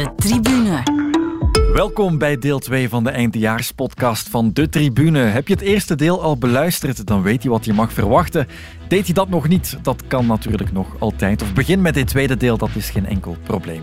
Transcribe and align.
De 0.00 0.06
tribune. 0.16 1.09
Welkom 1.72 2.18
bij 2.18 2.38
deel 2.38 2.58
2 2.58 2.88
van 2.88 3.04
de 3.04 3.10
eindejaarspodcast 3.10 4.28
van 4.28 4.52
De 4.52 4.68
Tribune. 4.68 5.18
Heb 5.18 5.48
je 5.48 5.54
het 5.54 5.62
eerste 5.62 5.94
deel 5.94 6.22
al 6.22 6.38
beluisterd, 6.38 7.06
dan 7.06 7.22
weet 7.22 7.42
je 7.42 7.48
wat 7.48 7.64
je 7.64 7.72
mag 7.72 7.92
verwachten. 7.92 8.46
Deed 8.88 9.06
je 9.06 9.12
dat 9.12 9.28
nog 9.28 9.48
niet? 9.48 9.78
Dat 9.82 10.06
kan 10.06 10.26
natuurlijk 10.26 10.72
nog 10.72 10.96
altijd. 10.98 11.42
Of 11.42 11.52
begin 11.52 11.80
met 11.80 11.94
dit 11.94 12.06
tweede 12.06 12.36
deel, 12.36 12.56
dat 12.56 12.68
is 12.74 12.90
geen 12.90 13.06
enkel 13.06 13.36
probleem. 13.42 13.82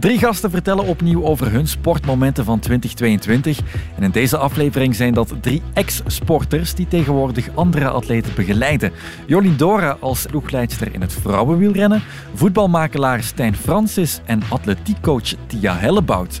Drie 0.00 0.18
gasten 0.18 0.50
vertellen 0.50 0.84
opnieuw 0.84 1.24
over 1.24 1.50
hun 1.50 1.68
sportmomenten 1.68 2.44
van 2.44 2.58
2022. 2.58 3.58
En 3.96 4.02
in 4.02 4.10
deze 4.10 4.36
aflevering 4.36 4.94
zijn 4.94 5.14
dat 5.14 5.34
drie 5.40 5.62
ex-sporters 5.72 6.74
die 6.74 6.88
tegenwoordig 6.88 7.48
andere 7.54 7.88
atleten 7.88 8.34
begeleiden. 8.34 8.92
Jolien 9.26 9.56
Dora 9.56 9.96
als 10.00 10.26
ploegleidster 10.26 10.94
in 10.94 11.00
het 11.00 11.12
vrouwenwielrennen, 11.12 12.02
voetbalmakelaar 12.34 13.22
Stijn 13.22 13.56
Francis 13.56 14.20
en 14.24 14.42
atletiekcoach 14.48 15.34
Tia 15.46 15.76
Hellebout. 15.76 16.40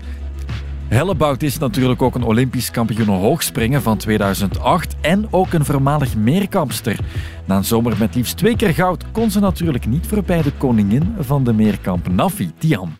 Hellebout 0.88 1.42
is 1.42 1.58
natuurlijk 1.58 2.02
ook 2.02 2.14
een 2.14 2.22
Olympisch 2.22 2.70
kampioen 2.70 3.08
hoogspringen 3.08 3.82
van 3.82 3.96
2008 3.98 4.96
en 5.00 5.26
ook 5.30 5.52
een 5.52 5.64
voormalig 5.64 6.16
meerkampster. 6.16 6.98
Na 7.44 7.56
een 7.56 7.64
zomer 7.64 7.96
met 7.98 8.14
liefst 8.14 8.36
twee 8.36 8.56
keer 8.56 8.74
goud 8.74 9.04
kon 9.12 9.30
ze 9.30 9.40
natuurlijk 9.40 9.86
niet 9.86 10.06
voorbij 10.06 10.42
de 10.42 10.52
koningin 10.52 11.14
van 11.18 11.44
de 11.44 11.52
meerkamp, 11.52 12.08
Nafi 12.08 12.52
Tiam. 12.58 12.94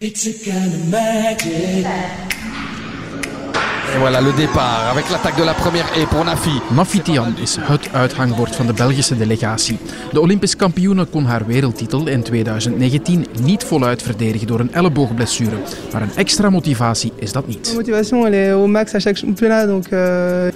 Et 3.95 3.99
voilà 3.99 4.21
le 4.21 4.33
départ 4.33 4.89
avec 4.91 5.11
l'attaque 5.11 5.37
de 5.37 5.45
la 5.45 5.55
première 5.55 5.87
et 5.97 6.07
pour 6.07 6.25
Nafi. 6.25 6.61
Nafi 6.71 7.01
Tian 7.01 7.35
is 7.43 7.57
het 7.61 7.89
uithangbord 7.93 8.57
van 8.57 8.67
de 8.67 8.73
Belgische 8.73 9.17
delegatie. 9.17 9.79
De 10.13 10.21
Olympisch 10.21 10.57
kampioene 10.57 11.05
kon 11.05 11.25
haar 11.25 11.47
wereldtitel 11.47 12.07
in 12.09 12.23
2019 12.23 13.27
niet 13.43 13.65
voluit 13.65 14.03
verdedigen 14.03 14.47
door 14.47 14.61
een 14.61 14.75
elleboogblessure. 14.75 15.57
Maar 15.93 16.03
een 16.03 16.17
extra 16.17 16.51
motivatie 16.51 17.13
is 17.17 17.33
dat 17.33 17.47
niet. 17.47 17.73
motivation, 17.75 18.27
elle 18.27 18.37
est 18.37 18.53
au 18.53 18.67
max 18.67 18.95
à 18.95 18.99
chaque 18.99 19.19
championnat, 19.19 19.67
donc 19.67 19.87
euh, 19.93 20.51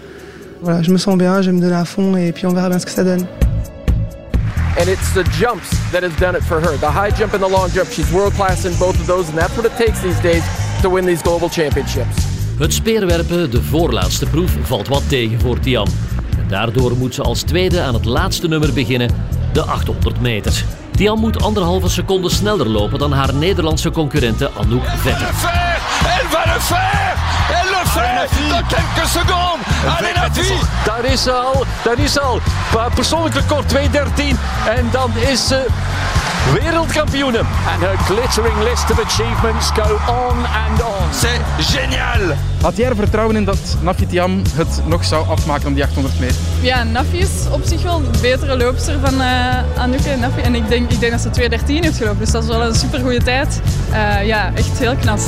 voilà, 0.63 0.83
je 0.83 0.91
me 0.91 0.99
sens 0.99 1.17
bien, 1.17 1.43
je 1.43 1.51
vais 1.51 1.57
me 1.57 1.61
donner 1.61 1.81
à 1.81 1.85
fond 1.85 2.17
et 2.17 2.33
puis 2.33 2.47
on 2.47 2.55
verra 2.55 2.69
bien 2.69 2.79
ce 2.79 2.85
que 2.85 2.93
ça 2.93 3.05
donne. 3.05 3.27
and 4.79 4.89
it's 4.89 5.13
the 5.13 5.25
jumps 5.39 5.69
that 5.93 6.03
has 6.03 6.17
done 6.17 6.35
it 6.37 6.43
for 6.43 6.61
her. 6.61 6.77
The 6.79 6.91
high 6.91 7.11
jump 7.11 7.35
and 7.35 7.43
the 7.43 7.49
long 7.49 7.71
jump. 7.71 7.89
She's 7.91 8.11
world 8.13 8.33
class 8.33 8.65
in 8.65 8.73
both 8.79 8.99
of 9.01 9.07
those, 9.07 9.29
and 9.29 9.39
that's 9.39 9.55
what 9.57 9.67
it 9.67 9.77
takes 9.77 10.01
these 10.01 10.21
days 10.21 10.43
to 10.81 10.89
win 10.89 11.07
these 11.07 11.23
global 11.23 11.49
championships. 11.49 12.42
Het 12.59 12.75
speerwerpen, 12.75 13.51
de 13.51 13.63
voorlaatste 13.63 14.27
proef, 14.27 14.51
valt 14.63 14.89
wat 14.89 15.09
tegen 15.09 15.41
voor 15.41 15.59
Tiam. 15.59 15.87
En 16.39 16.49
daardoor 16.49 16.97
moet 16.97 17.15
ze 17.15 17.23
als 17.23 17.43
tweede 17.43 17.81
aan 17.81 17.95
het 17.95 18.05
laatste 18.05 18.49
nummer 18.49 18.73
beginnen, 18.73 19.11
de 19.53 19.63
800 19.63 20.21
meter. 20.21 20.65
Tiam 20.97 21.21
moet 21.21 21.43
anderhalve 21.43 21.89
seconde 21.89 22.31
sneller 22.31 22.69
lopen 22.69 22.99
dan 22.99 23.13
haar 23.13 23.35
Nederlandse 23.35 23.91
concurrente 23.91 24.51
Anouk 24.61 24.85
Vetter. 24.97 25.27
Elle 25.27 26.29
va 26.29 26.45
le 26.55 26.61
faire 26.61 27.17
Elle 27.49 27.71
le 27.71 27.89
fait 27.89 28.49
dans 28.51 28.67
quelques 28.69 29.09
secondes 29.09 29.43
Allez 29.99 30.15
Nafi 30.15 30.55
Daar 30.85 31.05
is 31.05 31.23
ze 31.23 31.33
al, 31.33 31.65
daar 31.85 31.99
is 31.99 32.13
ze 32.13 32.21
al. 32.21 32.41
Persoonlijk 32.95 33.35
record 33.35 33.75
2.13 33.75 33.79
en 34.77 34.89
dan 34.91 35.11
is 35.17 35.47
ze 35.47 35.67
wereldkampioene. 36.51 37.39
And 37.39 37.83
her 37.83 37.97
glittering 37.97 38.63
list 38.63 38.91
of 38.91 38.99
achievements 38.99 39.71
go 39.71 39.99
on 40.09 40.37
and 40.37 40.83
on. 40.83 41.13
C'est 41.13 41.41
génial 41.59 42.37
Had 42.63 42.77
jij 42.77 42.89
er 42.89 42.97
vertrouwen 42.97 43.37
in 43.37 43.45
dat 43.45 43.77
Nafi 43.81 44.07
Tiam 44.07 44.43
het 44.55 44.81
nog 44.87 45.05
zou 45.05 45.29
afmaken 45.29 45.67
om 45.67 45.75
die 45.75 45.83
800 45.85 46.21
meter? 46.21 46.37
Ja, 46.61 46.83
Nafi 46.83 47.19
is 47.19 47.31
op 47.51 47.61
zich 47.65 47.83
wel 47.83 48.01
de 48.13 48.19
betere 48.21 48.57
loopster 48.57 48.99
van 49.05 49.21
eh 49.21 49.83
Anouk 49.83 50.01
en 50.01 50.21
Nafi. 50.21 50.41
En 50.41 50.55
ik 50.55 50.69
denk, 50.69 50.91
ik 50.91 51.01
denk 51.01 51.13
dat 51.13 51.21
ze 51.21 51.51
2.13 51.51 51.67
heeft 51.67 51.97
gelopen. 51.97 52.19
Dus 52.19 52.31
dat 52.31 52.43
is 52.43 52.49
wel 52.49 52.63
een 52.63 52.75
supergoeie 52.75 53.23
tijd. 53.23 53.61
Eh, 53.91 54.27
ja, 54.27 54.51
echt 54.55 54.79
heel 54.79 54.97
knap. 54.97 55.19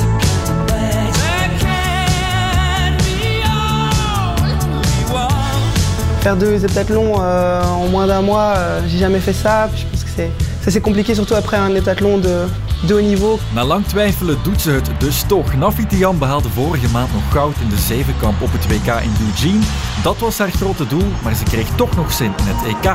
Faire 6.19 6.37
deux 6.37 6.61
heptathlons 6.61 7.19
euh, 7.19 7.83
en 7.83 7.89
moins 7.91 8.07
d'un 8.07 8.23
mois, 8.23 8.55
euh, 8.57 8.79
j'ai 8.87 8.97
jamais 8.97 9.19
fait 9.19 9.35
ça. 9.43 9.69
Je 9.75 9.85
pense 9.91 10.03
que 10.03 10.09
c'est 10.15 10.44
c'est 10.65 10.71
assez 10.71 10.81
compliqué, 10.81 11.13
surtout 11.13 11.35
après 11.35 11.57
un 11.57 11.75
heptathlon 11.75 12.17
de, 12.17 12.47
de 12.87 12.93
haut 12.95 13.01
niveau. 13.01 13.39
Na 13.53 13.63
lang 13.63 13.85
twijfelen 13.87 14.37
doet 14.43 14.61
ze 14.61 14.71
het 14.71 14.89
dus 14.97 15.23
toch. 15.27 15.53
Nafi 15.55 15.85
Tiam 15.85 16.17
behaalde 16.17 16.49
vorige 16.49 16.87
maand 16.91 17.13
nog 17.13 17.21
goud 17.31 17.55
in 17.61 17.69
de 17.69 17.77
zevenkamp 17.77 18.41
op 18.41 18.51
het 18.51 18.67
WK 18.67 18.87
in 19.03 19.15
Eugene. 19.29 19.63
Dat 20.03 20.17
was 20.17 20.37
haar 20.37 20.51
grote 20.51 20.87
doel, 20.87 21.05
maar 21.23 21.33
ze 21.35 21.43
kreeg 21.43 21.67
toch 21.75 21.95
nog 21.95 22.11
zin 22.13 22.33
in 22.37 22.45
het 22.47 22.75
EK. 22.75 22.91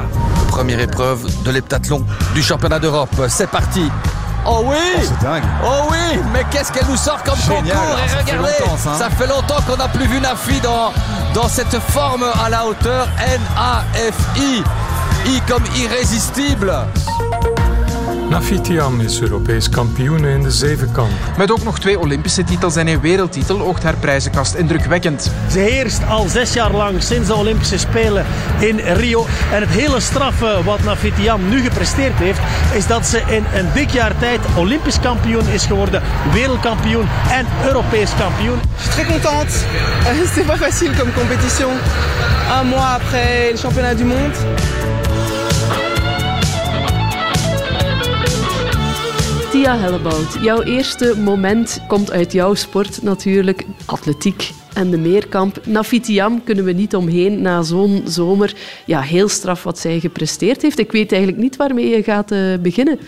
Première 0.47 0.81
épreuve 0.81 1.27
de 1.45 1.51
l'heptathlon 1.53 2.05
du 2.35 2.43
championnat 2.43 2.81
d'Europe. 2.81 3.29
C'est 3.29 3.51
parti 3.51 3.91
Oh 4.47 4.63
oui 4.65 5.03
C'est 5.03 5.21
dingue. 5.23 5.45
Oh 5.65 5.87
oui 5.91 6.19
Mais 6.33 6.45
qu'est-ce 6.51 6.73
qu'elle 6.73 6.89
nous 6.89 6.97
sort 6.99 7.23
comme 7.23 7.39
Génial. 7.39 7.77
concours 7.77 7.99
Et 8.05 8.09
Ça 8.09 8.17
fait 8.17 8.33
regardez 8.33 8.79
ça. 8.83 8.95
Ça 8.99 9.11
fait 9.11 9.27
longtemps 9.29 9.63
qu'on 9.67 9.77
n'a 9.77 9.89
plus 9.89 10.07
vu 10.09 10.19
Nafi 10.21 10.61
dans, 10.61 10.93
dans 11.35 11.49
cette 11.49 11.79
forme 11.93 12.25
à 12.45 12.49
la 12.49 12.67
hauteur 12.67 13.07
N-A-F-I 13.19 14.63
I 15.27 15.41
comme 15.47 15.65
irrésistible 15.77 16.73
Nafi 18.31 18.61
Tiam 18.61 19.01
is 19.01 19.21
Europees 19.21 19.69
kampioen 19.69 20.25
in 20.25 20.43
de 20.43 20.51
zevenkamp. 20.51 21.11
Met 21.37 21.51
ook 21.51 21.63
nog 21.63 21.79
twee 21.79 21.99
Olympische 21.99 22.45
titels 22.45 22.77
en 22.77 22.89
een 22.89 23.01
wereldtitel 23.01 23.61
oogt 23.61 23.83
haar 23.83 23.97
prijzenkast 23.97 24.55
indrukwekkend. 24.55 25.31
Ze 25.51 25.59
heerst 25.59 26.01
al 26.09 26.29
zes 26.29 26.53
jaar 26.53 26.71
lang 26.71 27.03
sinds 27.03 27.29
de 27.29 27.35
Olympische 27.35 27.79
Spelen 27.79 28.27
in 28.59 28.79
Rio. 28.79 29.27
En 29.53 29.61
het 29.61 29.71
hele 29.71 30.01
straffe 30.01 30.61
wat 30.65 30.83
Nafitiam 30.85 31.49
nu 31.49 31.61
gepresteerd 31.63 32.19
heeft, 32.19 32.41
is 32.75 32.87
dat 32.87 33.07
ze 33.07 33.23
in 33.27 33.45
een 33.55 33.67
dik 33.75 33.91
jaar 33.91 34.19
tijd 34.19 34.41
Olympisch 34.57 35.01
kampioen 35.01 35.49
is 35.49 35.65
geworden, 35.67 36.03
wereldkampioen 36.33 37.09
en 37.31 37.47
Europees 37.67 38.11
kampioen. 38.19 38.59
Je 38.77 38.83
suis 38.83 38.95
très 38.95 39.07
contente. 39.07 39.53
Euh, 40.07 40.27
C'était 40.27 40.47
pas 40.47 40.59
facile 40.59 40.97
comme 40.99 41.13
compétition. 41.13 41.71
Un 42.61 42.65
mois 42.69 42.95
après 42.95 43.51
le 43.53 43.57
championnat 43.59 43.95
du 43.97 44.05
monde. 44.05 44.35
Tia 49.51 49.79
Hellebout, 49.79 50.39
jouw 50.43 50.63
eerste 50.63 51.15
moment 51.19 51.81
komt 51.89 52.11
uit 52.11 52.33
jouw 52.33 52.55
sport 52.55 53.03
natuurlijk, 53.03 53.65
atletiek 53.87 54.51
en 54.75 54.91
de 54.91 54.99
meerkamp. 54.99 55.67
Nafitiam 55.67 56.45
kunnen 56.45 56.65
we 56.65 56.73
niet 56.73 56.95
omheen 56.95 57.43
na 57.43 57.63
zo'n 57.63 58.03
zomer. 58.05 58.55
Ja, 58.87 59.01
heel 59.01 59.29
straf 59.29 59.63
wat 59.63 59.79
zij 59.79 60.01
gepresteerd 60.01 60.63
heeft. 60.63 60.79
Ik 60.79 60.93
weet 60.93 61.13
eigenlijk 61.13 61.43
niet 61.43 61.57
waarmee 61.57 61.89
je 61.89 62.03
gaat 62.03 62.31
eh, 62.31 62.41
beginnen. 62.61 62.99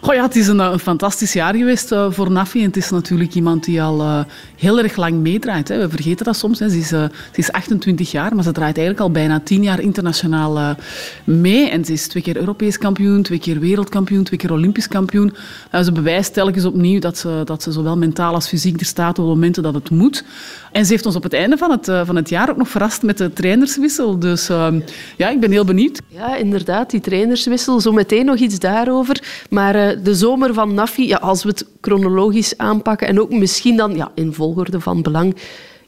Oh 0.00 0.14
ja, 0.14 0.22
het 0.22 0.36
is 0.36 0.46
een, 0.46 0.78
fantastisch 0.78 1.32
jaar 1.32 1.54
geweest 1.54 1.92
eh, 1.92 2.06
voor 2.10 2.30
Nafi. 2.30 2.60
En 2.60 2.66
het 2.66 2.76
is 2.76 2.90
natuurlijk 2.90 3.34
iemand 3.34 3.64
die 3.64 3.82
al 3.82 4.00
eh, 4.00 4.20
heel 4.56 4.78
erg 4.78 4.96
lang 4.96 5.14
meedraait. 5.14 5.68
Hè. 5.68 5.78
We 5.78 5.88
vergeten 5.88 6.24
dat 6.24 6.36
soms. 6.36 6.58
Hè. 6.58 6.68
Ze, 6.68 6.78
is, 6.78 6.92
eh, 6.92 7.04
ze 7.32 7.38
is 7.38 7.52
28 7.52 8.10
jaar, 8.10 8.34
maar 8.34 8.44
ze 8.44 8.52
draait 8.52 8.76
eigenlijk 8.76 9.06
al 9.06 9.12
bijna 9.12 9.40
10 9.40 9.62
jaar 9.62 9.80
internationaal 9.80 10.76
mee. 11.24 11.68
En 11.68 11.84
ze 11.84 11.92
is 11.92 12.08
twee 12.08 12.22
keer 12.22 12.36
Europees 12.36 12.78
kampioen, 12.78 13.22
twee 13.22 13.38
keer 13.38 13.60
wereldkampioen, 13.60 14.24
twee 14.24 14.38
keer 14.38 14.52
Olympisch 14.52 14.88
kampioen. 14.88 15.34
Ze 15.82 15.92
bewijst 15.92 16.32
telkens 16.32 16.64
opnieuw 16.64 17.00
dat 17.00 17.18
ze, 17.18 17.42
dat 17.44 17.62
ze 17.62 17.72
zowel 17.72 17.96
mentaal 17.96 18.34
als 18.34 18.48
fysiek 18.48 18.80
er 18.80 18.86
staat 18.86 19.18
op 19.18 19.26
momenten 19.26 19.62
dat 19.62 19.74
het 19.74 19.90
moet. 19.90 20.24
En 20.72 20.84
ze 20.84 20.92
heeft 20.92 21.06
ons 21.06 21.16
op 21.16 21.22
het 21.22 21.32
einde 21.32 21.56
van 21.56 21.70
het, 21.70 21.90
van 22.04 22.16
het 22.16 22.28
jaar 22.28 22.50
ook 22.50 22.56
nog 22.56 22.68
verrast 22.68 23.02
met 23.02 23.18
de 23.18 23.32
trainerswissel. 23.32 24.18
Dus 24.18 24.48
eh, 24.48 24.66
ja, 25.16 25.28
ik 25.28 25.40
ben 25.40 25.50
heel 25.50 25.64
benieuwd. 25.64 26.00
Ja, 26.08 26.36
inderdaad, 26.36 26.90
die 26.90 27.00
trainerswissel. 27.00 27.80
Zo 27.80 27.92
meteen 27.92 28.24
nog 28.24 28.36
iets 28.36 28.58
daarover. 28.58 29.22
Maar 29.50 29.63
eh, 29.72 30.04
de 30.04 30.14
zomer 30.14 30.54
van 30.54 30.74
Nafi, 30.74 31.06
ja, 31.06 31.16
als 31.16 31.42
we 31.42 31.48
het 31.48 31.66
chronologisch 31.80 32.58
aanpakken 32.58 33.08
en 33.08 33.20
ook 33.20 33.30
misschien 33.30 33.76
dan 33.76 33.96
ja, 33.96 34.12
in 34.14 34.32
volgorde 34.32 34.80
van 34.80 35.02
belang, 35.02 35.36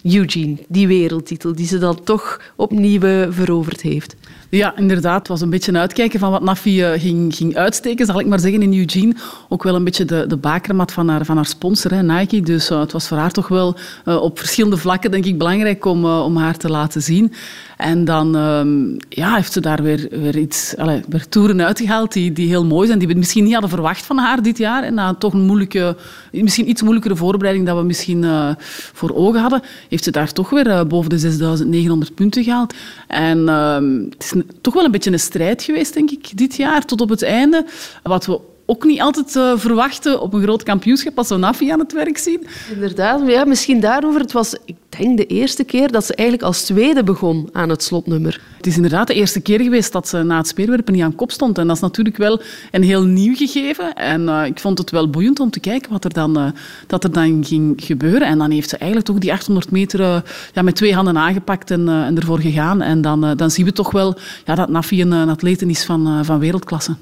Eugene, 0.03 0.56
die 0.69 0.87
wereldtitel 0.87 1.54
die 1.54 1.66
ze 1.66 1.78
dan 1.78 2.04
toch 2.04 2.41
opnieuw 2.56 3.00
eh, 3.00 3.26
veroverd 3.31 3.81
heeft. 3.81 4.16
Ja, 4.50 4.76
inderdaad. 4.76 5.19
Het 5.19 5.28
was 5.28 5.41
een 5.41 5.50
beetje 5.50 5.78
uitkijken 5.78 6.19
van 6.19 6.31
wat 6.31 6.42
Nafi 6.42 6.82
eh, 6.82 7.00
ging, 7.00 7.34
ging 7.34 7.56
uitsteken, 7.56 8.06
zal 8.06 8.20
ik 8.20 8.26
maar 8.26 8.41
zeggen, 8.41 8.62
in 8.62 8.75
Eugene. 8.75 9.14
Ook 9.48 9.62
wel 9.62 9.75
een 9.75 9.84
beetje 9.84 10.04
de, 10.04 10.26
de 10.26 10.37
bakermat 10.37 10.93
van 10.93 11.08
haar, 11.08 11.25
van 11.25 11.37
haar 11.37 11.47
sponsor, 11.47 12.04
Nike. 12.04 12.41
Dus 12.41 12.69
het 12.69 12.93
was 12.93 13.08
voor 13.08 13.17
haar 13.17 13.32
toch 13.32 13.49
wel 13.49 13.76
op 14.05 14.38
verschillende 14.38 14.76
vlakken, 14.76 15.11
denk 15.11 15.25
ik, 15.25 15.38
belangrijk 15.38 15.84
om, 15.84 16.05
om 16.05 16.37
haar 16.37 16.56
te 16.56 16.70
laten 16.70 17.02
zien. 17.02 17.32
En 17.76 18.05
dan 18.05 18.37
ehm, 18.37 18.99
ja, 19.08 19.34
heeft 19.34 19.52
ze 19.52 19.61
daar 19.61 19.82
weer, 19.82 20.08
weer, 20.11 20.38
iets, 20.38 20.76
allez, 20.76 21.02
weer 21.08 21.28
toeren 21.28 21.64
uitgehaald 21.67 22.12
die, 22.12 22.32
die 22.32 22.49
heel 22.49 22.64
mooi 22.64 22.87
zijn, 22.87 22.99
die 22.99 23.08
we 23.08 23.14
misschien 23.14 23.44
niet 23.44 23.52
hadden 23.52 23.70
verwacht 23.70 24.06
van 24.06 24.19
haar 24.19 24.43
dit 24.43 24.58
jaar. 24.58 24.82
En 24.82 24.94
na 24.94 25.14
toch 25.14 25.32
een 25.32 25.46
moeilijke, 25.46 25.96
misschien 26.32 26.69
iets 26.69 26.82
moeilijkere 26.82 27.17
voorbereiding 27.17 27.67
dan 27.67 27.76
we 27.76 27.82
misschien 27.82 28.25
eh, 28.25 28.50
voor 28.93 29.14
ogen 29.14 29.40
hadden, 29.40 29.62
heeft 29.88 30.05
ze 30.05 30.11
daar 30.11 30.32
toch 30.32 30.50
weer 30.50 30.69
eh, 30.69 30.84
boven 30.84 31.11
de 31.11 31.19
6900 31.19 32.14
punten 32.14 32.44
gehaald. 32.44 32.75
En 33.06 33.49
ehm, 33.49 34.02
het 34.11 34.32
is 34.34 34.43
toch 34.61 34.75
wel 34.75 34.84
een 34.84 34.90
beetje 34.90 35.12
een 35.12 35.20
strijd 35.20 35.62
geweest, 35.62 35.94
denk 35.94 36.11
ik, 36.11 36.37
dit 36.37 36.56
jaar, 36.56 36.84
tot 36.84 37.00
op 37.00 37.08
het 37.08 37.23
einde. 37.23 37.67
Wat 38.02 38.26
we 38.26 38.40
ook 38.66 38.84
niet 38.84 39.00
altijd 39.00 39.36
eh, 39.36 39.52
verwachten 39.56 40.20
op 40.20 40.32
een 40.32 40.42
groot 40.42 40.62
kampioenschap 40.62 41.18
als 41.18 41.28
we 41.28 41.36
Nafi 41.36 41.70
aan 41.70 41.78
het 41.78 41.92
werk 41.92 42.18
zien. 42.18 42.46
Inderdaad, 42.74 43.22
ja, 43.26 43.44
misschien 43.44 43.80
daarover. 43.80 44.20
Het 44.20 44.32
was, 44.32 44.56
ik 44.64 44.76
denk 44.88 45.16
de 45.16 45.26
eerste 45.26 45.64
keer 45.64 45.92
dat 45.92 46.04
ze 46.04 46.14
eigenlijk 46.14 46.48
als 46.48 46.62
tweede 46.62 47.02
begon 47.02 47.48
aan 47.52 47.68
het 47.68 47.82
slotnummer. 47.82 48.40
Het 48.56 48.66
is 48.66 48.76
inderdaad 48.76 49.06
de 49.06 49.14
eerste 49.14 49.40
keer 49.40 49.60
geweest 49.60 49.92
dat 49.92 50.08
ze 50.08 50.22
na 50.22 50.36
het 50.36 50.48
speerwerpen 50.48 50.92
niet 50.92 51.02
aan 51.02 51.14
kop 51.14 51.30
stond. 51.30 51.58
En 51.58 51.66
dat 51.66 51.76
is 51.76 51.82
natuurlijk 51.82 52.16
wel 52.16 52.40
een 52.70 52.82
heel 52.82 53.04
nieuw 53.04 53.34
gegeven. 53.34 53.94
En 53.94 54.22
uh, 54.22 54.46
ik 54.46 54.60
vond 54.60 54.78
het 54.78 54.90
wel 54.90 55.10
boeiend 55.10 55.40
om 55.40 55.50
te 55.50 55.60
kijken 55.60 55.92
wat 55.92 56.04
er 56.04 56.12
dan, 56.12 56.38
uh, 56.38 56.46
dat 56.86 57.04
er 57.04 57.12
dan 57.12 57.44
ging 57.44 57.74
gebeuren. 57.76 58.28
En 58.28 58.38
dan 58.38 58.50
heeft 58.50 58.68
ze 58.68 58.76
eigenlijk 58.76 59.10
toch 59.10 59.18
die 59.18 59.32
800 59.32 59.70
meter 59.70 60.22
ja, 60.52 60.62
met 60.62 60.76
twee 60.76 60.94
handen 60.94 61.18
aangepakt 61.18 61.70
en, 61.70 61.88
en 61.88 62.16
ervoor 62.16 62.40
gegaan. 62.40 62.82
En 62.82 63.00
dan, 63.00 63.36
dan 63.36 63.50
zien 63.50 63.64
we 63.64 63.72
toch 63.72 63.90
wel 63.90 64.16
ja, 64.44 64.54
dat 64.54 64.68
Nafi 64.68 65.00
een, 65.00 65.10
een 65.10 65.28
atlete 65.28 65.66
is 65.66 65.84
van, 65.84 66.24
van 66.24 66.38
wereldklasse. 66.38 66.96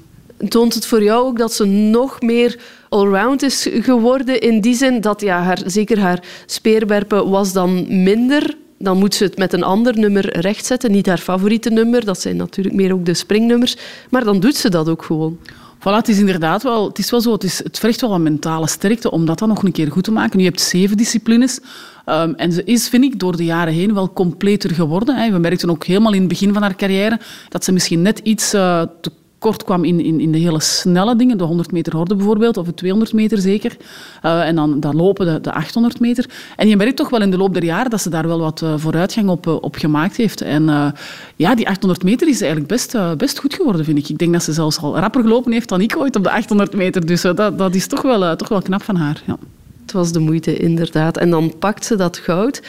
Toont 0.47 0.73
het 0.73 0.85
voor 0.85 1.03
jou 1.03 1.25
ook 1.25 1.37
dat 1.37 1.53
ze 1.53 1.65
nog 1.65 2.21
meer 2.21 2.59
allround 2.89 3.43
is 3.43 3.67
geworden? 3.71 4.41
In 4.41 4.61
die 4.61 4.75
zin 4.75 5.01
dat 5.01 5.21
ja, 5.21 5.41
haar, 5.41 5.61
zeker 5.65 5.99
haar 5.99 6.23
speerwerpen 6.45 7.29
was 7.29 7.53
dan 7.53 8.03
minder. 8.03 8.57
Dan 8.77 8.97
moet 8.97 9.15
ze 9.15 9.23
het 9.23 9.37
met 9.37 9.53
een 9.53 9.63
ander 9.63 9.99
nummer 9.99 10.39
rechtzetten. 10.39 10.91
Niet 10.91 11.05
haar 11.05 11.17
favoriete 11.17 11.69
nummer, 11.69 12.05
dat 12.05 12.21
zijn 12.21 12.35
natuurlijk 12.35 12.75
meer 12.75 12.93
ook 12.93 13.05
de 13.05 13.13
springnummers. 13.13 13.77
Maar 14.09 14.23
dan 14.23 14.39
doet 14.39 14.55
ze 14.55 14.69
dat 14.69 14.89
ook 14.89 15.03
gewoon. 15.03 15.37
Voilà, 15.79 15.95
het 15.95 16.07
is 16.07 16.19
inderdaad 16.19 16.63
wel, 16.63 16.87
het 16.87 16.97
is 16.97 17.11
wel 17.11 17.21
zo, 17.21 17.31
het, 17.31 17.43
is, 17.43 17.63
het 17.63 17.79
vergt 17.79 18.01
wel 18.01 18.13
een 18.13 18.23
mentale 18.23 18.67
sterkte 18.67 19.11
om 19.11 19.25
dat 19.25 19.39
dan 19.39 19.47
nog 19.47 19.63
een 19.63 19.71
keer 19.71 19.91
goed 19.91 20.03
te 20.03 20.11
maken. 20.11 20.39
Je 20.39 20.45
hebt 20.45 20.61
zeven 20.61 20.97
disciplines. 20.97 21.59
Um, 22.05 22.33
en 22.35 22.51
ze 22.51 22.63
is, 22.63 22.89
vind 22.89 23.03
ik, 23.03 23.19
door 23.19 23.37
de 23.37 23.45
jaren 23.45 23.73
heen 23.73 23.93
wel 23.93 24.13
completer 24.13 24.71
geworden. 24.71 25.15
Hè. 25.15 25.31
We 25.31 25.37
merkten 25.37 25.69
ook 25.69 25.85
helemaal 25.85 26.13
in 26.13 26.19
het 26.19 26.27
begin 26.27 26.53
van 26.53 26.61
haar 26.61 26.75
carrière 26.75 27.19
dat 27.49 27.63
ze 27.63 27.71
misschien 27.71 28.01
net 28.01 28.19
iets 28.19 28.53
uh, 28.53 28.81
te 29.01 29.11
kort 29.39 29.63
kwam 29.63 29.83
in, 29.83 29.99
in, 29.99 30.19
in 30.19 30.31
de 30.31 30.37
hele 30.37 30.61
snelle 30.61 31.15
dingen, 31.15 31.37
de 31.37 31.43
100 31.43 31.71
meter 31.71 31.95
horde 31.95 32.15
bijvoorbeeld, 32.15 32.57
of 32.57 32.65
de 32.65 32.73
200 32.73 33.13
meter 33.13 33.37
zeker. 33.37 33.77
Uh, 34.25 34.47
en 34.47 34.55
dan, 34.55 34.79
dan 34.79 34.95
lopen 34.95 35.25
de, 35.25 35.41
de 35.41 35.51
800 35.51 35.99
meter. 35.99 36.29
En 36.55 36.67
je 36.67 36.75
merkt 36.75 36.95
toch 36.95 37.09
wel 37.09 37.21
in 37.21 37.31
de 37.31 37.37
loop 37.37 37.53
der 37.53 37.63
jaren 37.63 37.89
dat 37.89 38.01
ze 38.01 38.09
daar 38.09 38.27
wel 38.27 38.39
wat 38.39 38.61
uh, 38.61 38.73
vooruitgang 38.77 39.29
op, 39.29 39.47
uh, 39.47 39.53
op 39.61 39.75
gemaakt 39.75 40.15
heeft. 40.15 40.41
En 40.41 40.93
ja, 41.35 41.55
die 41.55 41.67
800 41.67 42.03
meter 42.03 42.27
is 42.27 42.41
eigenlijk 42.41 42.71
best, 42.71 42.97
best 43.17 43.39
goed 43.39 43.53
geworden, 43.53 43.85
vind 43.85 43.97
ik. 43.97 44.09
Ik 44.09 44.17
denk 44.17 44.33
dat 44.33 44.43
ze 44.43 44.53
zelfs 44.53 44.77
al 44.77 44.99
rapper 44.99 45.21
gelopen 45.21 45.51
heeft 45.51 45.69
dan 45.69 45.81
ik 45.81 45.97
ooit 45.97 46.15
op 46.15 46.23
de 46.23 46.31
800 46.31 46.73
meter. 46.73 47.05
Dus 47.05 47.21
dat, 47.21 47.57
dat 47.57 47.75
is 47.75 47.87
toch 47.87 48.01
wel, 48.01 48.35
toch 48.35 48.47
wel 48.47 48.61
knap 48.61 48.83
van 48.83 48.95
haar. 48.95 49.21
Ja. 49.25 49.37
Het 49.81 49.93
was 49.93 50.11
de 50.11 50.19
moeite, 50.19 50.57
inderdaad. 50.57 51.17
En 51.17 51.29
dan 51.29 51.53
pakt 51.59 51.85
ze 51.85 51.95
dat 51.95 52.17
goud. 52.17 52.61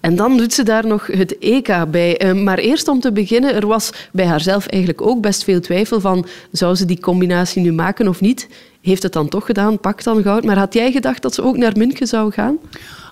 En 0.00 0.16
dan 0.16 0.36
doet 0.36 0.52
ze 0.52 0.62
daar 0.62 0.86
nog 0.86 1.06
het 1.06 1.38
EK 1.38 1.90
bij. 1.90 2.16
Eh, 2.18 2.32
maar 2.32 2.58
eerst 2.58 2.88
om 2.88 3.00
te 3.00 3.12
beginnen, 3.12 3.54
er 3.54 3.66
was 3.66 3.92
bij 4.12 4.26
haarzelf 4.26 4.66
eigenlijk 4.66 5.02
ook 5.02 5.20
best 5.20 5.44
veel 5.44 5.60
twijfel 5.60 6.00
van 6.00 6.26
zou 6.52 6.74
ze 6.74 6.84
die 6.84 7.00
combinatie 7.00 7.62
nu 7.62 7.72
maken 7.72 8.08
of 8.08 8.20
niet. 8.20 8.48
Heeft 8.80 9.02
het 9.02 9.12
dan 9.12 9.28
toch 9.28 9.46
gedaan, 9.46 9.80
pakt 9.80 10.04
dan 10.04 10.22
goud. 10.22 10.44
Maar 10.44 10.58
had 10.58 10.74
jij 10.74 10.92
gedacht 10.92 11.22
dat 11.22 11.34
ze 11.34 11.42
ook 11.42 11.56
naar 11.56 11.72
München 11.76 12.06
zou 12.06 12.32
gaan? 12.32 12.58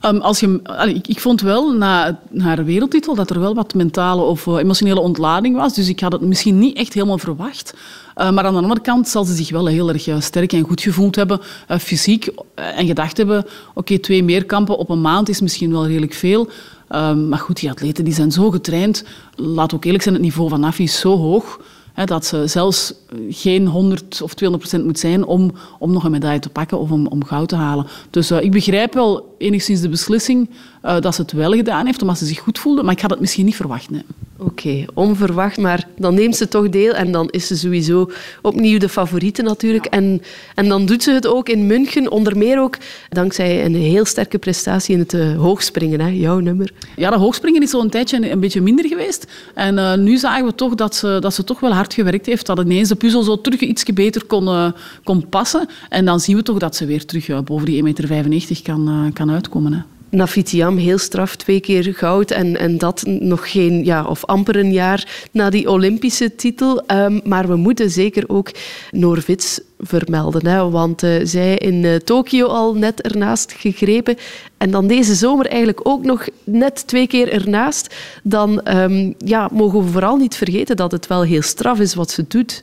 Um, 0.07 0.21
als 0.21 0.41
je, 0.41 0.61
ik, 0.95 1.09
ik, 1.09 1.21
vond 1.21 1.41
wel 1.41 1.73
na 1.73 2.21
haar 2.37 2.65
wereldtitel 2.65 3.15
dat 3.15 3.31
er 3.31 3.41
wel 3.41 3.55
wat 3.55 3.75
mentale 3.75 4.23
of 4.23 4.47
uh, 4.47 4.57
emotionele 4.57 5.01
ontlading 5.01 5.57
was. 5.57 5.75
Dus 5.75 5.89
ik 5.89 6.01
had 6.01 6.13
het 6.13 6.21
misschien 6.21 6.59
niet 6.59 6.77
echt 6.77 6.95
helemaal 6.95 7.19
verwacht. 7.19 7.75
Uh, 8.17 8.31
maar 8.31 8.45
aan 8.45 8.55
de 8.55 8.61
andere 8.61 8.81
kant 8.81 9.09
zal 9.09 9.25
ze 9.25 9.35
zich 9.35 9.51
wel 9.51 9.67
heel 9.67 9.89
erg 9.89 10.07
uh, 10.07 10.21
sterk 10.21 10.53
en 10.53 10.65
goed 10.65 10.81
gevoeld 10.81 11.17
hebben, 11.17 11.41
fysiek. 11.81 12.29
en 12.55 12.87
gedacht 12.87 13.17
hebben, 13.17 13.45
oké, 13.75 13.99
twee 13.99 14.25
meerkampen 14.25 14.79
op 14.79 14.91
een 14.91 15.01
maand 15.01 15.29
is 15.29 15.41
misschien 15.41 15.71
wel 15.71 15.87
redelijk 15.87 16.15
veel. 16.15 16.49
Um, 16.91 17.29
maar 17.29 17.39
goed, 17.39 17.61
die 17.61 17.71
atleten 17.71 18.05
die 18.05 18.15
zijn 18.15 18.33
zo 18.33 18.51
getraind. 18.51 19.05
Laat 19.35 19.75
ook 19.75 19.85
eerlijk 19.85 20.03
zijn, 20.03 20.15
het 20.15 20.25
niveau 20.25 20.49
van 20.49 20.61
Nafi 20.61 20.83
is 20.83 21.01
zo 21.01 21.17
hoog 21.17 21.61
dat 22.07 22.27
ze 22.27 22.47
zelfs 22.47 22.95
geen 23.29 23.67
100 23.67 24.23
of 24.23 24.35
200 24.35 24.69
procent 24.69 24.85
moet 24.85 24.99
zijn 24.99 25.25
om, 25.25 25.53
om 25.79 25.93
nog 25.93 26.05
een 26.05 26.11
medaille 26.11 26.41
te 26.41 26.49
pakken 26.49 26.79
of 26.79 26.91
om, 26.91 27.07
om 27.07 27.25
goud 27.25 27.49
te 27.49 27.57
halen. 27.57 27.87
Dus 28.11 28.31
uh, 28.31 28.41
ik 28.41 28.51
begrijp 28.51 28.95
wel 28.95 29.35
enigszins 29.39 29.81
de 29.81 29.89
beslissing 29.89 30.51
uh, 30.89 31.01
dat 31.01 31.15
ze 31.15 31.23
het 31.23 31.33
wel 31.33 31.53
gedaan 31.53 31.87
heeft, 31.87 32.03
omdat 32.03 32.19
ze 32.19 32.27
zich 32.27 32.39
goed 32.39 32.59
voelde, 32.59 32.83
maar 32.83 32.93
ik 32.93 33.01
had 33.01 33.11
het 33.11 33.21
misschien 33.21 33.45
niet 33.45 33.57
verwacht. 33.57 33.91
Nee. 33.91 34.03
Oké, 34.41 34.51
okay, 34.51 34.89
onverwacht, 34.95 35.59
maar 35.59 35.89
dan 35.97 36.15
neemt 36.15 36.37
ze 36.37 36.49
toch 36.49 36.69
deel 36.69 36.93
en 36.93 37.13
dan 37.13 37.29
is 37.31 37.47
ze 37.47 37.57
sowieso 37.57 38.11
opnieuw 38.43 38.79
de 38.79 38.89
favoriete 38.89 39.43
natuurlijk. 39.43 39.85
Ja. 39.85 39.91
En, 39.91 40.23
en 40.55 40.69
dan 40.69 40.87
doet 40.87 41.03
ze 41.03 41.13
het 41.13 41.27
ook 41.27 41.49
in 41.49 41.67
München, 41.67 42.11
onder 42.11 42.37
meer 42.37 42.61
ook 42.61 42.77
dankzij 43.09 43.65
een 43.65 43.75
heel 43.75 44.05
sterke 44.05 44.39
prestatie 44.39 44.95
in 44.95 45.01
het 45.01 45.13
uh, 45.13 45.37
hoogspringen, 45.37 46.01
hè, 46.01 46.09
jouw 46.09 46.39
nummer. 46.39 46.73
Ja, 46.97 47.11
dat 47.11 47.19
hoogspringen 47.19 47.63
is 47.63 47.75
al 47.75 47.81
een 47.81 47.91
tijdje 47.91 48.31
een, 48.31 48.41
beetje 48.41 48.61
minder 48.61 48.87
geweest. 48.87 49.27
En 49.55 49.77
uh, 49.77 49.95
nu 49.95 50.17
zagen 50.17 50.45
we 50.45 50.55
toch 50.55 50.75
dat 50.75 50.95
ze, 50.95 51.17
dat 51.21 51.35
ze 51.35 51.45
toch 51.45 51.61
wel 51.61 51.73
hard 51.73 51.95
gewerkt 51.95 52.27
heeft, 52.27 52.47
dat 52.47 52.59
ineens 52.59 52.89
de 52.89 52.95
puzzel 52.95 53.23
zo 53.23 53.41
terug 53.41 53.61
iets 53.61 53.85
beter 53.85 54.25
kon, 54.25 54.45
uh, 54.45 54.71
kon 55.05 55.29
passen. 55.29 55.69
En 55.89 56.05
dan 56.05 56.21
zien 56.21 56.37
we 56.37 56.43
toch 56.43 56.59
dat 56.59 56.77
ze 56.77 56.87
weer 56.87 57.05
terug 57.05 57.45
boven 57.45 57.67
die 57.67 57.83
1,95 57.83 57.89
meter 58.29 58.63
kan, 58.63 59.11
kan 59.15 59.31
uitkomen. 59.31 59.73
Hè. 59.73 59.98
Nafitiam, 60.11 60.77
heel 60.77 60.99
straf, 60.99 61.37
twee 61.37 61.61
keer 61.61 61.95
goud 61.95 62.31
en, 62.31 62.57
en 62.57 62.79
dat 62.79 63.03
nog 63.07 63.51
geen, 63.51 63.85
ja, 63.85 64.05
of 64.05 64.25
amper 64.25 64.57
een 64.57 64.73
jaar 64.73 65.27
na 65.33 65.51
die 65.51 65.71
Olympische 65.71 66.35
titel. 66.35 66.83
Um, 66.87 67.21
maar 67.25 67.49
we 67.49 67.57
moeten 67.57 67.91
zeker 67.91 68.25
ook 68.27 68.51
Norvits 68.91 69.61
vermelden, 69.79 70.47
hè, 70.47 70.71
want 70.71 71.03
uh, 71.03 71.21
zij 71.23 71.57
in 71.57 71.83
uh, 71.83 71.95
Tokio 71.95 72.47
al 72.47 72.75
net 72.75 73.01
ernaast 73.01 73.53
gegrepen 73.53 74.17
en 74.59 74.71
dan 74.71 74.87
deze 74.87 75.15
zomer 75.15 75.47
eigenlijk 75.47 75.81
ook 75.83 76.05
nog 76.05 76.27
net 76.45 76.87
twee 76.87 77.07
keer 77.07 77.33
ernaast. 77.33 77.95
Dan 78.23 78.77
um, 78.77 79.15
ja, 79.19 79.49
mogen 79.53 79.85
we 79.85 79.91
vooral 79.91 80.17
niet 80.17 80.37
vergeten 80.37 80.77
dat 80.77 80.93
het 80.93 81.07
wel 81.07 81.23
heel 81.23 81.43
straf 81.43 81.81
is 81.81 81.95
wat 81.95 82.11
ze 82.11 82.25
doet. 82.29 82.63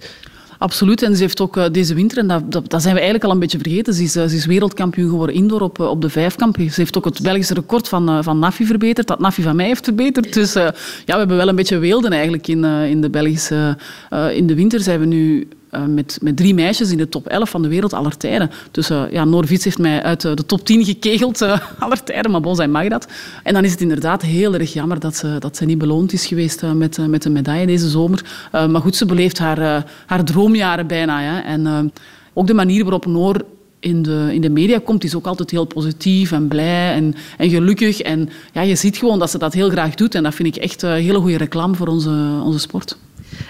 Absoluut. 0.58 1.02
En 1.02 1.16
ze 1.16 1.22
heeft 1.22 1.42
ook 1.42 1.58
uh, 1.58 1.66
deze 1.72 1.94
winter, 1.94 2.18
en 2.18 2.28
dat, 2.28 2.52
dat, 2.70 2.82
zijn 2.82 2.94
we 2.94 3.00
eigenlijk 3.00 3.24
al 3.24 3.32
een 3.32 3.40
beetje 3.40 3.58
vergeten, 3.58 3.94
ze 3.94 4.04
is, 4.04 4.16
uh, 4.16 4.26
ze 4.26 4.36
is 4.36 4.46
wereldkampioen 4.46 5.10
geworden 5.10 5.36
indoor 5.36 5.62
op, 5.62 5.80
uh, 5.80 5.90
op 5.90 6.02
de 6.02 6.10
vijfkamp. 6.10 6.56
Ze 6.58 6.72
heeft 6.76 6.98
ook 6.98 7.06
het 7.06 7.22
Belgische 7.22 7.54
record 7.54 7.88
van, 7.88 8.24
van 8.24 8.40
Nafi 8.40 8.66
verbeterd, 8.66 9.08
dat 9.08 9.20
Nafi 9.20 9.42
van 9.42 9.56
mij 9.56 9.66
heeft 9.66 9.84
verbeterd. 9.84 10.34
Dus 10.34 10.54
ja, 10.54 10.74
we 11.06 11.14
hebben 11.14 11.38
wel 11.38 11.48
een 11.48 11.56
beetje 11.56 11.78
weelden 11.78 12.12
eigenlijk 12.12 12.48
in, 12.48 12.64
in 12.64 13.02
de 13.02 13.10
Belgische... 13.10 13.78
in 14.34 14.48
de 14.48 14.56
winter 14.56 14.80
zijn 14.80 15.00
we 15.00 15.06
nu 15.06 15.48
met, 15.88 16.18
met 16.22 16.38
drie 16.38 16.54
meisjes 16.54 16.92
in 16.92 16.98
de 16.98 17.10
top 17.10 17.28
11 17.28 17.50
van 17.50 17.62
de 17.62 17.68
wereld 17.68 17.94
aller 17.94 18.18
tijden. 18.18 18.52
Dus 18.72 18.92
uh, 18.92 19.04
ja, 19.12 19.26
heeft 19.48 19.78
mij 19.78 20.04
uit 20.04 20.24
uh, 20.24 20.34
de 20.34 20.46
top 20.46 20.66
10 20.66 20.86
gekegeld 20.86 21.42
aller 21.80 22.04
tijden, 22.04 22.32
maar 22.32 22.42
bon, 22.42 22.56
zij 22.56 22.68
mag 22.68 22.88
dat. 22.88 23.08
En 23.44 23.54
dan 23.54 23.64
is 23.64 23.72
het 23.72 23.82
inderdaad 23.82 24.22
heel 24.22 24.54
erg 24.54 24.74
jammer 24.74 25.00
dat 25.00 25.16
ze, 25.16 25.36
dat 25.40 25.58
ze 25.58 25.66
niet 25.66 25.78
beloond 25.78 26.14
is 26.14 26.26
geweest 26.26 26.62
met, 26.62 27.08
met 27.08 27.26
een 27.26 27.32
medaille 27.32 27.66
deze 27.66 27.90
zomer. 27.90 28.26
maar 28.52 28.82
goed, 28.82 28.96
ze 28.96 29.06
beleeft 29.06 29.38
haar, 29.38 29.86
haar 30.06 30.24
droomjaren 30.24 30.88
bijna. 30.88 31.22
Ja. 31.22 31.44
En 31.44 31.92
ook 32.34 32.48
de 32.48 32.54
manier 32.54 32.84
waarop 32.84 33.06
Noor 33.06 33.42
in 33.86 34.02
de, 34.02 34.30
in 34.32 34.42
de 34.42 34.50
media 34.50 34.80
komt, 34.84 35.04
is 35.04 35.16
ook 35.16 35.28
altijd 35.28 35.52
heel 35.52 35.66
positief 35.66 36.32
en 36.32 36.48
blij 36.48 36.94
en, 36.94 37.16
en 37.38 37.50
gelukkig. 37.50 38.02
En 38.02 38.30
ja, 38.54 38.62
je 38.62 38.76
ziet 38.76 38.98
gewoon 38.98 39.20
dat 39.20 39.30
ze 39.30 39.38
dat 39.38 39.54
heel 39.54 39.70
graag 39.70 39.96
doet. 39.96 40.16
En 40.16 40.24
dat 40.24 40.36
vind 40.36 40.56
ik 40.56 40.64
echt 40.64 40.82
een 40.82 40.92
hele 40.92 41.20
goede 41.20 41.38
reclame 41.38 41.76
voor 41.76 41.88
onze, 41.88 42.40
onze 42.44 42.60
sport. 42.60 42.98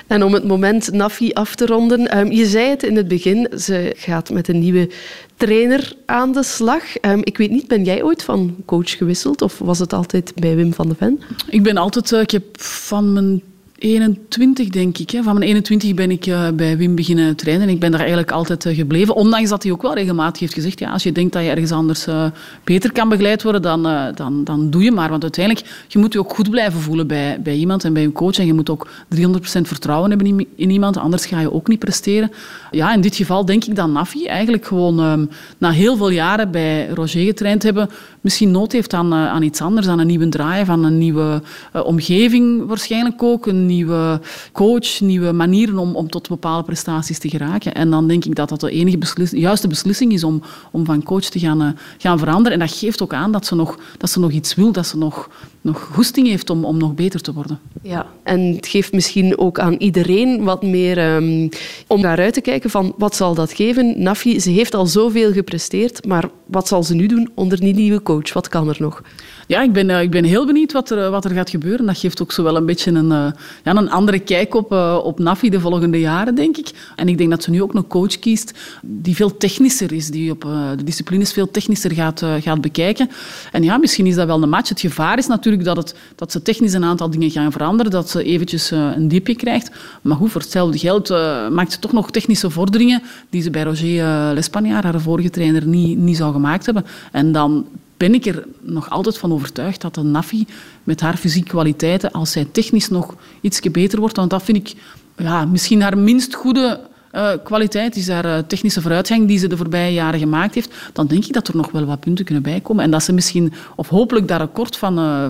En 0.08 0.24
om 0.24 0.34
het 0.34 0.44
moment 0.44 0.92
Nafi 0.92 1.32
af 1.34 1.56
te 1.56 1.66
ronden, 1.66 2.18
um, 2.18 2.32
je 2.32 2.46
zei 2.46 2.70
het 2.70 2.84
in 2.84 2.96
het 2.96 3.08
begin, 3.08 3.48
ze 3.60 3.94
gaat 3.98 4.30
met 4.30 4.48
een 4.48 4.60
nieuwe 4.60 4.90
trainer 5.38 5.94
aan 6.06 6.32
de 6.32 6.44
slag. 6.44 6.84
Um, 7.02 7.22
ik 7.24 7.38
weet 7.38 7.52
niet, 7.52 7.68
ben 7.68 7.84
jij 7.84 8.04
ooit 8.04 8.24
van 8.24 8.56
coach 8.66 8.98
gewisseld 8.98 9.42
of 9.42 9.58
was 9.58 9.80
het 9.80 9.94
altijd 9.94 10.32
bij 10.36 10.56
Wim 10.56 10.74
van 10.74 10.90
de 10.90 10.96
Ven? 10.96 11.22
Ik 11.50 11.64
ben 11.64 11.78
altijd, 11.78 12.12
uh, 12.12 12.20
ik 12.20 12.32
heb 12.32 12.62
van 12.62 13.14
mijn 13.14 13.42
21, 13.78 14.70
denk 14.70 14.98
ik. 14.98 15.10
Hè. 15.10 15.24
Van 15.24 15.34
mijn 15.34 15.46
21 15.46 15.94
ben 15.94 16.12
ik 16.12 16.26
uh, 16.26 16.48
bij 16.54 16.78
Wim 16.78 16.96
beginnen 16.96 17.36
trainen. 17.36 17.70
Ik 17.70 17.80
ben 17.80 17.92
daar 17.92 18.00
eigenlijk 18.00 18.32
altijd 18.32 18.66
uh, 18.66 18.76
gebleven. 18.76 19.16
Ondanks 19.16 19.50
dat 19.50 19.64
hij 19.64 19.72
ook 19.72 19.82
wel 19.82 19.94
regelmatig 19.94 20.40
heeft 20.40 20.54
gezegd... 20.54 20.80
Ja, 20.80 20.92
als 20.92 21.04
je 21.04 21.12
denkt 21.12 21.34
dat 21.34 21.44
je 21.44 21.50
ergens 21.50 21.72
anders 21.72 22.08
uh, 22.08 22.26
beter 22.64 22.92
kan 22.92 23.10
begeleid 23.10 23.44
worden, 23.44 23.62
dan, 23.62 23.84
dan, 24.16 24.44
dan 24.44 24.70
doe 24.70 24.84
je 24.84 24.92
maar. 24.92 25.10
Want 25.10 25.24
uiteindelijk, 25.24 25.68
je 25.88 26.00
moet 26.00 26.14
je 26.14 26.20
ook 26.20 26.34
goed 26.34 26.50
blijven 26.50 26.80
voelen 26.80 27.08
bij, 27.08 27.40
bij 27.44 27.56
iemand 27.56 27.84
en 27.84 27.94
bij 27.94 28.04
een 28.04 28.12
coach. 28.12 28.38
En 28.38 28.46
je 28.46 28.54
moet 28.54 28.70
ook 28.70 28.88
300% 29.16 29.18
vertrouwen 29.62 30.10
hebben 30.10 30.28
in, 30.28 30.48
in, 30.56 30.70
iemand. 30.70 30.98
Anders 30.98 31.26
ga 31.26 31.40
je 31.40 31.54
ook 31.54 31.68
niet 31.68 31.80
presteren. 31.80 32.32
Ja, 32.72 32.94
in 32.94 33.02
dit 33.02 33.16
geval 33.16 33.46
denk 33.46 33.66
ik 33.66 33.76
dat 33.76 33.90
Nafi 33.90 34.26
eigenlijk 34.26 34.66
gewoon... 34.66 35.00
Um, 35.00 35.30
na 35.58 35.72
heel 35.72 35.98
veel 35.98 36.10
jaren 36.10 36.52
bij 36.52 36.88
Roger 36.88 37.24
getraind 37.24 37.64
hebben... 37.64 37.90
misschien 38.22 38.52
nood 38.52 38.72
heeft 38.72 38.94
aan, 38.94 39.14
aan 39.14 39.42
iets 39.42 39.62
anders. 39.62 39.88
Aan 39.88 40.00
een 40.00 40.08
nieuwe 40.08 40.30
draai, 40.30 40.66
van 40.66 40.84
een 40.84 40.98
nieuwe 40.98 41.42
omgeving 41.72 42.66
waarschijnlijk 42.68 43.24
ook. 43.24 43.46
Nieuwe 43.66 44.22
coach, 44.52 45.00
nieuwe 45.00 45.32
manieren 45.32 45.78
om, 45.78 45.96
om 45.96 46.10
tot 46.10 46.28
bepaalde 46.28 46.64
prestaties 46.64 47.20
te 47.20 47.30
geraken. 47.30 47.74
En 47.74 47.90
dan 47.90 48.08
denk 48.08 48.26
ik 48.26 48.36
dat 48.36 48.50
dat 48.50 48.60
de 48.60 48.72
enige 48.72 48.98
juiste 49.32 49.68
beslissing 49.68 50.14
is 50.14 50.24
om, 50.24 50.42
om 50.72 50.86
van 50.86 51.04
coach 51.04 51.24
te 51.24 51.40
gaan, 51.40 51.62
uh, 51.62 51.70
gaan 51.98 52.20
veranderen. 52.20 52.60
En 52.60 52.66
dat 52.68 52.78
geeft 52.78 53.02
ook 53.02 53.14
aan 53.14 53.32
dat 53.32 53.46
ze 53.46 53.56
nog, 53.56 53.80
dat 53.98 54.10
ze 54.10 54.20
nog 54.20 54.32
iets 54.32 54.56
wil, 54.56 54.72
dat 54.72 54.88
ze 54.88 54.98
nog, 54.98 55.30
nog 55.62 55.90
goesting 55.94 56.28
heeft 56.28 56.50
om, 56.50 56.66
om 56.66 56.78
nog 56.78 56.94
beter 56.94 57.22
te 57.22 57.34
worden. 57.34 57.60
Ja, 57.82 58.06
en 58.24 58.56
het 58.56 58.68
geeft 58.68 58.94
misschien 58.94 59.38
ook 59.38 59.60
aan 59.60 59.74
iedereen 59.74 60.44
wat 60.44 60.64
meer 60.64 61.16
um, 61.16 61.50
om 61.88 62.02
naar 62.02 62.20
uit 62.20 62.34
te 62.34 62.42
kijken 62.42 62.70
van 62.70 62.94
wat 62.98 63.16
zal 63.16 63.34
dat 63.34 63.54
geven. 63.54 64.02
Nafi, 64.02 64.40
ze 64.40 64.50
heeft 64.50 64.74
al 64.74 64.86
zoveel 64.86 65.32
gepresteerd, 65.32 66.06
maar 66.06 66.30
wat 66.46 66.68
zal 66.68 66.84
ze 66.84 66.96
nu 66.96 67.08
doen 67.08 67.30
onder 67.36 67.60
die 67.60 67.74
nieuwe 67.74 68.02
coach? 68.02 68.34
Wat 68.34 68.48
kan 68.48 68.70
er 68.70 68.78
nog? 68.80 69.02
Ja, 69.48 69.62
ik 69.62 69.74
ben, 69.74 69.90
uh, 69.90 70.02
ik 70.02 70.12
ben 70.12 70.24
heel 70.24 70.46
benieuwd 70.46 70.72
wat 70.72 70.90
er, 70.90 70.98
uh, 70.98 71.10
wat 71.10 71.26
er 71.26 71.32
gaat 71.32 71.50
gebeuren. 71.50 71.86
Dat 71.86 71.98
geeft 71.98 72.22
ook 72.22 72.32
zo 72.32 72.44
wel 72.44 72.56
een 72.56 72.66
beetje 72.66 72.92
een, 72.92 73.12
uh, 73.12 73.28
ja, 73.64 73.76
een 73.76 73.90
andere 73.90 74.20
kijk 74.20 74.56
op, 74.56 74.72
op 75.04 75.20
Nafi 75.20 75.50
de 75.50 75.60
volgende 75.60 76.00
jaren, 76.00 76.36
denk 76.36 76.58
ik. 76.58 76.72
En 76.96 77.08
ik 77.08 77.18
denk 77.18 77.30
dat 77.30 77.44
ze 77.44 77.50
nu 77.50 77.62
ook 77.62 77.74
een 77.74 77.88
coach 77.88 78.20
kiest 78.20 78.54
die 78.82 79.16
veel 79.16 79.38
technischer 79.38 79.92
is, 79.92 80.10
die 80.10 80.32
op 80.32 80.42
de 80.78 80.84
disciplines 80.84 81.34
veel 81.34 81.52
technischer 81.52 81.92
gaat, 81.92 82.26
gaat 82.40 82.62
bekijken. 82.62 83.10
En 83.52 83.64
ja, 83.64 83.78
misschien 83.78 84.06
is 84.06 84.16
dat 84.16 84.28
wel 84.28 84.44
een 84.44 84.50
match. 84.50 84.70
Het 84.70 84.80
gevaar 84.80 85.18
is 85.18 85.28
natuurlijk 85.28 85.64
dat, 85.64 85.78
het, 85.78 85.96
dat 86.16 86.32
ze 86.32 86.42
technisch 86.42 86.74
een 86.74 86.84
aantal 86.84 87.10
dingen 87.10 87.32
gaan 87.32 87.52
veranderen, 87.52 87.92
dat 87.92 88.10
ze 88.10 88.24
eventjes 88.24 88.72
een 88.72 89.08
diepje 89.08 89.36
krijgt. 89.36 89.72
Maar 90.02 90.18
goed, 90.18 90.32
voor 90.32 90.42
hetzelfde 90.42 90.78
geld 90.78 91.10
maakt 91.52 91.72
ze 91.72 91.80
toch 91.80 91.92
nog 91.92 92.12
technische 92.12 92.50
vorderingen 92.50 93.02
die 93.30 93.42
ze 93.42 93.50
bij 93.50 93.64
Roger 93.64 94.34
L'Espagnard, 94.34 94.84
haar 94.84 95.02
vorige 95.02 95.30
trainer, 95.30 95.68
niet, 95.68 95.98
niet 95.98 96.18
zou 96.18 96.34
gemaakt 96.34 96.66
hebben. 96.66 96.86
En 97.12 97.32
dan 97.32 97.66
ben 97.98 98.14
ik 98.14 98.26
er 98.26 98.44
nog 98.62 98.90
altijd 98.90 99.18
van 99.18 99.34
overtuigd 99.34 99.82
dat 99.82 99.96
de 99.96 100.04
Nafi 100.04 100.48
met 100.84 101.02
haar 101.02 101.18
fysieke 101.18 101.50
kwaliteiten, 101.50 102.12
als 102.12 102.32
zij 102.32 102.48
technisch 102.52 102.90
nog 102.90 103.16
iets 103.42 103.60
beter 103.60 104.00
wordt, 104.00 104.16
want 104.16 104.30
dat 104.30 104.44
vind 104.44 104.58
ik 104.58 104.74
ja, 105.18 105.46
misschien 105.46 105.82
haar 105.82 105.98
minst 105.98 106.34
goede 106.34 106.80
uh, 107.14 107.30
kwaliteit, 107.44 107.96
is 107.96 108.08
haar 108.08 108.26
uh, 108.26 108.38
technische 108.38 108.82
vooruitgang 108.82 109.28
die 109.28 109.38
ze 109.38 109.48
de 109.48 109.58
voorbije 109.58 109.94
jaren 109.94 110.20
gemaakt 110.20 110.56
heeft, 110.56 110.74
dan 110.94 111.08
denk 111.08 111.26
ik 111.26 111.34
dat 111.34 111.48
er 111.48 111.56
nog 111.56 111.72
wel 111.72 111.86
wat 111.86 112.00
punten 112.00 112.26
kunnen 112.26 112.44
bijkomen. 112.44 112.84
En 112.84 112.92
dat 112.92 113.04
ze 113.04 113.14
misschien, 113.14 113.54
of 113.76 113.90
hopelijk 113.90 114.28
dat 114.28 114.40
record 114.40 114.78
van, 114.78 115.00
uh, 115.00 115.26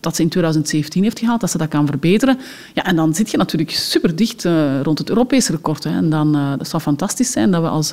dat 0.00 0.16
ze 0.16 0.22
in 0.22 0.28
2017 0.28 1.02
heeft 1.02 1.18
gehaald, 1.18 1.40
dat 1.40 1.50
ze 1.50 1.58
dat 1.58 1.68
kan 1.68 1.86
verbeteren. 1.86 2.38
Ja, 2.74 2.84
en 2.84 2.96
dan 2.96 3.14
zit 3.14 3.30
je 3.30 3.36
natuurlijk 3.36 3.70
super 3.70 4.16
dicht 4.16 4.44
rond 4.82 4.98
het 4.98 5.08
Europese 5.08 5.52
record. 5.52 5.84
Hè. 5.84 5.90
En 5.90 6.10
dan, 6.10 6.56
dat 6.58 6.68
zou 6.68 6.82
fantastisch 6.82 7.32
zijn 7.32 7.50
dat 7.50 7.62
we 7.62 7.68
als 7.68 7.92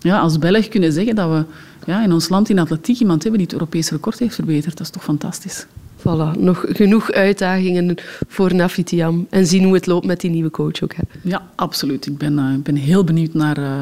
ja, 0.00 0.18
als 0.18 0.38
Belg 0.38 0.68
kunnen 0.68 0.92
zeggen 0.92 1.14
dat 1.14 1.30
we 1.30 1.44
ja, 1.86 2.02
in 2.02 2.12
ons 2.12 2.28
land 2.28 2.48
in 2.48 2.58
atletiek 2.58 3.00
iemand 3.00 3.22
hebben 3.22 3.40
die 3.40 3.48
het 3.48 3.58
Europese 3.58 3.94
record 3.94 4.18
heeft 4.18 4.34
verbeterd. 4.34 4.76
Dat 4.76 4.86
is 4.86 4.92
toch 4.92 5.04
fantastisch. 5.04 5.66
Voilà, 5.98 6.38
nog 6.38 6.64
genoeg 6.68 7.12
uitdagingen 7.12 7.94
voor 8.28 8.54
Nafitiam. 8.54 9.26
En 9.30 9.46
zien 9.46 9.64
hoe 9.64 9.74
het 9.74 9.86
loopt 9.86 10.06
met 10.06 10.20
die 10.20 10.30
nieuwe 10.30 10.50
coach 10.50 10.82
ook. 10.82 10.94
Hè. 10.94 11.02
Ja, 11.22 11.42
absoluut. 11.54 12.06
Ik 12.06 12.18
ben, 12.18 12.38
uh, 12.38 12.62
ben 12.62 12.74
heel 12.74 13.04
benieuwd 13.04 13.34
naar, 13.34 13.58
uh, 13.58 13.80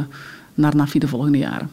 naar 0.54 0.76
Nafi 0.76 0.99
de 0.99 1.08
volgende 1.08 1.38
jaren. 1.38 1.70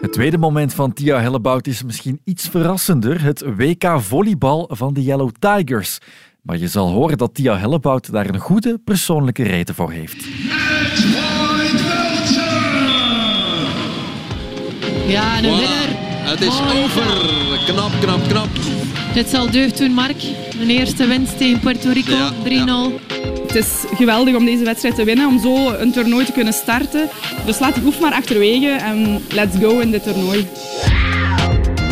Het 0.00 0.12
tweede 0.12 0.38
moment 0.38 0.74
van 0.74 0.92
Tia 0.92 1.20
Hellebout 1.20 1.66
is 1.66 1.82
misschien 1.82 2.20
iets 2.24 2.48
verrassender. 2.48 3.22
Het 3.22 3.44
WK 3.56 4.00
volleybal 4.00 4.70
van 4.72 4.94
de 4.94 5.02
Yellow 5.02 5.30
Tigers. 5.38 5.98
Maar 6.42 6.58
je 6.58 6.68
zal 6.68 6.90
horen 6.90 7.18
dat 7.18 7.34
Tia 7.34 7.58
Hellebout 7.58 8.12
daar 8.12 8.28
een 8.28 8.38
goede 8.38 8.78
persoonlijke 8.84 9.42
reden 9.42 9.74
voor 9.74 9.92
heeft. 9.92 10.26
Ja, 15.06 15.38
een 15.38 15.44
voilà. 15.44 15.48
winnaar. 15.48 15.88
Het 16.30 16.40
is 16.40 16.48
oh, 16.48 16.84
over. 16.84 17.02
Knap, 17.66 17.90
knap, 18.00 18.28
knap. 18.28 18.48
Dit 19.14 19.28
zal 19.28 19.50
deugd 19.50 19.78
doen, 19.78 19.90
Mark. 19.90 20.22
Een 20.60 20.70
eerste 20.70 21.06
winst 21.06 21.38
tegen 21.38 21.60
Puerto 21.60 21.90
Rico, 21.90 22.16
ja, 22.16 22.30
3-0. 22.44 22.48
Ja. 22.48 22.88
Het 23.46 23.54
is 23.54 23.66
geweldig 23.96 24.36
om 24.36 24.44
deze 24.44 24.64
wedstrijd 24.64 24.94
te 24.94 25.04
winnen, 25.04 25.28
om 25.28 25.40
zo 25.40 25.72
een 25.72 25.92
toernooi 25.92 26.24
te 26.24 26.32
kunnen 26.32 26.52
starten. 26.52 27.08
Dus 27.44 27.58
laat 27.58 27.74
die 27.74 27.84
oef 27.84 28.00
maar 28.00 28.12
achterwege 28.12 28.68
en 28.68 29.24
let's 29.34 29.56
go 29.60 29.78
in 29.78 29.90
dit 29.90 30.02
toernooi. 30.02 30.46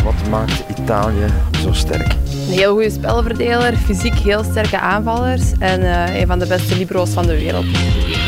Wat 0.03 0.29
maakt 0.29 0.63
Italië 0.79 1.25
zo 1.61 1.73
sterk? 1.73 2.07
Een 2.47 2.53
heel 2.53 2.71
goede 2.71 2.91
spelverdeler, 2.91 3.77
fysiek 3.77 4.19
heel 4.19 4.43
sterke 4.43 4.79
aanvallers 4.79 5.43
en 5.59 5.81
uh, 5.81 6.19
een 6.19 6.27
van 6.27 6.39
de 6.39 6.47
beste 6.47 6.77
libro's 6.77 7.09
van 7.09 7.25
de 7.25 7.37
wereld. 7.37 7.65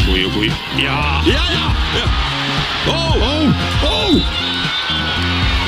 Goeie, 0.07 0.31
goeie. 0.31 0.51
Ja! 0.77 1.21
Ja, 1.25 1.43
ja! 1.51 1.71
ja. 1.95 2.03
Oh, 2.91 3.15
oh, 3.15 3.47
oh! 3.83 4.56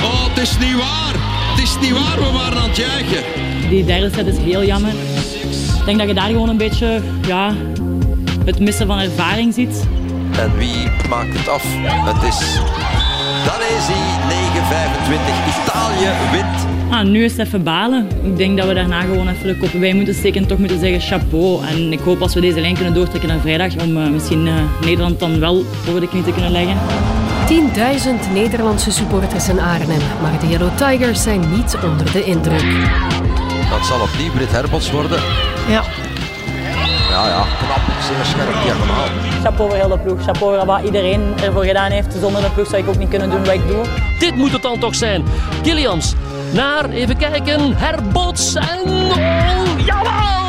Oh, 0.04 0.28
het 0.28 0.38
is 0.38 0.58
niet 0.58 0.76
waar. 0.76 1.14
Het 1.52 1.64
is 1.64 1.78
niet 1.82 1.92
waar, 1.92 2.18
we 2.18 2.32
waren 2.32 2.58
aan 2.58 2.68
het 2.68 2.78
juichen. 2.78 3.24
Die 3.70 3.86
derde 3.86 4.10
set 4.16 4.28
is 4.28 4.38
heel 4.38 4.64
jammer. 4.64 4.92
Ik 5.80 5.86
denk 5.86 5.98
dat 5.98 6.08
je 6.08 6.14
daar 6.14 6.28
gewoon 6.28 6.50
een 6.50 6.58
beetje 6.58 7.02
ja, 7.28 7.54
het 8.46 8.60
missen 8.60 8.88
van 8.88 9.00
ervaring 9.00 9.54
ziet. 9.54 9.88
En 10.40 10.58
wie 10.58 10.88
maakt 11.10 11.38
het 11.38 11.48
af? 11.48 11.64
Het 11.84 12.24
is 12.24 12.60
Danesi 13.46 14.00
9-25. 14.30 15.64
Italië 15.64 16.10
wint. 16.32 16.68
Ah, 16.90 17.06
nu 17.06 17.24
is 17.24 17.32
het 17.32 17.48
even 17.48 17.64
balen. 17.64 18.08
Ik 18.24 18.38
denk 18.38 18.58
dat 18.58 18.68
we 18.68 18.74
daarna 18.74 19.02
gewoon 19.02 19.28
even 19.28 19.48
de 19.48 19.58
koppen 19.58 19.80
bij 19.80 19.94
moeten 19.94 20.14
steken 20.14 20.42
en 20.42 20.48
toch 20.48 20.58
moeten 20.58 20.80
zeggen 20.80 21.02
chapeau. 21.02 21.66
En 21.66 21.92
ik 21.92 22.00
hoop 22.00 22.22
als 22.22 22.34
we 22.34 22.42
deze 22.42 22.62
lijn 22.62 22.76
kunnen 22.76 22.94
doortrekken 22.94 23.30
naar 23.30 23.40
vrijdag 23.40 23.76
om 23.84 23.98
uh, 23.98 24.10
misschien 24.10 24.48
uh, 24.48 24.54
Nederland 24.82 25.20
dan 25.20 25.40
wel 25.40 25.66
over 25.88 26.00
de 26.00 26.08
knie 26.08 26.24
te 26.24 26.32
kunnen 26.32 26.52
leggen. 26.52 26.78
10.000 27.50 28.34
Nederlandse 28.34 28.92
supporters 28.92 29.50
in 29.50 29.60
Arnhem, 29.60 30.02
maar 30.22 30.40
de 30.40 30.48
Yellow 30.48 30.78
Tigers 30.78 31.24
zijn 31.24 31.52
niet 31.52 31.78
onder 31.84 32.12
de 32.12 32.24
indruk. 32.24 32.64
Dat 33.70 33.86
zal 33.86 34.00
opnieuw 34.02 34.32
Brit 34.32 34.52
Herbots 34.52 34.92
worden. 34.92 35.20
Ja. 35.68 35.84
Ja, 37.10 37.28
ja, 37.28 37.44
knap, 37.58 37.82
zeer 38.02 38.26
scherp, 38.26 38.64
diagonaal. 38.64 39.06
Chapeau 39.44 39.70
voor 39.70 39.80
heel 39.80 39.88
de 39.88 40.00
ploeg, 40.00 40.24
chapeau 40.24 40.56
voor 40.56 40.66
wat 40.66 40.84
iedereen 40.84 41.34
ervoor 41.44 41.64
gedaan 41.64 41.92
heeft. 41.92 42.16
Zonder 42.20 42.42
de 42.42 42.50
ploeg 42.50 42.68
zou 42.68 42.82
ik 42.82 42.90
ook 42.90 42.98
niet 42.98 43.10
kunnen 43.10 43.30
doen 43.30 43.46
wat 43.46 43.54
ik 43.54 43.68
doe. 43.68 43.86
Dit 44.20 44.36
moet 44.36 44.52
het 44.52 44.62
dan 44.62 44.80
toch 44.80 44.96
zijn. 44.96 45.24
Kilians 45.62 46.14
naar, 46.54 46.90
even 46.90 47.18
kijken, 47.18 47.78
Herbots 47.78 48.56
en... 48.56 48.80
Oh, 48.88 49.86
jawel! 49.86 50.49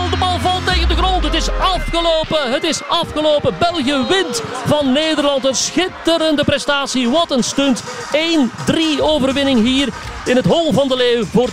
Het 1.31 1.43
is 1.43 1.51
afgelopen. 1.51 2.53
Het 2.53 2.63
is 2.63 2.81
afgelopen. 2.89 3.55
België 3.59 4.05
wint 4.09 4.43
van 4.67 4.93
Nederland. 4.93 5.45
Een 5.45 5.55
schitterende 5.55 6.45
prestatie. 6.45 7.11
Wat 7.11 7.31
een 7.31 7.43
stunt. 7.43 7.83
1-3 7.83 9.01
overwinning 9.01 9.63
hier 9.63 9.89
in 10.25 10.37
het 10.37 10.45
Hol 10.45 10.73
van 10.73 10.89
de 10.89 10.97
Leeuw 10.97 11.25
voor 11.25 11.49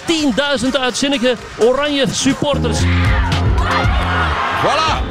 10.000 0.64 0.70
uitzinnige 0.80 1.36
oranje 1.58 2.06
supporters. 2.12 2.80
Voilà! 4.64 5.04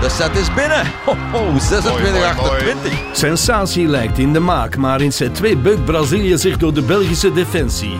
De 0.00 0.08
set 0.08 0.36
is 0.36 0.54
binnen. 0.54 0.92
Ho, 1.04 1.16
ho 1.32 1.58
26, 1.58 2.24
28. 2.24 2.92
Sensatie 3.12 3.86
lijkt 3.86 4.18
in 4.18 4.32
de 4.32 4.40
maak, 4.40 4.76
maar 4.76 5.00
in 5.00 5.12
set 5.12 5.34
2 5.34 5.56
bukt 5.56 5.84
Brazilië 5.84 6.38
zich 6.38 6.56
door 6.56 6.74
de 6.74 6.82
Belgische 6.82 7.32
defensie. 7.32 7.98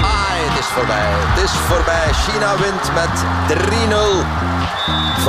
Ah, 0.00 0.16
het 0.50 0.58
is 0.58 0.66
voorbij. 0.66 1.06
Het 1.06 1.44
is 1.44 1.50
voorbij. 1.50 2.12
China 2.12 2.56
wint 2.56 2.92
met 2.94 3.24
3-0 4.48 4.57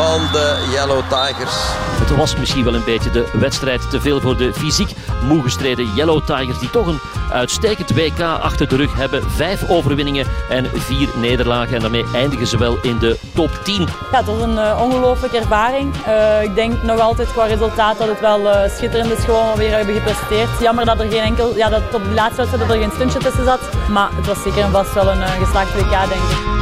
van 0.01 0.21
de 0.31 0.67
Yellow 0.71 1.01
Tigers. 1.01 1.55
Het 1.99 2.15
was 2.15 2.35
misschien 2.35 2.63
wel 2.63 2.73
een 2.73 2.83
beetje 2.83 3.09
de 3.09 3.29
wedstrijd 3.33 3.89
te 3.89 4.01
veel 4.01 4.21
voor 4.21 4.37
de 4.37 4.53
fysiek 4.53 4.89
moe 5.23 5.41
gestreden 5.41 5.93
Yellow 5.93 6.25
Tigers, 6.25 6.59
die 6.59 6.69
toch 6.69 6.87
een 6.87 6.99
uitstekend 7.31 7.95
WK 7.95 8.19
achter 8.21 8.67
de 8.67 8.75
rug 8.75 8.95
hebben. 8.95 9.31
Vijf 9.31 9.69
overwinningen 9.69 10.25
en 10.49 10.65
vier 10.73 11.09
nederlagen. 11.15 11.75
En 11.75 11.81
daarmee 11.81 12.05
eindigen 12.13 12.47
ze 12.47 12.57
wel 12.57 12.77
in 12.81 12.97
de 12.99 13.17
top 13.33 13.49
10. 13.63 13.81
Ja, 13.81 14.17
het 14.17 14.25
was 14.25 14.41
een 14.41 14.53
uh, 14.53 14.81
ongelooflijke 14.81 15.37
ervaring. 15.37 15.93
Uh, 16.07 16.43
ik 16.43 16.55
denk 16.55 16.83
nog 16.83 16.99
altijd 16.99 17.31
qua 17.31 17.45
resultaat 17.45 17.97
dat 17.97 18.07
het 18.07 18.19
wel 18.19 18.39
uh, 18.39 18.69
schitterend 18.75 19.11
is 19.11 19.23
gewoon 19.23 19.55
weer 19.55 19.75
hebben 19.75 19.95
gepresteerd. 19.95 20.49
Jammer 20.59 20.85
dat 20.85 20.99
er 20.99 21.11
geen 21.11 21.21
enkel, 21.21 21.55
ja, 21.55 21.69
dat 21.69 21.81
op 21.93 22.03
de 22.03 22.13
laatste 22.13 22.41
wedstrijd 22.41 22.71
er 22.71 22.77
geen 22.77 22.91
stuntje 22.91 23.19
tussen 23.19 23.45
zat. 23.45 23.59
Maar 23.89 24.09
het 24.15 24.27
was 24.27 24.41
zeker 24.43 24.63
en 24.63 24.71
vast 24.71 24.93
wel 24.93 25.07
een 25.07 25.27
geslaagd 25.27 25.73
WK, 25.73 25.89
denk 25.89 26.21
ik. 26.21 26.58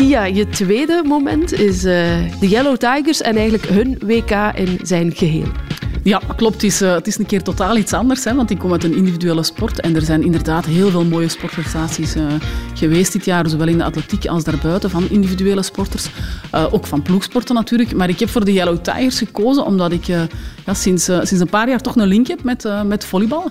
Tia, 0.00 0.24
je 0.24 0.48
tweede 0.48 1.02
moment 1.06 1.52
is 1.52 1.84
uh, 1.84 1.92
de 2.40 2.48
Yellow 2.48 2.76
Tigers 2.76 3.20
en 3.20 3.36
eigenlijk 3.36 3.66
hun 3.66 3.98
WK 4.06 4.30
in 4.54 4.78
zijn 4.82 5.12
geheel. 5.14 5.46
Ja, 6.02 6.20
klopt. 6.36 6.54
Het 6.54 6.62
is, 6.62 6.82
uh, 6.82 6.92
het 6.92 7.06
is 7.06 7.18
een 7.18 7.26
keer 7.26 7.42
totaal 7.42 7.76
iets 7.76 7.92
anders, 7.92 8.24
hè, 8.24 8.34
want 8.34 8.50
ik 8.50 8.58
kom 8.58 8.72
uit 8.72 8.84
een 8.84 8.94
individuele 8.94 9.42
sport 9.42 9.80
en 9.80 9.94
er 9.94 10.02
zijn 10.02 10.22
inderdaad 10.22 10.64
heel 10.64 10.90
veel 10.90 11.04
mooie 11.04 11.28
sportprestaties 11.28 12.16
uh, 12.16 12.22
geweest 12.74 13.12
dit 13.12 13.24
jaar, 13.24 13.48
zowel 13.48 13.68
in 13.68 13.78
de 13.78 13.84
atletiek 13.84 14.26
als 14.26 14.44
daarbuiten 14.44 14.90
van 14.90 15.08
individuele 15.10 15.62
sporters, 15.62 16.08
ook 16.70 16.86
van 16.86 17.02
ploegsporten 17.02 17.54
natuurlijk. 17.54 17.94
Maar 17.94 18.08
ik 18.08 18.18
heb 18.18 18.28
voor 18.28 18.44
de 18.44 18.52
Yellow 18.52 18.78
Tigers 18.78 19.18
gekozen 19.18 19.64
omdat 19.64 19.92
ik 19.92 20.04
ja, 20.04 20.74
sinds, 20.74 21.04
sinds 21.04 21.40
een 21.40 21.48
paar 21.48 21.68
jaar 21.68 21.80
toch 21.80 21.96
een 21.96 22.06
link 22.06 22.26
heb 22.26 22.42
met, 22.42 22.68
met 22.86 23.04
volleybal. 23.04 23.50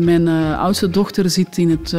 mijn 0.00 0.28
oudste 0.56 0.90
dochter 0.90 1.30
zit 1.30 1.58
in 1.58 1.70
het 1.70 1.94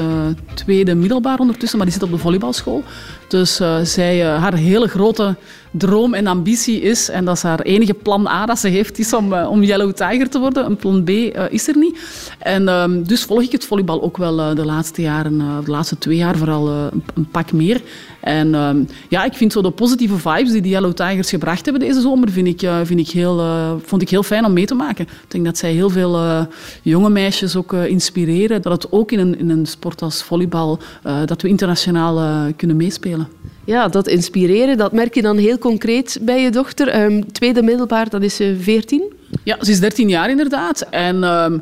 tweede 0.53 0.95
middelbaar 0.95 1.39
ondertussen, 1.39 1.77
maar 1.77 1.87
die 1.87 1.95
zit 1.95 2.03
op 2.03 2.11
de 2.11 2.17
volleybalschool. 2.17 2.83
Dus 3.29 3.62
zij, 3.83 4.25
haar 4.25 4.53
hele 4.53 4.88
grote 4.88 5.36
droom 5.71 6.13
en 6.13 6.27
ambitie 6.27 6.81
is, 6.81 7.09
en 7.09 7.25
dat 7.25 7.36
is 7.36 7.43
haar 7.43 7.62
enige 7.62 7.93
plan 7.93 8.27
A 8.27 8.45
dat 8.45 8.59
ze 8.59 8.67
heeft, 8.67 9.00
is 9.00 9.13
om, 9.13 9.33
uh, 9.33 9.50
om 9.50 9.63
Yellow 9.63 9.91
Tiger 9.91 10.29
te 10.29 10.39
worden. 10.39 10.65
Een 10.65 10.75
plan 10.75 11.03
B 11.03 11.09
is 11.50 11.67
er 11.67 11.77
niet. 11.77 12.00
En 12.39 12.67
um, 12.67 13.07
dus 13.07 13.24
volg 13.24 13.41
ik 13.41 13.51
het 13.51 13.65
volleybal 13.65 14.01
ook 14.01 14.17
wel 14.17 14.55
de 14.55 14.65
laatste 14.65 15.01
jaren, 15.01 15.38
de 15.65 15.71
laatste 15.71 15.98
twee 15.98 16.17
jaar 16.17 16.38
vooral 16.38 16.69
een, 16.69 17.27
pak 17.31 17.51
meer. 17.51 17.81
En 18.21 18.55
um, 18.55 18.88
ja, 19.09 19.23
ik 19.23 19.33
vind 19.33 19.51
zo 19.51 19.61
de 19.61 19.71
positieve 19.71 20.17
vibes 20.17 20.51
die 20.51 20.61
de 20.61 20.69
Yellow 20.69 20.93
Tigers 20.93 21.29
gebracht 21.29 21.65
hebben 21.65 21.88
deze 21.88 22.01
zomer, 22.01 22.31
vind 22.31 22.47
ik, 22.47 22.69
vind 22.83 22.99
ik 22.99 23.09
heel, 23.09 23.38
vond 23.85 24.01
ik 24.01 24.09
heel 24.09 24.23
fijn 24.23 24.45
om 24.45 24.53
mee 24.53 24.65
te 24.65 24.75
maken. 24.75 25.05
Ik 25.05 25.31
denk 25.31 25.45
dat 25.45 25.57
zij 25.57 25.71
heel 25.71 25.89
veel 25.89 26.47
jonge 26.81 27.09
meisjes 27.09 27.55
ook 27.55 27.73
inspireren. 27.73 28.61
Dat 28.61 28.71
het 28.71 28.91
ook 28.91 29.11
in 29.11 29.19
een, 29.19 29.39
in 29.39 29.49
een 29.49 29.65
sport 29.65 30.01
als 30.01 30.23
volleybal, 30.23 30.79
dat 31.25 31.41
we 31.41 31.47
internationaal 31.47 32.51
kunnen 32.55 32.77
meespelen. 32.77 33.27
Ja, 33.69 33.88
dat 33.88 34.07
inspireren, 34.07 34.77
dat 34.77 34.91
merk 34.91 35.15
je 35.15 35.21
dan 35.21 35.38
heel 35.38 35.57
concreet 35.57 36.19
bij 36.21 36.41
je 36.41 36.49
dochter. 36.51 37.03
Um, 37.03 37.31
tweede 37.31 37.61
middelbaar, 37.61 38.09
dat 38.09 38.21
is 38.21 38.35
ze 38.35 38.55
14? 38.59 39.13
Ja, 39.43 39.57
ze 39.61 39.71
is 39.71 39.79
13 39.79 40.09
jaar 40.09 40.29
inderdaad. 40.29 40.81
En 40.81 41.23
um, 41.23 41.61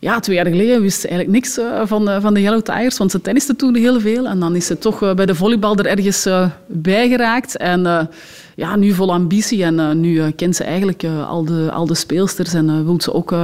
ja, 0.00 0.20
twee 0.20 0.36
jaar 0.36 0.46
geleden 0.46 0.82
wist 0.82 1.00
ze 1.00 1.08
eigenlijk 1.08 1.38
niks 1.38 1.58
uh, 1.58 1.82
van, 1.84 2.08
uh, 2.08 2.20
van 2.20 2.34
de 2.34 2.40
Yellow 2.40 2.62
Tigers, 2.62 2.98
want 2.98 3.10
ze 3.10 3.20
tenniste 3.20 3.56
toen 3.56 3.74
heel 3.74 4.00
veel. 4.00 4.26
En 4.26 4.38
dan 4.38 4.56
is 4.56 4.66
ze 4.66 4.78
toch 4.78 5.02
uh, 5.02 5.14
bij 5.14 5.26
de 5.26 5.34
volleybal 5.34 5.76
er 5.76 5.86
ergens 5.86 6.28
bij 6.66 7.08
geraakt. 7.08 7.56
En 7.56 8.08
ja, 8.56 8.76
nu 8.76 8.92
vol 8.92 9.12
ambitie. 9.12 9.64
En 9.64 10.00
nu 10.00 10.30
kent 10.30 10.56
ze 10.56 10.64
eigenlijk 10.64 11.04
al, 11.04 11.44
de, 11.44 11.70
al 11.72 11.86
de 11.86 11.94
speelsters 11.94 12.54
en 12.54 12.84
wil 12.84 13.00
ze 13.00 13.12
ook 13.12 13.34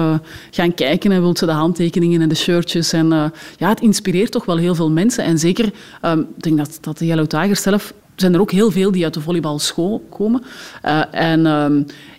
gaan 0.50 0.74
kijken 0.74 1.12
en 1.12 1.20
wil 1.20 1.36
ze 1.36 1.46
de 1.46 1.52
handtekeningen 1.52 2.20
en 2.20 2.28
de 2.28 2.34
shirtjes. 2.34 2.92
En 2.92 3.32
ja, 3.56 3.68
het 3.68 3.80
inspireert 3.80 4.30
toch 4.30 4.44
wel 4.44 4.56
heel 4.56 4.74
veel 4.74 4.90
mensen. 4.90 5.24
En 5.24 5.38
zeker, 5.38 5.72
um, 6.02 6.20
ik 6.20 6.42
denk 6.42 6.56
dat, 6.56 6.78
dat 6.80 6.98
de 6.98 7.06
Yellow 7.06 7.26
Tigers 7.26 7.62
zelf 7.62 7.92
zijn 8.20 8.34
er 8.34 8.40
ook 8.40 8.50
heel 8.50 8.70
veel 8.70 8.90
die 8.90 9.04
uit 9.04 9.14
de 9.14 9.20
volleybalschool 9.20 10.06
komen. 10.10 10.42
Uh, 10.84 11.02
en 11.10 11.40
uh, 11.40 11.66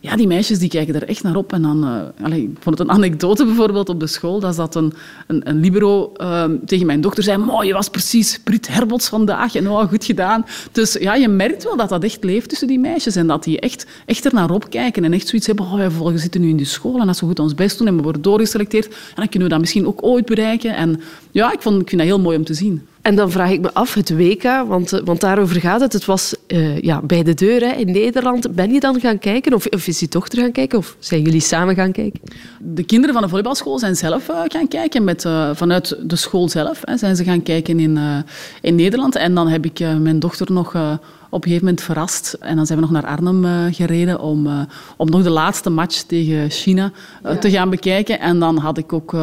ja, 0.02 0.16
die 0.16 0.28
meisjes 0.28 0.60
die 0.60 0.70
kijken 0.70 0.96
er 0.96 1.08
echt 1.08 1.24
naar 1.24 1.36
op. 1.36 1.54
En 1.54 1.62
dan, 1.62 1.84
allez, 2.22 2.40
ik 2.40 2.58
vond 2.60 2.78
het 2.78 2.88
een 2.88 2.94
anekdote 2.94 3.46
bijvoorbeeld 3.46 3.90
op 3.90 4.00
de 4.00 4.08
school. 4.08 4.40
Dat 4.40 4.56
zat 4.56 4.76
een, 4.76 4.94
een, 5.28 5.50
een 5.50 5.60
libero 5.60 6.12
ehm, 6.14 6.56
tegen 6.66 6.86
mijn 6.86 7.02
dochter 7.02 7.24
zei, 7.24 7.38
mooi, 7.38 7.68
je 7.68 7.74
was 7.74 7.90
precies 7.90 8.40
Brit 8.44 8.68
Herbots 8.68 9.10
vandaag. 9.10 9.56
En 9.56 9.70
oh, 9.70 9.88
goed 9.88 10.06
gedaan. 10.06 10.46
Dus 10.72 10.94
ja, 10.94 11.16
je 11.16 11.28
merkt 11.28 11.64
wel 11.64 11.78
dat 11.78 11.90
dat 11.90 12.04
echt 12.04 12.24
leeft 12.24 12.50
tussen 12.50 12.68
die 12.68 12.80
meisjes. 12.80 13.16
En 13.16 13.28
dat 13.28 13.44
die 13.44 13.60
echt, 13.60 13.86
echt 14.06 14.26
er 14.26 14.34
naar 14.34 14.52
opkijken. 14.52 15.04
En 15.04 15.14
echt 15.14 15.28
zoiets 15.28 15.48
hebben, 15.48 15.66
oh, 15.66 15.76
wij 15.76 15.90
volgens 15.90 16.22
zitten 16.22 16.42
nu 16.42 16.50
in 16.50 16.58
die 16.58 16.66
school. 16.66 17.00
En 17.00 17.08
als 17.08 17.20
we 17.20 17.26
goed 17.26 17.40
ons 17.40 17.56
best 17.56 17.78
doen 17.78 17.88
en 17.88 17.96
we 17.96 18.02
worden 18.02 18.22
doorgeselecteerd, 18.22 18.96
dan 19.16 19.30
kunnen 19.30 19.48
we 19.48 19.54
dat 19.54 19.60
misschien 19.60 19.88
ook 19.88 20.04
ooit 20.04 20.26
bereiken. 20.26 20.76
En 20.76 21.02
ja, 21.32 21.54
ik, 21.54 21.62
vond, 21.62 21.82
ik 21.82 21.90
vind 21.90 22.02
dat 22.02 22.10
heel 22.10 22.20
mooi 22.20 22.38
om 22.38 22.44
te 22.44 22.54
zien. 22.54 22.88
En 23.08 23.16
dan 23.16 23.32
vraag 23.32 23.52
ik 23.52 23.62
me 23.62 23.74
af, 23.74 23.94
het 23.94 24.16
WK, 24.16 24.44
want, 24.68 24.94
eh, 24.94 25.02
want 25.04 25.22
daarover 25.22 25.62
gaat 25.62 25.82
het. 25.82 25.94
Het 25.94 26.06
was 26.06 26.36
uh, 26.48 26.80
ja, 26.80 27.02
bij 27.02 27.24
de 27.24 27.34
deur 27.34 27.62
hè, 27.62 27.72
in 27.72 27.92
Nederland. 27.92 28.56
Ben 28.56 28.72
je 28.72 28.80
dan 28.80 29.00
gaan 29.00 29.20
kijken? 29.20 29.54
Of, 29.54 29.66
is 29.88 30.00
je 30.00 30.08
dochter 30.10 30.40
gaan 30.40 30.52
kijken? 30.52 30.78
Of 30.78 30.96
zijn 31.00 31.22
jullie 31.22 31.42
samen 31.42 31.76
gaan 31.76 31.92
kijken? 31.92 32.20
De 32.60 32.84
kinderen 32.84 33.14
van 33.14 33.24
de 33.24 33.30
volleybalschool 33.30 33.80
zijn 33.80 33.96
zelf 33.96 34.30
uh, 34.30 34.42
gaan 34.48 34.68
kijken. 34.68 35.04
Met, 35.04 35.24
uh, 35.26 35.50
vanuit 35.54 35.98
de 36.02 36.16
school 36.16 36.50
zelf 36.50 36.82
hè, 36.84 36.98
zijn 36.98 37.16
ze 37.16 37.24
gaan 37.24 37.44
kijken 37.44 37.80
in, 37.80 38.24
in 38.62 38.76
Nederland. 38.76 39.16
En 39.16 39.36
dan 39.36 39.48
heb 39.48 39.66
ik 39.66 39.80
mijn 39.80 40.20
dochter 40.20 40.52
nog 40.52 40.98
op 41.30 41.44
een 41.44 41.50
gegeven 41.50 41.66
moment 41.66 41.84
verrast. 41.84 42.38
En 42.40 42.56
dan 42.56 42.66
zijn 42.66 42.80
we 42.80 42.86
nog 42.86 42.94
naar 42.94 43.06
Arnhem 43.06 43.46
uh, 43.46 43.66
gereden 43.72 44.20
om, 44.20 44.48
uh, 44.48 44.60
om 44.98 45.10
nog 45.10 45.24
de 45.24 45.30
laatste 45.30 45.70
match 45.70 46.02
tegen 46.02 46.50
China 46.50 46.92
uh, 47.26 47.32
ja. 47.32 47.38
te 47.38 47.50
gaan 47.50 47.70
bekijken. 47.70 48.20
En 48.20 48.40
dan 48.40 48.58
had 48.58 48.78
ik 48.78 48.94
ook 48.94 49.16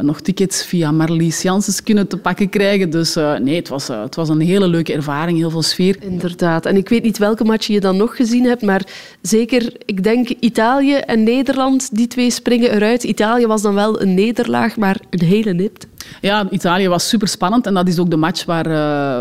nog 0.00 0.20
tickets 0.20 0.64
via 0.64 0.92
Marlies 0.92 1.42
Janssens 1.42 1.82
kunnen 1.82 2.08
te 2.08 2.16
pakken 2.16 2.48
krijgen. 2.48 2.90
Dus 2.90 3.14
nee, 3.14 3.56
het 3.56 3.68
was, 3.68 3.88
het 3.88 4.14
was 4.14 4.28
een 4.28 4.40
hele 4.40 4.68
leuke 4.68 4.92
ervaring, 4.92 5.38
heel 5.38 5.50
veel 5.50 5.62
sfeer. 5.62 5.96
Inderdaad. 6.00 6.66
En 6.66 6.76
ik 6.76 6.88
weet 6.88 7.02
niet 7.02 7.18
welke 7.18 7.44
match 7.44 7.66
je 7.66 7.80
dan 7.80 7.96
nog 7.96 8.16
gezien 8.16 8.44
hebt, 8.44 8.62
maar 8.62 8.86
zeker, 9.22 9.72
ik 9.84 10.02
denk 10.02 10.28
Italië 10.28 10.94
en 10.94 11.22
Nederland, 11.22 11.96
die 11.96 12.06
twee 12.06 12.30
springen 12.30 12.72
eruit. 12.72 13.02
Italië 13.02 13.46
was 13.46 13.62
dan 13.62 13.74
wel 13.74 14.02
een 14.02 14.14
nederlaag, 14.14 14.76
maar 14.76 14.96
een 15.10 15.26
hele 15.26 15.52
nipt. 15.52 15.86
Ja, 16.20 16.46
Italië 16.50 16.88
was 16.88 17.08
super 17.08 17.28
spannend 17.28 17.66
en 17.66 17.74
dat 17.74 17.88
is 17.88 17.98
ook 17.98 18.10
de 18.10 18.16
match 18.16 18.44
waar, 18.44 18.66
uh, 18.66 18.72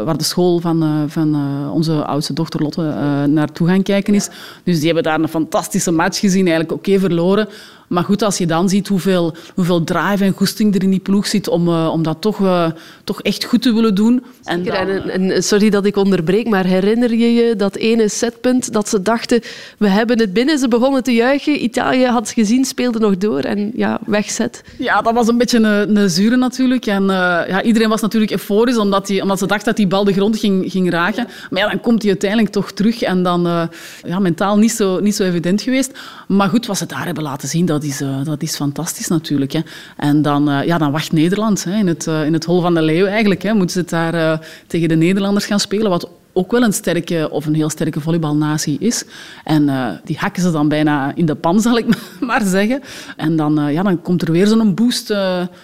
waar 0.06 0.18
de 0.18 0.24
school 0.24 0.60
van, 0.60 0.84
uh, 0.84 0.90
van 1.08 1.36
uh, 1.36 1.74
onze 1.74 2.06
oudste 2.06 2.34
dochter 2.34 2.62
Lotte 2.62 2.82
naartoe 3.28 3.68
gaan 3.68 3.84
kijken 3.84 4.14
is. 4.14 4.30
Dus 4.64 4.78
die 4.78 4.86
hebben 4.86 5.04
daar 5.04 5.20
een 5.20 5.28
fantastische 5.28 5.92
match 5.92 6.20
gezien, 6.20 6.48
eigenlijk 6.48 6.72
oké 6.72 6.90
okay, 6.90 7.02
verloren. 7.02 7.48
Maar 7.90 8.04
goed, 8.04 8.22
als 8.22 8.38
je 8.38 8.46
dan 8.46 8.70
ziet 8.70 8.88
hoeveel, 8.88 9.36
hoeveel 9.56 9.84
drive 9.84 10.24
en 10.24 10.32
goesting 10.32 10.76
er 10.76 10.84
in 10.84 10.90
die 10.90 11.00
ploeg 11.00 11.28
zit 11.28 11.48
om, 11.48 11.68
uh, 11.68 11.90
om 11.92 12.04
dat 12.04 12.22
toch, 12.22 12.40
uh, 12.40 12.72
toch 13.04 13.22
echt 13.22 13.44
goed 13.44 13.62
te 13.62 13.74
willen 13.74 13.96
doen. 13.96 14.24
En, 14.44 14.64
dan, 14.64 14.76
en, 14.76 15.30
en, 15.30 15.44
sorry 15.44 15.70
dat 15.70 15.86
ik 15.86 15.96
onderbreek, 15.96 16.48
maar 16.48 16.66
herinner 16.66 17.16
je 17.16 17.34
je 17.34 17.56
dat 17.56 17.76
ene 17.76 18.10
setpunt 18.10 18.74
dat 18.74 18.90
ze 18.90 19.02
dachten, 19.02 19.42
we 19.78 19.88
hebben 19.88 20.20
het 20.20 20.34
binnen. 20.34 20.58
Ze 20.60 20.68
begonnen 20.68 21.04
te 21.04 21.14
juichen. 21.14 21.64
Italië 21.64 22.06
had 22.06 22.30
gezien, 22.30 22.66
speelde 22.66 23.00
nog 23.00 23.18
door 23.18 23.40
en 23.40 23.72
ja, 23.76 24.00
wegzet. 24.06 24.64
Ja, 24.78 25.02
dat 25.02 25.14
was 25.14 25.28
een 25.28 25.38
beetje 25.38 25.58
een, 25.58 25.96
een 25.96 26.10
zure 26.10 26.36
natuurlijk. 26.36 26.86
En 26.86 27.04
ja, 27.04 27.64
iedereen 27.64 27.90
was 27.90 28.02
natuurlijk 28.02 28.32
euforisch 28.32 28.78
omdat, 28.78 29.08
die, 29.08 29.22
omdat 29.22 29.40
ze 29.40 29.46
dachten 29.46 29.68
dat 29.68 29.78
die 29.78 29.88
bal 29.88 30.04
de 30.04 30.14
grond 30.14 30.40
ging, 30.40 30.72
ging 30.72 30.90
raken. 30.90 31.28
Maar 31.50 31.62
ja, 31.62 31.70
dan 31.70 31.82
komt 31.82 32.02
hij 32.02 32.12
uiteindelijk 32.12 32.52
toch 32.52 32.72
terug 32.72 33.02
en 33.02 33.24
dan 33.24 33.70
ja, 34.04 34.20
mentaal 34.20 34.58
niet 34.58 34.72
zo, 34.72 35.00
niet 35.00 35.16
zo 35.16 35.24
evident 35.24 35.62
geweest. 35.62 35.92
Maar 36.28 36.50
goed, 36.50 36.66
wat 36.66 36.78
ze 36.78 36.86
daar 36.86 37.06
hebben 37.06 37.24
laten 37.24 37.48
zien, 37.48 37.66
dat 37.66 37.79
dat 37.80 37.90
is, 37.90 38.02
uh, 38.02 38.24
dat 38.24 38.42
is 38.42 38.56
fantastisch 38.56 39.08
natuurlijk. 39.08 39.52
Hè. 39.52 39.60
En 39.98 40.22
dan, 40.22 40.50
uh, 40.50 40.66
ja, 40.66 40.78
dan 40.78 40.92
wacht 40.92 41.12
Nederland 41.12 41.64
hè, 41.64 41.78
in, 41.78 41.88
het, 41.88 42.08
uh, 42.08 42.26
in 42.26 42.34
het 42.34 42.46
hol 42.46 42.62
van 42.62 42.74
de 42.74 42.82
leeuw 42.82 43.06
eigenlijk. 43.06 43.42
Hè. 43.42 43.54
Moeten 43.54 43.70
ze 43.70 43.80
het 43.80 43.90
daar 43.90 44.48
tegen 44.68 44.88
de 44.88 44.96
Nederlanders 44.96 45.46
gaan 45.46 45.60
spelen, 45.60 45.90
wat 45.90 46.10
ook 46.34 46.52
wel 46.52 46.64
een 46.64 46.74
sterke 46.74 47.28
of 47.32 47.46
een 47.46 47.56
heel 47.56 47.70
sterke 47.70 48.00
volleybalnatie 48.00 48.78
is. 48.80 49.06
En 49.44 49.66
die 50.04 50.18
hakken 50.18 50.42
ze 50.42 50.52
dan 50.52 50.68
bijna 50.68 51.16
in 51.16 51.26
de 51.26 51.36
pan, 51.36 51.62
zal 51.70 51.78
ik 51.78 51.86
maar 52.20 52.46
zeggen. 52.46 52.82
En 53.18 53.36
dan, 53.36 53.72
ja, 53.72 53.84
dan 53.84 54.02
komt 54.02 54.22
er 54.22 54.32
weer 54.32 54.48
zo'n 54.48 54.74
boost, 54.74 55.10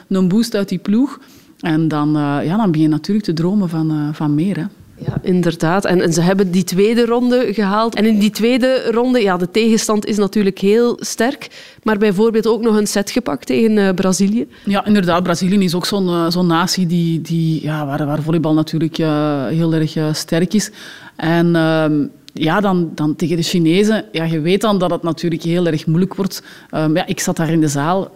een 0.07 0.27
boost 0.27 0.55
uit 0.55 0.69
die 0.69 0.77
ploeg. 0.77 1.19
En 1.59 1.87
dan, 1.87 2.11
ja, 2.44 2.57
dan 2.57 2.72
begin 2.72 2.87
je 2.87 2.94
natuurlijk 2.94 3.25
te 3.25 3.33
dromen 3.33 3.70
van, 3.70 4.09
van 4.13 4.35
meer. 4.35 4.57
Hè. 4.57 4.63
Ja, 4.98 5.18
inderdaad. 5.22 5.86
En, 5.86 6.01
en, 6.01 6.14
ze 6.14 6.22
hebben 6.22 6.51
die 6.51 6.64
tweede 6.64 7.05
ronde 7.05 7.53
gehaald. 7.53 7.96
En 7.96 8.05
in 8.05 8.20
die 8.20 8.29
tweede 8.29 8.92
ronde, 8.92 9.22
ja, 9.22 9.38
de 9.38 9.51
tegenstand 9.51 10.05
is 10.05 10.18
natuurlijk 10.18 10.60
heel 10.60 10.98
sterk. 11.00 11.48
Maar 11.84 11.98
bijvoorbeeld 11.98 12.48
ook 12.48 12.62
nog 12.62 12.75
een 12.77 12.88
set 12.88 13.12
gepakt 13.12 13.46
tegen 13.46 13.77
uh, 13.77 13.90
Brazilië. 13.90 14.48
Ja, 14.64 14.86
inderdaad. 14.86 15.24
Brazilië 15.24 15.64
is 15.64 15.75
ook 15.75 15.86
zo'n 15.86 16.08
uh, 16.08 16.29
zo'n 16.29 16.48
natie 16.48 16.86
die, 16.86 17.22
die, 17.22 17.64
ja, 17.64 17.86
waar, 17.86 18.05
waar 18.05 18.22
volleybal 18.22 18.53
natuurlijk 18.53 18.98
uh, 18.98 19.46
heel 19.48 19.74
erg 19.74 20.16
sterk 20.16 20.53
is. 20.53 20.72
En 21.16 21.55
ehm, 21.55 22.05
ja, 22.37 22.59
dan, 22.59 22.91
dan 22.95 23.15
tegen 23.15 23.35
de 23.35 23.43
Chinezen, 23.43 24.05
ja, 24.11 24.24
je 24.24 24.39
weet 24.39 24.61
dan 24.61 24.79
dat 24.79 24.91
het 24.91 25.03
natuurlijk 25.03 25.43
heel 25.43 25.67
erg 25.67 25.85
moeilijk 25.85 26.15
wordt. 26.15 26.43
Um, 26.71 26.95
ja, 26.95 27.05
ik 27.05 27.19
zat 27.19 27.35
daar 27.35 27.50
in 27.50 27.61
de 27.61 27.67
zaal, 27.67 28.15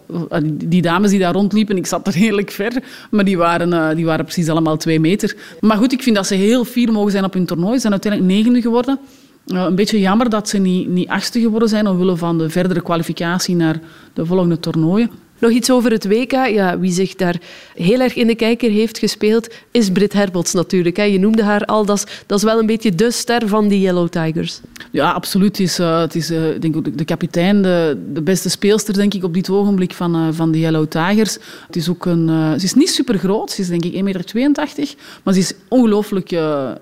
die 0.51 0.82
dames 0.82 1.10
die 1.10 1.19
daar 1.19 1.34
rondliepen, 1.34 1.77
ik 1.77 1.86
zat 1.86 2.08
er 2.08 2.13
redelijk 2.23 2.51
ver, 2.51 2.84
maar 3.12 3.25
die 3.25 3.38
waren, 3.38 3.69
uh, 3.69 3.95
die 3.95 4.05
waren 4.05 4.25
precies 4.25 4.49
allemaal 4.49 4.77
twee 4.77 4.99
meter. 4.99 5.36
Maar 5.60 5.77
goed, 5.77 5.93
ik 5.93 6.03
vind 6.03 6.15
dat 6.15 6.27
ze 6.27 6.36
heel 6.36 6.65
fier 6.65 6.91
mogen 6.91 7.12
zijn 7.12 7.23
op 7.23 7.34
hun 7.34 7.45
toernooi. 7.45 7.73
Ze 7.73 7.79
zijn 7.79 7.93
uiteindelijk 7.93 8.34
negende 8.34 8.62
geworden. 8.62 8.99
Uh, 9.47 9.63
een 9.63 9.75
beetje 9.75 9.99
jammer 9.99 10.29
dat 10.29 10.49
ze 10.49 10.58
niet, 10.58 10.88
niet 10.88 11.08
achtste 11.08 11.39
geworden 11.39 11.69
zijn 11.69 11.88
omwille 11.88 12.15
van 12.15 12.38
de 12.38 12.49
verdere 12.49 12.82
kwalificatie 12.82 13.55
naar 13.55 13.79
de 14.13 14.25
volgende 14.25 14.60
toernooien. 14.60 15.10
Nog 15.39 15.52
iets 15.52 15.71
over 15.71 15.91
het 15.91 16.08
WK. 16.08 16.32
Ja, 16.32 16.80
wie 16.80 16.91
zich 16.91 17.15
daar 17.15 17.36
heel 17.75 17.99
erg 17.99 18.15
in 18.15 18.28
de 18.28 18.36
kijker 18.36 18.71
heeft 18.71 18.97
gespeeld, 18.97 19.47
is 19.71 19.91
Brit 19.91 20.13
Herbots 20.13 20.54
natuurlijk. 20.54 20.97
Je 20.97 21.19
noemde 21.19 21.43
haar 21.43 21.65
al, 21.65 21.86
dat 21.86 21.97
is, 21.97 22.23
dat 22.25 22.38
is 22.38 22.43
wel 22.43 22.60
een 22.60 22.65
beetje 22.65 22.95
de 22.95 23.12
ster 23.12 23.47
van 23.47 23.67
die 23.67 23.80
Yellow 23.80 24.10
Tigers. 24.10 24.60
Ja, 24.91 25.12
absoluut. 25.12 25.60
Is, 25.60 25.78
het 25.78 26.15
is 26.15 26.32
uh, 26.32 26.41
denk 26.60 26.75
ik, 26.75 26.97
de 26.97 27.06
kapitein, 27.06 27.62
de, 27.62 27.97
de 28.13 28.21
beste 28.21 28.49
speelster 28.49 28.93
denk 28.93 29.13
ik, 29.13 29.23
op 29.23 29.34
dit 29.34 29.49
ogenblik 29.49 29.93
van, 29.93 30.15
uh, 30.15 30.28
van 30.32 30.52
de 30.52 30.60
Yellow 30.60 30.88
Tigers. 30.88 31.38
Het 31.67 31.75
is 31.75 31.89
ook 31.89 32.06
een, 32.06 32.28
ze 32.60 32.65
is 32.65 32.73
niet 32.73 32.89
super 32.89 33.17
groot, 33.17 33.52
ze 33.52 33.62
is 33.62 33.67
denk 33.67 33.84
ik 33.84 33.93
1,82 33.93 33.99
meter, 34.04 34.95
maar 35.23 35.34
ze 35.34 35.39
is 35.39 35.54
ongelooflijk 35.67 36.36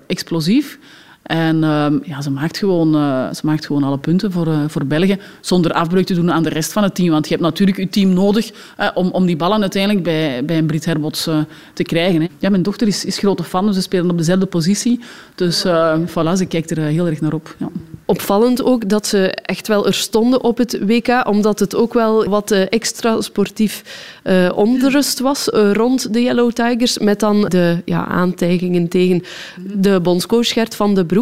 explosief. 0.06 0.78
En 1.28 1.56
uh, 1.56 1.86
ja, 2.02 2.22
ze, 2.22 2.30
maakt 2.30 2.58
gewoon, 2.58 2.94
uh, 2.94 3.32
ze 3.32 3.40
maakt 3.46 3.66
gewoon 3.66 3.82
alle 3.82 3.98
punten 3.98 4.32
voor, 4.32 4.46
uh, 4.46 4.58
voor 4.66 4.84
België, 4.84 5.18
zonder 5.40 5.72
afbreuk 5.72 6.06
te 6.06 6.14
doen 6.14 6.32
aan 6.32 6.42
de 6.42 6.48
rest 6.48 6.72
van 6.72 6.82
het 6.82 6.94
team. 6.94 7.10
Want 7.10 7.24
je 7.24 7.30
hebt 7.30 7.46
natuurlijk 7.46 7.76
je 7.76 7.88
team 7.88 8.12
nodig 8.12 8.50
om, 8.94 9.10
om 9.10 9.26
die 9.26 9.36
ballen 9.36 9.60
uiteindelijk 9.60 10.04
bij, 10.04 10.44
bij 10.44 10.58
een 10.58 10.66
Brit 10.66 10.84
Herbots 10.84 11.28
te 11.72 11.82
krijgen. 11.82 12.20
Hè. 12.20 12.26
Ja, 12.38 12.50
mijn 12.50 12.62
dochter 12.62 12.86
is, 12.86 13.04
is 13.04 13.18
grote 13.18 13.44
fan, 13.44 13.66
dus 13.66 13.74
ze 13.74 13.82
spelen 13.82 14.10
op 14.10 14.18
dezelfde 14.18 14.46
positie. 14.46 15.00
Dus 15.34 15.64
voilà, 16.06 16.32
ze 16.36 16.46
kijkt 16.48 16.70
er 16.70 16.78
heel 16.78 17.06
erg 17.06 17.20
naar 17.20 17.32
op. 17.32 17.54
Ja. 17.58 17.68
Opvallend 18.04 18.62
ook 18.62 18.88
dat 18.88 19.06
ze 19.06 19.30
echt 19.32 19.68
wel 19.68 19.86
er 19.86 19.94
stonden 19.94 20.42
op 20.42 20.58
het 20.58 20.78
WK, 20.86 21.26
omdat 21.26 21.58
het 21.58 21.74
ook 21.74 21.94
wel 21.94 22.24
wat 22.24 22.50
extra 22.50 23.20
sportief 23.20 23.82
onrust 24.54 25.20
was 25.20 25.46
rond 25.52 26.12
de 26.12 26.22
Yellow 26.22 26.52
Tigers, 26.52 26.98
met 26.98 27.20
dan 27.20 27.40
de 27.48 27.82
ja, 27.84 28.06
aantijgingen 28.06 28.88
tegen 28.88 29.22
de 29.74 30.00
bondscoach 30.00 30.48
Gert 30.48 30.74
van 30.74 30.94
de 30.94 31.04
Broek 31.04 31.17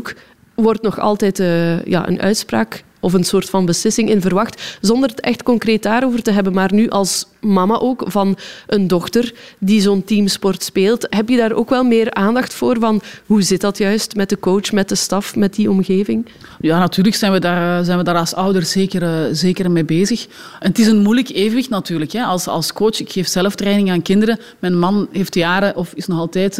wordt 0.54 0.82
nog 0.82 0.98
altijd 0.98 1.40
uh, 1.40 1.85
ja, 1.85 2.09
een 2.09 2.20
uitspraak 2.20 2.85
of 3.00 3.12
een 3.12 3.24
soort 3.24 3.50
van 3.50 3.66
beslissing 3.66 4.11
in 4.11 4.20
verwacht, 4.20 4.78
zonder 4.80 5.11
het 5.11 5.20
echt 5.20 5.42
concreet 5.42 5.82
daarover 5.82 6.22
te 6.22 6.30
hebben. 6.30 6.52
Maar 6.52 6.74
nu 6.74 6.88
als 6.88 7.26
mama 7.40 7.78
ook 7.78 8.04
van 8.06 8.37
een 8.66 8.87
dochter 8.87 9.35
die 9.59 9.80
zo'n 9.80 10.04
teamsport 10.04 10.62
speelt, 10.62 11.06
heb 11.11 11.28
je 11.28 11.37
daar 11.37 11.52
ook 11.52 11.70
wel 11.70 11.85
meer 11.85 12.14
aandacht 12.14 12.54
voor 12.54 12.76
van 12.78 13.00
hoe 13.26 13.42
zit 13.42 13.61
dat 13.61 13.78
juist 13.78 14.16
met 14.16 14.28
de 14.28 14.38
coach, 14.38 14.72
met 14.72 14.88
de 14.88 14.94
staf, 14.94 15.37
met 15.37 15.54
die 15.54 15.70
omgeving? 15.70 16.26
Ja, 16.61 16.78
natuurlijk 16.78 17.16
zijn 17.16 17.32
we 17.32 17.38
daar, 17.38 17.85
zijn 17.85 17.98
we 17.98 18.04
daar 18.04 18.16
als 18.16 18.35
ouders 18.35 18.70
zeker, 18.70 19.02
eh, 19.02 19.32
zeker 19.32 19.70
mee 19.70 19.85
bezig. 19.85 20.26
Het 20.59 20.78
is 20.78 20.87
een 20.87 21.02
moeilijk 21.02 21.28
evenwicht 21.28 21.70
natuurlijk. 21.70 22.12
Hè. 22.12 22.22
Als, 22.22 22.48
als 22.48 22.72
coach, 22.72 23.00
ik 23.00 23.12
geef 23.12 23.28
zelf 23.28 23.54
training 23.54 23.90
aan 23.90 24.02
kinderen. 24.02 24.38
Mijn 24.59 24.78
man 24.78 25.09
heeft 25.12 25.35
jaren 25.35 25.76
of 25.76 25.92
is 25.94 26.06
nog 26.06 26.18
altijd 26.18 26.59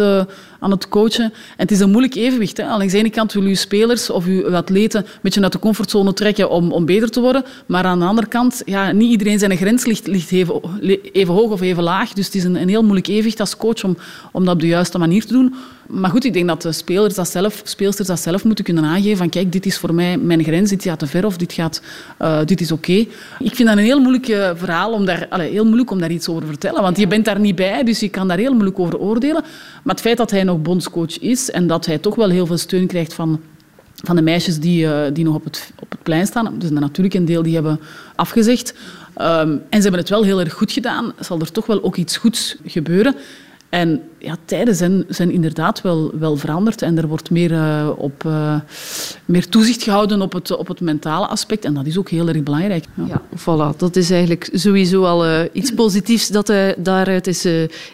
aan 0.67 0.73
het 0.73 0.89
coachen. 0.89 1.25
En 1.25 1.33
het 1.57 1.71
is 1.71 1.81
een 1.81 1.91
moeilijk 1.91 2.15
evenwicht. 2.15 2.57
Hè. 2.57 2.65
Aan 2.65 2.81
de 2.81 2.97
ene 2.97 3.11
kant 3.11 3.33
wil 3.33 3.45
je 3.45 3.55
spelers 3.55 4.11
of 4.11 4.27
uw 4.27 4.55
atleten 4.57 5.01
een 5.01 5.19
beetje 5.23 5.43
uit 5.43 5.53
de 5.53 5.59
comfortzone 5.59 6.13
trekken 6.13 6.51
om, 6.51 6.73
om 6.73 6.85
beter 6.85 7.11
te 7.11 7.21
worden. 7.21 7.45
Maar 7.67 7.85
aan 7.85 7.99
de 7.99 8.05
andere 8.05 8.27
kant, 8.27 8.63
ja, 8.65 8.93
niet 8.93 9.11
iedereen 9.11 9.39
zijn 9.39 9.57
grens 9.57 9.85
ligt, 9.85 10.07
ligt 10.07 10.33
even, 10.33 10.61
even 11.13 11.35
hoog 11.35 11.51
of 11.51 11.61
even 11.61 11.83
laag. 11.83 12.13
Dus 12.13 12.25
het 12.25 12.35
is 12.35 12.45
een, 12.45 12.61
een 12.61 12.69
heel 12.69 12.83
moeilijk 12.83 13.07
evenwicht 13.07 13.41
als 13.41 13.57
coach 13.57 13.85
om, 13.85 13.97
om 14.33 14.45
dat 14.45 14.55
op 14.55 14.61
de 14.61 14.67
juiste 14.67 14.99
manier 14.99 15.27
te 15.27 15.33
doen. 15.33 15.55
Maar 15.88 16.11
goed, 16.11 16.25
ik 16.25 16.33
denk 16.33 16.46
dat 16.46 16.62
de 16.62 16.72
spelers 16.72 17.14
dat 17.14 17.29
zelf, 17.29 17.61
speelsters 17.64 18.09
dat 18.09 18.20
zelf 18.20 18.44
moeten 18.44 18.64
kunnen 18.64 18.85
aangeven. 18.85 19.16
Van 19.16 19.29
kijk, 19.29 19.53
dit 19.53 19.66
is 19.66 19.79
voor 19.79 19.94
mij 19.94 20.18
mijn 20.18 20.44
grens, 20.44 20.70
dit 20.70 20.83
gaat 20.83 20.99
te 20.99 21.07
ver 21.07 21.27
of 21.27 21.37
dit, 21.37 21.53
gaat, 21.53 21.83
uh, 22.22 22.38
dit 22.44 22.61
is 22.61 22.72
oké. 22.72 22.92
Ik 23.38 23.55
vind 23.55 23.68
dat 23.68 23.77
een 23.77 23.85
heel 23.85 24.01
moeilijk 24.01 24.29
uh, 24.29 24.51
verhaal 24.55 24.92
om 24.92 25.05
daar, 25.05 25.27
allez, 25.31 25.51
heel 25.51 25.64
moeilijk 25.64 25.90
om 25.90 25.99
daar 26.01 26.11
iets 26.11 26.29
over 26.29 26.40
te 26.42 26.49
vertellen. 26.49 26.83
Want 26.83 26.99
je 26.99 27.07
bent 27.07 27.25
daar 27.25 27.40
niet 27.40 27.55
bij, 27.55 27.85
dus 27.85 28.01
je 28.01 28.09
kan 28.09 28.29
daar 28.29 28.38
heel 28.38 28.53
moeilijk 28.53 28.79
over 28.79 28.99
oordelen. 28.99 29.42
Maar 29.83 29.94
het 29.94 30.05
feit 30.05 30.16
dat 30.16 30.31
hij 30.31 30.44
nog 30.44 30.62
bondscoach 30.62 31.18
is 31.18 31.51
en 31.51 31.66
dat 31.66 31.87
hij 31.87 31.99
toch 31.99 32.14
wel 32.14 32.31
heel 32.31 32.46
veel 32.46 32.59
steun 32.59 32.87
krijgt 32.87 33.14
van 33.14 33.40
van 34.05 34.16
de 34.16 34.22
meisjes 34.22 34.59
die, 34.59 34.85
uh, 34.85 35.01
die 35.12 35.25
nog 35.25 35.35
op 35.35 35.44
het, 35.44 35.72
op 35.81 35.90
het 35.90 36.03
plein 36.03 36.27
staan. 36.27 36.59
Dus 36.59 36.70
natuurlijk 36.70 37.14
een 37.14 37.25
deel 37.25 37.42
die 37.42 37.55
hebben 37.55 37.81
afgezegd. 38.14 38.75
Um, 39.20 39.51
en 39.51 39.62
ze 39.70 39.81
hebben 39.81 40.01
het 40.01 40.09
wel 40.09 40.22
heel 40.22 40.40
erg 40.40 40.53
goed 40.53 40.72
gedaan. 40.72 41.12
Zal 41.20 41.40
er 41.40 41.53
toch 41.53 41.66
wel 41.66 41.83
ook 41.83 41.96
iets 41.96 42.16
goeds 42.16 42.57
gebeuren. 42.64 43.14
En 43.77 44.03
ja, 44.19 44.37
tijden 44.45 44.75
zijn, 44.75 45.05
zijn 45.09 45.31
inderdaad 45.31 45.83
wel, 45.83 46.11
wel 46.19 46.37
veranderd 46.37 46.83
en 46.83 46.99
er 46.99 47.09
wordt 47.09 47.31
meer, 47.31 47.51
uh, 47.51 47.91
op, 47.97 48.25
uh, 48.27 48.61
meer 49.25 49.49
toezicht 49.49 49.83
gehouden 49.83 50.21
op 50.21 50.33
het, 50.33 50.57
op 50.57 50.69
het 50.69 50.81
mentale 50.81 51.27
aspect. 51.27 51.65
En 51.65 51.75
dat 51.75 51.87
is 51.87 51.99
ook 51.99 52.11
heel 52.11 52.29
erg 52.29 52.43
belangrijk. 52.43 52.85
Ja, 52.95 53.05
ja 53.07 53.23
voilà. 53.39 53.77
Dat 53.77 53.97
is 53.97 54.11
eigenlijk 54.11 54.49
sowieso 54.53 55.05
al 55.05 55.27
uh, 55.27 55.41
iets 55.53 55.71
positiefs 55.75 56.29
dat 56.29 56.53
daaruit 56.79 57.27
is, 57.27 57.45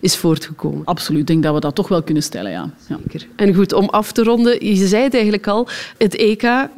is 0.00 0.16
voortgekomen. 0.16 0.84
Absoluut. 0.84 1.20
Ik 1.20 1.26
denk 1.26 1.42
dat 1.42 1.54
we 1.54 1.60
dat 1.60 1.74
toch 1.74 1.88
wel 1.88 2.02
kunnen 2.02 2.22
stellen, 2.22 2.50
ja. 2.50 2.70
ja. 2.86 2.98
Zeker. 3.02 3.28
En 3.36 3.54
goed, 3.54 3.72
om 3.72 3.88
af 3.88 4.12
te 4.12 4.22
ronden, 4.22 4.66
je 4.66 4.86
zei 4.86 5.02
het 5.02 5.14
eigenlijk 5.14 5.46
al, 5.46 5.68
het 5.98 6.16
EK 6.16 6.68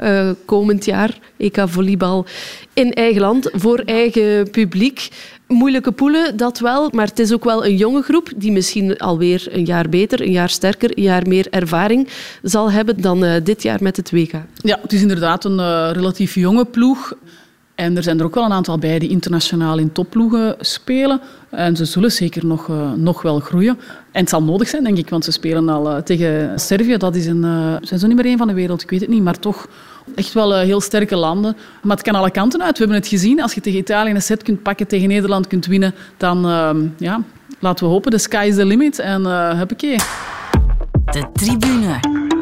komend 0.45 0.85
jaar, 0.85 1.19
EK 1.37 1.63
volleybal 1.67 2.27
in 2.73 2.93
eigen 2.93 3.21
land, 3.21 3.49
voor 3.53 3.79
eigen 3.79 4.51
publiek. 4.51 5.09
Moeilijke 5.55 5.93
poelen, 5.93 6.37
dat 6.37 6.59
wel. 6.59 6.91
Maar 6.93 7.07
het 7.07 7.19
is 7.19 7.33
ook 7.33 7.45
wel 7.45 7.67
een 7.67 7.77
jonge 7.77 8.03
groep 8.03 8.31
die 8.37 8.53
misschien 8.53 8.99
alweer 8.99 9.47
een 9.51 9.65
jaar 9.65 9.89
beter, 9.89 10.21
een 10.21 10.31
jaar 10.31 10.49
sterker, 10.49 10.99
een 10.99 11.03
jaar 11.03 11.29
meer 11.29 11.47
ervaring 11.51 12.09
zal 12.43 12.71
hebben 12.71 13.01
dan 13.01 13.25
uh, 13.25 13.35
dit 13.43 13.63
jaar 13.63 13.83
met 13.83 13.97
het 13.97 14.11
WK. 14.11 14.33
Ja, 14.57 14.79
het 14.83 14.93
is 14.93 15.01
inderdaad 15.01 15.45
een 15.45 15.59
uh, 15.59 15.91
relatief 15.93 16.35
jonge 16.35 16.65
ploeg. 16.65 17.13
En 17.75 17.97
er 17.97 18.03
zijn 18.03 18.19
er 18.19 18.25
ook 18.25 18.35
wel 18.35 18.45
een 18.45 18.53
aantal 18.53 18.79
bij 18.79 18.99
die 18.99 19.09
internationaal 19.09 19.79
in 19.79 19.93
topploegen 19.93 20.57
spelen. 20.61 21.21
En 21.51 21.77
ze 21.77 21.85
zullen 21.85 22.13
zeker 22.13 22.47
nog, 22.47 22.69
uh, 22.69 22.93
nog 22.93 23.23
wel 23.23 23.41
groeien. 23.41 23.79
En 24.13 24.21
het 24.21 24.29
zal 24.29 24.43
nodig 24.43 24.69
zijn, 24.69 24.85
denk 24.85 24.99
ik, 24.99 25.09
want 25.09 25.25
ze 25.25 25.31
spelen 25.31 25.69
al 25.69 25.91
uh, 25.91 25.97
tegen 25.97 26.61
Servië. 26.61 26.97
Dat 26.97 27.17
is 27.17 27.27
een, 27.27 27.45
uh, 27.45 27.77
zijn 27.81 28.01
ze 28.01 28.07
niet 28.07 28.17
meer 28.17 28.25
één 28.25 28.39
van 28.39 28.47
de 28.47 28.55
wereld, 28.55 28.83
ik 28.83 28.91
weet 28.91 29.01
het 29.01 29.09
niet, 29.09 29.23
maar 29.23 29.39
toch 29.39 29.69
echt 30.15 30.33
wel 30.33 30.59
heel 30.59 30.81
sterke 30.81 31.17
landen. 31.17 31.57
Maar 31.83 31.97
het 31.97 32.07
kan 32.07 32.15
alle 32.15 32.31
kanten 32.31 32.63
uit. 32.63 32.73
We 32.73 32.79
hebben 32.79 32.97
het 32.97 33.09
gezien. 33.09 33.43
Als 33.43 33.55
je 33.55 33.61
tegen 33.61 33.79
Italië 33.79 34.11
een 34.11 34.23
set 34.23 34.43
kunt 34.43 34.63
pakken, 34.63 34.87
tegen 34.87 35.09
Nederland 35.09 35.47
kunt 35.47 35.67
winnen, 35.67 35.95
dan 36.17 36.49
ehm, 36.49 36.87
ja, 36.97 37.23
laten 37.59 37.87
we 37.87 37.93
hopen, 37.93 38.11
de 38.11 38.19
sky 38.19 38.47
is 38.49 38.55
the 38.55 38.65
limit. 38.65 38.99
En 38.99 39.23
uh, 39.23 39.59
huppakee. 39.59 39.97
De 41.05 41.27
tribune. 41.33 42.34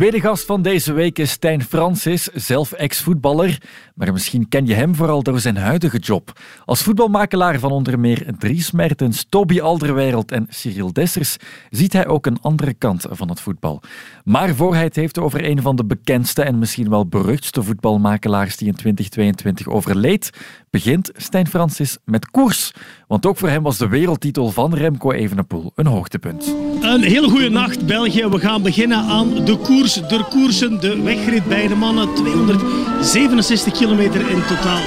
De 0.00 0.06
tweede 0.06 0.28
gast 0.28 0.44
van 0.44 0.62
deze 0.62 0.92
week 0.92 1.18
is 1.18 1.30
Stijn 1.30 1.62
Francis, 1.62 2.24
zelf 2.24 2.72
ex-voetballer. 2.72 3.62
Maar 3.94 4.12
misschien 4.12 4.48
ken 4.48 4.66
je 4.66 4.74
hem 4.74 4.94
vooral 4.94 5.22
door 5.22 5.40
zijn 5.40 5.56
huidige 5.56 5.98
job. 5.98 6.40
Als 6.64 6.82
voetbalmakelaar 6.82 7.58
van 7.58 7.70
onder 7.70 7.98
meer 7.98 8.26
Dries 8.38 8.70
Mertens, 8.70 9.26
Toby 9.28 9.60
Alderweireld 9.60 10.32
en 10.32 10.46
Cyril 10.48 10.92
Dessers 10.92 11.36
ziet 11.70 11.92
hij 11.92 12.06
ook 12.06 12.26
een 12.26 12.40
andere 12.40 12.74
kant 12.74 13.06
van 13.10 13.28
het 13.28 13.40
voetbal. 13.40 13.80
Maar 14.24 14.54
voor 14.54 14.74
hij 14.74 14.84
het 14.84 14.96
heeft 14.96 15.18
over 15.18 15.44
een 15.44 15.62
van 15.62 15.76
de 15.76 15.84
bekendste 15.84 16.42
en 16.42 16.58
misschien 16.58 16.90
wel 16.90 17.06
beruchtste 17.06 17.62
voetbalmakelaars 17.62 18.56
die 18.56 18.68
in 18.68 18.74
2022 18.74 19.68
overleed, 19.68 20.30
begint 20.70 21.10
Stijn 21.16 21.48
Francis 21.48 21.96
met 22.04 22.30
koers. 22.30 22.72
Want 23.06 23.26
ook 23.26 23.36
voor 23.36 23.48
hem 23.48 23.62
was 23.62 23.78
de 23.78 23.88
wereldtitel 23.88 24.50
van 24.50 24.74
Remco 24.74 25.12
Evenepoel 25.12 25.72
een 25.74 25.86
hoogtepunt. 25.86 26.54
Een 26.80 27.02
hele 27.02 27.28
goede 27.28 27.48
nacht, 27.48 27.86
België. 27.86 28.26
We 28.26 28.38
gaan 28.38 28.62
beginnen 28.62 28.98
aan 28.98 29.44
de 29.44 29.56
koers. 29.56 29.94
De 29.94 30.24
koersen, 30.30 30.80
de 30.80 31.02
wegrit 31.02 31.48
bij 31.48 31.68
de 31.68 31.74
mannen. 31.74 32.14
267 32.14 33.72
kilometer 33.72 34.30
in 34.30 34.42
totaal. 34.46 34.82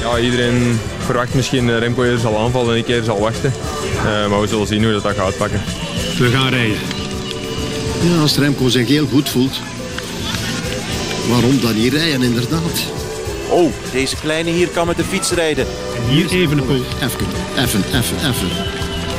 Ja, 0.00 0.18
iedereen 0.18 0.78
verwacht 0.98 1.34
misschien 1.34 1.78
Remco 1.78 2.02
eerder 2.02 2.18
zal 2.18 2.38
aanvallen 2.38 2.72
en 2.72 2.78
ik 2.78 2.84
keer 2.84 3.02
zal 3.02 3.20
wachten. 3.20 3.52
Uh, 3.96 4.28
maar 4.28 4.40
we 4.40 4.46
zullen 4.46 4.66
zien 4.66 4.82
hoe 4.82 4.92
dat, 4.92 5.02
dat 5.02 5.14
gaat 5.14 5.24
uitpakken. 5.24 5.60
We 6.18 6.28
gaan 6.32 6.48
rijden. 6.48 6.78
Ja, 8.02 8.20
als 8.20 8.38
Remco 8.38 8.68
zich 8.68 8.88
heel 8.88 9.06
goed 9.06 9.28
voelt, 9.28 9.60
waarom 11.30 11.60
dan 11.60 11.74
niet 11.74 11.92
rijden 11.92 12.22
inderdaad? 12.22 12.84
Oh, 13.48 13.72
deze 13.92 14.16
kleine 14.16 14.50
hier 14.50 14.68
kan 14.68 14.86
met 14.86 14.96
de 14.96 15.04
fiets 15.04 15.30
rijden. 15.30 15.66
En 15.96 16.08
hier 16.08 16.30
even 16.30 16.58
een 16.58 16.66
poel. 16.66 16.84
Even, 17.02 17.26
even, 17.56 17.84
even, 17.92 18.16
even. 18.16 18.48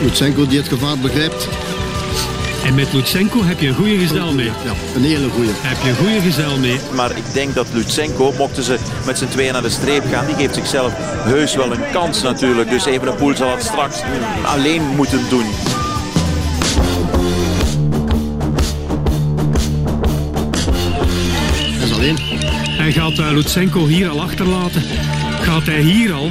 Lutsenko 0.02 0.47
die 0.47 0.58
het 0.58 0.67
gevaar 0.67 0.97
begrijpt. 0.97 1.47
En 2.65 2.76
met 2.76 2.93
Lutsenko 2.93 3.43
heb 3.43 3.60
je 3.60 3.67
een 3.67 3.76
goede 3.76 3.97
gezel 3.97 4.34
mee. 4.34 4.45
Ja, 4.45 4.74
een 4.95 5.04
hele 5.04 5.30
goede. 5.30 5.52
Heb 5.54 5.84
je 5.84 5.89
een 5.89 5.95
goede 5.95 6.21
gezel 6.21 6.58
mee. 6.58 6.80
Maar 6.95 7.17
ik 7.17 7.34
denk 7.34 7.56
dat 7.56 7.67
Lutsenko, 7.74 8.34
mochten 8.38 8.63
ze 8.63 8.78
met 9.06 9.17
z'n 9.17 9.28
tweeën 9.28 9.54
naar 9.54 9.62
de 9.62 9.69
streep 9.69 10.04
gaan, 10.12 10.26
die 10.26 10.36
geeft 10.36 10.56
zichzelf 10.56 10.93
heus 11.24 11.56
wel 11.56 11.71
een 11.71 11.91
kans 11.91 12.21
natuurlijk. 12.21 12.69
Dus 12.69 12.86
Evenepoel 12.86 13.36
zal 13.36 13.52
het 13.52 13.63
straks 13.63 14.02
alleen 14.43 14.84
moeten 14.95 15.21
doen. 15.30 15.45
Hij 22.82 22.91
gaat 22.91 23.20
uh, 23.20 23.32
Lutsenko 23.32 23.88
hier 23.88 24.10
al 24.10 24.22
achterlaten. 24.22 24.82
Gaat 25.41 25.65
hij 25.65 25.82
hier 25.82 26.13
al 26.13 26.30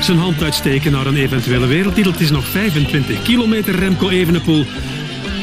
zijn 0.00 0.18
hand 0.18 0.42
uitsteken 0.42 0.92
naar 0.92 1.06
een 1.06 1.16
eventuele 1.16 1.66
wereldtitel? 1.66 2.12
Het 2.12 2.20
is 2.20 2.30
nog 2.30 2.46
25 2.46 3.22
kilometer, 3.22 3.74
Remco 3.74 4.08
Evenepoel. 4.08 4.64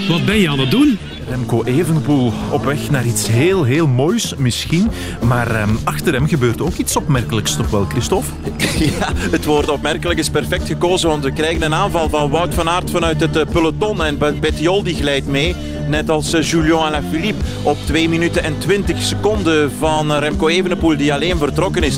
Wat 0.07 0.25
ben 0.25 0.37
je 0.37 0.49
aan 0.49 0.59
het 0.59 0.71
doen? 0.71 0.97
Remco 1.29 1.63
Evenepoel 1.63 2.33
op 2.51 2.63
weg 2.63 2.89
naar 2.89 3.05
iets 3.05 3.27
heel, 3.27 3.63
heel 3.63 3.87
moois 3.87 4.35
misschien. 4.35 4.91
Maar 5.23 5.61
um, 5.61 5.79
achter 5.83 6.13
hem 6.13 6.27
gebeurt 6.27 6.61
ook 6.61 6.75
iets 6.75 6.95
opmerkelijks 6.95 7.55
toch 7.55 7.69
wel, 7.69 7.85
Christophe? 7.85 8.31
Ja, 8.99 9.11
het 9.15 9.45
woord 9.45 9.69
opmerkelijk 9.69 10.19
is 10.19 10.29
perfect 10.29 10.67
gekozen, 10.67 11.09
want 11.09 11.23
we 11.23 11.31
krijgen 11.31 11.61
een 11.61 11.73
aanval 11.73 12.09
van 12.09 12.29
Wout 12.29 12.53
van 12.53 12.69
Aert 12.69 12.89
vanuit 12.91 13.19
het 13.19 13.37
uh, 13.37 13.43
peloton. 13.51 14.03
En 14.03 14.17
Bettiol 14.39 14.83
die 14.83 14.95
glijdt 14.95 15.27
mee, 15.27 15.55
net 15.91 16.09
als 16.09 16.33
uh, 16.33 16.41
Julien 16.41 16.77
Alaphilippe, 16.77 17.43
op 17.63 17.77
2 17.85 18.09
minuten 18.09 18.43
en 18.43 18.57
20 18.57 19.01
seconden 19.01 19.71
van 19.71 20.11
uh, 20.11 20.17
Remco 20.19 20.47
Evenepoel, 20.47 20.97
die 20.97 21.13
alleen 21.13 21.37
vertrokken 21.37 21.83
is. 21.83 21.97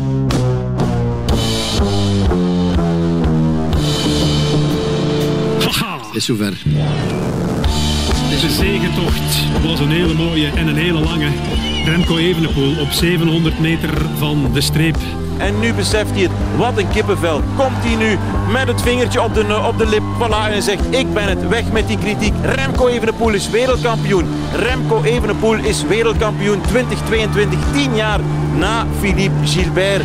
Is 6.14 6.26
zover. 6.26 6.54
De 8.42 8.50
zegentocht 8.50 9.64
was 9.64 9.80
een 9.80 9.92
hele 9.92 10.14
mooie 10.14 10.48
en 10.48 10.68
een 10.68 10.76
hele 10.76 11.00
lange. 11.00 11.30
Remco 11.86 12.18
Evenepoel 12.18 12.80
op 12.80 12.92
700 12.92 13.60
meter 13.60 13.90
van 14.18 14.54
de 14.54 14.62
streep. 14.62 14.98
En 15.38 15.60
nu 15.60 15.74
beseft 15.74 16.12
hij 16.12 16.22
het. 16.22 16.32
Wat 16.58 16.78
een 16.78 16.90
kippenvel. 16.90 17.42
Komt 17.56 17.84
hij 17.84 17.96
nu 17.96 18.18
met 18.52 18.68
het 18.68 18.82
vingertje 18.82 19.22
op 19.22 19.34
de, 19.34 19.62
op 19.68 19.78
de 19.78 19.86
lip. 19.86 20.02
En 20.52 20.64
zegt, 20.64 20.84
ik 20.90 21.14
ben 21.14 21.28
het. 21.28 21.48
Weg 21.48 21.72
met 21.72 21.88
die 21.88 21.98
kritiek. 21.98 22.34
Remco 22.42 22.88
Evenepoel 22.88 23.34
is 23.34 23.50
wereldkampioen. 23.50 24.26
Remco 24.56 25.04
Evenepoel 25.04 25.56
is 25.56 25.84
wereldkampioen 25.84 26.62
2022. 26.62 27.60
10 27.74 27.96
jaar 27.96 28.20
na 28.56 28.86
Philippe 29.00 29.48
Gilbert. 29.48 30.04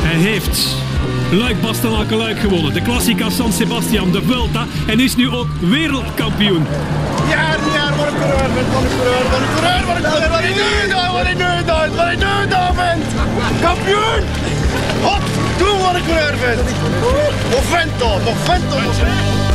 Hij 0.00 0.16
heeft 0.16 0.76
Luik 1.30 1.60
Bastenaken 1.60 2.16
Luik 2.16 2.38
gewonnen. 2.38 2.72
De 2.72 2.82
Classica 2.82 3.30
San 3.30 3.52
Sebastian, 3.52 4.12
de 4.12 4.22
Vuelta. 4.22 4.66
En 4.86 5.00
is 5.00 5.16
nu 5.16 5.30
ook 5.30 5.48
wereldkampioen. 5.60 6.66
Wat 8.28 8.36
coureur, 8.36 9.24
coureur, 9.54 9.82
coureur, 9.84 10.02
coureur, 10.02 10.44
ik 10.44 10.54
nu 10.54 10.88
doe, 10.88 11.12
wat 11.12 11.24
nu 11.24 11.34
doe, 11.34 11.96
wat 11.96 12.10
ik 12.12 12.18
nu 12.18 12.48
doe, 12.48 12.72
ben. 12.76 12.98
Kampioen! 13.60 14.22
Hop, 15.02 15.22
doe 15.58 15.78
wat 15.78 15.96
ik 15.96 16.04
coureur 16.04 16.34
ben. 16.40 16.58
Movento, 17.50 18.08
movento, 18.24 18.76
movento. 18.80 19.46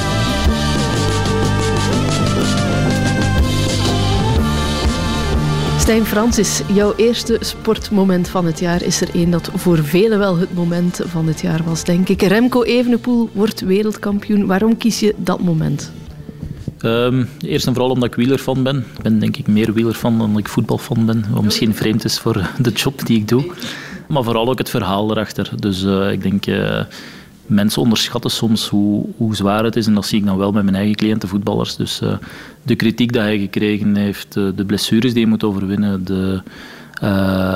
Stijn 5.79 6.05
Francis, 6.05 6.61
jouw 6.73 6.93
eerste 6.95 7.37
sportmoment 7.39 8.29
van 8.29 8.45
het 8.45 8.59
jaar 8.59 8.81
is 8.81 9.01
er 9.01 9.09
één 9.13 9.29
dat 9.29 9.49
voor 9.55 9.83
velen 9.83 10.19
wel 10.19 10.37
het 10.37 10.53
moment 10.53 10.99
van 11.05 11.27
het 11.27 11.41
jaar 11.41 11.63
was, 11.63 11.83
denk 11.83 12.09
ik. 12.09 12.21
Remco 12.21 12.63
Evenepoel 12.63 13.29
wordt 13.33 13.61
wereldkampioen. 13.61 14.45
Waarom 14.45 14.77
kies 14.77 14.99
je 14.99 15.13
dat 15.17 15.39
moment? 15.39 15.91
Um, 16.85 17.29
eerst 17.39 17.67
en 17.67 17.73
vooral 17.73 17.91
omdat 17.91 18.09
ik 18.09 18.15
wielerfan 18.15 18.63
ben. 18.63 18.77
Ik 18.77 19.01
ben 19.01 19.19
denk 19.19 19.37
ik 19.37 19.47
meer 19.47 19.73
wielerfan 19.73 20.17
dan 20.17 20.37
ik 20.37 20.47
voetbalfan 20.47 21.05
ben. 21.05 21.25
Wat 21.29 21.43
misschien 21.43 21.75
vreemd 21.75 22.05
is 22.05 22.19
voor 22.19 22.49
de 22.57 22.71
job 22.71 23.05
die 23.05 23.17
ik 23.17 23.27
doe. 23.27 23.51
Maar 24.07 24.23
vooral 24.23 24.49
ook 24.49 24.57
het 24.57 24.69
verhaal 24.69 25.11
erachter. 25.11 25.49
Dus 25.59 25.83
uh, 25.83 26.11
ik 26.11 26.21
denk... 26.21 26.47
Uh, 26.47 26.81
mensen 27.45 27.81
onderschatten 27.81 28.31
soms 28.31 28.67
hoe, 28.67 29.05
hoe 29.17 29.35
zwaar 29.35 29.63
het 29.63 29.75
is. 29.75 29.87
En 29.87 29.93
dat 29.93 30.05
zie 30.05 30.19
ik 30.19 30.25
dan 30.25 30.37
wel 30.37 30.51
met 30.51 30.63
mijn 30.63 30.75
eigen 30.75 30.95
cliënten, 30.95 31.29
voetballers. 31.29 31.75
Dus 31.75 32.01
eh, 32.01 32.13
de 32.63 32.75
kritiek 32.75 33.13
die 33.13 33.21
hij 33.21 33.39
gekregen 33.39 33.95
heeft, 33.95 34.33
de 34.33 34.65
blessures 34.65 35.13
die 35.13 35.21
hij 35.21 35.29
moet 35.29 35.43
overwinnen, 35.43 36.05
de, 36.05 36.41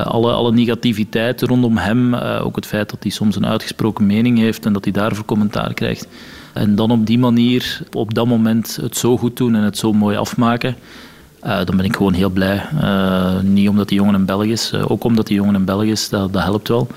alle, 0.04 0.32
alle 0.32 0.52
negativiteit 0.52 1.42
rondom 1.42 1.78
hem. 1.78 2.14
ook 2.16 2.56
het 2.56 2.66
feit 2.66 2.90
dat 2.90 3.04
hij 3.04 3.12
soms 3.12 3.36
een 3.36 3.46
uitgesproken 3.46 4.06
mening 4.06 4.38
heeft 4.38 4.66
en 4.66 4.74
dat 4.74 4.84
hij 4.84 4.94
daarvoor 4.94 5.26
commentaar 5.26 5.74
krijgt. 5.74 6.08
En 6.58 6.76
dan 6.76 6.92
op 6.92 7.06
die 7.06 7.20
manier, 7.20 7.82
op 7.94 8.14
dat 8.14 8.28
moment, 8.28 8.78
het 8.82 8.98
zo 8.98 9.18
goed 9.18 9.38
doen 9.38 9.56
en 9.56 9.62
het 9.62 9.78
zo 9.78 9.94
mooi 9.94 10.18
afmaken. 10.18 10.76
dan 11.40 11.78
ben 11.78 11.86
ik 11.86 11.96
gewoon 11.96 12.14
heel 12.14 12.30
blij. 12.30 12.64
niet 13.44 13.70
omdat 13.70 13.90
die 13.90 13.98
jongen 13.98 14.14
een 14.14 14.26
Belg 14.26 14.46
is, 14.46 14.74
ook 14.74 15.04
omdat 15.04 15.28
die 15.28 15.36
jongen 15.36 15.56
een 15.56 15.66
Belg 15.66 15.84
is, 15.84 16.10
dat, 16.10 16.34
dat 16.34 16.44
helpt 16.44 16.68
wel. 16.68 16.88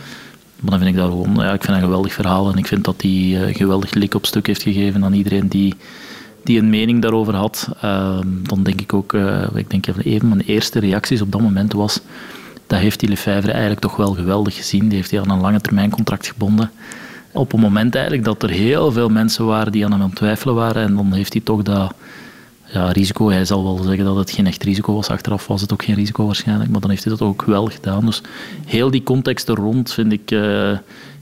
Maar 0.61 0.70
dan 0.70 0.79
vind 0.79 0.90
ik 0.90 0.96
dat 0.96 1.11
gewoon, 1.11 1.35
ja, 1.35 1.53
ik 1.53 1.64
vind 1.64 1.77
een 1.77 1.83
geweldig 1.83 2.12
verhaal 2.12 2.51
en 2.51 2.59
ik 2.59 2.66
vind 2.66 2.85
dat 2.85 3.03
hij 3.03 3.11
uh, 3.11 3.55
geweldig 3.57 3.94
lik 3.94 4.14
op 4.14 4.27
stuk 4.27 4.46
heeft 4.46 4.62
gegeven 4.62 5.05
aan 5.05 5.12
iedereen 5.12 5.49
die, 5.49 5.75
die 6.44 6.59
een 6.59 6.70
mening 6.70 7.03
daarover 7.03 7.35
had. 7.35 7.68
Uh, 7.85 8.18
dan 8.42 8.62
denk 8.62 8.81
ik 8.81 8.92
ook, 8.92 9.14
ik 9.55 9.70
denk 9.70 9.87
even 9.87 10.29
mijn 10.29 10.40
eerste 10.40 10.79
reacties 10.79 11.20
op 11.20 11.33
dat 11.33 11.40
moment 11.40 11.73
was, 11.73 12.01
dat 12.70 12.79
heeft 12.79 13.01
die 13.01 13.09
Lefebvre 13.09 13.51
eigenlijk 13.51 13.81
toch 13.81 13.96
wel 13.96 14.14
geweldig 14.14 14.55
gezien. 14.55 14.88
Die 14.88 14.96
heeft 14.96 15.11
hij 15.11 15.20
aan 15.20 15.31
een 15.31 15.40
lange 15.40 15.61
termijn 15.61 15.90
contract 15.90 16.27
gebonden. 16.27 16.70
Op 17.33 17.53
een 17.53 17.61
moment 17.61 17.95
eigenlijk 17.95 18.25
dat 18.25 18.43
er 18.43 18.51
heel 18.51 18.93
veel 18.93 19.09
mensen 19.09 19.47
waren 19.47 19.73
die 19.73 19.85
aan 19.85 19.93
hem 19.93 20.01
aan 20.01 20.07
het 20.07 20.16
twijfelen 20.16 20.55
waren 20.55 20.83
en 20.83 20.97
dan 20.97 21.12
heeft 21.12 21.33
hij 21.33 21.43
toch 21.43 21.62
dat 21.62 21.95
ja, 22.73 22.90
risico. 22.90 23.31
Hij 23.31 23.45
zal 23.45 23.64
wel 23.64 23.83
zeggen 23.83 24.05
dat 24.05 24.16
het 24.16 24.31
geen 24.31 24.47
echt 24.47 24.62
risico 24.62 24.95
was. 24.95 25.09
Achteraf 25.09 25.47
was 25.47 25.61
het 25.61 25.73
ook 25.73 25.85
geen 25.85 25.95
risico 25.95 26.27
waarschijnlijk. 26.27 26.71
Maar 26.71 26.81
dan 26.81 26.90
heeft 26.90 27.05
hij 27.05 27.12
dat 27.12 27.29
ook 27.29 27.43
wel 27.43 27.66
gedaan. 27.66 28.07
Dus 28.07 28.23
heel 28.66 28.90
die 28.90 29.03
context 29.03 29.49
er 29.49 29.55
rond 29.55 29.93
vind 29.93 30.12
ik... 30.12 30.31
Uh, 30.31 30.73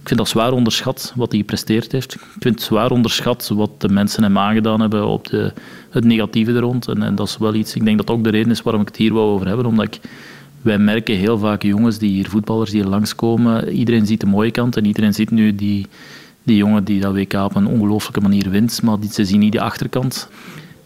ik 0.01 0.15
vind 0.15 0.27
dat 0.27 0.29
zwaar 0.29 0.53
onderschat 0.53 1.13
wat 1.17 1.31
hij 1.31 1.41
gepresteerd 1.41 1.93
heeft. 1.93 2.15
Ik 2.15 2.21
vind 2.39 2.55
het 2.55 2.63
zwaar 2.63 2.91
onderschat 2.91 3.51
wat 3.55 3.71
de 3.79 3.89
mensen 3.89 4.23
hem 4.23 4.39
aangedaan 4.39 4.81
hebben 4.81 5.07
op 5.07 5.29
de, 5.29 5.53
het 5.91 6.05
negatieve 6.05 6.53
er 6.53 6.61
rond. 6.61 6.89
En, 6.89 7.03
en, 7.03 7.15
dat 7.15 7.29
is 7.29 7.37
wel 7.39 7.55
iets... 7.55 7.75
Ik 7.75 7.85
denk 7.85 7.99
dat 7.99 8.11
ook 8.11 8.25
de 8.25 8.31
reden 8.31 8.51
is 8.51 8.63
waarom 8.63 8.83
ik 8.83 8.89
het 8.89 8.97
hier 8.97 9.13
wou 9.13 9.27
over 9.27 9.47
hebben. 9.47 9.67
Omdat 9.67 9.85
ik... 9.85 10.01
Wij 10.63 10.79
merken 10.79 11.17
heel 11.17 11.39
vaak 11.39 11.63
jongens 11.63 11.99
die 11.99 12.11
hier, 12.11 12.29
voetballers 12.29 12.71
die 12.71 12.81
hier 12.81 12.91
langskomen. 12.91 13.69
Iedereen 13.69 14.07
ziet 14.07 14.21
de 14.21 14.27
mooie 14.27 14.51
kant 14.51 14.77
en 14.77 14.85
iedereen 14.85 15.15
ziet 15.15 15.31
nu 15.31 15.55
die, 15.55 15.87
die 16.43 16.57
jongen 16.57 16.85
die 16.85 17.01
dat 17.01 17.15
WK 17.15 17.33
op 17.33 17.55
een 17.55 17.67
ongelooflijke 17.67 18.21
manier 18.21 18.51
wint. 18.51 18.83
Maar 18.83 18.97
ze 19.11 19.25
zien 19.25 19.41
niet 19.41 19.53
de 19.53 19.61
achterkant. 19.61 20.29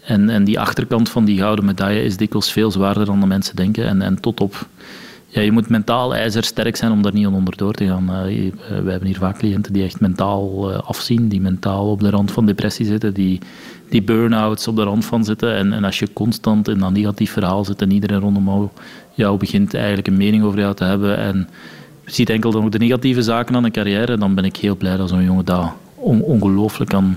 En, 0.04 0.28
en 0.28 0.44
die 0.44 0.60
achterkant 0.60 1.08
van 1.08 1.24
die 1.24 1.38
gouden 1.38 1.64
medaille 1.64 2.02
is 2.02 2.16
dikwijls 2.16 2.52
veel 2.52 2.70
zwaarder 2.70 3.04
dan 3.04 3.20
de 3.20 3.26
mensen 3.26 3.56
denken. 3.56 3.86
En, 3.86 4.02
en 4.02 4.20
tot 4.20 4.40
op... 4.40 4.66
Ja, 5.26 5.40
je 5.40 5.52
moet 5.52 5.68
mentaal 5.68 6.14
ijzersterk 6.14 6.76
zijn 6.76 6.92
om 6.92 7.02
daar 7.02 7.12
niet 7.12 7.26
onderdoor 7.26 7.72
te 7.72 7.86
gaan. 7.86 8.06
We 8.06 8.90
hebben 8.90 9.06
hier 9.06 9.16
vaak 9.18 9.38
cliënten 9.38 9.72
die 9.72 9.84
echt 9.84 10.00
mentaal 10.00 10.70
uh, 10.70 10.78
afzien, 10.78 11.28
die 11.28 11.40
mentaal 11.40 11.90
op 11.90 12.00
de 12.00 12.10
rand 12.10 12.30
van 12.30 12.46
depressie 12.46 12.86
zitten, 12.86 13.14
die, 13.14 13.40
die 13.88 14.02
burn-outs 14.02 14.68
op 14.68 14.76
de 14.76 14.82
rand 14.82 15.04
van 15.04 15.24
zitten. 15.24 15.54
En, 15.56 15.72
en 15.72 15.84
als 15.84 15.98
je 15.98 16.12
constant 16.12 16.68
in 16.68 16.78
dat 16.78 16.92
negatief 16.92 17.32
verhaal 17.32 17.64
zit 17.64 17.82
en 17.82 17.90
iedereen 17.90 18.20
rondom 18.20 18.44
jou 18.44 18.68
begint 19.38 19.74
eigenlijk 19.74 20.06
een 20.06 20.16
mening 20.16 20.44
over 20.44 20.58
jou 20.58 20.74
te 20.74 20.84
hebben 20.84 21.18
en 21.18 21.48
ziet 22.04 22.30
enkel 22.30 22.50
dan 22.50 22.64
ook 22.64 22.72
de 22.72 22.78
negatieve 22.78 23.22
zaken 23.22 23.54
aan 23.54 23.64
een 23.64 23.72
carrière, 23.72 24.18
dan 24.18 24.34
ben 24.34 24.44
ik 24.44 24.56
heel 24.56 24.76
blij 24.76 24.96
dat 24.96 25.08
zo'n 25.08 25.24
jongen 25.24 25.44
dat 25.44 25.72
on 25.94 26.22
ongelooflijk 26.22 26.90
kan 26.90 27.16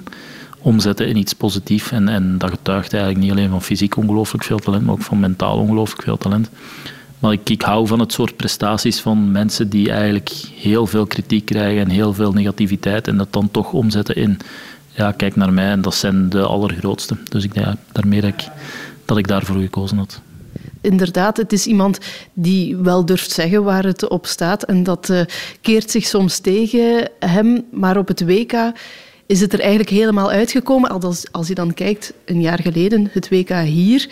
omzetten 0.60 1.08
in 1.08 1.18
iets 1.18 1.34
positiefs. 1.34 1.92
En, 1.92 2.08
en 2.08 2.38
dat 2.38 2.50
getuigt 2.50 2.94
eigenlijk 2.94 3.24
niet 3.24 3.32
alleen 3.32 3.50
van 3.50 3.62
fysiek 3.62 3.98
ongelooflijk 3.98 4.44
veel 4.44 4.60
talent, 4.60 4.86
maar 4.86 4.94
ook 4.94 5.02
van 5.02 5.20
mentaal 5.20 5.58
ongelooflijk 5.58 6.04
veel 6.04 6.18
talent. 6.18 6.50
Maar 7.20 7.32
ik, 7.32 7.50
ik 7.50 7.62
hou 7.62 7.88
van 7.88 8.00
het 8.00 8.14
soort 8.14 8.36
prestaties 8.36 9.00
van 9.00 9.32
mensen 9.32 9.70
die 9.70 9.92
eigenlijk 9.92 10.30
heel 10.56 10.88
veel 10.88 11.06
kritiek 11.06 11.46
krijgen 11.46 11.82
en 11.82 11.90
heel 11.90 12.14
veel 12.14 12.34
negativiteit 12.34 13.08
en 13.08 13.18
dat 13.18 13.34
dan 13.34 13.52
toch 13.52 13.72
omzetten 13.72 14.16
in, 14.16 14.38
ja, 14.90 15.12
kijk 15.12 15.36
naar 15.36 15.54
mij 15.54 15.70
en 15.70 15.82
dat 15.82 15.96
zijn 15.96 16.30
de 16.30 16.42
allergrootste. 16.42 17.18
Dus 17.30 17.44
ik 17.44 17.54
denk 17.54 17.66
ja, 17.66 17.76
daarmee 17.92 18.22
dat 18.22 18.30
ik, 18.30 18.48
dat 19.06 19.18
ik 19.18 19.28
daarvoor 19.28 19.56
gekozen 19.62 19.98
had 19.98 20.22
inderdaad, 20.86 21.38
het 21.38 21.54
is 21.54 21.66
iemand 21.66 22.00
die 22.34 22.78
wel 22.78 23.06
durft 23.06 23.32
zeggen 23.32 23.64
waar 23.64 23.84
het 23.84 24.10
op 24.10 24.26
staat. 24.26 24.64
En 24.64 24.84
dat 24.84 25.10
uh, 25.10 25.22
keert 25.62 25.92
zich 25.92 26.06
soms 26.06 26.40
tegen 26.40 27.10
hem. 27.20 27.66
Maar 27.72 27.98
op 27.98 28.08
het 28.08 28.26
WK 28.26 28.54
is 29.26 29.42
het 29.42 29.54
er 29.54 29.60
eigenlijk 29.60 29.90
helemaal 29.90 30.32
uitgekomen. 30.32 30.90
Als, 30.90 31.32
als 31.32 31.48
je 31.48 31.56
dan 31.56 31.74
kijkt, 31.74 32.14
een 32.26 32.42
jaar 32.42 32.60
geleden, 32.60 33.10
het 33.12 33.30
WK 33.30 33.50
hier, 33.50 34.10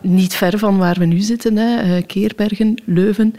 niet 0.00 0.34
ver 0.34 0.58
van 0.58 0.78
waar 0.78 0.98
we 0.98 1.04
nu 1.04 1.18
zitten, 1.18 1.56
hè, 1.56 1.96
eh, 1.96 2.06
Keerbergen, 2.06 2.82
Leuven, 2.84 3.34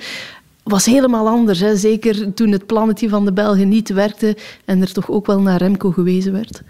was 0.64 0.86
helemaal 0.86 1.28
anders. 1.28 1.60
Hè. 1.60 1.76
Zeker 1.76 2.34
toen 2.34 2.52
het 2.52 2.66
plannetje 2.66 3.10
van 3.10 3.26
de 3.26 3.34
Belgen 3.34 3.70
niet 3.70 3.90
werkte 3.90 4.38
en 4.66 4.82
er 4.82 4.94
toch 4.94 5.10
ook 5.10 5.26
wel 5.26 5.42
naar 5.42 5.58
Remco 5.58 5.92
gewezen 5.92 6.34
werd. 6.34 6.62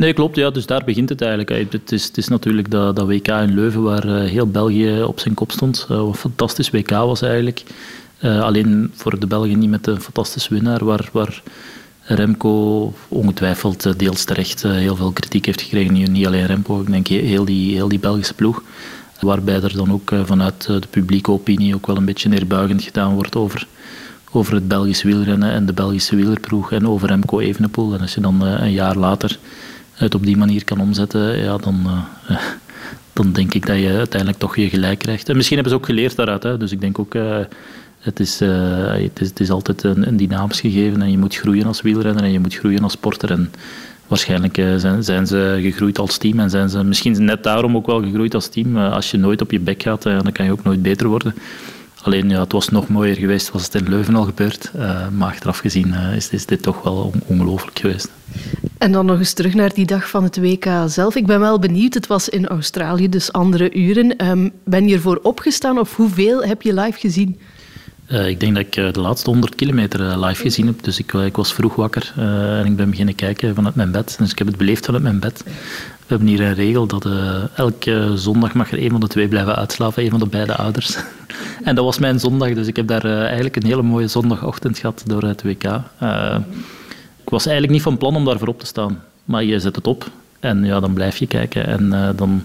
Nee, 0.00 0.12
klopt. 0.12 0.36
Ja, 0.36 0.50
dus 0.50 0.66
daar 0.66 0.84
begint 0.84 1.08
het 1.08 1.20
eigenlijk. 1.20 1.72
Het 1.72 1.92
is, 1.92 2.04
het 2.04 2.16
is 2.16 2.28
natuurlijk 2.28 2.70
dat, 2.70 2.96
dat 2.96 3.06
WK 3.06 3.28
in 3.28 3.54
Leuven 3.54 3.82
waar 3.82 4.04
eh, 4.04 4.30
heel 4.30 4.46
België 4.46 5.02
op 5.02 5.20
zijn 5.20 5.34
kop 5.34 5.50
stond. 5.50 5.86
Uh, 5.90 5.96
een 5.96 6.14
fantastisch 6.14 6.70
WK 6.70 6.90
was 6.90 7.22
eigenlijk. 7.22 7.62
alleen 8.20 8.90
voor 8.94 9.18
de 9.18 9.26
Belgen 9.26 9.58
niet 9.58 9.70
met 9.70 9.86
een 9.86 10.00
fantastische 10.00 10.54
winnaar, 10.54 10.84
waar, 10.84 11.08
waar 11.12 11.42
Remco 12.14 12.92
ongetwijfeld 13.08 13.86
eh, 13.86 13.92
deels 13.96 14.24
terecht 14.24 14.64
eh, 14.64 14.70
heel 14.70 14.96
veel 14.96 15.12
kritiek 15.12 15.46
heeft 15.46 15.62
gekregen. 15.62 16.12
Niet 16.12 16.26
alleen 16.26 16.46
Remco, 16.46 16.80
ik 16.80 16.90
denk 16.90 17.06
heel 17.06 17.44
die, 17.44 17.74
heel 17.74 17.88
die 17.88 17.98
Belgische 17.98 18.34
ploeg. 18.34 18.62
Waarbij 19.20 19.62
er 19.62 19.76
dan 19.76 19.92
ook 19.92 20.10
eh, 20.10 20.20
vanuit 20.24 20.66
de 20.66 20.88
publieke 20.90 21.30
opinie 21.30 21.74
ook 21.74 21.86
wel 21.86 21.96
een 21.96 22.04
beetje 22.04 22.28
neerbuigend 22.28 22.82
gedaan 22.82 23.14
wordt 23.14 23.36
over, 23.36 23.66
over 24.32 24.54
het 24.54 24.68
Belgisch 24.68 25.02
wielrennen 25.02 25.52
en 25.52 25.66
de 25.66 25.72
Belgische 25.72 26.16
wielerploeg 26.16 26.72
en 26.72 26.88
over 26.88 27.08
Remco 27.08 27.38
Evenepoel. 27.38 27.94
En 27.94 28.00
als 28.00 28.14
je 28.14 28.20
dan 28.20 28.40
een 28.42 28.72
jaar 28.72 28.96
later 28.96 29.38
het 30.00 30.14
op 30.14 30.24
die 30.24 30.36
manier 30.36 30.64
kan 30.64 30.80
omzetten, 30.80 31.38
ja, 31.38 31.56
dan, 31.56 31.86
dan 33.12 33.32
denk 33.32 33.54
ik 33.54 33.66
dat 33.66 33.78
je 33.78 33.88
uiteindelijk 33.88 34.40
toch 34.40 34.56
je 34.56 34.68
gelijk 34.68 34.98
krijgt. 34.98 35.28
En 35.28 35.36
misschien 35.36 35.56
hebben 35.56 35.74
ze 35.74 35.80
ook 35.80 35.88
geleerd 35.88 36.16
daaruit. 36.16 36.42
Hè. 36.42 36.56
Dus 36.56 36.72
ik 36.72 36.80
denk 36.80 36.98
ook, 36.98 37.14
het 38.00 38.20
is, 38.20 38.42
uh, 38.42 38.92
het 38.92 39.20
is, 39.20 39.28
het 39.28 39.40
is 39.40 39.50
altijd 39.50 39.82
een, 39.82 40.08
een, 40.08 40.16
dynamisch 40.16 40.60
gegeven 40.60 41.02
en 41.02 41.10
je 41.10 41.18
moet 41.18 41.36
groeien 41.36 41.66
als 41.66 41.80
wielrenner 41.80 42.24
en 42.24 42.32
je 42.32 42.40
moet 42.40 42.54
groeien 42.54 42.82
als 42.82 42.92
sporter. 42.92 43.30
En 43.30 43.50
waarschijnlijk 44.06 44.58
uh, 44.58 44.76
zijn, 44.76 45.04
zijn, 45.04 45.26
ze 45.26 45.58
gegroeid 45.62 45.98
als 45.98 46.18
team 46.18 46.40
en 46.40 46.50
zijn 46.50 46.68
ze 46.68 46.84
misschien 46.84 47.24
net 47.24 47.42
daarom 47.42 47.76
ook 47.76 47.86
wel 47.86 48.02
gegroeid 48.02 48.34
als 48.34 48.48
team. 48.48 48.76
Uh, 48.76 48.92
als 48.92 49.10
je 49.10 49.18
nooit 49.18 49.40
op 49.40 49.50
je 49.50 49.60
bek 49.60 49.82
gaat, 49.82 50.02
dan 50.02 50.32
kan 50.32 50.44
je 50.44 50.52
ook 50.52 50.62
nooit 50.62 50.82
beter 50.82 51.08
worden. 51.08 51.34
Alleen 52.02 52.28
ja, 52.28 52.40
het 52.40 52.52
was 52.52 52.68
nog 52.68 52.88
mooier 52.88 53.16
geweest 53.16 53.50
was 53.50 53.64
het 53.64 53.74
in 53.74 53.88
Leuven 53.88 54.14
al 54.14 54.24
gebeurd. 54.24 54.70
maar 55.12 55.28
achteraf 55.28 55.58
gezien 55.58 55.94
is, 55.94 56.28
is, 56.28 56.46
dit 56.46 56.62
toch 56.62 56.82
wel 56.82 57.12
ongelooflijk 57.26 57.78
geweest. 57.78 58.08
En 58.78 58.92
dan 58.92 59.06
nog 59.06 59.18
eens 59.18 59.32
terug 59.32 59.54
naar 59.54 59.74
die 59.74 59.86
dag 59.86 60.08
van 60.08 60.22
het 60.22 60.36
WK 60.36 60.66
zelf. 60.86 61.14
Ik 61.16 61.26
ben 61.26 61.40
wel 61.40 61.58
benieuwd, 61.58 61.94
het 61.94 62.06
was 62.06 62.28
in 62.28 62.46
Australië, 62.46 63.08
dus 63.08 63.32
andere 63.32 63.74
uren. 63.74 64.28
Um, 64.28 64.52
ben 64.64 64.88
je 64.88 64.94
ervoor 64.94 65.20
opgestaan 65.22 65.78
of 65.78 65.96
hoeveel 65.96 66.42
heb 66.44 66.62
je 66.62 66.74
live 66.74 66.98
gezien? 66.98 67.38
Uh, 68.10 68.28
ik 68.28 68.40
denk 68.40 68.54
dat 68.54 68.64
ik 68.64 68.94
de 68.94 69.00
laatste 69.00 69.30
100 69.30 69.54
kilometer 69.54 70.26
live 70.26 70.42
gezien 70.42 70.66
heb. 70.66 70.82
Dus 70.82 70.98
ik, 70.98 71.12
ik 71.12 71.36
was 71.36 71.52
vroeg 71.52 71.74
wakker 71.74 72.12
en 72.16 72.66
ik 72.66 72.76
ben 72.76 72.90
beginnen 72.90 73.14
kijken 73.14 73.54
vanuit 73.54 73.74
mijn 73.74 73.90
bed. 73.90 74.14
Dus 74.18 74.30
ik 74.30 74.38
heb 74.38 74.46
het 74.46 74.56
beleefd 74.56 74.84
vanuit 74.84 75.02
mijn 75.02 75.20
bed. 75.20 75.44
Hebben 76.10 76.28
hier 76.28 76.40
een 76.40 76.54
regel 76.54 76.86
dat 76.86 77.08
elke 77.54 78.12
zondag 78.14 78.54
mag 78.54 78.72
er 78.72 78.82
een 78.82 78.90
van 78.90 79.00
de 79.00 79.06
twee 79.06 79.28
blijven 79.28 79.56
uitslapen, 79.56 80.04
een 80.04 80.10
van 80.10 80.18
de 80.18 80.26
beide 80.26 80.56
ouders. 80.56 80.96
en 81.64 81.74
dat 81.74 81.84
was 81.84 81.98
mijn 81.98 82.20
zondag, 82.20 82.54
dus 82.54 82.66
ik 82.66 82.76
heb 82.76 82.86
daar 82.86 83.04
eigenlijk 83.04 83.56
een 83.56 83.66
hele 83.66 83.82
mooie 83.82 84.08
zondagochtend 84.08 84.78
gehad 84.78 85.02
door 85.06 85.22
het 85.22 85.42
WK. 85.42 85.64
ik 87.22 87.30
was 87.30 87.44
eigenlijk 87.44 87.72
niet 87.72 87.82
van 87.82 87.98
plan 87.98 88.16
om 88.16 88.24
daarvoor 88.24 88.48
op 88.48 88.60
te 88.60 88.66
staan. 88.66 89.02
Maar 89.24 89.44
je 89.44 89.60
zet 89.60 89.76
het 89.76 89.86
op 89.86 90.10
en 90.40 90.64
ja, 90.64 90.80
dan 90.80 90.92
blijf 90.92 91.16
je 91.16 91.26
kijken 91.26 91.66
en 91.66 92.14
dan 92.16 92.44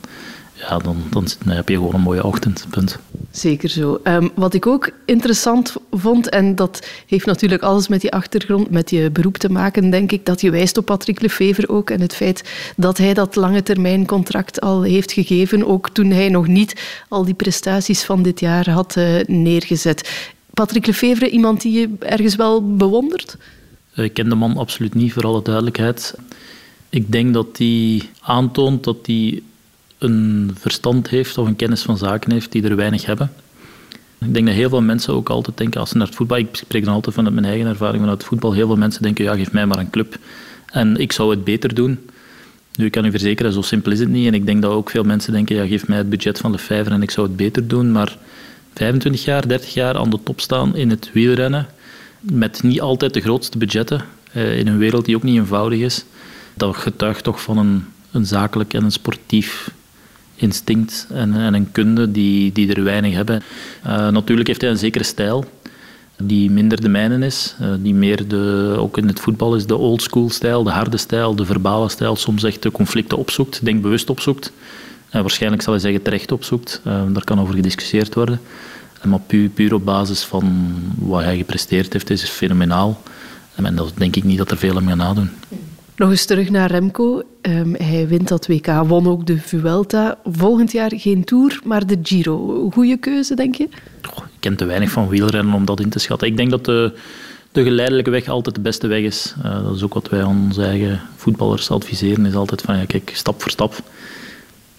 ja, 0.57 0.77
dan, 0.77 0.97
dan, 1.09 1.27
heb 1.45 1.69
je 1.69 1.75
gewoon 1.75 1.93
een 1.93 2.01
mooie 2.01 2.23
ochtend. 2.23 2.65
Punt. 2.69 2.99
Zeker 3.31 3.69
zo. 3.69 3.99
Um, 4.03 4.31
wat 4.35 4.53
ik 4.53 4.67
ook 4.67 4.89
interessant 5.05 5.75
vond, 5.91 6.29
en 6.29 6.55
dat 6.55 6.87
heeft 7.07 7.25
natuurlijk 7.25 7.63
alles 7.63 7.87
met 7.87 8.01
die 8.01 8.11
achtergrond, 8.11 8.69
met 8.69 8.89
je 8.89 9.11
beroep 9.11 9.37
te 9.37 9.49
maken, 9.49 9.89
denk 9.89 10.11
ik, 10.11 10.25
dat 10.25 10.41
je 10.41 10.51
wijst 10.51 10.77
op 10.77 10.85
Patrick 10.85 11.21
Lefevre 11.21 11.69
ook 11.69 11.89
en 11.89 12.01
het 12.01 12.15
feit 12.15 12.43
dat 12.75 12.97
hij 12.97 13.13
dat 13.13 13.35
lange 13.35 13.63
termijn 13.63 14.05
contract 14.05 14.61
al 14.61 14.83
heeft 14.83 15.11
gegeven, 15.11 15.65
ook 15.65 15.89
toen 15.89 16.09
hij 16.09 16.29
nog 16.29 16.47
niet 16.47 17.03
al 17.09 17.25
die 17.25 17.33
prestaties 17.33 18.03
van 18.03 18.23
dit 18.23 18.39
jaar 18.39 18.69
had 18.69 18.95
uh, 18.95 19.23
neergezet. 19.25 20.29
Patrick 20.53 20.85
Lefevre, 20.85 21.29
iemand 21.29 21.61
die 21.61 21.79
je 21.79 21.89
ergens 21.99 22.35
wel 22.35 22.75
bewondert? 22.75 23.37
Ik 23.95 24.13
ken 24.13 24.29
de 24.29 24.35
man 24.35 24.57
absoluut 24.57 24.93
niet, 24.93 25.13
voor 25.13 25.25
alle 25.25 25.41
duidelijkheid. 25.41 26.15
Ik 26.89 27.11
denk 27.11 27.33
dat 27.33 27.57
hij 27.57 28.01
aantoont 28.21 28.83
dat 28.83 28.97
hij 29.05 29.41
een 30.11 30.51
verstand 30.59 31.09
heeft 31.09 31.37
of 31.37 31.47
een 31.47 31.55
kennis 31.55 31.81
van 31.81 31.97
zaken 31.97 32.31
heeft 32.31 32.51
die 32.51 32.63
er 32.63 32.75
weinig 32.75 33.05
hebben. 33.05 33.31
Ik 34.19 34.33
denk 34.33 34.45
dat 34.45 34.55
heel 34.55 34.69
veel 34.69 34.81
mensen 34.81 35.13
ook 35.13 35.29
altijd 35.29 35.57
denken 35.57 35.79
als 35.79 35.89
ze 35.89 35.97
naar 35.97 36.07
het 36.07 36.15
voetbal... 36.15 36.37
Ik 36.37 36.47
spreek 36.51 36.85
dan 36.85 36.93
altijd 36.93 37.15
vanuit 37.15 37.33
mijn 37.33 37.45
eigen 37.45 37.67
ervaring 37.67 37.99
vanuit 37.99 38.17
het 38.17 38.27
voetbal. 38.27 38.53
Heel 38.53 38.67
veel 38.67 38.75
mensen 38.75 39.01
denken, 39.01 39.23
ja, 39.23 39.35
geef 39.35 39.51
mij 39.51 39.65
maar 39.65 39.79
een 39.79 39.89
club. 39.89 40.17
En 40.65 40.97
ik 40.97 41.11
zou 41.11 41.29
het 41.29 41.43
beter 41.43 41.73
doen. 41.73 41.99
Nu, 42.75 42.85
ik 42.85 42.91
kan 42.91 43.05
u 43.05 43.11
verzekeren, 43.11 43.53
zo 43.53 43.61
simpel 43.61 43.91
is 43.91 43.99
het 43.99 44.09
niet. 44.09 44.27
En 44.27 44.33
ik 44.33 44.45
denk 44.45 44.61
dat 44.61 44.71
ook 44.71 44.89
veel 44.89 45.03
mensen 45.03 45.33
denken, 45.33 45.55
ja, 45.55 45.65
geef 45.65 45.87
mij 45.87 45.97
het 45.97 46.09
budget 46.09 46.37
van 46.37 46.51
de 46.51 46.57
vijver 46.57 46.91
en 46.91 47.01
ik 47.01 47.11
zou 47.11 47.27
het 47.27 47.35
beter 47.35 47.67
doen. 47.67 47.91
Maar 47.91 48.17
25 48.73 49.23
jaar, 49.25 49.47
30 49.47 49.73
jaar 49.73 49.97
aan 49.97 50.09
de 50.09 50.19
top 50.23 50.41
staan 50.41 50.75
in 50.75 50.89
het 50.89 51.09
wielrennen, 51.13 51.67
met 52.19 52.63
niet 52.63 52.81
altijd 52.81 53.13
de 53.13 53.21
grootste 53.21 53.57
budgetten, 53.57 54.05
eh, 54.31 54.57
in 54.59 54.67
een 54.67 54.77
wereld 54.77 55.05
die 55.05 55.15
ook 55.15 55.23
niet 55.23 55.35
eenvoudig 55.35 55.79
is. 55.79 56.05
Dat 56.53 56.75
getuigt 56.75 57.23
toch 57.23 57.41
van 57.41 57.57
een, 57.57 57.85
een 58.11 58.25
zakelijk 58.25 58.73
en 58.73 58.83
een 58.83 58.91
sportief 58.91 59.71
instinct 60.35 61.07
en, 61.13 61.33
en 61.33 61.53
een 61.53 61.71
kunde 61.71 62.11
die, 62.11 62.51
die 62.51 62.73
er 62.73 62.83
weinig 62.83 63.13
hebben. 63.13 63.43
Uh, 63.85 64.09
natuurlijk 64.09 64.47
heeft 64.47 64.61
hij 64.61 64.69
een 64.69 64.77
zekere 64.77 65.03
stijl 65.03 65.45
die 66.17 66.51
minder 66.51 66.81
de 66.81 66.89
mijne 66.89 67.25
is, 67.25 67.55
uh, 67.61 67.67
die 67.79 67.93
meer 67.93 68.27
de, 68.27 68.75
ook 68.77 68.97
in 68.97 69.07
het 69.07 69.19
voetbal 69.19 69.55
is 69.55 69.65
de 69.65 69.75
oldschool 69.75 70.29
stijl, 70.29 70.63
de 70.63 70.69
harde 70.69 70.97
stijl, 70.97 71.35
de 71.35 71.45
verbale 71.45 71.89
stijl, 71.89 72.15
soms 72.15 72.43
echt 72.43 72.61
de 72.61 72.71
conflicten 72.71 73.17
opzoekt, 73.17 73.65
denk 73.65 73.81
bewust 73.81 74.09
opzoekt. 74.09 74.51
En 75.09 75.21
waarschijnlijk 75.21 75.61
zal 75.61 75.73
hij 75.73 75.81
zeggen 75.81 76.01
terecht 76.01 76.31
opzoekt, 76.31 76.81
uh, 76.87 77.01
daar 77.11 77.23
kan 77.23 77.39
over 77.39 77.55
gediscussieerd 77.55 78.13
worden. 78.13 78.39
Maar 79.03 79.19
puur, 79.53 79.73
op 79.73 79.85
basis 79.85 80.23
van 80.23 80.73
wat 80.97 81.23
hij 81.23 81.37
gepresteerd 81.37 81.93
heeft, 81.93 82.09
is 82.09 82.23
fenomenaal. 82.23 83.01
En 83.55 83.75
dat 83.75 83.91
denk 83.97 84.15
ik 84.15 84.23
niet 84.23 84.37
dat 84.37 84.51
er 84.51 84.57
veel 84.57 84.75
aan 84.75 84.87
gaan 84.87 84.97
nadoen. 84.97 85.29
Nog 85.95 86.09
eens 86.09 86.25
terug 86.25 86.49
naar 86.49 86.71
Remco. 86.71 87.23
Um, 87.41 87.75
hij 87.75 88.07
wint 88.07 88.27
dat 88.27 88.47
WK, 88.47 88.67
won 88.67 89.07
ook 89.07 89.25
de 89.25 89.37
Vuelta. 89.37 90.17
Volgend 90.25 90.71
jaar 90.71 90.91
geen 90.95 91.23
Tour, 91.23 91.59
maar 91.63 91.87
de 91.87 91.97
Giro. 92.03 92.69
Goede 92.69 92.97
keuze, 92.97 93.35
denk 93.35 93.55
je? 93.55 93.67
Oh, 94.09 94.17
ik 94.17 94.39
ken 94.39 94.55
te 94.55 94.65
weinig 94.65 94.89
van 94.89 95.07
wielrennen 95.07 95.53
om 95.53 95.65
dat 95.65 95.79
in 95.79 95.89
te 95.89 95.99
schatten. 95.99 96.27
Ik 96.27 96.37
denk 96.37 96.49
dat 96.49 96.65
de, 96.65 96.97
de 97.51 97.63
geleidelijke 97.63 98.09
weg 98.09 98.27
altijd 98.27 98.55
de 98.55 98.61
beste 98.61 98.87
weg 98.87 99.01
is. 99.01 99.35
Uh, 99.45 99.63
dat 99.63 99.75
is 99.75 99.83
ook 99.83 99.93
wat 99.93 100.09
wij 100.09 100.23
onze 100.23 100.63
eigen 100.63 101.01
voetballers 101.15 101.71
adviseren. 101.71 102.25
Is 102.25 102.35
altijd 102.35 102.61
van, 102.61 102.77
ja, 102.77 102.85
kijk, 102.85 103.11
stap 103.13 103.41
voor 103.41 103.51
stap. 103.51 103.73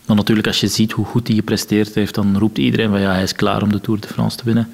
Maar 0.07 0.16
natuurlijk, 0.16 0.46
als 0.46 0.61
je 0.61 0.66
ziet 0.66 0.92
hoe 0.92 1.05
goed 1.05 1.26
hij 1.26 1.37
gepresteerd 1.37 1.94
heeft, 1.94 2.14
dan 2.14 2.38
roept 2.38 2.59
iedereen 2.59 2.90
van, 2.90 3.00
ja, 3.00 3.12
hij 3.12 3.22
is 3.22 3.33
klaar 3.33 3.62
om 3.62 3.72
de 3.72 3.81
Tour 3.81 4.00
de 4.00 4.09
France 4.09 4.37
te 4.37 4.44
winnen. 4.44 4.68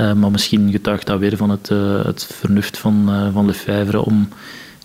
Uh, 0.00 0.12
maar 0.12 0.30
misschien 0.30 0.70
getuigt 0.70 1.06
dat 1.06 1.18
weer 1.18 1.36
van 1.36 1.50
het, 1.50 1.70
uh, 1.70 2.04
het 2.04 2.28
vernuft 2.32 2.78
van, 2.78 3.10
van 3.32 3.46
Lefebvre 3.46 4.04
om 4.04 4.28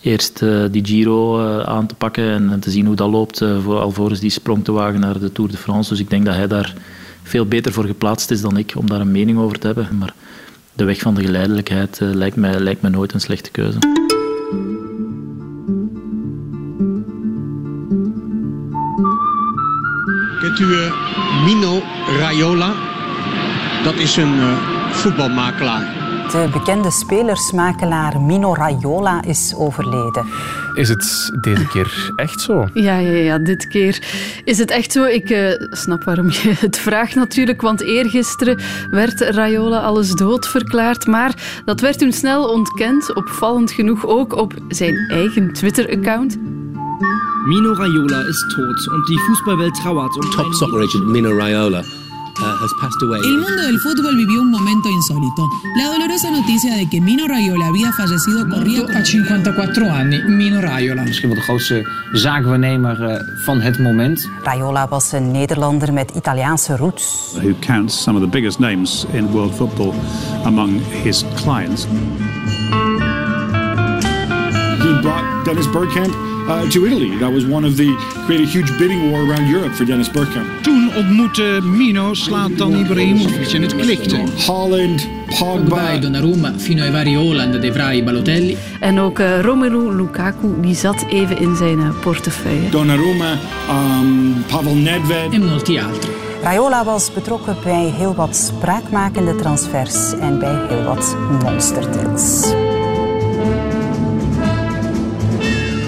eerst 0.04 0.42
uh, 0.42 0.64
die 0.72 0.86
Giro 0.86 1.40
uh, 1.40 1.60
aan 1.60 1.88
te 1.88 1.96
pakken 1.96 2.52
en, 2.52 2.60
te 2.60 2.72
zien 2.72 2.86
hoe 2.86 2.96
dat 2.96 3.10
loopt, 3.10 3.42
uh, 3.42 3.64
voor, 3.64 3.80
alvorens 3.80 4.20
die 4.20 4.30
sprong 4.30 4.64
te 4.64 4.72
wagen 4.72 5.00
naar 5.00 5.20
de 5.20 5.32
Tour 5.32 5.52
de 5.52 5.58
France. 5.58 5.90
Dus 5.90 6.00
ik 6.00 6.10
denk 6.10 6.26
dat 6.26 6.36
hij 6.36 6.48
daar 6.48 6.74
veel 7.24 7.46
beter 7.46 7.74
voor 7.74 7.86
geplaatst 7.86 8.32
is 8.32 8.42
dan 8.42 8.58
ik 8.58 8.74
om 8.76 8.88
daar 8.90 9.00
een 9.00 9.12
mening 9.12 9.38
over 9.38 9.60
te 9.60 9.66
hebben. 9.66 9.88
Maar 9.98 10.14
de 10.74 10.84
weg 10.84 11.00
van 11.00 11.16
de 11.16 11.24
geleidelijkheid 11.24 12.00
lijkt, 12.00 12.36
mij, 12.36 12.60
lijkt 12.60 12.82
mij 12.82 12.92
nooit 12.92 13.14
een 13.14 13.22
slechte 13.22 13.52
keuze. 13.52 13.80
Kent 20.40 20.60
u 20.60 20.92
Mino 21.46 21.82
Raiola? 22.20 22.74
Dat 23.84 23.96
is 23.96 24.16
een 24.16 24.58
voetbalmakelaar. 24.92 26.03
De 26.34 26.50
bekende 26.52 26.92
spelersmakelaar 26.92 28.22
Mino 28.22 28.54
Raiola 28.54 29.24
is 29.24 29.54
overleden. 29.58 30.26
Is 30.74 30.90
het 30.90 31.32
deze 31.42 31.68
keer 31.68 32.14
echt 32.16 32.42
zo? 32.42 32.68
Ja, 32.74 32.98
ja, 32.98 33.12
ja 33.12 33.38
dit 33.38 33.68
keer 33.68 34.04
is 34.44 34.58
het 34.58 34.72
echt 34.72 34.92
zo. 34.92 35.04
Ik 35.04 35.30
uh, 35.30 35.52
snap 35.70 36.04
waarom 36.04 36.30
je 36.30 36.54
het 36.68 36.78
vraagt 36.78 37.16
natuurlijk, 37.16 37.62
want 37.62 37.82
eergisteren 37.82 38.60
werd 38.92 39.22
Raiola 39.22 39.80
alles 39.80 40.12
dood 40.12 40.48
verklaard. 40.48 41.08
Maar 41.08 41.62
dat 41.66 41.82
werd 41.82 42.00
toen 42.00 42.12
snel 42.12 42.50
ontkend, 42.50 43.16
opvallend 43.16 43.72
genoeg 43.72 44.08
ook 44.08 44.36
op 44.36 44.54
zijn 44.68 44.96
eigen 45.08 45.54
Twitter-account. 45.54 46.38
Mino 47.46 47.74
Raiola 47.74 48.20
is 48.20 48.46
tot 48.56 48.92
en 48.92 49.04
die 49.06 49.20
voetbalwelt 49.20 49.76
trauert. 49.76 50.16
Um 50.16 50.30
Top 50.30 50.54
soccer 50.54 50.82
agent 50.82 51.06
Mino 51.06 51.38
Raiola 51.38 51.84
Has 52.40 52.74
passed 52.82 53.02
away. 53.04 53.20
El 53.20 53.38
mundo 53.38 53.62
del 53.62 53.80
fútbol 53.80 54.16
vivió 54.16 54.42
un 54.42 54.50
momento 54.50 54.90
insólito. 54.90 55.48
La 55.76 55.92
dolorosa 55.92 56.32
noticia 56.32 56.76
de 56.76 56.90
que 56.90 57.00
Mino 57.00 57.28
Raiola 57.28 57.68
había 57.68 57.92
fallecido 57.92 58.48
corría 58.50 58.82
a 58.96 59.06
54 59.06 59.92
anni. 59.92 60.24
Mino 60.24 60.60
Raiola. 60.62 61.04
Misschien 61.04 61.30
wel 61.30 61.38
de 61.38 61.44
grootste 61.44 61.88
zaakwaarnemer 62.14 63.02
uh, 63.02 63.44
van 63.46 63.62
het 63.62 63.80
moment. 63.80 64.30
Raiola 64.44 64.88
was 64.88 65.12
een 65.12 65.32
Nederlander 65.32 65.94
met 65.94 66.12
Italiaanse 66.16 66.76
roots. 66.78 67.34
Who 67.42 67.54
counts 67.60 68.02
some 68.04 68.18
of 68.18 68.24
the 68.24 68.30
biggest 68.30 68.60
names 68.60 69.06
in 69.12 69.32
world 69.32 69.56
football 69.56 69.94
among 70.46 70.82
his 71.04 71.24
clients. 71.36 71.86
He 74.80 75.00
brought 75.02 75.46
Dennis 75.46 75.68
Bergkamp 75.68 76.14
uh, 76.48 76.70
to 76.70 76.86
Italy. 76.86 77.18
That 77.20 77.32
was 77.32 77.46
one 77.46 77.68
of 77.68 77.76
the 77.76 77.96
created 78.26 78.48
a 78.48 78.52
huge 78.52 78.78
bidding 78.78 79.12
war 79.12 79.22
around 79.22 79.50
Europe 79.50 79.74
for 79.74 79.86
Dennis 79.86 80.10
Bergkamp. 80.10 80.64
Ontmoette 80.96 81.60
Mino 81.64 82.14
Zlatan 82.14 82.76
Ibrahimovic 82.76 83.54
en 83.54 83.62
het 83.62 83.76
klikte. 83.76 84.18
Holland, 84.46 85.08
Pogba. 85.40 85.98
Donnarumma 85.98 86.54
fino 86.58 86.84
ai 86.84 86.92
vari 86.92 87.16
Holland, 87.16 87.62
De 87.62 87.74
Vrij, 87.74 88.04
Balotelli. 88.04 88.58
En 88.80 89.00
ook 89.00 89.20
uh, 89.20 89.40
Romelu 89.40 89.96
Lukaku, 89.96 90.62
die 90.62 90.76
zat 90.76 91.06
even 91.10 91.38
in 91.38 91.56
zijn 91.56 91.80
uh, 91.80 91.90
portefeuille. 92.02 92.70
Donnarumma, 92.70 93.32
um, 94.02 94.44
Pavel 94.48 94.76
Nedved. 94.76 95.32
En 95.32 95.46
molti 95.46 95.80
altri. 95.80 96.10
Raiola 96.44 96.84
was 96.84 97.14
betrokken 97.14 97.56
bij 97.64 97.94
heel 97.96 98.16
wat 98.16 98.36
spraakmakende 98.36 99.36
transfers 99.36 100.14
en 100.20 100.40
bij 100.40 100.58
heel 100.70 100.84
wat 100.84 101.16
monsterdeals. 101.44 102.54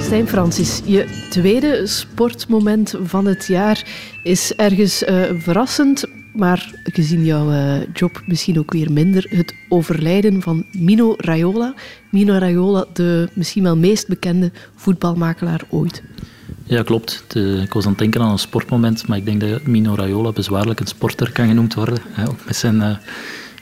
Stijn 0.05 0.27
Francis, 0.27 0.81
je 0.85 1.25
tweede 1.29 1.87
sportmoment 1.87 2.95
van 3.03 3.25
het 3.25 3.45
jaar 3.45 3.87
is 4.23 4.53
ergens 4.53 5.03
uh, 5.03 5.23
verrassend, 5.37 6.05
maar 6.33 6.73
gezien 6.83 7.25
jouw 7.25 7.51
uh, 7.51 7.75
job 7.93 8.21
misschien 8.25 8.59
ook 8.59 8.71
weer 8.71 8.91
minder. 8.91 9.25
Het 9.29 9.55
overlijden 9.69 10.41
van 10.41 10.65
Mino 10.71 11.13
Raiola. 11.17 11.73
Mino 12.11 12.37
Raiola, 12.37 12.85
de 12.93 13.29
misschien 13.33 13.63
wel 13.63 13.77
meest 13.77 14.07
bekende 14.07 14.51
voetbalmakelaar 14.75 15.61
ooit. 15.69 16.03
Ja, 16.63 16.83
klopt. 16.83 17.25
Ik 17.63 17.73
was 17.73 17.83
aan 17.83 17.89
het 17.89 17.99
denken 17.99 18.21
aan 18.21 18.31
een 18.31 18.39
sportmoment, 18.39 19.07
maar 19.07 19.17
ik 19.17 19.25
denk 19.25 19.41
dat 19.41 19.65
Mino 19.65 19.95
Raiola 19.95 20.31
bezwaarlijk 20.31 20.79
een 20.79 20.87
sporter 20.87 21.31
kan 21.31 21.47
genoemd 21.47 21.73
worden. 21.73 21.97
Hè, 22.09 22.27
ook 22.27 22.45
met 22.45 22.55
zijn 22.55 22.75
uh, 22.75 22.97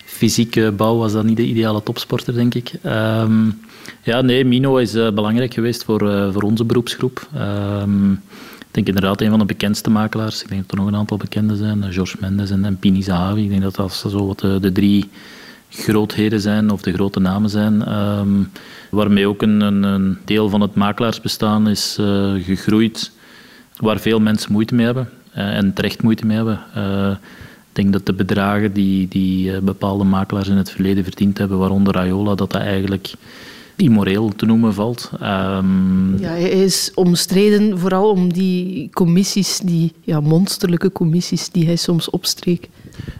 fysieke 0.05 0.71
bouw 0.71 0.97
was 0.97 1.11
dat 1.11 1.25
niet 1.25 1.37
de 1.37 1.45
ideale 1.45 1.83
topsporter, 1.83 2.33
denk 2.33 2.53
ik. 2.53 2.73
Um, 2.85 3.59
ja, 4.03 4.21
nee, 4.21 4.45
Mino 4.45 4.77
is 4.77 4.95
uh, 4.95 5.11
belangrijk 5.11 5.53
geweest 5.53 5.83
voor, 5.83 6.03
uh, 6.03 6.33
voor 6.33 6.41
onze 6.41 6.63
beroepsgroep. 6.63 7.27
Um, 7.37 8.11
ik 8.59 8.85
denk 8.85 8.87
inderdaad 8.87 9.21
een 9.21 9.29
van 9.29 9.39
de 9.39 9.45
bekendste 9.45 9.89
makelaars. 9.89 10.41
Ik 10.41 10.49
denk 10.49 10.61
dat 10.61 10.71
er 10.71 10.77
nog 10.77 10.87
een 10.87 10.95
aantal 10.95 11.17
bekende 11.17 11.55
zijn. 11.55 11.93
George 11.93 12.17
Mendes 12.19 12.49
en, 12.49 12.65
en 12.65 12.77
Pini 12.77 13.03
Zahavi. 13.03 13.43
Ik 13.43 13.49
denk 13.49 13.61
dat 13.61 13.75
dat 13.75 13.93
zo 13.93 14.27
wat 14.27 14.39
de, 14.39 14.71
drie 14.71 15.09
grootheden 15.69 16.41
zijn, 16.41 16.69
of 16.69 16.81
de 16.81 16.93
grote 16.93 17.19
namen 17.19 17.49
zijn. 17.49 17.93
Um, 17.93 18.51
waarmee 18.89 19.27
ook 19.27 19.41
een, 19.41 19.61
een, 19.61 20.17
deel 20.25 20.49
van 20.49 20.61
het 20.61 20.75
makelaarsbestaan 20.75 21.69
is 21.69 21.97
gegroeid. 22.43 23.11
Waar 23.77 23.99
veel 23.99 24.19
mensen 24.19 24.51
moeite 24.51 24.75
mee 24.75 24.85
hebben. 24.85 25.09
en 25.31 25.73
terecht 25.73 26.03
moeite 26.03 26.25
mee 26.25 26.35
hebben. 26.35 26.59
Ik 27.69 27.79
denk 27.79 27.93
dat 27.93 28.05
de 28.05 28.13
bedragen 28.13 28.73
die, 28.73 29.07
die 29.07 29.61
bepaalde 29.61 30.03
makelaars 30.03 30.47
in 30.47 30.57
het 30.57 30.71
verleden 30.71 31.03
verdiend 31.03 31.37
hebben, 31.37 31.57
waaronder 31.57 31.93
Raiola, 31.93 32.35
dat 32.35 32.51
dat 32.51 32.61
eigenlijk 32.61 33.13
immoreel 33.75 34.35
te 34.35 34.45
noemen 34.45 34.73
valt. 34.73 35.11
Um... 35.21 36.17
Ja, 36.19 36.29
hij 36.29 36.49
is 36.49 36.91
omstreden 36.95 37.79
vooral 37.79 38.09
om 38.09 38.33
die 38.33 38.89
commissies, 38.91 39.59
die 39.63 39.93
ja, 40.01 40.19
monsterlijke 40.19 40.91
commissies 40.91 41.49
die 41.49 41.65
hij 41.65 41.75
soms 41.75 42.09
opstreek. 42.09 42.69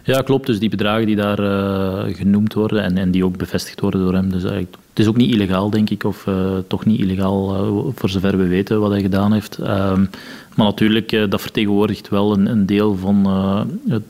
Ja, 0.04 0.20
klopt. 0.20 0.46
Dus 0.46 0.58
die 0.58 0.68
bedragen 0.68 1.06
die 1.06 1.16
daar 1.16 1.40
uh, 1.40 2.14
genoemd 2.14 2.54
worden 2.54 2.82
en, 2.82 2.98
en 2.98 3.10
die 3.10 3.24
ook 3.24 3.36
bevestigd 3.36 3.80
worden 3.80 4.00
door 4.00 4.12
hem. 4.12 4.30
Dus 4.30 4.42
eigenlijk, 4.42 4.76
het 4.90 4.98
is 4.98 5.06
ook 5.06 5.16
niet 5.16 5.34
illegaal, 5.34 5.70
denk 5.70 5.90
ik, 5.90 6.04
of 6.04 6.26
uh, 6.26 6.56
toch 6.66 6.84
niet 6.84 7.00
illegaal 7.00 7.54
uh, 7.54 7.92
voor 7.94 8.08
zover 8.08 8.38
we 8.38 8.46
weten 8.46 8.80
wat 8.80 8.90
hij 8.90 9.00
gedaan 9.00 9.32
heeft. 9.32 9.58
Um, 9.58 10.10
maar 10.54 10.66
natuurlijk, 10.66 11.26
dat 11.28 11.40
vertegenwoordigt 11.40 12.08
wel 12.08 12.32
een, 12.32 12.46
een 12.46 12.66
deel 12.66 12.96
van 12.96 13.22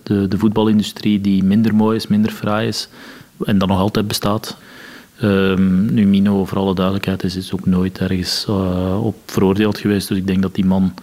de, 0.03 0.29
de 0.29 0.39
voetbalindustrie 0.39 1.21
die 1.21 1.45
minder 1.45 1.75
mooi 1.75 1.97
is, 1.97 2.07
minder 2.07 2.31
fraai 2.33 2.69
is 2.69 2.89
en 3.45 3.59
dat 3.59 3.69
nog 3.69 3.79
altijd 3.79 4.09
bestaat. 4.09 4.57
Um, 5.23 5.95
nu, 5.95 6.07
Mino, 6.07 6.45
voor 6.45 6.59
alle 6.59 6.75
duidelijkheid, 6.75 7.23
is, 7.23 7.37
is 7.37 7.53
ook 7.53 7.67
nooit 7.67 7.99
ergens 7.99 8.47
uh, 8.49 9.05
op 9.05 9.17
veroordeeld 9.27 9.79
geweest. 9.79 10.09
Dus 10.09 10.19
ik 10.19 10.27
denk 10.27 10.43
dat 10.43 10.55
die 10.55 10.65
man 10.65 10.95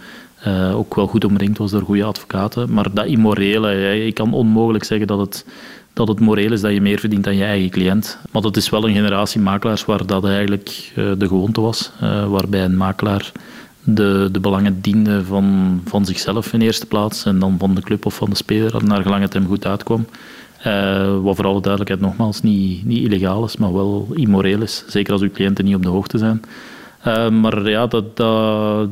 uh, 0.48 0.78
ook 0.78 0.96
wel 0.96 1.08
goed 1.08 1.26
omringd 1.26 1.58
was 1.58 1.72
door 1.72 1.82
goede 1.82 2.04
advocaten. 2.04 2.74
Maar 2.74 2.94
dat 2.94 3.06
immorele, 3.06 4.06
ik 4.06 4.14
kan 4.14 4.34
onmogelijk 4.34 4.84
zeggen 4.84 5.08
dat 5.08 5.20
het, 5.20 5.46
dat 5.94 6.08
het 6.08 6.20
moreel 6.20 6.52
is 6.52 6.62
dat 6.62 6.74
je 6.74 6.82
meer 6.82 7.00
verdient 7.00 7.24
dan 7.24 7.36
je 7.36 7.44
eigen 7.44 7.70
cliënt. 7.70 8.18
Maar 8.32 8.42
dat 8.42 8.58
is 8.58 8.70
wel 8.70 8.88
een 8.88 8.94
generatie 8.94 9.42
makelaars 9.42 9.86
waar 9.86 10.06
dat 10.06 10.26
eigenlijk 10.26 10.92
uh, 10.96 11.12
de 11.18 11.28
gewoonte 11.28 11.62
was. 11.62 11.92
waarbij 12.28 12.64
een 12.64 12.78
makelaar 12.78 13.32
de, 13.84 14.30
de 14.32 14.40
belangen 14.40 14.82
diende 14.82 15.26
van, 15.26 15.82
van 15.86 16.06
zichzelf 16.06 16.54
in 16.54 16.62
eerste 16.62 16.86
plaats 16.86 17.26
en 17.26 17.40
dan 17.40 17.56
van 17.60 17.76
de 17.76 17.82
club 17.82 18.06
of 18.06 18.16
van 18.16 18.30
de 18.30 18.36
speler, 18.36 18.86
naar 18.86 19.02
gelang 19.02 19.22
het 19.22 19.34
hem 19.34 19.48
goed 19.48 19.66
uitkwam. 19.66 20.06
Uh, 20.68 21.22
wat 21.22 21.36
voor 21.36 21.46
alle 21.46 21.62
duidelijkheid 21.62 22.02
nogmaals 22.02 22.42
niet, 22.42 22.86
niet 22.86 23.04
illegaal 23.04 23.44
is, 23.46 23.58
maar 23.58 23.74
wel 23.74 24.08
immoreel 24.14 24.62
is. 24.62 24.84
Zeker 24.88 25.14
als 25.14 25.22
uw 25.22 25.32
cliënten 25.32 25.66
niet 25.66 25.76
op 25.76 25.84
de 25.84 25.90
hoogte 25.90 26.18
zijn. 26.18 26.42
Uh, 27.08 27.30
maar 27.30 27.70
ja, 27.70 27.88
dat, 27.88 28.20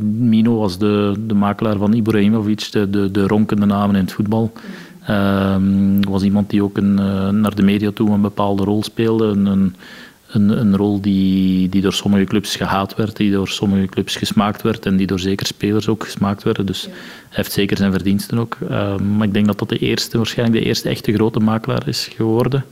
Mino 0.02 0.58
was 0.58 0.78
de, 0.78 1.14
de 1.28 1.34
makelaar 1.34 1.78
van 1.78 1.94
Ibrahimovic, 1.94 2.72
de, 2.72 2.90
de, 2.90 3.12
de 3.12 3.28
ronkende 3.28 3.66
namen 3.66 3.96
in 3.96 4.02
het 4.02 4.14
voetbal. 4.14 4.52
Uh, 5.10 5.56
was 6.02 6.24
iemand 6.24 6.50
die 6.50 6.64
ook 6.64 6.78
een, 6.78 6.94
naar 7.42 7.56
de 7.56 7.64
media 7.64 7.92
toe 7.92 8.10
een 8.10 8.22
bepaalde 8.22 8.64
rol 8.64 8.84
speelde. 8.84 9.26
Een, 9.26 9.46
een, 9.46 9.76
een, 10.32 10.60
een 10.60 10.76
rol 10.76 11.02
die, 11.02 11.70
die 11.70 11.82
door 11.82 11.94
sommige 11.94 12.24
clubs 12.24 12.56
gehaat 12.56 12.96
werd, 12.96 13.16
die 13.16 13.32
door 13.32 13.48
sommige 13.48 13.86
clubs 13.86 14.16
gesmaakt 14.16 14.62
werd 14.62 14.86
en 14.86 14.98
die 14.98 15.08
door 15.08 15.20
zeker 15.20 15.46
spelers 15.46 15.88
ook 15.88 16.04
gesmaakt 16.04 16.44
werden. 16.44 16.66
Dus 16.66 16.84
hij 16.84 16.92
heeft 17.30 17.52
zeker 17.52 17.78
zijn 17.78 17.92
verdiensten 17.92 18.40
ook. 18.40 18.58
Ehm, 18.70 19.18
maar 19.18 19.28
ik 19.28 19.34
denk 19.34 19.46
dat 19.46 19.60
dat 19.60 19.70
de 19.70 19.78
eerste, 19.78 20.18
waarschijnlijk 20.18 20.60
de 20.60 20.66
eerste 20.66 20.90
echte 20.90 21.14
grote 21.14 21.40
makelaar 21.40 21.88
is 21.88 22.10
geworden. 22.16 22.66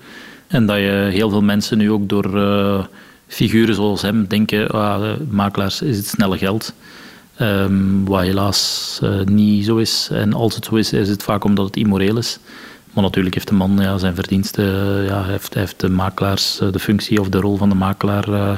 En 0.47 0.65
dat 0.65 0.77
je 0.77 1.07
heel 1.11 1.29
veel 1.29 1.41
mensen 1.41 1.77
nu 1.77 1.91
ook 1.91 2.09
door 2.09 2.37
uh, 2.37 2.83
figuren 3.27 3.75
zoals 3.75 4.01
hem 4.01 4.27
denken, 4.27 4.69
ah, 4.69 5.13
makelaars 5.29 5.81
is 5.81 5.97
het 5.97 6.07
snelle 6.07 6.37
geld. 6.37 6.73
Um, 7.41 8.05
wat 8.05 8.21
helaas 8.21 8.99
uh, 9.03 9.21
niet 9.23 9.65
zo 9.65 9.77
is. 9.77 10.09
En 10.11 10.33
als 10.33 10.55
het 10.55 10.65
zo 10.65 10.75
is, 10.75 10.93
is 10.93 11.09
het 11.09 11.23
vaak 11.23 11.43
omdat 11.43 11.65
het 11.65 11.75
immoreel 11.75 12.17
is. 12.17 12.39
Maar 12.97 13.05
natuurlijk 13.05 13.35
heeft 13.35 13.47
de 13.47 13.53
man 13.53 13.77
ja, 13.79 13.97
zijn 13.97 14.15
verdiensten, 14.15 15.03
ja, 15.03 15.23
heeft, 15.23 15.53
heeft 15.53 15.79
de 15.79 15.89
makelaars 15.89 16.59
eh, 16.59 16.71
de 16.71 16.79
functie 16.79 17.19
of 17.19 17.29
de 17.29 17.39
rol 17.39 17.57
van 17.57 17.69
de 17.69 17.75
makelaar 17.75 18.29
uh, 18.29 18.57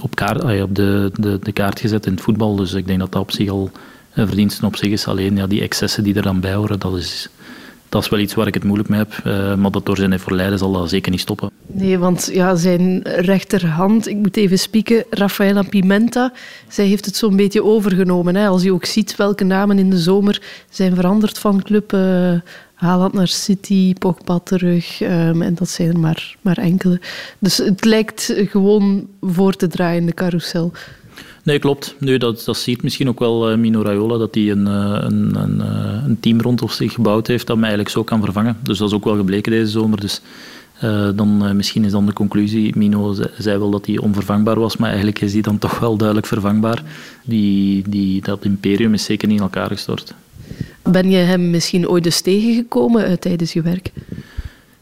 op, 0.00 0.14
kaart, 0.14 0.62
op 0.62 0.74
de, 0.74 1.10
de, 1.14 1.38
de, 1.42 1.52
kaart 1.52 1.80
gezet 1.80 2.06
in 2.06 2.12
het 2.12 2.20
voetbal. 2.20 2.56
Dus 2.56 2.72
ik 2.72 2.86
denk 2.86 2.98
dat 2.98 3.12
dat 3.12 3.22
op 3.22 3.30
zich 3.30 3.48
al 3.48 3.70
een 4.14 4.26
verdienste 4.26 4.66
op 4.66 4.76
zich 4.76 4.90
is. 4.90 5.06
Alleen 5.06 5.36
ja, 5.36 5.46
die 5.46 5.62
excessen 5.62 6.04
die 6.04 6.14
er 6.14 6.22
dan 6.22 6.40
bij 6.40 6.54
horen, 6.54 6.78
dat 6.78 6.96
is, 6.96 7.28
dat 7.88 8.02
is 8.02 8.08
wel 8.08 8.20
iets 8.20 8.34
waar 8.34 8.46
ik 8.46 8.54
het 8.54 8.64
moeilijk 8.64 8.88
mee 8.88 8.98
heb. 8.98 9.24
Maar 9.58 9.70
dat 9.70 9.86
door 9.86 9.96
zijn 9.96 10.20
verleiden 10.20 10.58
zal 10.58 10.72
dat 10.72 10.88
zeker 10.88 11.10
niet 11.10 11.20
stoppen. 11.20 11.50
Nee, 11.66 11.98
want 11.98 12.30
ja, 12.32 12.54
zijn 12.54 13.02
rechterhand, 13.02 14.08
ik 14.08 14.16
moet 14.16 14.36
even 14.36 14.58
spieken, 14.58 15.04
Rafaela 15.10 15.62
Pimenta, 15.62 16.32
zij 16.68 16.86
heeft 16.86 17.04
het 17.04 17.16
zo'n 17.16 17.36
beetje 17.36 17.64
overgenomen. 17.64 18.36
Hè. 18.36 18.46
Als 18.46 18.62
je 18.62 18.72
ook 18.72 18.84
ziet 18.84 19.16
welke 19.16 19.44
namen 19.44 19.78
in 19.78 19.90
de 19.90 19.98
zomer 19.98 20.42
zijn 20.70 20.94
veranderd 20.94 21.38
van 21.38 21.62
club. 21.62 21.96
Haaland 22.74 23.12
naar 23.12 23.28
City, 23.28 23.92
Pogba 23.98 24.38
terug. 24.38 25.00
Um, 25.00 25.42
en 25.42 25.54
dat 25.54 25.68
zijn 25.68 25.88
er 25.88 25.98
maar, 25.98 26.36
maar 26.40 26.58
enkele. 26.58 27.00
Dus 27.38 27.56
het 27.56 27.84
lijkt 27.84 28.34
gewoon 28.36 29.06
voor 29.20 29.54
te 29.54 29.66
draaien 29.66 30.00
in 30.00 30.06
de 30.06 30.14
carousel. 30.14 30.72
Nee, 31.42 31.58
klopt. 31.58 31.94
Nu, 31.98 32.18
dat, 32.18 32.42
dat 32.44 32.56
ziet 32.56 32.82
misschien 32.82 33.08
ook 33.08 33.18
wel 33.18 33.50
uh, 33.50 33.58
Mino 33.58 33.82
Raiola, 33.82 34.18
dat 34.18 34.34
hij 34.34 34.50
een, 34.50 34.66
een, 34.66 35.34
een, 35.34 35.60
een, 36.04 36.20
team 36.20 36.40
rondom 36.40 36.68
zich 36.68 36.92
gebouwd 36.92 37.26
heeft 37.26 37.46
dat 37.46 37.56
mij 37.56 37.68
eigenlijk 37.68 37.96
zo 37.96 38.04
kan 38.04 38.22
vervangen. 38.22 38.56
Dus 38.62 38.78
dat 38.78 38.88
is 38.88 38.94
ook 38.94 39.04
wel 39.04 39.16
gebleken 39.16 39.52
deze 39.52 39.70
zomer. 39.70 40.00
Dus 40.00 40.20
dan, 41.14 41.56
misschien 41.56 41.84
is 41.84 41.92
dan 41.92 42.06
de 42.06 42.12
conclusie, 42.12 42.76
Mino 42.76 43.12
zei, 43.12 43.28
zei 43.38 43.58
wel 43.58 43.70
dat 43.70 43.86
hij 43.86 43.98
onvervangbaar 43.98 44.58
was, 44.60 44.76
maar 44.76 44.88
eigenlijk 44.88 45.20
is 45.20 45.32
hij 45.32 45.42
dan 45.42 45.58
toch 45.58 45.78
wel 45.78 45.96
duidelijk 45.96 46.26
vervangbaar. 46.26 46.82
Die, 47.24 47.88
die, 47.88 48.22
dat 48.22 48.44
imperium 48.44 48.94
is 48.94 49.04
zeker 49.04 49.28
niet 49.28 49.36
in 49.36 49.42
elkaar 49.42 49.68
gestort. 49.68 50.14
Ben 50.82 51.10
je 51.10 51.16
hem 51.16 51.50
misschien 51.50 51.88
ooit 51.88 52.04
eens 52.04 52.20
tegengekomen 52.20 53.10
uh, 53.10 53.16
tijdens 53.16 53.52
je 53.52 53.62
werk? 53.62 53.90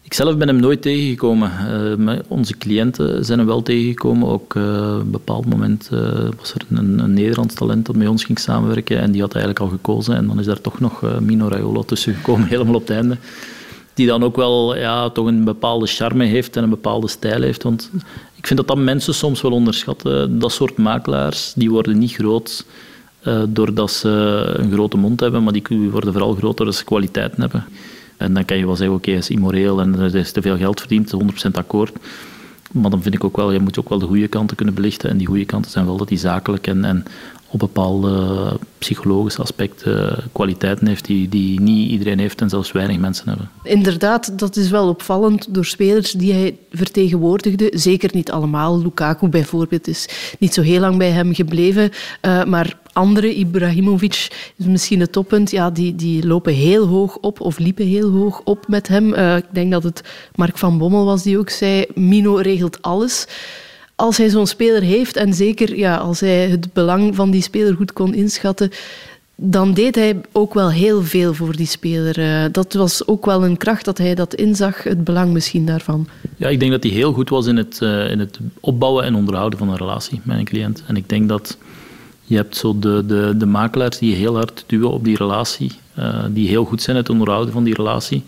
Ik 0.02 0.14
zelf 0.14 0.36
ben 0.36 0.48
hem 0.48 0.60
nooit 0.60 0.82
tegengekomen. 0.82 1.50
Uh, 1.98 2.18
onze 2.28 2.58
cliënten 2.58 3.24
zijn 3.24 3.38
hem 3.38 3.46
wel 3.46 3.62
tegengekomen. 3.62 4.28
Ook 4.28 4.54
uh, 4.54 4.94
op 4.94 5.00
een 5.00 5.10
bepaald 5.10 5.46
moment 5.46 5.88
was 6.38 6.54
er 6.54 6.60
een, 6.70 6.98
een, 6.98 7.12
Nederlands 7.12 7.54
talent 7.54 7.86
dat 7.86 7.96
met 7.96 8.08
ons 8.08 8.24
ging 8.24 8.38
samenwerken 8.38 8.98
en 8.98 9.12
die 9.12 9.20
had 9.20 9.34
eigenlijk 9.34 9.64
al 9.64 9.68
gekozen. 9.68 10.16
En 10.16 10.26
dan 10.26 10.38
is 10.38 10.46
daar 10.46 10.60
toch 10.60 10.80
nog 10.80 11.20
Mino 11.20 11.48
Raiola 11.48 11.82
tussen 11.82 12.14
gekomen, 12.14 12.48
helemaal 12.54 12.74
op 12.74 12.80
het 12.80 12.96
einde. 12.96 13.16
Die 13.94 14.06
dan 14.06 14.24
ook 14.24 14.36
wel 14.36 14.76
ja, 14.76 15.10
toch 15.10 15.26
een 15.26 15.44
bepaalde 15.44 15.86
charme 15.86 16.24
heeft 16.24 16.56
en 16.56 16.62
een 16.62 16.70
bepaalde 16.70 17.08
stijl 17.08 17.42
heeft. 17.42 17.62
Want 17.62 17.90
ik 18.34 18.46
vind 18.46 18.58
dat 18.58 18.68
dat 18.68 18.84
mensen 18.84 19.14
soms 19.14 19.40
wel 19.40 19.52
onderschatten. 19.52 20.38
Dat 20.38 20.52
soort 20.52 20.78
makelaars, 20.78 21.52
die 21.56 21.70
worden 21.70 21.98
niet 21.98 22.12
groot 22.12 22.64
uh, 23.26 23.42
doordat 23.48 23.90
ze 23.90 24.08
een 24.56 24.72
grote 24.72 24.96
mond 24.96 25.20
hebben, 25.20 25.42
maar 25.42 25.52
die 25.52 25.90
worden 25.90 26.12
vooral 26.12 26.34
groter 26.34 26.56
doordat 26.56 26.74
ze 26.74 26.84
kwaliteiten 26.84 27.40
hebben. 27.40 27.64
En 28.16 28.34
dan 28.34 28.44
kan 28.44 28.56
je 28.56 28.66
wel 28.66 28.76
zeggen, 28.76 28.96
oké, 28.96 29.08
okay, 29.08 29.20
is 29.20 29.30
immoreel 29.30 29.80
en 29.80 29.98
er 29.98 30.14
is 30.14 30.32
te 30.32 30.42
veel 30.42 30.56
geld 30.56 30.80
verdiend, 30.80 31.14
100% 31.46 31.50
akkoord. 31.52 31.92
Maar 32.72 32.90
dan 32.90 33.02
vind 33.02 33.14
ik 33.14 33.24
ook 33.24 33.36
wel, 33.36 33.52
je 33.52 33.60
moet 33.60 33.78
ook 33.78 33.88
wel 33.88 33.98
de 33.98 34.06
goede 34.06 34.28
kanten 34.28 34.56
kunnen 34.56 34.74
belichten. 34.74 35.10
En 35.10 35.16
die 35.16 35.26
goede 35.26 35.44
kanten 35.44 35.70
zijn 35.70 35.86
wel 35.86 35.96
dat 35.96 36.08
hij 36.08 36.18
zakelijk 36.18 36.66
en, 36.66 36.84
en 36.84 37.04
op 37.52 37.58
bepaalde 37.58 38.58
psychologische 38.78 39.42
aspecten 39.42 40.16
kwaliteiten 40.32 40.86
heeft 40.86 41.04
die, 41.04 41.28
die 41.28 41.60
niet 41.60 41.90
iedereen 41.90 42.18
heeft 42.18 42.40
en 42.40 42.48
zelfs 42.48 42.72
weinig 42.72 42.98
mensen 42.98 43.28
hebben. 43.28 43.50
Inderdaad, 43.62 44.38
dat 44.38 44.56
is 44.56 44.70
wel 44.70 44.88
opvallend 44.88 45.54
door 45.54 45.64
spelers 45.64 46.12
die 46.12 46.32
hij 46.32 46.56
vertegenwoordigde. 46.70 47.70
Zeker 47.74 48.10
niet 48.12 48.30
allemaal. 48.30 48.82
Lukaku 48.82 49.28
bijvoorbeeld 49.28 49.88
is 49.88 50.08
niet 50.38 50.54
zo 50.54 50.62
heel 50.62 50.80
lang 50.80 50.98
bij 50.98 51.10
hem 51.10 51.34
gebleven. 51.34 51.90
Uh, 52.22 52.44
maar 52.44 52.78
andere, 52.92 53.34
Ibrahimovic 53.34 54.52
is 54.56 54.66
misschien 54.66 55.00
het 55.00 55.12
toppunt, 55.12 55.50
ja, 55.50 55.70
die, 55.70 55.94
die 55.94 56.26
lopen 56.26 56.52
heel 56.52 56.86
hoog 56.86 57.16
op 57.16 57.40
of 57.40 57.58
liepen 57.58 57.86
heel 57.86 58.10
hoog 58.10 58.40
op 58.44 58.68
met 58.68 58.88
hem. 58.88 59.14
Uh, 59.14 59.36
ik 59.36 59.46
denk 59.50 59.70
dat 59.70 59.82
het 59.82 60.02
Mark 60.34 60.58
van 60.58 60.78
Bommel 60.78 61.04
was 61.04 61.22
die 61.22 61.38
ook 61.38 61.50
zei, 61.50 61.84
Mino 61.94 62.34
regelt 62.34 62.82
alles 62.82 63.26
als 64.02 64.16
hij 64.16 64.28
zo'n 64.28 64.46
speler 64.46 64.82
heeft, 64.82 65.16
en 65.16 65.34
zeker 65.34 65.76
ja, 65.76 65.96
als 65.96 66.20
hij 66.20 66.48
het 66.48 66.72
belang 66.72 67.14
van 67.14 67.30
die 67.30 67.42
speler 67.42 67.74
goed 67.74 67.92
kon 67.92 68.14
inschatten, 68.14 68.70
dan 69.34 69.74
deed 69.74 69.94
hij 69.94 70.20
ook 70.32 70.54
wel 70.54 70.70
heel 70.70 71.02
veel 71.02 71.34
voor 71.34 71.56
die 71.56 71.66
speler. 71.66 72.18
Uh, 72.18 72.44
dat 72.52 72.72
was 72.72 73.06
ook 73.06 73.26
wel 73.26 73.44
een 73.44 73.56
kracht 73.56 73.84
dat 73.84 73.98
hij 73.98 74.14
dat 74.14 74.34
inzag, 74.34 74.82
het 74.82 75.04
belang 75.04 75.32
misschien 75.32 75.66
daarvan. 75.66 76.08
Ja, 76.36 76.48
ik 76.48 76.60
denk 76.60 76.72
dat 76.72 76.82
hij 76.82 76.92
heel 76.92 77.12
goed 77.12 77.28
was 77.28 77.46
in 77.46 77.56
het, 77.56 77.78
uh, 77.82 78.10
in 78.10 78.18
het 78.18 78.38
opbouwen 78.60 79.04
en 79.04 79.14
onderhouden 79.14 79.58
van 79.58 79.68
een 79.68 79.76
relatie 79.76 80.20
met 80.22 80.38
een 80.38 80.44
cliënt. 80.44 80.82
En 80.86 80.96
ik 80.96 81.08
denk 81.08 81.28
dat 81.28 81.58
je 82.24 82.36
hebt 82.36 82.56
zo 82.56 82.78
de, 82.78 83.06
de, 83.06 83.34
de 83.36 83.46
makelaars 83.46 83.98
die 83.98 84.14
heel 84.14 84.34
hard 84.34 84.64
duwen 84.66 84.90
op 84.90 85.04
die 85.04 85.16
relatie, 85.16 85.72
uh, 85.98 86.24
die 86.30 86.48
heel 86.48 86.64
goed 86.64 86.82
zijn 86.82 86.96
het 86.96 87.10
onderhouden 87.10 87.52
van 87.52 87.64
die 87.64 87.74
relatie 87.74 88.24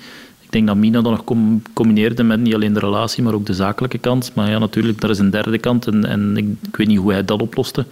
denk 0.54 0.66
dat 0.66 0.76
Mina 0.76 1.00
dan 1.00 1.12
nog 1.12 1.24
combineerde 1.72 2.22
met 2.22 2.40
niet 2.40 2.54
alleen 2.54 2.72
de 2.72 2.80
relatie, 2.80 3.22
maar 3.22 3.34
ook 3.34 3.46
de 3.46 3.54
zakelijke 3.54 3.98
kant. 3.98 4.30
Maar 4.34 4.50
ja, 4.50 4.58
natuurlijk, 4.58 5.00
daar 5.00 5.10
is 5.10 5.18
een 5.18 5.30
derde 5.30 5.58
kant 5.58 5.86
en, 5.86 6.04
en 6.04 6.36
ik, 6.36 6.46
ik 6.68 6.76
weet 6.76 6.86
niet 6.86 6.98
hoe 6.98 7.12
hij 7.12 7.24
dat 7.24 7.42
oploste. 7.42 7.84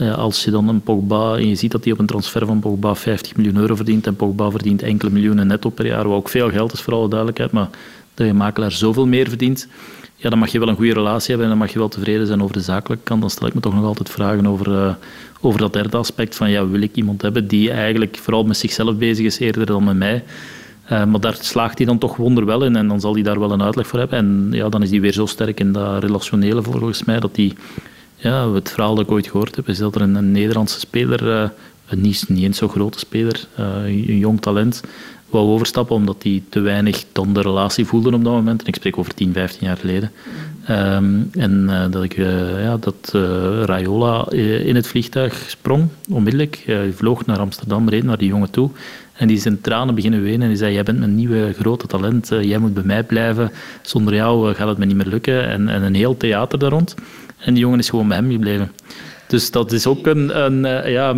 Uh, 0.00 0.18
als 0.18 0.44
je 0.44 0.50
dan 0.50 0.68
een 0.68 0.80
Pogba, 0.80 1.36
en 1.36 1.48
je 1.48 1.54
ziet 1.54 1.70
dat 1.70 1.84
hij 1.84 1.92
op 1.92 1.98
een 1.98 2.06
transfer 2.06 2.46
van 2.46 2.60
Pogba 2.60 2.94
50 2.94 3.36
miljoen 3.36 3.56
euro 3.56 3.74
verdient 3.74 4.06
en 4.06 4.16
Pogba 4.16 4.50
verdient 4.50 4.82
enkele 4.82 5.10
miljoenen 5.10 5.46
netto 5.46 5.70
per 5.70 5.86
jaar, 5.86 6.08
wat 6.08 6.16
ook 6.16 6.28
veel 6.28 6.50
geld 6.50 6.72
is 6.72 6.80
voor 6.80 6.92
alle 6.92 7.08
duidelijkheid, 7.08 7.52
maar 7.52 7.68
dat 8.14 8.26
je 8.26 8.32
makelaar 8.32 8.72
zoveel 8.72 9.06
meer 9.06 9.28
verdient, 9.28 9.68
ja, 10.20 10.30
dan 10.30 10.38
mag 10.38 10.48
je 10.48 10.58
wel 10.58 10.68
een 10.68 10.76
goede 10.76 10.92
relatie 10.92 11.28
hebben 11.28 11.44
en 11.44 11.50
dan 11.50 11.58
mag 11.58 11.72
je 11.72 11.78
wel 11.78 11.88
tevreden 11.88 12.26
zijn 12.26 12.42
over 12.42 12.54
de 12.54 12.60
zakelijke 12.60 13.04
kant. 13.04 13.20
Dan 13.20 13.30
stel 13.30 13.46
ik 13.46 13.54
me 13.54 13.60
toch 13.60 13.74
nog 13.74 13.84
altijd 13.84 14.10
vragen 14.10 14.46
over, 14.46 14.68
uh, 14.68 14.94
over 15.40 15.60
dat 15.60 15.72
derde 15.72 15.96
aspect 15.96 16.36
van 16.36 16.50
ja, 16.50 16.68
wil 16.68 16.80
ik 16.80 16.94
iemand 16.94 17.22
hebben 17.22 17.48
die 17.48 17.70
eigenlijk 17.70 18.16
vooral 18.16 18.44
met 18.44 18.56
zichzelf 18.56 18.96
bezig 18.96 19.26
is 19.26 19.38
eerder 19.38 19.66
dan 19.66 19.84
met 19.84 19.96
mij. 19.96 20.24
Uh, 20.92 21.04
maar 21.04 21.20
daar 21.20 21.36
slaagt 21.40 21.78
hij 21.78 21.86
dan 21.86 21.98
toch 21.98 22.16
wonderwel 22.16 22.64
in 22.64 22.76
en 22.76 22.88
dan 22.88 23.00
zal 23.00 23.14
hij 23.14 23.22
daar 23.22 23.40
wel 23.40 23.52
een 23.52 23.62
uitleg 23.62 23.86
voor 23.86 23.98
hebben. 23.98 24.18
En 24.18 24.48
ja, 24.50 24.68
dan 24.68 24.82
is 24.82 24.90
hij 24.90 25.00
weer 25.00 25.12
zo 25.12 25.26
sterk 25.26 25.60
in 25.60 25.72
dat 25.72 26.02
relationele 26.02 26.62
volgens 26.62 27.04
mij 27.04 27.20
dat 27.20 27.36
hij, 27.36 27.52
ja, 28.16 28.52
het 28.52 28.70
verhaal 28.70 28.94
dat 28.94 29.04
ik 29.04 29.10
ooit 29.10 29.26
gehoord 29.26 29.56
heb, 29.56 29.68
is 29.68 29.78
dat 29.78 29.94
er 29.94 30.00
een, 30.00 30.30
Nederlandse 30.30 30.80
speler, 30.80 31.52
een 31.88 32.00
niet, 32.00 32.24
niet 32.28 32.42
eens 32.42 32.58
zo 32.58 32.68
grote 32.68 32.98
speler, 32.98 33.46
een 33.56 34.18
jong 34.18 34.40
talent, 34.40 34.82
wou 35.30 35.48
overstappen 35.48 35.96
omdat 35.96 36.22
hij 36.22 36.42
te 36.48 36.60
weinig 36.60 37.04
dan 37.12 37.32
de 37.32 37.40
relatie 37.40 37.84
voelde 37.84 38.14
op 38.14 38.24
dat 38.24 38.32
moment. 38.32 38.60
En 38.60 38.66
ik 38.66 38.74
spreek 38.74 38.98
over 38.98 39.14
10, 39.14 39.32
15 39.32 39.66
jaar 39.66 39.76
geleden. 39.76 40.10
Um, 40.70 41.30
en 41.32 41.66
uh, 41.68 41.84
dat, 41.90 42.02
ik, 42.02 42.16
uh, 42.16 42.62
ja, 42.62 42.76
dat 42.76 43.12
uh, 43.14 44.66
in 44.66 44.74
het 44.74 44.86
vliegtuig 44.86 45.44
sprong, 45.48 45.88
onmiddellijk. 46.10 46.62
Hij 46.66 46.92
vloog 46.92 47.26
naar 47.26 47.38
Amsterdam, 47.38 47.88
reed 47.88 48.04
naar 48.04 48.18
die 48.18 48.28
jongen 48.28 48.50
toe. 48.50 48.70
En 49.12 49.26
die 49.28 49.36
is 49.36 49.46
tranen 49.62 49.94
beginnen 49.94 50.22
wenen 50.22 50.42
en 50.42 50.48
die 50.48 50.56
zei, 50.56 50.72
jij 50.72 50.82
bent 50.82 50.98
mijn 50.98 51.14
nieuwe 51.14 51.52
grote 51.52 51.86
talent, 51.86 52.28
jij 52.40 52.58
moet 52.58 52.74
bij 52.74 52.82
mij 52.82 53.02
blijven. 53.02 53.50
Zonder 53.82 54.14
jou 54.14 54.54
gaat 54.54 54.68
het 54.68 54.78
me 54.78 54.84
niet 54.84 54.96
meer 54.96 55.06
lukken. 55.06 55.48
En, 55.48 55.68
en 55.68 55.82
een 55.82 55.94
heel 55.94 56.16
theater 56.16 56.58
daar 56.58 56.70
rond. 56.70 56.94
En 57.38 57.54
die 57.54 57.62
jongen 57.62 57.78
is 57.78 57.88
gewoon 57.88 58.08
bij 58.08 58.16
hem 58.16 58.30
gebleven. 58.30 58.72
Dus 59.26 59.50
dat 59.50 59.72
is 59.72 59.86
ook 59.86 60.06
een, 60.06 60.44
een 60.44 60.90
ja, 60.90 61.14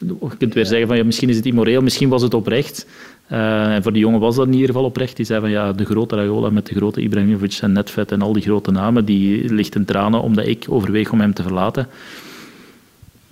je 0.00 0.36
kunt 0.38 0.54
weer 0.54 0.66
zeggen 0.66 0.86
van 0.86 0.96
ja, 0.96 1.04
misschien 1.04 1.28
is 1.28 1.36
het 1.36 1.46
immoreel, 1.46 1.82
misschien 1.82 2.08
was 2.08 2.22
het 2.22 2.34
oprecht. 2.34 2.86
Uh, 3.32 3.74
en 3.74 3.82
voor 3.82 3.92
die 3.92 4.02
jongen 4.02 4.20
was 4.20 4.36
dat 4.36 4.46
in 4.46 4.52
ieder 4.52 4.66
geval 4.66 4.84
oprecht. 4.84 5.16
Die 5.16 5.26
zei 5.26 5.40
van 5.40 5.50
ja, 5.50 5.72
de 5.72 5.84
grote 5.84 6.16
Raiola 6.16 6.50
met 6.50 6.66
de 6.66 6.74
grote 6.74 7.00
Ibrahimovic 7.00 7.58
en 7.60 7.72
Netvet 7.72 8.12
en 8.12 8.22
al 8.22 8.32
die 8.32 8.42
grote 8.42 8.70
namen, 8.70 9.04
die 9.04 9.54
ligt 9.54 9.74
in 9.74 9.84
tranen 9.84 10.22
omdat 10.22 10.46
ik 10.46 10.64
overweeg 10.68 11.10
om 11.10 11.20
hem 11.20 11.34
te 11.34 11.42
verlaten. 11.42 11.88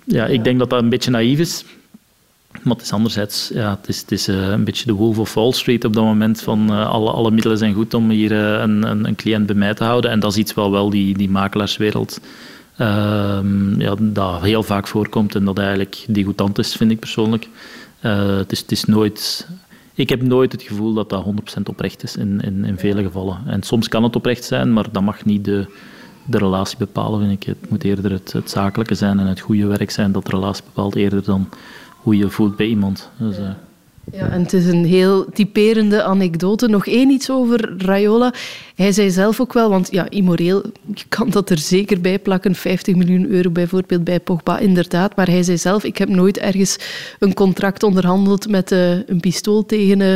Ja, 0.03 0.25
ik 0.25 0.43
denk 0.43 0.59
dat 0.59 0.69
dat 0.69 0.81
een 0.81 0.89
beetje 0.89 1.11
naïef 1.11 1.39
is. 1.39 1.65
Maar 2.63 2.73
het 2.73 2.81
is 2.81 2.91
anderzijds, 2.91 3.49
ja, 3.53 3.77
het 3.79 3.87
is, 3.87 4.01
het 4.01 4.11
is 4.11 4.29
uh, 4.29 4.47
een 4.47 4.63
beetje 4.63 4.85
de 4.85 4.93
Wolf 4.93 5.19
of 5.19 5.33
Wall 5.33 5.51
Street 5.51 5.85
op 5.85 5.93
dat 5.93 6.03
moment. 6.03 6.41
Van 6.41 6.71
uh, 6.71 6.89
alle, 6.89 7.11
alle 7.11 7.31
middelen 7.31 7.57
zijn 7.57 7.73
goed 7.73 7.93
om 7.93 8.09
hier 8.09 8.31
een, 8.31 8.83
een, 8.89 9.05
een, 9.05 9.15
cliënt 9.15 9.45
bij 9.45 9.55
mij 9.55 9.73
te 9.73 9.83
houden. 9.83 10.11
En 10.11 10.19
dat 10.19 10.31
is 10.31 10.37
iets 10.37 10.53
wel 10.53 10.71
wel 10.71 10.89
die, 10.89 11.17
die 11.17 11.29
makelaarswereld 11.29 12.19
ehm, 12.77 13.81
ja, 13.81 13.95
dat 13.99 14.41
heel 14.41 14.63
vaak 14.63 14.87
voorkomt 14.87 15.35
en 15.35 15.45
dat 15.45 15.57
eigenlijk 15.57 16.05
degoutant 16.07 16.57
is, 16.57 16.75
vind 16.75 16.91
ik 16.91 16.99
persoonlijk. 16.99 17.47
het, 17.99 18.51
is, 18.51 18.59
het 18.59 18.71
is 18.71 18.83
nooit 18.83 19.47
ik 19.93 20.09
heb 20.09 20.21
nooit 20.21 20.51
het 20.51 20.61
gevoel 20.61 20.93
dat 20.93 21.09
dat 21.09 21.25
100% 21.25 21.61
oprecht 21.63 22.03
is 22.03 22.15
in, 22.15 22.41
in, 22.41 22.65
in 22.65 22.77
vele 22.77 23.03
gevallen. 23.03 23.37
En 23.45 23.63
soms 23.63 23.87
kan 23.87 24.03
het 24.03 24.15
oprecht 24.15 24.43
zijn, 24.43 24.73
maar 24.73 24.91
dat 24.91 25.03
mag 25.03 25.25
niet 25.25 25.45
de, 25.45 25.65
de 26.25 26.37
relatie 26.37 26.77
bepalen, 26.77 27.19
vind 27.19 27.31
ik. 27.31 27.43
Het 27.43 27.69
moet 27.69 27.83
eerder 27.83 28.11
het, 28.11 28.31
het 28.31 28.49
zakelijke 28.49 28.95
zijn 28.95 29.19
en 29.19 29.25
het 29.25 29.39
goede 29.39 29.65
werk 29.65 29.91
zijn 29.91 30.11
dat 30.11 30.25
de 30.25 30.31
relatie 30.31 30.63
bepaalt, 30.63 30.95
eerder 30.95 31.23
dan 31.23 31.49
hoe 31.97 32.17
je 32.17 32.29
voelt 32.29 32.55
bij 32.55 32.67
iemand. 32.67 33.09
Dus, 33.17 33.39
uh... 33.39 33.49
Ja, 34.11 34.29
en 34.29 34.41
het 34.41 34.53
is 34.53 34.65
een 34.65 34.85
heel 34.85 35.25
typerende 35.33 36.03
anekdote. 36.03 36.67
Nog 36.67 36.87
één 36.87 37.09
iets 37.09 37.29
over 37.29 37.73
Raiola. 37.77 38.33
Hij 38.75 38.91
zei 38.91 39.11
zelf 39.11 39.39
ook 39.39 39.53
wel, 39.53 39.69
want 39.69 39.91
ja, 39.91 40.09
immoreel, 40.09 40.61
je 40.93 41.03
kan 41.09 41.29
dat 41.29 41.49
er 41.49 41.57
zeker 41.57 42.01
bij 42.01 42.19
plakken, 42.19 42.55
50 42.55 42.95
miljoen 42.95 43.25
euro 43.29 43.49
bijvoorbeeld 43.49 44.03
bij 44.03 44.19
Pogba, 44.19 44.59
inderdaad. 44.59 45.15
Maar 45.15 45.27
hij 45.27 45.43
zei 45.43 45.57
zelf, 45.57 45.83
ik 45.83 45.97
heb 45.97 46.09
nooit 46.09 46.37
ergens 46.37 46.77
een 47.19 47.33
contract 47.33 47.83
onderhandeld 47.83 48.49
met 48.49 48.71
uh, 48.71 49.07
een 49.07 49.19
pistool 49.19 49.65
tegen 49.65 49.99
uh, 49.99 50.15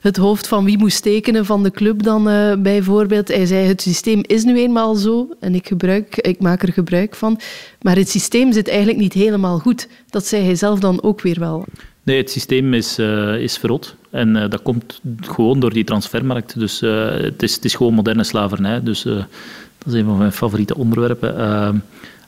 het 0.00 0.16
hoofd 0.16 0.48
van 0.48 0.64
wie 0.64 0.78
moest 0.78 1.02
tekenen 1.02 1.44
van 1.44 1.62
de 1.62 1.70
club 1.70 2.02
dan 2.02 2.28
uh, 2.28 2.54
bijvoorbeeld. 2.54 3.28
Hij 3.28 3.46
zei, 3.46 3.66
het 3.66 3.82
systeem 3.82 4.20
is 4.22 4.44
nu 4.44 4.58
eenmaal 4.58 4.94
zo 4.94 5.28
en 5.40 5.54
ik, 5.54 5.66
gebruik, 5.66 6.16
ik 6.16 6.40
maak 6.40 6.62
er 6.62 6.72
gebruik 6.72 7.14
van. 7.14 7.40
Maar 7.80 7.96
het 7.96 8.08
systeem 8.08 8.52
zit 8.52 8.68
eigenlijk 8.68 8.98
niet 8.98 9.12
helemaal 9.12 9.58
goed. 9.58 9.88
Dat 10.10 10.26
zei 10.26 10.44
hij 10.44 10.54
zelf 10.54 10.78
dan 10.78 11.02
ook 11.02 11.20
weer 11.20 11.38
wel. 11.38 11.64
Nee, 12.06 12.16
het 12.16 12.30
systeem 12.30 12.74
is, 12.74 12.98
uh, 12.98 13.40
is 13.40 13.58
verrot. 13.58 13.94
En 14.10 14.36
uh, 14.36 14.48
dat 14.48 14.62
komt 14.62 15.00
gewoon 15.20 15.60
door 15.60 15.72
die 15.72 15.84
transfermarkt. 15.84 16.58
Dus 16.58 16.82
uh, 16.82 17.10
het, 17.10 17.42
is, 17.42 17.54
het 17.54 17.64
is 17.64 17.74
gewoon 17.74 17.94
moderne 17.94 18.24
slavernij. 18.24 18.82
Dus 18.82 19.02
dat 19.02 19.86
is 19.86 19.92
een 19.92 20.04
van 20.04 20.18
mijn 20.18 20.32
favoriete 20.32 20.76
onderwerpen. 20.76 21.34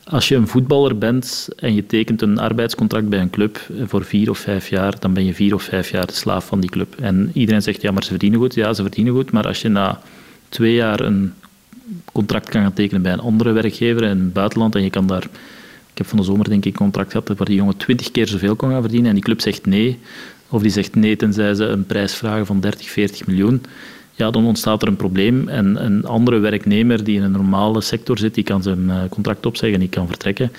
als 0.04 0.28
je 0.28 0.34
een 0.34 0.48
voetballer 0.48 0.98
bent 0.98 1.48
en 1.56 1.74
je 1.74 1.86
tekent 1.86 2.22
een 2.22 2.38
arbeidscontract 2.38 3.08
bij 3.08 3.20
een 3.20 3.30
club 3.30 3.60
voor 3.86 4.04
vier 4.04 4.30
of 4.30 4.38
vijf 4.38 4.68
jaar, 4.68 4.94
dan 4.98 5.12
ben 5.12 5.24
je 5.24 5.34
vier 5.34 5.54
of 5.54 5.62
vijf 5.62 5.90
jaar 5.90 6.06
de 6.06 6.12
slaaf 6.12 6.46
van 6.46 6.60
die 6.60 6.70
club. 6.70 6.94
En 7.00 7.30
iedereen 7.34 7.62
zegt, 7.62 7.82
ja, 7.82 7.90
maar 7.90 8.02
ze 8.04 8.10
verdienen 8.10 8.40
goed. 8.40 8.54
Ja, 8.54 8.72
ze 8.72 8.82
verdienen 8.82 9.14
goed. 9.14 9.32
Maar 9.32 9.46
als 9.46 9.62
je 9.62 9.68
na 9.68 10.00
twee 10.48 10.74
jaar 10.74 11.00
een 11.00 11.32
contract 12.12 12.48
kan 12.48 12.62
gaan 12.62 12.72
tekenen 12.72 13.02
bij 13.02 13.12
een 13.12 13.20
andere 13.20 13.52
werkgever 13.52 14.02
in 14.02 14.08
het 14.08 14.32
buitenland 14.32 14.74
en 14.74 14.82
je 14.82 14.90
kan 14.90 15.06
daar 15.06 15.26
ik 15.98 16.04
heb 16.04 16.16
van 16.16 16.24
de 16.24 16.32
zomer 16.32 16.48
denk 16.48 16.64
ik 16.64 16.72
een 16.72 16.78
contract 16.78 17.10
gehad 17.10 17.28
waar 17.28 17.46
die 17.46 17.56
jongen 17.56 17.76
twintig 17.76 18.10
keer 18.10 18.26
zoveel 18.26 18.56
kon 18.56 18.70
gaan 18.70 18.80
verdienen 18.80 19.08
en 19.08 19.14
die 19.14 19.24
club 19.24 19.40
zegt 19.40 19.66
nee. 19.66 19.98
Of 20.48 20.62
die 20.62 20.70
zegt 20.70 20.94
nee 20.94 21.16
tenzij 21.16 21.54
ze 21.54 21.64
een 21.64 21.86
prijs 21.86 22.14
vragen 22.14 22.46
van 22.46 22.60
30, 22.60 22.88
40 22.88 23.26
miljoen. 23.26 23.62
Ja, 24.14 24.30
dan 24.30 24.46
ontstaat 24.46 24.82
er 24.82 24.88
een 24.88 24.96
probleem. 24.96 25.48
En 25.48 25.84
een 25.84 26.04
andere 26.04 26.38
werknemer 26.38 27.04
die 27.04 27.16
in 27.16 27.22
een 27.22 27.32
normale 27.32 27.80
sector 27.80 28.18
zit, 28.18 28.34
die 28.34 28.44
kan 28.44 28.62
zijn 28.62 28.90
eh, 28.90 28.96
contract 29.10 29.46
opzeggen 29.46 29.74
en 29.74 29.80
die 29.80 29.94
kan 29.98 30.06
vertrekken. 30.06 30.52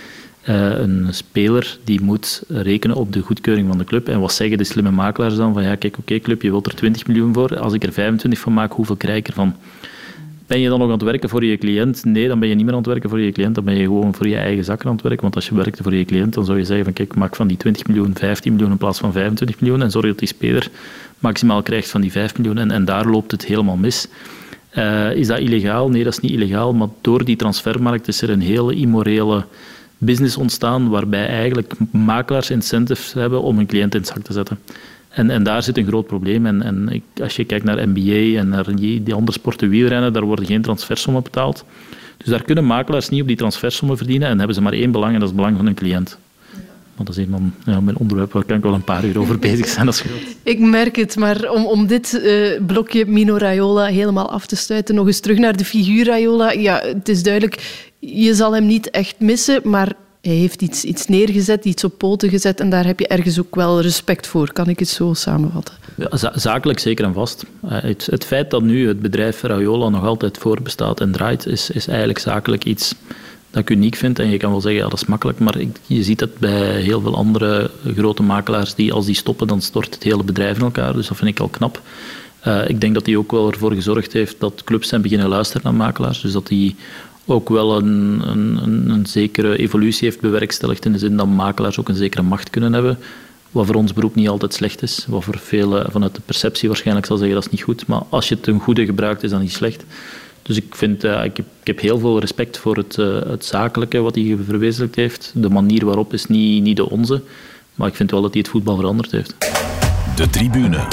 Uh, 0.49 0.79
een 0.79 1.07
speler 1.09 1.77
die 1.83 2.01
moet 2.01 2.43
rekenen 2.47 2.95
op 2.95 3.13
de 3.13 3.21
goedkeuring 3.21 3.67
van 3.67 3.77
de 3.77 3.83
club. 3.83 4.07
En 4.07 4.19
wat 4.19 4.33
zeggen 4.33 4.57
de 4.57 4.63
slimme 4.63 4.91
makelaars 4.91 5.35
dan? 5.35 5.53
Van 5.53 5.63
ja, 5.63 5.75
kijk, 5.75 5.97
oké 5.97 6.19
club, 6.19 6.41
je 6.41 6.49
wilt 6.49 6.65
er 6.65 6.75
20 6.75 7.07
miljoen 7.07 7.33
voor. 7.33 7.59
Als 7.59 7.73
ik 7.73 7.83
er 7.83 7.93
25 7.93 8.39
van 8.39 8.53
maak, 8.53 8.71
hoeveel 8.71 8.95
krijg 8.95 9.17
ik 9.17 9.27
ervan? 9.27 9.55
Ben 10.49 10.59
je 10.59 10.69
dan 10.69 10.79
nog 10.79 10.87
aan 10.87 10.93
het 10.93 11.03
werken 11.03 11.29
voor 11.29 11.45
je 11.45 11.57
cliënt? 11.57 12.05
Nee, 12.05 12.27
dan 12.27 12.39
ben 12.39 12.49
je 12.49 12.55
niet 12.55 12.65
meer 12.65 12.73
aan 12.73 12.79
het 12.79 12.87
werken 12.87 13.09
voor 13.09 13.19
je 13.19 13.31
cliënt. 13.31 13.55
Dan 13.55 13.63
ben 13.63 13.75
je 13.75 13.83
gewoon 13.83 14.13
voor 14.13 14.27
je 14.27 14.35
eigen 14.35 14.63
zakken 14.63 14.87
aan 14.87 14.93
het 14.93 15.01
werken. 15.01 15.21
Want 15.21 15.35
als 15.35 15.47
je 15.47 15.55
werkte 15.55 15.83
voor 15.83 15.95
je 15.95 16.05
cliënt, 16.05 16.33
dan 16.33 16.45
zou 16.45 16.57
je 16.57 16.65
zeggen 16.65 16.85
van 16.85 16.93
kijk, 16.93 17.15
maak 17.15 17.35
van 17.35 17.47
die 17.47 17.57
20 17.57 17.87
miljoen 17.87 18.15
15 18.15 18.51
miljoen 18.51 18.71
in 18.71 18.77
plaats 18.77 18.99
van 18.99 19.11
25 19.11 19.59
miljoen. 19.59 19.81
En 19.81 19.91
zorg 19.91 20.05
dat 20.05 20.19
die 20.19 20.27
speler 20.27 20.69
maximaal 21.19 21.61
krijgt 21.61 21.89
van 21.89 22.01
die 22.01 22.11
5 22.11 22.37
miljoen. 22.37 22.71
En, 22.71 22.85
daar 22.85 23.05
loopt 23.05 23.31
het 23.31 23.45
helemaal 23.45 23.75
mis. 23.75 24.07
Uh, 24.77 25.13
is 25.13 25.27
dat 25.27 25.39
illegaal? 25.39 25.89
Nee, 25.89 26.03
dat 26.03 26.13
is 26.13 26.19
niet 26.19 26.31
illegaal. 26.31 26.73
Maar 26.73 26.87
door 27.01 27.25
die 27.25 27.35
transfermarkt 27.35 28.07
is 28.07 28.21
er 28.21 28.29
een 28.29 28.41
hele 28.41 28.75
immorele 28.75 29.45
business 29.97 30.37
ontstaan 30.37 30.89
waarbij 30.89 31.27
eigenlijk 31.27 31.73
makelaars 31.91 32.49
incentives 32.49 33.13
hebben 33.13 33.41
om 33.41 33.59
een 33.59 33.67
cliënt 33.67 33.93
in 33.93 33.99
het 33.99 34.09
zak 34.09 34.23
te 34.23 34.33
zetten. 34.33 34.59
En, 35.19 35.29
en 35.29 35.43
daar 35.43 35.63
zit 35.63 35.77
een 35.77 35.87
groot 35.87 36.07
probleem. 36.07 36.45
En, 36.45 36.61
en 36.61 36.89
ik, 36.89 37.03
als 37.21 37.35
je 37.35 37.43
kijkt 37.43 37.65
naar 37.65 37.87
NBA 37.87 38.39
en 38.39 38.49
naar 38.49 38.75
die, 38.75 39.13
andere 39.13 39.37
sporten 39.37 39.69
wielrennen, 39.69 40.13
daar 40.13 40.23
worden 40.23 40.45
geen 40.45 40.61
transfersommen 40.61 41.23
betaald. 41.23 41.65
Dus 42.17 42.27
daar 42.27 42.43
kunnen 42.43 42.65
makelaars 42.65 43.09
niet 43.09 43.21
op 43.21 43.27
die 43.27 43.37
transfersommen 43.37 43.97
verdienen 43.97 44.27
en 44.27 44.37
hebben 44.37 44.55
ze 44.55 44.61
maar 44.61 44.73
één 44.73 44.91
belang 44.91 45.13
en 45.13 45.19
dat 45.19 45.29
is 45.29 45.35
het 45.35 45.37
belang 45.37 45.55
van 45.57 45.65
hun 45.65 45.75
cliënt. 45.75 46.17
Want 46.95 47.07
dat 47.07 47.17
is 47.17 47.25
een 47.25 47.31
van 47.31 47.53
ja, 47.65 47.79
mijn 47.79 47.97
onderwerpen 47.97 48.35
waar 48.35 48.45
kan 48.45 48.57
ik 48.57 48.63
wel 48.63 48.73
een 48.73 48.83
paar 48.83 49.05
uur 49.05 49.19
over 49.19 49.39
bezig 49.49 49.67
zijn. 49.67 49.87
Als 49.87 50.03
ik 50.43 50.59
merk 50.59 50.95
het, 50.95 51.15
maar 51.15 51.51
om, 51.51 51.65
om 51.65 51.87
dit 51.87 52.21
uh, 52.23 52.65
blokje 52.65 53.05
Mino 53.05 53.37
Raiola 53.37 53.85
helemaal 53.85 54.31
af 54.31 54.45
te 54.45 54.55
sluiten, 54.55 54.95
nog 54.95 55.07
eens 55.07 55.19
terug 55.19 55.37
naar 55.37 55.57
de 55.57 55.65
figuur 55.65 56.05
Raiola. 56.05 56.51
Ja, 56.51 56.79
het 56.83 57.09
is 57.09 57.23
duidelijk, 57.23 57.85
je 57.99 58.33
zal 58.33 58.53
hem 58.53 58.65
niet 58.65 58.89
echt 58.89 59.15
missen, 59.19 59.61
maar 59.63 59.95
hij 60.21 60.33
heeft 60.33 60.61
iets, 60.61 60.83
iets 60.83 61.05
neergezet, 61.05 61.65
iets 61.65 61.83
op 61.83 61.97
poten 61.97 62.29
gezet 62.29 62.59
en 62.59 62.69
daar 62.69 62.85
heb 62.85 62.99
je 62.99 63.07
ergens 63.07 63.39
ook 63.39 63.55
wel 63.55 63.81
respect 63.81 64.27
voor. 64.27 64.53
Kan 64.53 64.69
ik 64.69 64.79
het 64.79 64.87
zo 64.87 65.13
samenvatten? 65.13 65.75
Ja, 65.95 66.31
zakelijk 66.33 66.79
zeker 66.79 67.05
en 67.05 67.13
vast. 67.13 67.45
Eh, 67.61 67.81
het, 67.81 68.07
het, 68.11 68.25
feit 68.25 68.51
dat 68.51 68.61
nu 68.61 68.87
het 68.87 69.01
bedrijf 69.01 69.41
Raiola 69.41 69.89
nog 69.89 70.05
altijd 70.05 70.37
voorbestaat 70.37 70.99
en 71.01 71.11
draait, 71.11 71.45
is, 71.45 71.69
is 71.69 71.87
eigenlijk 71.87 72.19
zakelijk 72.19 72.65
iets 72.65 72.95
dat 73.49 73.61
ik 73.61 73.69
uniek 73.69 73.95
vind. 73.95 74.19
En 74.19 74.29
je 74.29 74.37
kan 74.37 74.51
wel 74.51 74.61
zeggen, 74.61 74.81
ja, 74.81 74.89
dat 74.89 75.01
is 75.01 75.07
makkelijk, 75.07 75.39
maar 75.39 75.55
je 75.85 76.03
ziet 76.03 76.19
dat 76.19 76.37
bij 76.37 76.81
heel 76.81 77.01
veel 77.01 77.15
andere 77.15 77.71
grote 77.95 78.23
makelaars, 78.23 78.75
die 78.75 78.93
als 78.93 79.05
die 79.05 79.15
stoppen, 79.15 79.47
dan 79.47 79.61
stort 79.61 79.93
het 79.93 80.03
hele 80.03 80.23
bedrijf 80.23 80.57
in 80.57 80.63
elkaar. 80.63 80.93
Dus 80.93 81.07
dat 81.07 81.17
vind 81.17 81.29
ik 81.29 81.39
al 81.39 81.47
knap. 81.47 81.81
Uh, 82.47 82.69
ik 82.69 82.81
denk 82.81 82.93
dat 82.93 83.05
hij 83.05 83.15
ook 83.15 83.31
wel 83.31 83.51
ervoor 83.51 83.73
gezorgd 83.73 84.13
heeft 84.13 84.39
dat 84.39 84.63
clubs 84.63 84.87
zijn 84.87 85.01
beginnen 85.01 85.27
luisteren 85.27 85.61
naar 85.63 85.73
makelaars. 85.73 86.21
Dus 86.21 86.31
dat 86.31 86.47
die 86.47 86.75
ook 87.29 87.49
wel 87.49 87.77
een, 87.77 88.21
een, 88.25 88.89
een, 88.89 89.05
zekere 89.05 89.57
evolutie 89.57 90.07
heeft 90.07 90.21
bewerkstelligd 90.21 90.85
in 90.85 90.91
de 90.91 90.97
zin 90.97 91.17
dat 91.17 91.27
makelaars 91.27 91.79
ook 91.79 91.89
een 91.89 91.95
zekere 91.95 92.23
macht 92.23 92.49
kunnen 92.49 92.73
hebben. 92.73 92.97
Wat 93.51 93.65
voor 93.65 93.75
ons 93.75 93.93
beroep 93.93 94.15
niet 94.15 94.29
altijd 94.29 94.53
slecht 94.53 94.81
is. 94.81 95.05
Wat 95.07 95.23
voor 95.23 95.37
velen 95.37 95.91
vanuit 95.91 96.15
de 96.15 96.21
perceptie 96.25 96.67
waarschijnlijk 96.67 97.05
zal 97.05 97.17
zeggen 97.17 97.35
dat 97.35 97.45
is 97.45 97.51
niet 97.51 97.61
goed. 97.61 97.87
Maar 97.87 98.01
als 98.09 98.27
je 98.27 98.35
het 98.35 98.43
ten 98.43 98.59
goede 98.59 98.85
gebruikt, 98.85 99.23
is 99.23 99.29
dat 99.29 99.41
niet 99.41 99.51
slecht. 99.51 99.85
Dus 100.41 100.57
ik, 100.57 100.75
vind, 100.75 101.03
uh, 101.03 101.23
ik, 101.23 101.37
heb, 101.37 101.45
ik 101.59 101.67
heb 101.67 101.79
heel 101.79 101.99
veel 101.99 102.19
respect 102.19 102.57
voor 102.57 102.75
het, 102.75 102.97
uh, 102.97 103.21
het 103.21 103.45
zakelijke 103.45 103.99
wat 103.99 104.15
hij 104.15 104.37
verwezenlijkt 104.45 104.95
heeft. 104.95 105.31
De 105.35 105.49
manier 105.49 105.85
waarop 105.85 106.13
is 106.13 106.25
niet, 106.25 106.63
niet 106.63 106.77
de 106.77 106.89
onze. 106.89 107.21
Maar 107.75 107.87
ik 107.87 107.95
vind 107.95 108.11
wel 108.11 108.21
dat 108.21 108.31
hij 108.31 108.41
het 108.41 108.51
voetbal 108.51 108.75
veranderd 108.75 109.11
heeft. 109.11 109.35
De 110.15 110.29
tribune. 110.29 110.87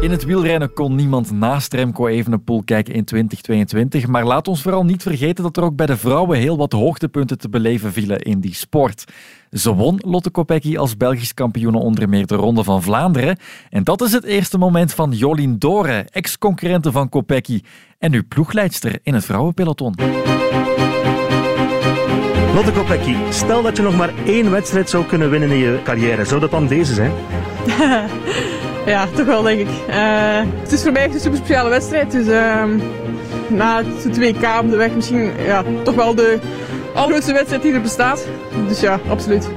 In 0.00 0.10
het 0.10 0.24
wielrennen 0.24 0.72
kon 0.72 0.94
niemand 0.94 1.30
naast 1.30 1.74
Remco 1.74 2.06
Evenepoel 2.06 2.62
kijken 2.64 2.94
in 2.94 3.04
2022. 3.04 4.06
Maar 4.06 4.24
laat 4.24 4.48
ons 4.48 4.62
vooral 4.62 4.84
niet 4.84 5.02
vergeten 5.02 5.44
dat 5.44 5.56
er 5.56 5.62
ook 5.62 5.76
bij 5.76 5.86
de 5.86 5.96
vrouwen 5.96 6.38
heel 6.38 6.56
wat 6.56 6.72
hoogtepunten 6.72 7.38
te 7.38 7.48
beleven 7.48 7.92
vielen 7.92 8.18
in 8.18 8.40
die 8.40 8.54
sport. 8.54 9.04
Ze 9.50 9.74
won 9.74 10.00
Lotte 10.04 10.30
Kopecky 10.30 10.76
als 10.76 10.96
Belgisch 10.96 11.34
kampioene 11.34 11.78
onder 11.78 12.08
meer 12.08 12.26
de 12.26 12.34
Ronde 12.34 12.64
van 12.64 12.82
Vlaanderen. 12.82 13.38
En 13.70 13.84
dat 13.84 14.00
is 14.00 14.12
het 14.12 14.24
eerste 14.24 14.58
moment 14.58 14.94
van 14.94 15.10
Jolien 15.12 15.58
Dore, 15.58 16.06
ex-concurrente 16.10 16.92
van 16.92 17.08
Kopecky 17.08 17.60
en 17.98 18.10
nu 18.10 18.22
ploegleidster 18.22 18.98
in 19.02 19.14
het 19.14 19.24
vrouwenpeloton. 19.24 19.94
Lotte 22.54 22.72
Kopecky, 22.72 23.14
stel 23.30 23.62
dat 23.62 23.76
je 23.76 23.82
nog 23.82 23.96
maar 23.96 24.12
één 24.26 24.50
wedstrijd 24.50 24.90
zou 24.90 25.04
kunnen 25.04 25.30
winnen 25.30 25.50
in 25.50 25.58
je 25.58 25.80
carrière. 25.84 26.24
Zou 26.24 26.40
dat 26.40 26.50
dan 26.50 26.66
deze 26.66 26.94
zijn? 26.94 27.12
Ja, 28.86 29.06
toch 29.14 29.26
wel 29.26 29.42
denk 29.42 29.60
ik. 29.60 29.68
Uh, 29.88 29.94
het 30.62 30.72
is 30.72 30.82
voor 30.82 30.92
mij 30.92 31.04
echt 31.04 31.14
een 31.14 31.20
super 31.20 31.38
speciale 31.38 31.70
wedstrijd. 31.70 32.10
Dus 32.10 32.26
uh, 32.26 32.64
na 33.48 33.82
het 33.84 34.18
2K 34.18 34.44
op 34.60 34.70
de 34.70 34.76
weg 34.76 34.94
misschien 34.94 35.32
ja, 35.44 35.64
toch 35.82 35.94
wel 35.94 36.14
de 36.14 36.38
allergrootste 36.94 37.32
wedstrijd 37.32 37.62
die 37.62 37.72
er 37.72 37.80
bestaat. 37.80 38.24
Dus 38.68 38.80
ja, 38.80 39.00
absoluut. 39.08 39.48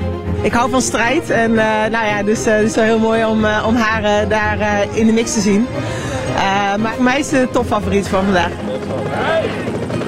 Ik 0.41 0.51
hou 0.51 0.69
van 0.69 0.81
strijd 0.81 1.29
en 1.29 1.51
uh, 1.51 1.85
nou 1.91 2.05
ja, 2.07 2.23
dus 2.23 2.45
het 2.45 2.63
is 2.63 2.75
wel 2.75 2.83
heel 2.83 2.99
mooi 2.99 3.25
om, 3.25 3.45
om 3.65 3.75
haar 3.75 4.27
daar 4.27 4.85
in 4.93 5.05
de 5.05 5.13
mix 5.13 5.33
te 5.33 5.41
zien. 5.41 5.67
maar 6.79 6.93
mij 6.99 7.19
is 7.19 7.29
de 7.29 7.47
topfavoriet 7.51 8.07
van 8.07 8.23
vandaag. 8.23 8.51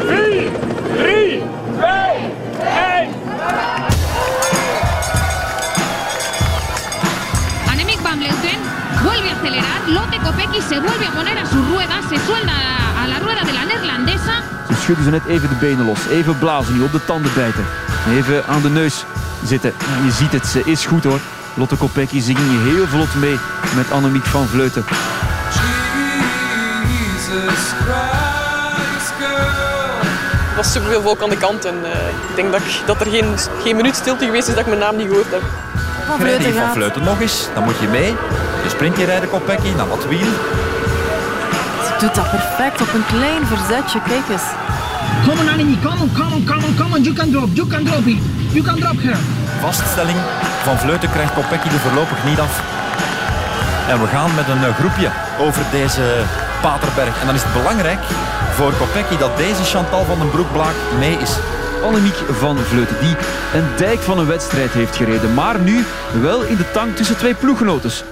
4, 0.08 0.50
3, 0.98 1.42
Lotte 9.88 10.18
Kopecky 10.24 10.62
se 10.62 10.80
vuelve 10.80 11.06
a 11.06 11.12
poner 11.12 11.38
a 11.38 11.46
su 11.46 11.62
rueda. 11.72 12.02
Se 12.10 12.18
suelda 12.26 12.54
a 13.02 13.08
la 13.08 13.20
rueda 13.20 13.44
de 13.44 13.54
la 13.54 13.66
neerlandesa. 13.66 14.42
Ze 14.68 14.74
schudden 14.82 15.04
ze 15.04 15.10
net 15.10 15.26
even 15.28 15.50
de 15.50 15.56
benen 15.56 15.86
los. 15.86 16.00
Even 16.10 16.40
blazen 16.40 16.78
nu 16.78 16.82
op 16.82 16.92
de 16.92 17.06
tanden 17.06 17.32
bijten. 17.36 17.66
Even 18.10 18.46
aan 18.48 18.62
de 18.62 18.70
neus 18.70 19.06
zitten. 19.44 19.74
je 20.06 20.12
ziet 20.12 20.32
het, 20.32 20.48
ze 20.48 20.62
is 20.66 20.86
goed 20.86 21.04
hoor. 21.04 21.20
Lotte 21.54 21.76
Kopecky 21.76 22.22
zingt 22.22 22.42
heel 22.42 22.88
vlot 22.88 23.16
mee 23.16 23.40
met 23.76 23.92
Annemiek 23.92 24.26
van 24.26 24.48
Vleuten. 24.48 24.86
Er 30.50 30.62
was 30.62 30.72
superveel 30.72 31.02
volk 31.02 31.24
aan 31.24 31.30
de 31.30 31.38
kant 31.38 31.66
en 31.66 31.76
uh, 31.84 31.90
ik 32.30 32.36
denk 32.36 32.52
dat, 32.52 32.62
ik, 32.62 32.82
dat 32.86 33.02
er 33.02 33.08
geen, 33.08 33.26
geen 33.64 33.76
minuut 33.76 33.96
stilte 33.96 34.26
geweest 34.26 34.48
is 34.48 34.54
dat 34.54 34.64
ik 34.64 34.70
mijn 34.70 34.80
naam 34.80 34.96
niet 34.96 35.08
gehoord 35.08 35.32
heb. 35.32 35.42
Van 36.08 36.20
Vleuten, 36.20 36.54
van 36.54 36.74
Vleuten 36.74 37.04
nog 37.04 37.22
eens, 37.22 37.48
dan 37.54 37.64
moet 37.64 37.80
je 37.80 37.88
mee. 37.88 38.16
Je 38.66 38.72
sprintje 38.72 39.06
rijden, 39.06 39.30
Kopecky, 39.30 39.72
naar 39.78 39.88
wat 39.88 40.06
wiel. 40.08 40.32
Ze 41.86 41.94
doet 42.00 42.16
dat 42.16 42.30
perfect 42.30 42.82
op 42.82 42.94
een 42.94 43.06
klein 43.06 43.46
verzetje, 43.46 44.00
kijk 44.08 44.28
eens. 44.30 44.48
Come 45.26 45.42
on, 45.42 45.50
Annie, 45.50 45.80
come 45.80 46.02
on, 46.02 46.12
come 46.14 46.36
on, 46.36 46.44
come 46.46 46.66
on, 46.68 46.76
come 46.76 46.96
on, 46.96 47.04
you 47.04 47.16
can 47.16 47.30
drop, 47.32 47.50
you 47.54 47.68
can 47.68 47.84
drop 47.84 48.06
it, 48.06 48.18
you 48.52 48.64
can 48.64 48.76
drop 48.80 48.98
her. 49.02 49.18
Vaststelling, 49.62 50.18
Van 50.64 50.78
Vleuten 50.78 51.12
krijgt 51.12 51.34
Kopecky 51.34 51.68
er 51.68 51.80
voorlopig 51.80 52.24
niet 52.26 52.40
af. 52.40 52.54
En 53.88 54.02
we 54.02 54.08
gaan 54.08 54.36
met 54.36 54.48
een 54.48 54.64
eh, 54.64 54.76
groepje 54.76 55.10
over 55.40 55.64
deze 55.72 56.04
Paterberg. 56.62 57.20
En 57.20 57.26
dan 57.26 57.36
is 57.36 57.44
het 57.44 57.54
belangrijk 57.54 58.04
voor 58.56 58.74
Kopecky 58.74 59.18
dat 59.18 59.38
deze 59.38 59.64
Chantal 59.64 60.04
van 60.06 60.20
den 60.20 60.30
Broek-Blaak 60.30 60.76
mee 61.00 61.18
is. 61.18 61.34
Annemiek 61.84 62.18
van 62.40 62.58
Vleuten, 62.58 63.00
die 63.00 63.16
een 63.54 63.68
dijk 63.78 64.00
van 64.00 64.18
een 64.20 64.28
wedstrijd 64.28 64.72
heeft 64.72 64.96
gereden. 64.96 65.34
Maar 65.34 65.60
nu 65.60 65.86
wel 66.22 66.42
in 66.42 66.56
de 66.56 66.72
tank 66.72 66.96
tussen 66.96 67.18
twee 67.18 67.34
ploeggenotes. 67.34 68.04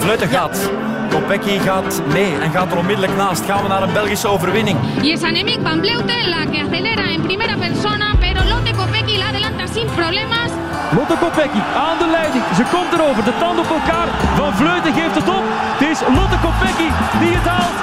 Van 0.00 0.08
Vleuten 0.08 0.38
gaat. 0.38 0.70
Kopecky 1.10 1.58
gaat 1.58 2.02
mee 2.12 2.32
en 2.44 2.50
gaat 2.50 2.70
er 2.72 2.78
onmiddellijk 2.78 3.16
naast. 3.16 3.42
Gaan 3.44 3.62
we 3.62 3.68
naar 3.68 3.82
een 3.82 3.92
Belgische 3.92 4.28
overwinning. 4.28 4.78
Y 5.02 5.12
es 5.12 5.22
Annemiek 5.22 5.60
van 5.62 5.78
Vleuten 5.84 6.28
la 6.34 6.42
que 6.50 6.58
acelera 6.64 7.04
en 7.14 7.22
primera 7.22 7.56
persona, 7.66 8.06
pero 8.24 8.38
Lotte 8.52 8.72
Kopecky 8.78 9.16
la 9.18 9.28
adelanta 9.28 9.66
sin 9.74 9.86
problemas. 10.00 10.50
Lotte 10.96 11.16
Kopecky 11.22 11.60
aan 11.86 11.98
de 12.02 12.08
leiding. 12.16 12.44
Ze 12.58 12.64
komt 12.74 12.92
erover. 12.96 13.24
De 13.24 13.36
tanden 13.42 13.64
op 13.64 13.70
elkaar. 13.80 14.08
Van 14.40 14.52
Vleuten 14.60 14.92
geeft 14.98 15.16
het 15.20 15.28
op. 15.38 15.44
Het 15.74 15.88
is 15.92 15.98
Lotte 16.18 16.38
Kopecky 16.44 16.88
die 17.22 17.32
het 17.38 17.46
haalt. 17.54 17.78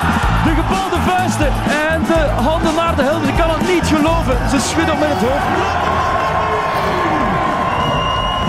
De 0.47 0.53
gebalde 0.61 0.99
vuisten 1.11 1.49
en 1.91 1.99
de 2.11 2.21
handen 2.49 2.75
naar 2.81 2.95
de 2.95 3.03
helft. 3.09 3.27
Ik 3.27 3.37
kan 3.41 3.49
het 3.55 3.63
niet 3.73 3.87
geloven. 3.95 4.35
Ze 4.51 4.57
schudt 4.69 4.91
op 4.93 4.99
met 4.99 5.09
het 5.13 5.23
hoofd. 5.27 6.16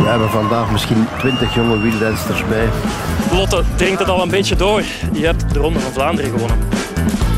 We 0.09 0.15
hebben 0.15 0.33
vandaag 0.33 0.71
misschien 0.71 1.07
20 1.19 1.55
jonge 1.55 1.81
wielrensters 1.81 2.47
bij. 2.47 2.69
Lotte 3.33 3.63
dringt 3.77 3.99
het 3.99 4.09
al 4.09 4.23
een 4.23 4.29
beetje 4.29 4.57
door. 4.57 4.83
Je 5.13 5.25
hebt 5.25 5.53
de 5.53 5.59
Ronde 5.59 5.81
van 5.81 5.93
Vlaanderen 5.93 6.31
gewonnen. 6.31 6.59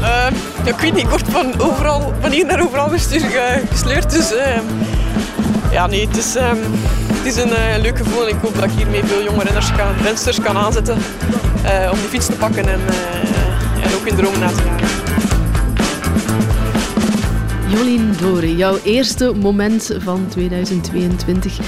Uh, 0.00 0.26
ik 0.64 0.74
weet 0.74 0.92
niet, 0.92 1.02
ik 1.02 1.08
word 1.08 1.22
van, 1.28 1.60
overal, 1.60 2.12
van 2.20 2.30
hier 2.30 2.46
naar 2.46 2.62
overal 2.62 2.90
weer 2.90 3.00
gesleurd. 3.70 4.10
Dus 4.10 4.32
uh, 4.32 4.58
ja, 5.70 5.86
nee, 5.86 6.06
het 6.06 6.16
is, 6.16 6.36
um, 6.36 6.58
het 7.12 7.26
is 7.26 7.36
een 7.36 7.48
uh, 7.48 7.82
leuk 7.82 7.98
gevoel. 7.98 8.28
Ik 8.28 8.36
hoop 8.42 8.54
dat 8.54 8.64
ik 8.64 8.70
hiermee 8.70 9.04
veel 9.04 9.22
jonge 9.22 9.44
renners 9.44 9.72
kan, 9.72 9.86
rensters 10.02 10.40
kan 10.40 10.56
aanzetten 10.56 10.96
om 11.90 11.98
die 11.98 12.08
fiets 12.08 12.26
te 12.26 12.36
pakken 12.36 12.68
en, 12.68 12.80
en 13.82 13.94
ook 14.00 14.06
in 14.06 14.16
de 14.16 14.22
Rome 14.22 14.38
na 14.38 14.48
te 14.48 14.62
jagen. 14.64 14.88
Jolien 17.66 18.14
Dore, 18.20 18.56
jouw 18.56 18.78
eerste 18.84 19.32
moment 19.34 19.96
van 19.98 20.26
2022 20.28 21.58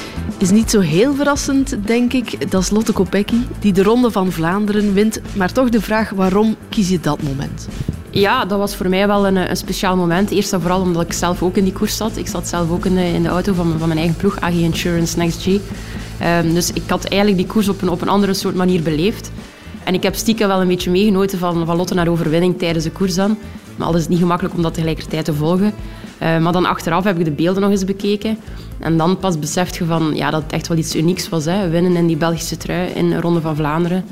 is 0.42 0.50
niet 0.50 0.70
zo 0.70 0.80
heel 0.80 1.14
verrassend, 1.14 1.76
denk 1.86 2.12
ik. 2.12 2.50
Dat 2.50 2.62
is 2.62 2.70
Lotte 2.70 2.92
Kopecky, 2.92 3.36
die 3.58 3.72
de 3.72 3.82
Ronde 3.82 4.10
van 4.10 4.32
Vlaanderen 4.32 4.92
wint. 4.94 5.20
Maar 5.36 5.52
toch 5.52 5.68
de 5.68 5.80
vraag, 5.80 6.10
waarom 6.10 6.56
kies 6.68 6.88
je 6.88 7.00
dat 7.00 7.22
moment? 7.22 7.68
Ja, 8.10 8.44
dat 8.44 8.58
was 8.58 8.76
voor 8.76 8.88
mij 8.88 9.06
wel 9.06 9.26
een, 9.26 9.36
een 9.36 9.56
speciaal 9.56 9.96
moment. 9.96 10.30
Eerst 10.30 10.52
en 10.52 10.60
vooral 10.60 10.80
omdat 10.80 11.02
ik 11.02 11.12
zelf 11.12 11.42
ook 11.42 11.56
in 11.56 11.64
die 11.64 11.72
koers 11.72 11.96
zat. 11.96 12.16
Ik 12.16 12.26
zat 12.26 12.48
zelf 12.48 12.70
ook 12.70 12.84
in 12.84 12.94
de, 12.94 13.06
in 13.06 13.22
de 13.22 13.28
auto 13.28 13.52
van, 13.52 13.74
van 13.78 13.88
mijn 13.88 14.00
eigen 14.00 14.16
ploeg, 14.16 14.40
AG 14.40 14.52
Insurance 14.52 15.18
Next 15.18 15.42
G. 15.42 15.46
Um, 15.46 16.54
dus 16.54 16.72
ik 16.72 16.82
had 16.86 17.04
eigenlijk 17.04 17.42
die 17.42 17.52
koers 17.52 17.68
op 17.68 17.82
een, 17.82 17.88
op 17.88 18.02
een 18.02 18.08
andere 18.08 18.34
soort 18.34 18.54
manier 18.54 18.82
beleefd. 18.82 19.30
En 19.84 19.94
ik 19.94 20.02
heb 20.02 20.14
stiekem 20.14 20.48
wel 20.48 20.60
een 20.60 20.68
beetje 20.68 20.90
meegenoten 20.90 21.38
van, 21.38 21.66
van 21.66 21.76
Lotte 21.76 21.94
naar 21.94 22.08
overwinning 22.08 22.58
tijdens 22.58 22.84
de 22.84 22.90
koers 22.90 23.14
dan. 23.14 23.38
Maar 23.76 23.86
al 23.86 23.94
is 23.94 24.00
het 24.00 24.10
niet 24.10 24.18
gemakkelijk 24.18 24.54
om 24.54 24.62
dat 24.62 24.74
tegelijkertijd 24.74 25.24
te 25.24 25.34
volgen. 25.34 25.74
Uh, 26.22 26.38
maar 26.38 26.52
dan 26.52 26.66
achteraf 26.66 27.04
heb 27.04 27.18
ik 27.18 27.24
de 27.24 27.30
beelden 27.30 27.62
nog 27.62 27.70
eens 27.70 27.84
bekeken. 27.84 28.38
En 28.78 28.96
dan 28.96 29.18
pas 29.18 29.38
beseft 29.38 29.76
je 29.76 29.84
van, 29.84 30.12
ja, 30.14 30.30
dat 30.30 30.42
het 30.42 30.52
echt 30.52 30.68
wel 30.68 30.76
iets 30.76 30.96
unieks 30.96 31.28
was. 31.28 31.44
Hè. 31.44 31.68
Winnen 31.68 31.96
in 31.96 32.06
die 32.06 32.16
Belgische 32.16 32.56
trui 32.56 32.88
in 32.88 33.18
Ronde 33.18 33.40
van 33.40 33.56
Vlaanderen. 33.56 34.04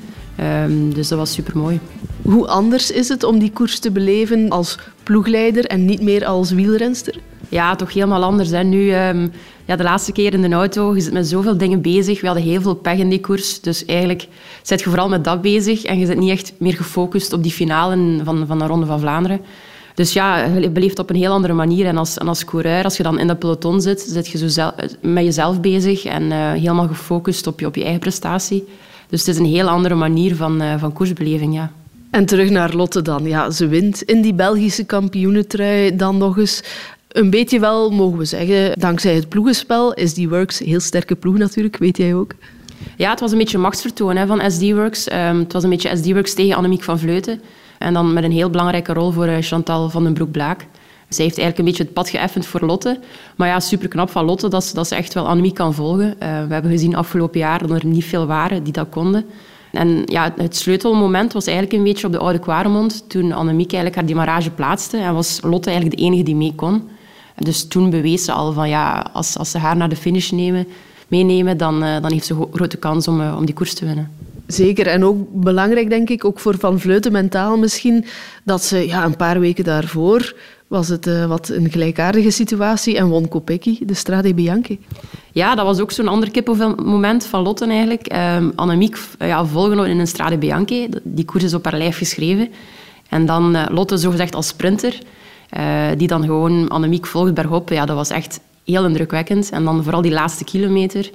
Um, 0.64 0.94
dus 0.94 1.08
dat 1.08 1.18
was 1.18 1.32
super 1.32 1.58
mooi. 1.58 1.80
Hoe 2.22 2.46
anders 2.46 2.90
is 2.90 3.08
het 3.08 3.24
om 3.24 3.38
die 3.38 3.50
koers 3.50 3.78
te 3.78 3.90
beleven 3.90 4.48
als 4.48 4.78
ploegleider 5.02 5.64
en 5.64 5.84
niet 5.84 6.02
meer 6.02 6.24
als 6.24 6.50
wielrenster? 6.50 7.18
Ja, 7.48 7.76
toch 7.76 7.92
helemaal 7.92 8.22
anders. 8.22 8.50
Hè. 8.50 8.62
Nu, 8.62 8.94
um, 8.94 9.32
ja, 9.64 9.76
de 9.76 9.82
laatste 9.82 10.12
keer 10.12 10.34
in 10.34 10.42
de 10.42 10.50
auto, 10.54 10.94
je 10.94 11.00
zit 11.00 11.12
met 11.12 11.28
zoveel 11.28 11.56
dingen 11.56 11.80
bezig. 11.80 12.20
We 12.20 12.26
hadden 12.26 12.44
heel 12.44 12.60
veel 12.60 12.74
pech 12.74 12.98
in 12.98 13.08
die 13.08 13.20
koers. 13.20 13.60
Dus 13.60 13.84
eigenlijk 13.84 14.28
zit 14.62 14.80
je 14.80 14.88
vooral 14.88 15.08
met 15.08 15.24
dat 15.24 15.42
bezig. 15.42 15.82
En 15.82 15.98
je 15.98 16.06
zit 16.06 16.18
niet 16.18 16.30
echt 16.30 16.52
meer 16.58 16.74
gefocust 16.74 17.32
op 17.32 17.42
die 17.42 17.52
finale 17.52 18.20
van, 18.24 18.46
van 18.46 18.58
de 18.58 18.66
Ronde 18.66 18.86
van 18.86 19.00
Vlaanderen. 19.00 19.40
Dus 20.00 20.12
ja, 20.12 20.44
je 20.44 20.70
beleeft 20.70 20.98
op 20.98 21.10
een 21.10 21.16
heel 21.16 21.32
andere 21.32 21.52
manier. 21.52 21.86
En 21.86 21.96
als, 21.96 22.18
en 22.18 22.28
als 22.28 22.44
coureur, 22.44 22.84
als 22.84 22.96
je 22.96 23.02
dan 23.02 23.18
in 23.18 23.26
dat 23.26 23.38
peloton 23.38 23.80
zit, 23.80 24.00
zit 24.00 24.28
je 24.28 24.38
zo 24.38 24.48
zelf, 24.48 24.72
met 25.00 25.24
jezelf 25.24 25.60
bezig 25.60 26.04
en 26.04 26.22
uh, 26.22 26.52
helemaal 26.52 26.86
gefocust 26.86 27.46
op 27.46 27.60
je, 27.60 27.66
op 27.66 27.74
je 27.74 27.82
eigen 27.82 28.00
prestatie. 28.00 28.64
Dus 29.08 29.20
het 29.20 29.28
is 29.28 29.38
een 29.38 29.46
heel 29.46 29.68
andere 29.68 29.94
manier 29.94 30.36
van, 30.36 30.62
uh, 30.62 30.74
van 30.78 30.92
koersbeleving, 30.92 31.54
ja. 31.54 31.72
En 32.10 32.24
terug 32.26 32.50
naar 32.50 32.74
Lotte 32.74 33.02
dan. 33.02 33.24
Ja, 33.24 33.50
ze 33.50 33.66
wint 33.66 34.02
in 34.02 34.22
die 34.22 34.34
Belgische 34.34 34.84
kampioenentrui 34.84 35.96
dan 35.96 36.16
nog 36.16 36.38
eens. 36.38 36.62
Een 37.08 37.30
beetje 37.30 37.60
wel, 37.60 37.90
mogen 37.90 38.18
we 38.18 38.24
zeggen, 38.24 38.78
dankzij 38.78 39.14
het 39.14 39.28
ploegenspel 39.28 39.94
is 39.94 40.14
die 40.14 40.28
Works 40.28 40.58
heel 40.58 40.80
sterke 40.80 41.14
ploeg 41.14 41.38
natuurlijk, 41.38 41.76
weet 41.76 41.96
jij 41.96 42.14
ook. 42.14 42.32
Ja, 42.96 43.10
het 43.10 43.20
was 43.20 43.32
een 43.32 43.38
beetje 43.38 43.58
machtsvertoon 43.58 44.16
hè, 44.16 44.26
van 44.26 44.50
SD 44.50 44.70
Works. 44.70 45.12
Um, 45.12 45.38
het 45.38 45.52
was 45.52 45.62
een 45.62 45.70
beetje 45.70 45.96
SD 45.96 46.06
Works 46.12 46.34
tegen 46.34 46.56
Annemiek 46.56 46.82
van 46.82 46.98
Vleuten. 46.98 47.40
En 47.80 47.92
dan 47.92 48.12
met 48.12 48.24
een 48.24 48.32
heel 48.32 48.50
belangrijke 48.50 48.92
rol 48.92 49.10
voor 49.10 49.28
Chantal 49.40 49.90
van 49.90 50.04
den 50.04 50.12
Broek-Blaak. 50.12 50.66
Zij 51.08 51.24
heeft 51.24 51.38
eigenlijk 51.38 51.58
een 51.58 51.64
beetje 51.64 51.82
het 51.82 51.92
pad 51.92 52.08
geëffend 52.08 52.46
voor 52.46 52.60
Lotte. 52.60 53.00
Maar 53.36 53.48
ja, 53.48 53.60
super 53.60 53.88
knap 53.88 54.10
van 54.10 54.24
Lotte 54.24 54.48
dat 54.48 54.64
ze, 54.64 54.74
dat 54.74 54.88
ze 54.88 54.94
echt 54.94 55.14
wel 55.14 55.28
Annemiek 55.28 55.54
kan 55.54 55.74
volgen. 55.74 56.06
Uh, 56.06 56.16
we 56.18 56.52
hebben 56.52 56.70
gezien 56.70 56.96
afgelopen 56.96 57.38
jaar 57.38 57.66
dat 57.66 57.70
er 57.70 57.86
niet 57.86 58.04
veel 58.04 58.26
waren 58.26 58.62
die 58.62 58.72
dat 58.72 58.88
konden. 58.88 59.24
En 59.72 60.02
ja, 60.04 60.32
het 60.36 60.56
sleutelmoment 60.56 61.32
was 61.32 61.46
eigenlijk 61.46 61.76
een 61.76 61.84
beetje 61.84 62.06
op 62.06 62.12
de 62.12 62.18
Oude 62.18 62.38
Kwaremond. 62.38 63.04
Toen 63.08 63.32
Annemiek 63.32 63.72
eigenlijk 63.72 63.94
haar 63.94 64.06
demarrage 64.06 64.50
plaatste 64.50 64.96
en 64.96 65.14
was 65.14 65.40
Lotte 65.42 65.70
eigenlijk 65.70 65.98
de 65.98 66.06
enige 66.06 66.22
die 66.22 66.36
mee 66.36 66.54
kon. 66.54 66.88
Dus 67.36 67.68
toen 67.68 67.90
bewees 67.90 68.24
ze 68.24 68.32
al 68.32 68.52
van 68.52 68.68
ja, 68.68 69.06
als, 69.12 69.38
als 69.38 69.50
ze 69.50 69.58
haar 69.58 69.76
naar 69.76 69.88
de 69.88 69.96
finish 69.96 70.30
nemen, 70.30 70.66
meenemen, 71.08 71.56
dan, 71.56 71.84
uh, 71.84 72.00
dan 72.00 72.12
heeft 72.12 72.26
ze 72.26 72.48
grote 72.52 72.76
kans 72.76 73.08
om, 73.08 73.30
om 73.30 73.44
die 73.44 73.54
koers 73.54 73.74
te 73.74 73.84
winnen. 73.84 74.10
Zeker. 74.52 74.86
En 74.86 75.04
ook 75.04 75.28
belangrijk, 75.32 75.90
denk 75.90 76.10
ik, 76.10 76.24
ook 76.24 76.40
voor 76.40 76.58
Van 76.58 76.80
Vleuten 76.80 77.12
mentaal 77.12 77.58
misschien, 77.58 78.04
dat 78.44 78.64
ze 78.64 78.86
ja, 78.86 79.04
een 79.04 79.16
paar 79.16 79.40
weken 79.40 79.64
daarvoor 79.64 80.34
was 80.70 80.88
het 80.88 81.06
uh, 81.06 81.26
wat 81.26 81.48
een 81.48 81.70
gelijkaardige 81.70 82.30
situatie 82.30 82.96
en 82.96 83.08
won 83.08 83.28
Kopecky 83.28 83.78
de 83.84 83.94
Strade 83.94 84.34
Bianchi. 84.34 84.80
Ja, 85.32 85.54
dat 85.54 85.64
was 85.64 85.80
ook 85.80 85.90
zo'n 85.90 86.08
ander 86.08 86.30
kippenmoment 86.30 87.26
van 87.26 87.42
Lotte 87.42 87.66
eigenlijk. 87.66 88.12
Um, 88.36 88.52
Annemiek 88.54 88.98
ja, 89.18 89.44
volgen 89.44 89.86
in 89.86 89.98
een 89.98 90.06
Strade 90.06 90.38
Bianchi. 90.38 90.88
Die 91.02 91.24
koers 91.24 91.44
is 91.44 91.54
op 91.54 91.64
haar 91.64 91.78
lijf 91.78 91.96
geschreven. 91.96 92.48
En 93.08 93.26
dan 93.26 93.56
uh, 93.56 93.66
Lotte 93.70 93.96
zogezegd 93.96 94.34
als 94.34 94.46
sprinter, 94.46 94.98
uh, 95.58 95.86
die 95.96 96.08
dan 96.08 96.24
gewoon 96.24 96.68
Annemiek 96.68 97.06
volgt 97.06 97.34
bergop. 97.34 97.68
Ja, 97.68 97.86
dat 97.86 97.96
was 97.96 98.10
echt 98.10 98.40
heel 98.64 98.84
indrukwekkend. 98.84 99.50
En 99.50 99.64
dan 99.64 99.82
vooral 99.82 100.02
die 100.02 100.12
laatste 100.12 100.44
kilometer 100.44 101.10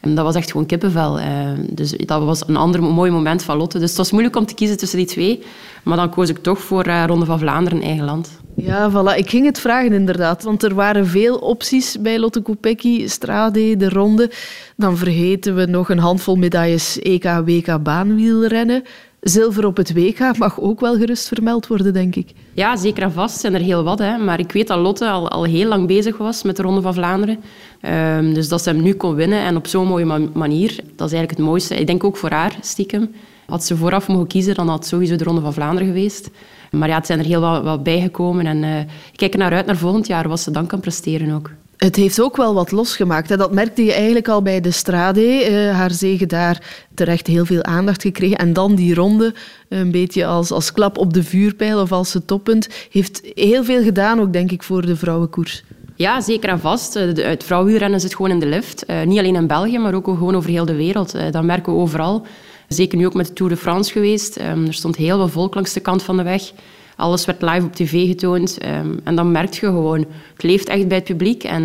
en 0.00 0.14
dat 0.14 0.24
was 0.24 0.34
echt 0.34 0.50
gewoon 0.50 0.66
kippenvel. 0.66 1.20
Uh, 1.20 1.26
dus 1.70 1.90
dat 1.90 2.24
was 2.24 2.42
een 2.46 2.56
ander 2.56 2.82
mooi 2.82 3.10
moment 3.10 3.42
van 3.42 3.56
Lotte. 3.56 3.78
Dus 3.78 3.88
het 3.88 3.98
was 3.98 4.10
moeilijk 4.10 4.36
om 4.36 4.46
te 4.46 4.54
kiezen 4.54 4.76
tussen 4.76 4.98
die 4.98 5.06
twee. 5.06 5.42
Maar 5.82 5.96
dan 5.96 6.10
koos 6.10 6.28
ik 6.28 6.38
toch 6.38 6.58
voor 6.58 6.86
uh, 6.86 7.04
Ronde 7.06 7.24
van 7.24 7.38
Vlaanderen, 7.38 7.82
eigen 7.82 8.04
land. 8.04 8.40
Ja, 8.56 8.90
voilà. 8.90 9.16
Ik 9.16 9.30
ging 9.30 9.46
het 9.46 9.60
vragen 9.60 9.92
inderdaad. 9.92 10.42
Want 10.42 10.62
er 10.62 10.74
waren 10.74 11.06
veel 11.06 11.36
opties 11.36 12.00
bij 12.00 12.18
Lotte 12.18 12.40
Kopecky, 12.40 13.06
Strade, 13.06 13.76
de 13.76 13.88
Ronde. 13.88 14.30
Dan 14.76 14.96
vergeten 14.96 15.54
we 15.54 15.66
nog 15.66 15.90
een 15.90 15.98
handvol 15.98 16.36
medailles 16.36 16.98
EK, 16.98 17.24
WK 17.44 17.82
baanwielrennen. 17.82 18.82
Zilver 19.20 19.66
op 19.66 19.76
het 19.76 19.92
WK 19.92 20.38
mag 20.38 20.60
ook 20.60 20.80
wel 20.80 20.96
gerust 20.96 21.28
vermeld 21.28 21.66
worden, 21.66 21.92
denk 21.92 22.16
ik. 22.16 22.32
Ja, 22.52 22.76
zeker 22.76 23.02
en 23.02 23.12
vast 23.12 23.40
zijn 23.40 23.54
er 23.54 23.60
heel 23.60 23.82
wat. 23.82 23.98
Hè. 23.98 24.18
Maar 24.18 24.38
ik 24.38 24.52
weet 24.52 24.66
dat 24.66 24.78
Lotte 24.78 25.08
al, 25.08 25.28
al 25.28 25.44
heel 25.44 25.68
lang 25.68 25.86
bezig 25.86 26.16
was 26.16 26.42
met 26.42 26.56
de 26.56 26.62
Ronde 26.62 26.80
van 26.80 26.94
Vlaanderen. 26.94 27.38
Um, 27.82 28.34
dus 28.34 28.48
dat 28.48 28.62
ze 28.62 28.70
hem 28.70 28.82
nu 28.82 28.94
kon 28.94 29.14
winnen 29.14 29.40
en 29.40 29.56
op 29.56 29.66
zo'n 29.66 29.86
mooie 29.86 30.28
manier, 30.32 30.68
dat 30.68 31.06
is 31.06 31.12
eigenlijk 31.12 31.30
het 31.30 31.38
mooiste. 31.38 31.76
Ik 31.76 31.86
denk 31.86 32.04
ook 32.04 32.16
voor 32.16 32.30
haar, 32.30 32.56
stiekem. 32.60 33.10
Had 33.46 33.64
ze 33.64 33.76
vooraf 33.76 34.08
mogen 34.08 34.26
kiezen, 34.26 34.54
dan 34.54 34.68
had 34.68 34.78
het 34.78 34.86
sowieso 34.86 35.16
de 35.16 35.24
Ronde 35.24 35.40
van 35.40 35.52
Vlaanderen 35.52 35.88
geweest. 35.88 36.30
Maar 36.70 36.88
ja, 36.88 36.96
het 36.96 37.06
zijn 37.06 37.18
er 37.18 37.24
heel 37.24 37.40
wat, 37.40 37.82
bijgekomen. 37.82 38.46
En 38.46 38.62
uh, 38.62 38.78
ik 38.80 39.16
kijk 39.16 39.32
er 39.32 39.38
naar 39.38 39.52
uit 39.52 39.66
naar 39.66 39.76
volgend 39.76 40.06
jaar, 40.06 40.28
wat 40.28 40.40
ze 40.40 40.50
dan 40.50 40.66
kan 40.66 40.80
presteren 40.80 41.34
ook. 41.34 41.50
Het 41.76 41.96
heeft 41.96 42.20
ook 42.20 42.36
wel 42.36 42.54
wat 42.54 42.70
losgemaakt. 42.70 43.28
Hè. 43.28 43.36
Dat 43.36 43.52
merkte 43.52 43.84
je 43.84 43.92
eigenlijk 43.92 44.28
al 44.28 44.42
bij 44.42 44.60
de 44.60 44.70
Strade. 44.70 45.50
Uh, 45.50 45.72
haar 45.72 45.90
zegen 45.90 46.28
daar 46.28 46.86
terecht 46.94 47.26
heel 47.26 47.44
veel 47.44 47.62
aandacht 47.62 48.02
gekregen. 48.02 48.36
En 48.36 48.52
dan 48.52 48.74
die 48.74 48.94
ronde, 48.94 49.34
een 49.68 49.90
beetje 49.90 50.26
als, 50.26 50.50
als 50.50 50.72
klap 50.72 50.98
op 50.98 51.12
de 51.12 51.22
vuurpijl 51.22 51.80
of 51.80 51.92
als 51.92 52.12
het 52.12 52.26
toppunt. 52.26 52.68
Heeft 52.90 53.20
heel 53.34 53.64
veel 53.64 53.82
gedaan 53.82 54.20
ook, 54.20 54.32
denk 54.32 54.50
ik, 54.50 54.62
voor 54.62 54.86
de 54.86 54.96
vrouwenkoers. 54.96 55.64
Ja, 56.00 56.20
zeker 56.20 56.48
en 56.48 56.60
vast. 56.60 56.94
Het 56.94 57.44
vrouwenwielrennen 57.44 58.00
zit 58.00 58.14
gewoon 58.14 58.30
in 58.30 58.38
de 58.38 58.46
lift. 58.46 58.84
Uh, 58.86 59.02
niet 59.02 59.18
alleen 59.18 59.34
in 59.34 59.46
België, 59.46 59.78
maar 59.78 59.94
ook 59.94 60.04
gewoon 60.04 60.34
over 60.34 60.50
heel 60.50 60.64
de 60.64 60.74
wereld. 60.74 61.14
Uh, 61.14 61.22
dat 61.30 61.42
merken 61.42 61.72
we 61.72 61.78
overal. 61.78 62.26
Zeker 62.68 62.98
nu 62.98 63.06
ook 63.06 63.14
met 63.14 63.26
de 63.26 63.32
Tour 63.32 63.52
de 63.52 63.58
France 63.58 63.92
geweest. 63.92 64.40
Um, 64.40 64.66
er 64.66 64.74
stond 64.74 64.96
heel 64.96 65.16
veel 65.16 65.28
volk 65.28 65.54
langs 65.54 65.72
de 65.72 65.80
kant 65.80 66.02
van 66.02 66.16
de 66.16 66.22
weg. 66.22 66.52
Alles 66.96 67.24
werd 67.24 67.42
live 67.42 67.66
op 67.66 67.74
tv 67.74 68.06
getoond. 68.06 68.58
Um, 68.66 69.00
en 69.04 69.14
dan 69.14 69.32
merk 69.32 69.54
je 69.54 69.66
gewoon, 69.66 70.06
het 70.32 70.42
leeft 70.42 70.68
echt 70.68 70.88
bij 70.88 70.96
het 70.96 71.06
publiek. 71.06 71.44
En 71.44 71.64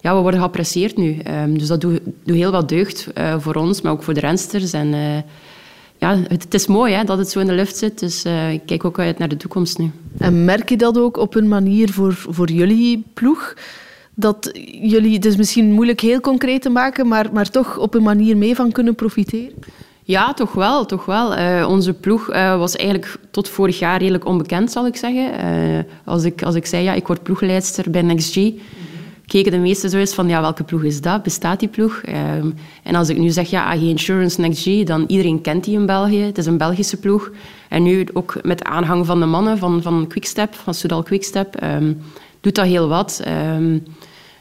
ja, 0.00 0.14
we 0.14 0.20
worden 0.20 0.40
geapprecieerd 0.40 0.96
nu. 0.96 1.18
Um, 1.42 1.58
dus 1.58 1.68
dat 1.68 1.80
doet, 1.80 2.00
doet 2.24 2.36
heel 2.36 2.50
wat 2.50 2.68
deugd 2.68 3.08
voor 3.38 3.54
ons, 3.54 3.80
maar 3.80 3.92
ook 3.92 4.02
voor 4.02 4.14
de 4.14 4.20
rensters. 4.20 4.72
En 4.72 4.94
ja, 6.04 6.18
het, 6.28 6.42
het, 6.42 6.54
is 6.54 6.66
mooi 6.66 6.94
hè, 6.94 7.04
dat 7.04 7.18
het 7.18 7.30
zo 7.30 7.40
in 7.40 7.46
de 7.46 7.52
lucht 7.52 7.76
zit. 7.76 7.98
Dus 7.98 8.24
ik 8.52 8.62
kijk 8.66 8.84
ook 8.84 8.98
uit 8.98 9.18
naar 9.18 9.28
de 9.28 9.36
toekomst 9.36 9.78
nu. 9.78 9.90
En 10.18 10.44
merk 10.44 10.68
je 10.68 10.76
dat 10.76 10.98
ook 10.98 11.16
op 11.16 11.34
een 11.34 11.48
manier 11.48 11.92
voor, 11.92 12.12
voor 12.12 12.50
jullie 12.50 13.04
ploeg? 13.14 13.54
Dat 14.14 14.50
jullie, 14.80 15.14
het 15.14 15.24
is 15.24 15.36
misschien 15.36 15.72
moeilijk 15.72 16.00
heel 16.00 16.20
concreet 16.20 16.62
te 16.62 16.70
maken, 16.70 17.08
maar, 17.08 17.28
maar 17.32 17.50
toch 17.50 17.78
op 17.78 17.94
een 17.94 18.02
manier 18.02 18.36
mee 18.36 18.54
van 18.54 18.72
kunnen 18.72 18.94
profiteren? 18.94 19.52
Ja, 20.04 20.34
toch 20.34 20.52
wel. 20.52 20.86
Toch 20.86 21.04
wel. 21.04 21.38
Uh, 21.38 21.66
onze 21.68 21.92
ploeg 21.92 22.34
uh, 22.34 22.58
was 22.58 22.76
eigenlijk 22.76 23.16
tot 23.30 23.48
vorig 23.48 23.78
jaar 23.78 23.98
redelijk 23.98 24.24
onbekend, 24.24 24.70
zal 24.70 24.86
ik 24.86 24.96
zeggen. 24.96 25.44
Uh, 25.44 25.78
als, 26.04 26.24
ik, 26.24 26.42
als 26.42 26.54
ik 26.54 26.66
zei, 26.66 26.82
ja, 26.82 26.92
ik 26.92 27.06
word 27.06 27.22
ploegleidster 27.22 27.90
bij 27.90 28.02
NextG, 28.02 28.36
keken 29.26 29.52
de 29.52 29.58
meesten 29.58 29.90
zo 29.90 29.98
eens 29.98 30.14
van, 30.14 30.28
ja, 30.28 30.40
welke 30.40 30.64
ploeg 30.64 30.82
is 30.82 31.00
dat? 31.00 31.22
Bestaat 31.22 31.60
die 31.60 31.68
ploeg? 31.68 32.00
Ehm, 32.04 32.50
en 32.82 32.94
als 32.94 33.08
ik 33.08 33.18
nu 33.18 33.30
zeg, 33.30 33.50
ja, 33.50 33.64
AG 33.64 33.80
Insurance 33.80 34.40
Next 34.40 34.62
G, 34.62 34.82
dan 34.84 35.04
iedereen 35.06 35.40
kent 35.40 35.64
die 35.64 35.78
in 35.78 35.86
België. 35.86 36.20
Het 36.20 36.38
is 36.38 36.46
een 36.46 36.58
Belgische 36.58 36.96
ploeg. 36.96 37.30
En 37.68 37.82
nu 37.82 38.06
ook 38.12 38.38
met 38.42 38.64
aanhang 38.64 39.06
van 39.06 39.20
de 39.20 39.26
mannen 39.26 39.58
van, 39.58 39.82
van 39.82 40.06
Quickstep, 40.08 40.54
van 40.54 40.74
Soudal 40.74 41.02
Quickstep, 41.02 41.56
ehm, 41.56 41.92
doet 42.40 42.54
dat 42.54 42.66
heel 42.66 42.88
wat. 42.88 43.20
Ehm, 43.24 43.78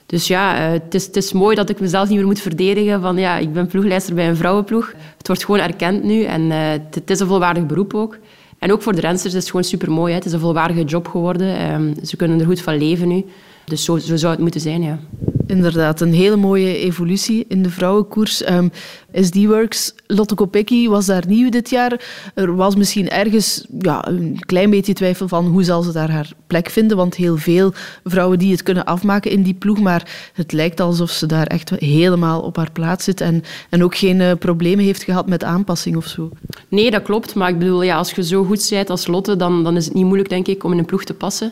dus 0.06 0.28
ja, 0.28 0.58
eh, 0.58 0.72
het, 0.72 0.94
is, 0.94 1.06
het 1.06 1.16
is 1.16 1.34
mooi 1.34 1.56
dat 1.56 1.70
ik 1.70 1.80
mezelf 1.80 2.08
niet 2.08 2.18
meer 2.18 2.28
moet 2.28 2.40
verdedigen 2.40 3.02
van 3.02 3.18
ja, 3.18 3.38
ik 3.38 3.54
ben 3.54 3.68
ploegleider 3.68 4.14
bij 4.14 4.30
een 4.30 4.36
vrouwenploeg. 4.36 4.94
Het 5.18 5.28
wordt 5.28 5.46
gewoon 5.46 5.60
erkend 5.60 6.04
nu 6.04 6.24
en 6.24 6.42
uh, 6.42 6.58
het, 6.90 7.10
is 7.10 7.20
een 7.20 7.28
volwaardig 7.28 7.66
beroep 7.66 7.94
ook. 7.94 8.18
En 8.60 8.72
ook 8.72 8.82
voor 8.82 8.96
de 8.96 9.02
rensters 9.02 9.34
is 9.34 9.40
het 9.40 9.50
gewoon 9.50 9.64
super 9.64 9.92
mooi. 9.92 10.14
Het 10.14 10.26
is 10.26 10.34
een 10.34 10.40
volwaardige 10.40 10.84
job 10.84 11.08
geworden. 11.08 11.96
Ze 12.06 12.16
kunnen 12.16 12.40
er 12.40 12.46
goed 12.46 12.62
van 12.62 12.78
leven 12.78 13.08
nu. 13.08 13.26
Dus 13.66 13.84
zo, 13.84 13.98
zo 13.98 14.16
zou 14.16 14.32
het 14.32 14.42
moeten 14.42 14.62
zijn, 14.62 14.82
ja. 14.82 15.00
Inderdaad, 15.48 16.02
een 16.02 16.14
hele 16.14 16.36
mooie 16.36 16.78
evolutie 16.78 17.46
in 17.48 17.64
de 17.64 17.70
vrouwenkoers. 17.70 18.50
Um, 18.50 18.72
ehm, 19.12 19.26
SD-Works, 19.26 19.94
Lotte 20.08 20.36
Kopecky 20.36 20.88
was 20.88 21.06
daar 21.06 21.24
nieuw 21.28 21.50
dit 21.50 21.70
jaar. 21.70 22.02
Er 22.34 22.56
was 22.56 22.76
misschien 22.76 23.10
ergens 23.10 23.66
ja, 23.80 24.08
een 24.08 24.38
klein 24.40 24.70
beetje 24.70 24.94
twijfel 24.94 25.28
van 25.28 25.46
hoe 25.46 25.64
zal 25.64 25.82
ze 25.82 25.92
daar 25.92 26.12
haar 26.12 26.32
plek 26.48 26.70
vinden, 26.70 26.98
want 26.98 27.16
heel 27.16 27.38
veel 27.38 27.74
vrouwen 28.04 28.40
die 28.40 28.52
het 28.52 28.64
kunnen 28.64 28.86
afmaken 28.86 29.32
in 29.32 29.44
die 29.44 29.54
ploeg, 29.54 29.80
maar 29.80 30.32
het 30.34 30.52
lijkt 30.52 30.80
alsof 30.80 31.12
ze 31.12 31.26
daar 31.26 31.48
echt 31.48 31.70
helemaal 31.70 32.42
op 32.42 32.56
haar 32.56 32.72
plaats 32.72 33.04
zit 33.04 33.22
en, 33.22 33.44
en 33.70 33.84
ook 33.84 33.96
geen 33.96 34.20
uh, 34.20 34.32
problemen 34.40 34.86
heeft 34.86 35.04
gehad 35.04 35.28
met 35.28 35.44
aanpassing 35.44 35.96
of 35.96 36.08
zo. 36.08 36.32
Nee, 36.70 36.92
dat 36.92 37.04
klopt, 37.04 37.36
maar 37.36 37.50
ik 37.50 37.60
bedoel, 37.60 37.84
ja, 37.84 37.98
als 37.98 38.12
je 38.12 38.24
zo 38.24 38.44
goed 38.44 38.68
bent 38.70 38.90
als 38.90 39.08
Lotte, 39.08 39.36
dan, 39.36 39.64
dan 39.64 39.76
is 39.76 39.86
het 39.86 39.94
niet 39.94 40.06
moeilijk, 40.06 40.30
denk 40.30 40.48
ik, 40.48 40.64
om 40.64 40.72
in 40.72 40.78
een 40.78 40.86
ploeg 40.86 41.04
te 41.04 41.14
passen. 41.14 41.52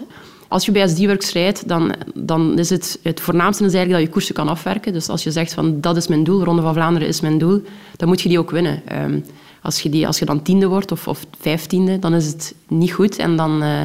Als 0.51 0.65
je 0.65 0.71
bij 0.71 0.87
SD-Works 0.87 1.31
rijdt, 1.31 1.67
dan, 1.67 1.93
dan 2.13 2.59
is 2.59 2.69
het, 2.69 2.99
het 3.03 3.19
voornaamste 3.19 3.65
is 3.65 3.73
eigenlijk 3.73 3.99
dat 3.99 4.07
je 4.07 4.13
koersen 4.13 4.35
kan 4.35 4.47
afwerken. 4.47 4.93
Dus 4.93 5.09
als 5.09 5.23
je 5.23 5.31
zegt 5.31 5.53
van 5.53 5.81
dat 5.81 5.97
is 5.97 6.07
mijn 6.07 6.23
doel, 6.23 6.43
Ronde 6.43 6.61
van 6.61 6.73
Vlaanderen 6.73 7.07
is 7.07 7.21
mijn 7.21 7.37
doel, 7.37 7.61
dan 7.95 8.07
moet 8.07 8.21
je 8.21 8.29
die 8.29 8.39
ook 8.39 8.51
winnen. 8.51 8.81
Ehm, 8.87 9.19
als, 9.61 9.81
je 9.81 9.89
die, 9.89 10.07
als 10.07 10.19
je 10.19 10.25
dan 10.25 10.41
tiende 10.41 10.67
wordt 10.67 10.91
of, 10.91 11.07
of 11.07 11.25
vijftiende, 11.39 11.99
dan 11.99 12.13
is 12.13 12.27
het 12.27 12.55
niet 12.67 12.91
goed. 12.91 13.17
En 13.17 13.35
dan, 13.35 13.63
uh, 13.63 13.83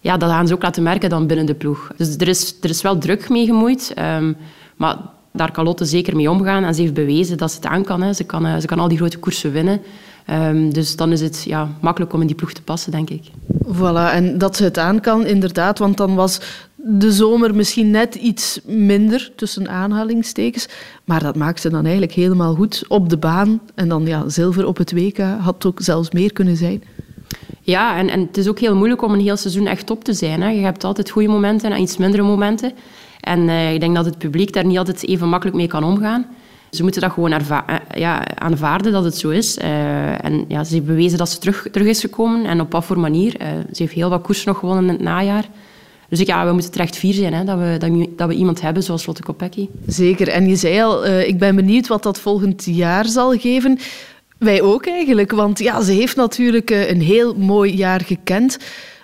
ja, 0.00 0.16
dat 0.16 0.30
gaan 0.30 0.46
ze 0.46 0.54
ook 0.54 0.62
laten 0.62 0.82
merken 0.82 1.10
dan 1.10 1.26
binnen 1.26 1.46
de 1.46 1.54
ploeg. 1.54 1.90
Dus 1.96 2.16
er 2.16 2.28
is, 2.28 2.56
er 2.60 2.70
is 2.70 2.82
wel 2.82 2.98
druk 2.98 3.28
mee 3.28 3.46
gemoeid. 3.46 3.94
Um, 3.98 4.36
maar 4.76 4.96
daar 5.32 5.52
kan 5.52 5.64
Lotte 5.64 5.84
zeker 5.84 6.16
mee 6.16 6.30
omgaan. 6.30 6.64
En 6.64 6.74
ze 6.74 6.80
heeft 6.80 6.94
bewezen 6.94 7.38
dat 7.38 7.50
ze 7.50 7.56
het 7.56 7.66
aan 7.66 7.84
kan. 7.84 8.02
Hè. 8.02 8.12
Ze, 8.12 8.24
kan 8.24 8.46
uh, 8.46 8.56
ze 8.56 8.66
kan 8.66 8.78
al 8.78 8.88
die 8.88 8.98
grote 8.98 9.18
koersen 9.18 9.52
winnen. 9.52 9.80
Um, 10.30 10.72
dus 10.72 10.96
dan 10.96 11.12
is 11.12 11.20
het 11.20 11.42
ja, 11.44 11.68
makkelijk 11.80 12.12
om 12.12 12.20
in 12.20 12.26
die 12.26 12.36
ploeg 12.36 12.52
te 12.52 12.62
passen, 12.62 12.90
denk 12.92 13.10
ik. 13.10 13.22
Voilà, 13.66 14.12
en 14.12 14.38
dat 14.38 14.56
ze 14.56 14.64
het 14.64 14.78
aan 14.78 15.00
kan, 15.00 15.26
inderdaad. 15.26 15.78
Want 15.78 15.96
dan 15.96 16.14
was 16.14 16.40
de 16.76 17.12
zomer 17.12 17.54
misschien 17.54 17.90
net 17.90 18.14
iets 18.14 18.60
minder, 18.64 19.32
tussen 19.36 19.68
aanhalingstekens. 19.68 20.68
Maar 21.04 21.22
dat 21.22 21.36
maakt 21.36 21.60
ze 21.60 21.70
dan 21.70 21.82
eigenlijk 21.82 22.12
helemaal 22.12 22.54
goed 22.54 22.84
op 22.88 23.08
de 23.08 23.16
baan. 23.16 23.60
En 23.74 23.88
dan 23.88 24.06
ja, 24.06 24.28
zilver 24.28 24.66
op 24.66 24.76
het 24.76 24.92
WK 24.92 25.18
had 25.18 25.66
ook 25.66 25.80
zelfs 25.80 26.10
meer 26.10 26.32
kunnen 26.32 26.56
zijn. 26.56 26.82
Ja, 27.60 27.96
en, 27.96 28.08
en 28.08 28.20
het 28.20 28.36
is 28.36 28.48
ook 28.48 28.58
heel 28.58 28.76
moeilijk 28.76 29.02
om 29.02 29.12
een 29.12 29.20
heel 29.20 29.36
seizoen 29.36 29.66
echt 29.66 29.86
top 29.86 30.04
te 30.04 30.12
zijn. 30.12 30.42
Hè. 30.42 30.48
Je 30.48 30.60
hebt 30.60 30.84
altijd 30.84 31.10
goede 31.10 31.28
momenten 31.28 31.72
en 31.72 31.80
iets 31.80 31.96
mindere 31.96 32.22
momenten. 32.22 32.72
En 33.20 33.40
uh, 33.40 33.74
ik 33.74 33.80
denk 33.80 33.94
dat 33.94 34.04
het 34.04 34.18
publiek 34.18 34.52
daar 34.52 34.66
niet 34.66 34.78
altijd 34.78 35.06
even 35.06 35.28
makkelijk 35.28 35.56
mee 35.56 35.66
kan 35.66 35.84
omgaan. 35.84 36.26
Ze 36.70 36.82
moeten 36.82 37.00
dat 37.00 37.12
gewoon 37.12 37.32
eh, 37.32 37.58
ja, 37.94 38.36
aanvaarden 38.38 38.92
dat 38.92 39.04
het 39.04 39.16
zo 39.16 39.28
is. 39.28 39.58
Uh, 39.58 40.24
en 40.24 40.44
ja, 40.48 40.64
ze 40.64 40.74
heeft 40.74 40.86
bewezen 40.86 41.18
dat 41.18 41.28
ze 41.28 41.38
terug, 41.38 41.66
terug 41.72 41.86
is 41.86 42.00
gekomen. 42.00 42.46
En 42.46 42.60
op 42.60 42.72
wat 42.72 42.84
voor 42.84 42.98
manier. 42.98 43.40
Uh, 43.40 43.48
ze 43.72 43.82
heeft 43.82 43.94
heel 43.94 44.10
wat 44.10 44.22
koersen 44.22 44.48
nog 44.48 44.58
gewonnen 44.58 44.84
in 44.84 44.90
het 44.90 45.00
najaar. 45.00 45.44
Dus 46.08 46.20
ik, 46.20 46.26
ja, 46.26 46.46
we 46.46 46.52
moeten 46.52 46.70
terecht 46.70 46.96
vier 46.96 47.12
zijn 47.12 47.34
hè, 47.34 47.44
dat, 47.44 47.58
we, 47.58 47.76
dat, 47.78 48.08
dat 48.16 48.28
we 48.28 48.34
iemand 48.34 48.60
hebben 48.60 48.82
zoals 48.82 49.06
Lotte 49.06 49.22
Kopecky. 49.22 49.68
Zeker. 49.86 50.28
En 50.28 50.48
je 50.48 50.56
zei 50.56 50.82
al, 50.82 51.06
ik 51.06 51.38
ben 51.38 51.56
benieuwd 51.56 51.86
wat 51.86 52.02
dat 52.02 52.18
volgend 52.18 52.64
jaar 52.64 53.06
zal 53.06 53.38
geven. 53.38 53.78
Wij 54.38 54.62
ook 54.62 54.86
eigenlijk, 54.86 55.32
want 55.32 55.58
ja, 55.58 55.82
ze 55.82 55.92
heeft 55.92 56.16
natuurlijk 56.16 56.70
een 56.70 57.00
heel 57.00 57.34
mooi 57.34 57.76
jaar 57.76 58.00
gekend. 58.00 58.58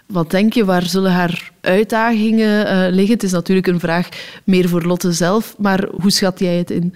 Wat 0.07 0.31
denk 0.31 0.53
je, 0.53 0.65
waar 0.65 0.83
zullen 0.83 1.13
haar 1.13 1.51
uitdagingen 1.61 2.91
liggen? 2.93 3.15
Het 3.15 3.23
is 3.23 3.33
natuurlijk 3.33 3.67
een 3.67 3.81
vraag 3.81 4.09
meer 4.45 4.69
voor 4.69 4.83
Lotte 4.83 5.13
zelf, 5.13 5.55
maar 5.59 5.89
hoe 6.01 6.11
schat 6.11 6.39
jij 6.39 6.57
het 6.57 6.71
in? 6.71 6.95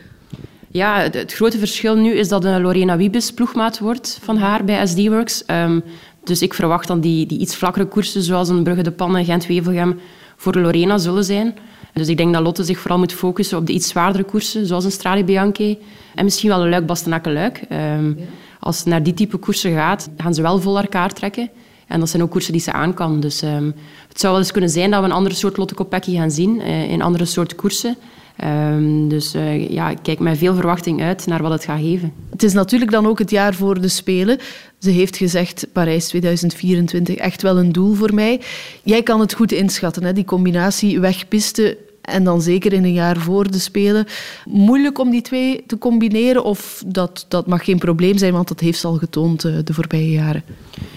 Ja, 0.77 1.09
het, 1.11 1.33
grote 1.33 1.59
verschil 1.59 1.97
nu 1.97 2.13
is 2.13 2.29
dat 2.29 2.45
uh, 2.45 2.57
Lorena 2.59 2.97
Wiebes 2.97 3.33
ploegmaat 3.33 3.79
wordt 3.79 4.19
van 4.23 4.37
haar 4.37 4.65
bij 4.65 4.87
SD-Works. 4.87 5.45
Um, 5.47 5.83
dus 6.25 6.43
ik 6.43 6.55
verwacht 6.55 6.89
dan 6.89 7.01
die, 7.01 7.27
die 7.27 7.39
iets 7.39 7.57
vlakkere 7.57 7.87
koersen, 7.87 8.23
zoals 8.23 8.49
een 8.49 8.63
Brugge 8.63 8.83
de 8.83 8.91
Pannen, 8.91 9.25
Gent-Wevelgem, 9.25 10.01
voor 10.37 10.55
Lorena 10.55 10.99
zullen 10.99 11.25
zijn. 11.25 11.55
Dus 11.93 12.09
ik 12.09 12.17
denk 12.17 12.33
dat 12.33 12.43
Lotte 12.43 12.65
zich 12.65 12.79
vooral 12.79 12.99
moet 12.99 13.13
focussen 13.13 13.59
op 13.59 13.67
de 13.67 13.73
iets 13.73 13.89
zwaardere 13.89 14.25
koersen, 14.25 14.67
zoals 14.67 14.85
een 14.85 14.91
Strade 14.91 15.25
Bianchi 15.25 15.79
en 16.15 16.25
misschien 16.25 16.49
wel 16.49 16.63
een 16.63 16.69
Luik 16.69 16.87
Bastenaken 16.87 17.33
Luik. 17.33 17.61
Um, 17.73 18.19
als 18.61 18.79
ze 18.79 18.89
naar 18.89 19.03
die 19.03 19.15
type 19.15 19.37
koersen 19.37 19.75
gaat, 19.75 20.09
gaan 20.17 20.35
ze 20.35 20.43
wel 20.43 20.61
vol 20.61 20.87
kaart 20.89 21.17
trekken. 21.17 21.51
En 21.87 22.01
dat 22.01 22.09
zijn 22.09 22.23
ook 22.23 22.31
koersen 22.31 22.53
die 22.53 22.63
ze 22.63 22.73
aan 22.73 22.95
kan. 22.95 23.21
Dus 23.21 23.43
um, 23.43 23.75
het 24.09 24.21
zou 24.21 24.33
wel 24.33 24.43
eens 24.43 24.53
kunnen 24.53 24.71
zijn 24.71 24.91
dat 24.91 25.01
we 25.01 25.07
een 25.07 25.13
andere 25.13 25.35
soort 25.35 25.57
Lotte 25.57 25.75
Kopecky 25.75 26.17
gaan 26.17 26.31
zien, 26.31 26.61
uh, 26.61 26.91
in 26.91 27.03
andere 27.03 27.25
soort 27.25 27.55
koersen. 27.55 27.97
Um, 28.45 29.09
dus 29.09 29.35
uh, 29.35 29.69
ja, 29.69 29.91
ik 29.91 29.99
kijk 30.03 30.19
met 30.19 30.39
veel 30.39 30.55
verwachting 30.55 31.03
uit 31.03 31.27
naar 31.27 31.43
wat 31.43 31.51
het 31.51 31.65
gaat 31.65 31.81
geven. 31.81 32.13
Het 32.31 32.43
is 32.43 32.53
natuurlijk 32.53 32.91
dan 32.91 33.07
ook 33.07 33.19
het 33.19 33.31
jaar 33.31 33.55
voor 33.55 33.81
de 33.81 33.89
Spelen. 33.89 34.39
Ze 34.79 34.91
heeft 34.91 35.17
gezegd, 35.17 35.67
Parijs 35.73 36.09
2024, 36.09 37.17
echt 37.17 37.43
wel 37.43 37.59
een 37.59 37.73
doel 37.73 37.95
voor 37.95 38.15
mij. 38.15 38.41
Jij 38.83 39.03
kan 39.03 39.21
het 39.21 39.35
goed 39.35 39.53
inschatten, 39.53 40.05
hè? 40.05 40.13
die 40.13 40.25
combinatie 40.25 41.01
wegpisten 41.01 41.77
en 42.07 42.25
dan 42.25 42.43
zeker 42.43 42.73
in 42.73 42.85
een 42.85 42.93
jaar 42.93 43.17
voor 43.17 43.51
de 43.51 43.59
Spelen. 43.59 44.07
Moeilijk 44.45 44.99
om 44.99 45.11
die 45.11 45.23
twee 45.23 45.65
te 45.67 45.79
combineren 45.79 46.45
of 46.45 46.83
dat, 46.87 47.25
dat 47.29 47.47
mag 47.47 47.65
geen 47.65 47.79
probleem 47.79 48.19
zijn, 48.19 48.33
want 48.33 48.49
dat 48.49 48.61
heeft 48.61 48.79
ze 48.79 48.87
al 48.87 48.97
getoond 48.97 49.45
uh, 49.45 49.57
de 49.65 49.75
voorbije 49.75 50.11
jaren. 50.11 50.43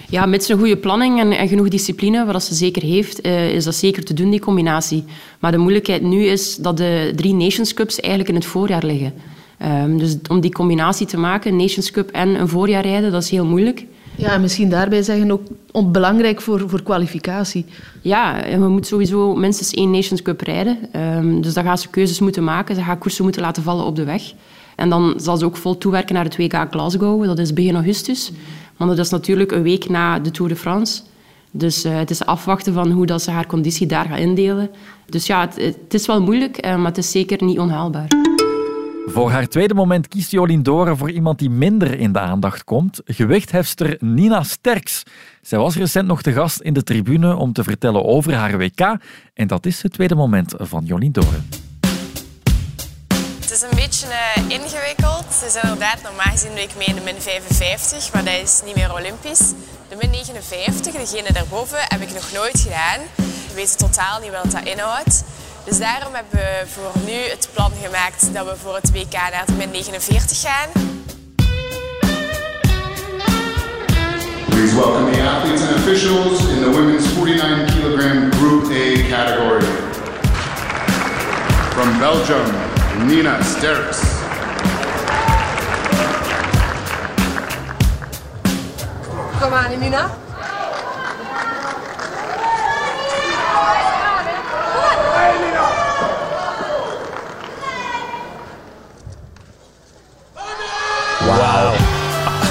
Ja, 0.08 0.26
met 0.26 0.48
een 0.48 0.58
goede 0.58 0.76
planning 0.76 1.20
en, 1.20 1.32
en, 1.32 1.48
genoeg 1.48 1.68
discipline, 1.68 2.24
wat 2.24 2.44
ze 2.44 2.54
zeker 2.54 2.82
heeft, 2.82 3.26
uh, 3.26 3.54
is 3.54 3.64
dat 3.64 3.74
zeker 3.74 4.04
te 4.04 4.14
doen, 4.14 4.30
die 4.30 4.40
combinatie. 4.40 5.04
Maar 5.38 5.52
de 5.52 5.58
moeilijkheid 5.58 6.02
nu 6.02 6.24
is 6.24 6.56
dat 6.56 6.76
de 6.76 7.12
drie 7.16 7.34
Nations 7.34 7.74
Cups 7.74 8.00
eigenlijk 8.00 8.28
in 8.28 8.40
het 8.40 8.46
voorjaar 8.46 8.84
liggen. 8.84 9.12
Um, 9.62 9.98
dus 9.98 10.16
om 10.28 10.40
die 10.40 10.52
combinatie 10.52 11.06
te 11.06 11.18
maken, 11.18 11.56
Nations 11.56 11.90
Cup 11.90 12.10
en 12.10 12.28
een 12.40 12.48
voorjaar 12.48 12.82
rijden, 12.82 13.12
dat 13.12 13.22
is 13.22 13.30
heel 13.30 13.44
moeilijk. 13.44 13.84
Ja, 14.20 14.32
en 14.32 14.40
misschien 14.40 14.68
daarbij 14.68 15.02
zeggen 15.02 15.40
ook 15.72 15.92
belangrijk 15.92 16.40
voor, 16.40 16.68
voor 16.68 16.82
kwalificatie. 16.82 17.64
Ja, 18.00 18.36
we 18.58 18.68
moeten 18.68 18.90
sowieso 18.90 19.34
minstens 19.34 19.70
één 19.70 19.90
Nations 19.90 20.22
Cup 20.22 20.40
rijden. 20.40 20.78
Um, 20.96 21.42
dus 21.42 21.54
dan 21.54 21.64
gaan 21.64 21.78
ze 21.78 21.88
keuzes 21.88 22.20
moeten 22.20 22.44
maken. 22.44 22.74
Ze 22.74 22.82
gaan 22.82 22.98
koersen 22.98 23.24
moeten 23.24 23.42
laten 23.42 23.62
vallen 23.62 23.84
op 23.84 23.96
de 23.96 24.04
weg. 24.04 24.22
En 24.76 24.88
dan 24.88 25.14
zal 25.16 25.36
ze 25.36 25.44
ook 25.44 25.56
vol 25.56 25.78
toewerken 25.78 26.14
naar 26.14 26.24
het 26.24 26.36
WK 26.36 26.66
Glasgow. 26.70 27.24
Dat 27.24 27.38
is 27.38 27.52
begin 27.52 27.74
augustus. 27.74 28.32
Want 28.76 28.90
dat 28.90 29.04
is 29.04 29.10
natuurlijk 29.10 29.52
een 29.52 29.62
week 29.62 29.88
na 29.88 30.18
de 30.18 30.30
Tour 30.30 30.50
de 30.50 30.56
France. 30.56 31.02
Dus 31.50 31.84
uh, 31.84 31.98
het 31.98 32.10
is 32.10 32.24
afwachten 32.24 32.72
van 32.72 32.90
hoe 32.90 33.06
dat 33.06 33.22
ze 33.22 33.30
haar 33.30 33.46
conditie 33.46 33.86
daar 33.86 34.04
gaat 34.04 34.18
indelen. 34.18 34.70
Dus 35.06 35.26
ja, 35.26 35.48
het, 35.54 35.94
is 35.94 36.06
wel 36.06 36.22
moeilijk, 36.22 36.66
uh, 36.66 36.76
maar 36.76 36.86
het 36.86 36.98
is 36.98 37.10
zeker 37.10 37.44
niet 37.44 37.58
onhaalbaar. 37.58 38.19
Voor 39.06 39.30
haar 39.30 39.46
tweede 39.46 39.74
moment 39.74 40.08
kiest 40.08 40.30
Jolien 40.30 40.62
Doren 40.62 40.96
voor 40.96 41.10
iemand 41.10 41.38
die 41.38 41.50
minder 41.50 41.98
in 41.98 42.12
de 42.12 42.18
aandacht 42.18 42.64
komt. 42.64 43.00
Gewichthefster 43.04 43.96
Nina 43.98 44.42
Sterks. 44.42 45.02
Zij 45.42 45.58
was 45.58 45.76
recent 45.76 46.06
nog 46.06 46.22
te 46.22 46.32
gast 46.32 46.60
in 46.60 46.72
de 46.72 46.82
tribune 46.82 47.36
om 47.36 47.52
te 47.52 47.64
vertellen 47.64 48.04
over 48.04 48.34
haar 48.34 48.58
WK. 48.58 48.96
En 49.34 49.46
dat 49.46 49.66
is 49.66 49.82
het 49.82 49.92
tweede 49.92 50.14
moment 50.14 50.54
van 50.58 50.84
Jolien 50.84 51.12
Doren. 51.12 51.48
Het 53.40 53.50
is 53.50 53.62
een 53.62 53.76
beetje 53.76 54.06
uh, 54.06 54.48
ingewikkeld. 54.48 55.24
Het 55.28 55.44
is 55.46 55.62
inderdaad, 55.62 56.02
normaal 56.02 56.32
gezien 56.32 56.62
ik 56.62 56.70
mee 56.76 56.86
in 56.86 56.94
de 56.94 57.00
min 57.00 57.20
55, 57.20 58.12
maar 58.12 58.24
dat 58.24 58.40
is 58.42 58.62
niet 58.64 58.74
meer 58.74 58.94
olympisch. 58.94 59.52
De 59.88 59.96
min 60.00 60.10
59, 60.10 60.92
degene 60.92 61.32
daarboven, 61.32 61.78
heb 61.80 62.00
ik 62.00 62.12
nog 62.12 62.32
nooit 62.32 62.60
gedaan. 62.60 63.00
Ik 63.48 63.54
weet 63.54 63.78
totaal 63.78 64.20
niet 64.20 64.30
wat 64.30 64.50
dat 64.50 64.64
inhoudt. 64.64 65.24
Dus 65.70 65.78
daarom 65.78 66.14
hebben 66.14 66.38
we 66.38 66.62
voor 66.66 66.92
nu 67.06 67.12
het 67.12 67.48
plan 67.52 67.72
gemaakt 67.82 68.34
dat 68.34 68.46
we 68.46 68.56
voor 68.56 68.74
het 68.74 68.92
WK 68.92 69.12
naar 69.12 69.44
de 69.46 69.52
min 69.52 69.70
49 69.70 70.40
gaan. 70.40 70.68
Please 74.48 74.74
welcome 74.74 75.10
the 75.12 75.22
athletes 75.22 75.62
and 75.62 75.76
officials 75.76 76.46
in 76.48 76.62
the 76.62 76.70
women's 76.70 77.06
49 77.06 77.74
kilogram 77.74 78.32
Group 78.32 78.64
A 78.64 79.08
category. 79.08 79.64
From 81.74 81.98
Belgium, 81.98 82.46
Nina 83.06 83.42
Sterks. 83.42 83.98
Kom 89.40 89.52
aan, 89.52 89.78
Nina. 89.78 90.19
Wow. 101.26 101.76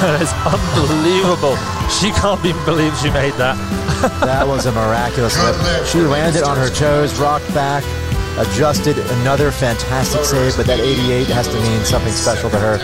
That's 0.00 0.32
unbelievable. 0.46 1.56
She 1.88 2.10
can't 2.12 2.44
even 2.44 2.64
believe 2.64 2.96
she 2.96 3.10
made 3.10 3.34
that. 3.34 3.56
that 4.20 4.46
was 4.46 4.66
a 4.66 4.72
miraculous 4.72 5.36
whip. 5.36 5.86
She 5.86 6.00
landed 6.00 6.42
on 6.42 6.56
her 6.56 6.70
toes, 6.70 7.18
rocked 7.18 7.52
back, 7.52 7.84
adjusted. 8.38 8.96
Another 9.20 9.50
fantastic 9.50 10.24
save, 10.24 10.56
but 10.56 10.66
that 10.66 10.80
88 10.80 11.26
has 11.28 11.48
to 11.48 11.60
mean 11.60 11.84
something 11.84 12.12
special 12.12 12.48
to 12.50 12.58
her. 12.58 12.78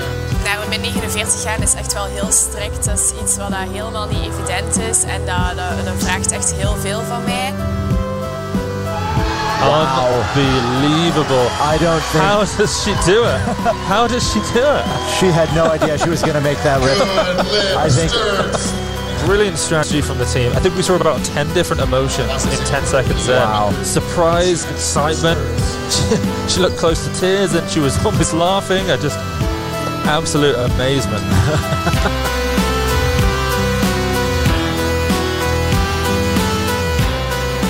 Naar 0.45 0.63
een 0.63 0.69
min 0.69 0.93
49 0.93 1.43
gaan 1.43 1.63
is 1.63 1.75
echt 1.75 1.93
wel 1.93 2.05
heel 2.05 2.33
strikt. 2.33 2.85
Dat 2.85 2.99
is 2.99 3.23
iets 3.23 3.37
wat 3.37 3.51
dat 3.51 3.69
helemaal 3.73 4.07
niet 4.07 4.27
evident 4.27 4.79
is 4.79 5.03
en 5.03 5.27
dat, 5.27 5.57
dat, 5.57 5.85
dat 5.85 5.95
vraagt 5.99 6.33
echt 6.33 6.53
heel 6.53 6.77
veel 6.77 7.01
van 7.01 7.25
mij. 7.25 7.55
Unbelievable. 9.63 11.49
I 11.61 11.79
don't 11.81 12.03
think. 12.13 12.25
How 12.25 12.45
does 12.45 12.85
she 12.85 12.93
do 13.07 13.25
it? 13.25 13.39
How 13.89 14.07
does 14.07 14.23
she 14.33 14.41
do 14.53 14.63
it? 14.63 14.85
She 15.19 15.27
had 15.27 15.53
no 15.55 15.67
idea 15.67 15.99
she 15.99 16.11
was 16.11 16.21
going 16.23 16.35
to 16.35 16.41
make 16.41 16.59
that 16.59 16.79
rip. 16.85 17.01
I 17.77 17.89
think. 17.89 18.13
Brilliant 19.27 19.59
strategy 19.59 20.03
from 20.03 20.19
the 20.19 20.25
team. 20.27 20.53
I 20.53 20.61
think 20.61 20.77
we 20.77 20.83
saw 20.83 20.95
about 20.95 21.25
10 21.25 21.53
different 21.55 21.83
emotions 21.83 22.45
in 22.45 22.65
10 22.67 22.87
seconds 22.87 23.27
there. 23.27 23.41
Wow. 23.41 23.73
Surprise, 23.83 24.65
excitement. 24.71 25.39
she 26.51 26.61
looked 26.61 26.77
close 26.77 27.05
to 27.07 27.13
tears 27.19 27.55
and 27.55 27.69
she 27.69 27.81
was 27.81 27.97
almost 28.05 28.35
laughing. 28.35 28.89
I 28.91 28.97
just 28.97 29.19
absolute 30.07 30.55
amazement. 30.55 31.25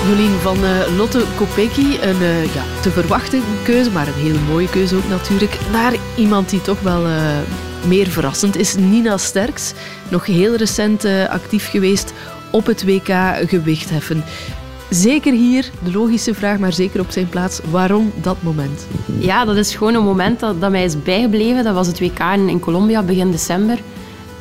Jolien 0.07 0.39
van 0.39 0.63
eh, 0.63 0.97
Lotte 0.97 1.23
Kopecky, 1.35 1.97
een 2.01 2.21
eh, 2.21 2.53
ja, 2.53 2.63
te 2.81 2.91
verwachten 2.91 3.41
keuze, 3.63 3.91
maar 3.91 4.07
een 4.07 4.13
hele 4.13 4.39
mooie 4.49 4.69
keuze 4.69 4.95
ook 4.95 5.07
natuurlijk, 5.09 5.57
naar 5.71 5.93
iemand 6.15 6.49
die 6.49 6.61
toch 6.61 6.81
wel 6.81 7.05
eh, 7.05 7.37
meer 7.87 8.07
verrassend 8.07 8.55
is. 8.55 8.75
Nina 8.75 9.17
Sterks, 9.17 9.73
nog 10.09 10.25
heel 10.25 10.55
recent 10.55 11.05
actief 11.29 11.69
geweest 11.69 12.13
op 12.51 12.65
het 12.65 12.85
WK 12.85 13.09
gewichtheffen. 13.47 14.23
Zeker 14.89 15.33
hier, 15.33 15.69
de 15.83 15.91
logische 15.91 16.33
vraag, 16.33 16.57
maar 16.57 16.73
zeker 16.73 16.99
op 16.99 17.11
zijn 17.11 17.29
plaats, 17.29 17.59
waarom 17.71 18.11
dat 18.21 18.37
moment? 18.39 18.87
Ja, 19.19 19.45
dat 19.45 19.55
is 19.55 19.75
gewoon 19.75 19.93
een 19.93 20.03
moment 20.03 20.39
dat, 20.39 20.61
dat 20.61 20.71
mij 20.71 20.83
is 20.83 21.03
bijgebleven. 21.03 21.63
Dat 21.63 21.73
was 21.73 21.87
het 21.87 21.99
WK 21.99 22.19
in, 22.19 22.49
in 22.49 22.59
Colombia 22.59 23.03
begin 23.03 23.31
december. 23.31 23.77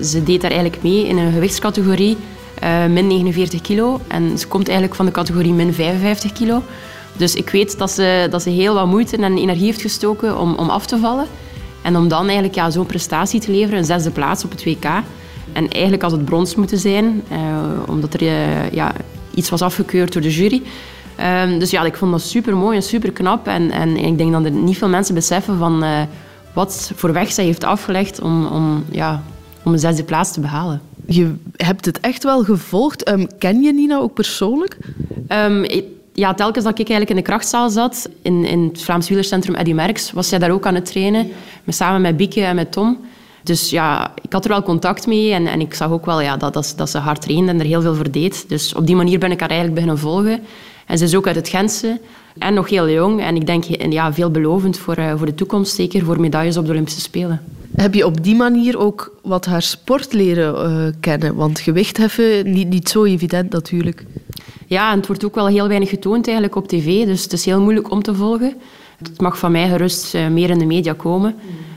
Ze 0.03 0.23
deed 0.23 0.41
daar 0.41 0.51
eigenlijk 0.51 0.83
mee 0.83 1.07
in 1.07 1.19
een 1.19 1.33
gewichtscategorie 1.33 2.17
eh, 2.61 2.87
min 2.87 3.07
49 3.07 3.61
kilo. 3.61 4.01
En 4.09 4.39
ze 4.39 4.47
komt 4.47 4.67
eigenlijk 4.67 4.97
van 4.97 5.07
de 5.07 5.13
categorie 5.13 5.53
min 5.53 5.75
55 5.75 6.33
kilo. 6.33 6.63
Dus 7.17 7.35
ik 7.35 7.51
weet 7.51 7.79
dat 7.79 7.91
ze, 7.91 8.27
dat 8.31 8.43
ze 8.43 8.51
heel 8.51 8.75
wat 8.75 8.87
moeite 8.87 9.17
en 9.17 9.37
energie 9.37 9.65
heeft 9.65 9.81
gestoken 9.81 10.39
om, 10.39 10.55
om 10.55 10.71
af 10.71 10.87
te 10.87 10.99
vallen. 10.99 11.27
En 11.83 11.97
om 11.97 12.09
dan 12.09 12.25
eigenlijk 12.25 12.55
ja, 12.55 12.71
zo'n 12.71 12.87
prestatie 12.87 13.41
te 13.41 13.51
leveren, 13.51 13.79
een 13.79 13.85
zesde 13.85 14.11
plaats 14.11 14.45
op 14.45 14.51
het 14.51 14.65
WK. 14.65 14.85
En 15.53 15.69
eigenlijk 15.69 16.03
had 16.03 16.13
het 16.13 16.25
brons 16.25 16.55
moeten 16.55 16.79
zijn, 16.79 17.23
eh, 17.29 17.39
omdat 17.87 18.15
er 18.15 18.23
eh, 18.23 18.71
ja, 18.71 18.93
iets 19.35 19.51
was 19.51 19.63
afgekeurd 19.63 20.13
door 20.13 20.23
de 20.23 20.35
jury. 20.35 20.63
Ehm, 21.17 21.59
dus 21.59 21.71
ja, 21.71 21.85
ik 21.85 21.97
vond 21.97 22.11
dat 22.11 22.23
super 22.23 22.57
mooi 22.57 22.77
en 22.77 22.83
super 22.83 23.13
knap. 23.13 23.47
En, 23.47 23.71
en 23.71 23.97
ik 23.97 24.19
denk 24.19 24.33
dat 24.33 24.45
er 24.45 24.51
niet 24.51 24.79
veel 24.79 24.89
mensen 24.89 25.15
beseffen 25.15 25.59
van 25.59 25.85
wat 26.57 26.93
voor 26.95 27.13
weg 27.13 27.33
zij 27.33 27.45
heeft 27.45 27.65
afgelegd 27.65 28.21
om, 28.21 28.47
om, 28.47 28.85
ja, 28.91 29.23
om 29.63 29.73
een 29.73 29.79
zesde 29.79 30.05
plaats 30.05 30.33
te 30.33 30.41
behalen. 30.41 30.81
Je 31.07 31.35
hebt 31.57 31.85
het 31.85 32.01
echt 32.01 32.25
wel 32.25 32.45
gevolgd. 32.45 33.03
Ehm, 33.03 33.27
ken 33.39 33.63
je 33.63 33.73
Nina 33.73 33.99
ook 33.99 34.15
persoonlijk? 34.15 34.77
Ehm, 35.29 35.83
ja, 36.13 36.35
telkens 36.35 36.65
dat 36.65 36.79
ik 36.79 36.89
eigenlijk 36.89 37.11
in 37.11 37.17
de 37.17 37.23
krachtzaal 37.23 37.71
zat, 37.71 38.09
in, 38.23 38.45
in 38.45 38.63
het 38.63 38.83
Vlaams 38.83 39.09
Wielercentrum 39.09 39.55
Eddy 39.55 39.73
Merckx, 39.73 40.13
was 40.13 40.29
zij 40.29 40.39
daar 40.39 40.51
ook 40.51 40.67
aan 40.67 40.75
het 40.75 40.85
trainen, 40.85 41.29
met, 41.65 41.75
samen 41.75 42.01
met 42.01 42.17
Bieke 42.17 42.41
en 42.41 42.55
met 42.55 42.73
Tom. 42.73 42.99
Dus 43.43 43.71
ja, 43.71 44.13
ik 44.23 44.33
had 44.33 44.45
er 44.45 44.51
wel 44.51 44.63
contact 44.63 45.07
mee 45.07 45.33
en, 45.33 45.47
en 45.47 45.61
ik 45.61 45.75
zag 45.75 45.91
ook 45.91 46.07
wel 46.07 46.21
ja, 46.21 46.37
dat, 46.37 46.75
dat 46.77 46.91
ze 46.91 46.99
hard 46.99 47.21
trainde 47.21 47.51
en 47.51 47.61
er 47.61 47.67
heel 47.67 47.83
veel 47.83 47.95
voor 47.95 48.11
deed. 48.11 48.49
Dus 48.49 48.75
op 48.75 48.87
die 48.87 48.97
manier 48.97 49.19
ben 49.19 49.31
ik 49.31 49.41
haar 49.41 49.51
eigenlijk 49.51 49.81
beginnen 49.81 50.03
volgen. 50.03 50.41
En 50.87 50.99
ze 50.99 51.05
is 51.05 51.15
ook 51.15 51.27
uit 51.27 51.37
het 51.37 51.49
Gentse 51.49 52.01
en 52.39 52.55
nog 52.55 52.69
heel 52.69 52.89
jong. 52.89 53.21
En 53.21 53.37
ik 53.37 53.47
denk 53.47 53.65
ja, 53.91 54.13
veelbelovend 54.13 54.79
voor, 54.79 54.95
eh, 54.95 55.17
voor 55.17 55.27
de 55.27 55.35
toekomst, 55.35 55.75
zeker 55.75 56.05
voor 56.05 56.21
medailles 56.21 56.57
op 56.57 56.65
de 56.65 56.71
Olympische 56.71 57.01
Spelen. 57.01 57.41
Heb 57.77 57.95
je 57.95 58.07
op 58.07 58.23
die 58.23 58.35
manier 58.35 58.79
ook 58.79 59.19
wat 59.23 59.47
haar 59.47 59.63
sport 59.63 60.13
leren 60.13 60.55
eh, 60.65 60.93
kennen? 61.01 61.35
Want 61.35 61.61
gewichtheffen, 61.61 62.51
niet, 62.51 62.69
niet 62.69 62.89
zo 62.89 63.05
evident 63.05 63.51
natuurlijk. 63.51 64.05
Ja, 64.67 64.91
en 64.91 64.97
het 64.97 65.07
wordt 65.07 65.25
ook 65.25 65.35
wel 65.35 65.47
heel 65.47 65.69
weinig 65.69 65.89
getoond 65.89 66.27
eigenlijk 66.27 66.57
op 66.57 66.69
tv, 66.69 67.05
dus 67.05 67.23
het 67.23 67.33
is 67.33 67.45
heel 67.45 67.61
moeilijk 67.61 67.91
om 67.91 68.03
te 68.03 68.15
volgen. 68.15 68.55
Het 68.99 69.21
mag 69.21 69.39
van 69.39 69.53
mij 69.53 69.69
gerust 69.69 70.15
eh, 70.15 70.29
meer 70.29 70.51
in 70.51 70.59
de 70.59 70.65
media 70.65 70.93
komen. 70.93 71.35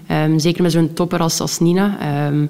Ehm, 0.08 0.38
zeker 0.38 0.62
met 0.62 0.72
zo'n 0.72 0.94
topper 0.94 1.20
als, 1.20 1.60
Nina. 1.60 1.98
Ehm, 2.00 2.46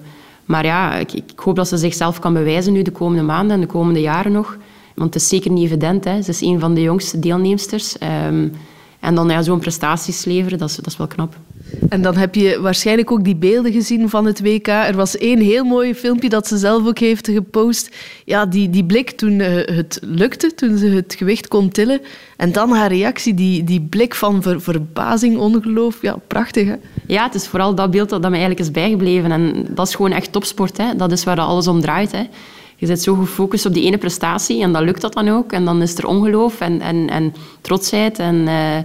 maar 0.45 0.65
ja, 0.65 0.95
ik, 0.95 1.13
ik 1.13 1.39
hoop 1.39 1.55
dat 1.55 1.67
ze 1.67 1.77
zichzelf 1.77 2.19
kan 2.19 2.33
bewijzen 2.33 2.73
nu 2.73 2.81
de 2.81 2.91
komende 2.91 3.23
maanden 3.23 3.55
en 3.55 3.61
de 3.61 3.67
komende 3.67 4.01
jaren 4.01 4.31
nog. 4.31 4.57
Want 4.95 5.13
het 5.13 5.23
is 5.23 5.29
zeker 5.29 5.51
niet 5.51 5.65
evident. 5.65 6.03
Hè. 6.03 6.21
Ze 6.21 6.29
is 6.29 6.41
een 6.41 6.59
van 6.59 6.73
de 6.73 6.81
jongste 6.81 7.19
deelnemsters. 7.19 7.97
Ehm, 7.97 8.47
en 8.99 9.15
dan 9.15 9.29
ja, 9.29 9.41
zo'n 9.41 9.59
prestaties 9.59 10.25
leveren, 10.25 10.57
dat 10.57 10.75
dat 10.75 10.85
is 10.85 10.97
wel 10.97 11.07
knap. 11.07 11.35
En 11.89 12.01
dan 12.01 12.17
heb 12.17 12.35
je 12.35 12.59
waarschijnlijk 12.61 13.11
ook 13.11 13.23
die 13.23 13.35
beelden 13.35 13.71
gezien 13.71 14.09
van 14.09 14.25
het 14.25 14.41
WK. 14.41 14.67
Er 14.67 14.95
was 14.95 15.17
één 15.17 15.39
heel 15.39 15.63
mooi 15.63 15.95
filmpje 15.95 16.29
dat 16.29 16.47
ze 16.47 16.57
zelf 16.57 16.87
ook 16.87 16.99
heeft 16.99 17.27
gepost. 17.27 17.95
Ja, 18.25 18.45
die, 18.45 18.69
die 18.69 18.85
blik 18.85 19.11
toen 19.11 19.39
eh, 19.39 19.75
het 19.75 19.99
lukte, 20.01 20.53
toen 20.53 20.77
ze 20.77 20.87
het 20.87 21.15
gewicht 21.17 21.47
kon 21.47 21.69
tillen. 21.69 22.01
En 22.37 22.51
dan 22.51 22.71
haar 22.71 22.89
reactie, 22.89 23.33
die, 23.33 23.63
die 23.63 23.81
blik 23.81 24.15
van 24.15 24.41
ver- 24.41 24.61
verbazing, 24.61 25.37
ongeloof. 25.37 26.01
Ja, 26.01 26.17
prachtig 26.27 26.67
hè? 26.67 26.75
Ja, 27.07 27.23
het 27.23 27.35
is 27.35 27.47
vooral 27.47 27.75
dat 27.75 27.91
beeld 27.91 28.09
dat, 28.09 28.21
dat 28.21 28.31
me 28.31 28.37
eigenlijk 28.37 28.67
is 28.67 28.71
bijgebleven. 28.71 29.31
En 29.31 29.65
dat 29.69 29.87
is 29.87 29.95
gewoon 29.95 30.11
echt 30.11 30.31
topsport. 30.31 30.77
Hè. 30.77 30.95
Dat 30.95 31.11
is 31.11 31.23
waar 31.23 31.35
dat 31.35 31.47
alles 31.47 31.67
om 31.67 31.81
draait. 31.81 32.11
Hè. 32.11 32.23
Je 32.75 32.85
zit 32.85 33.01
zo 33.01 33.15
gefocust 33.15 33.65
op 33.65 33.73
die 33.73 33.83
ene 33.83 33.97
prestatie 33.97 34.61
en 34.61 34.71
dan 34.71 34.83
lukt 34.83 35.01
dat 35.01 35.13
dan 35.13 35.29
ook. 35.29 35.51
En 35.51 35.65
dan 35.65 35.81
is 35.81 35.97
er 35.97 36.07
ongeloof 36.07 36.59
en, 36.59 36.81
en, 36.81 37.09
en 37.09 37.33
trotsheid. 37.61 38.19
En 38.19 38.47
eh, 38.47 38.77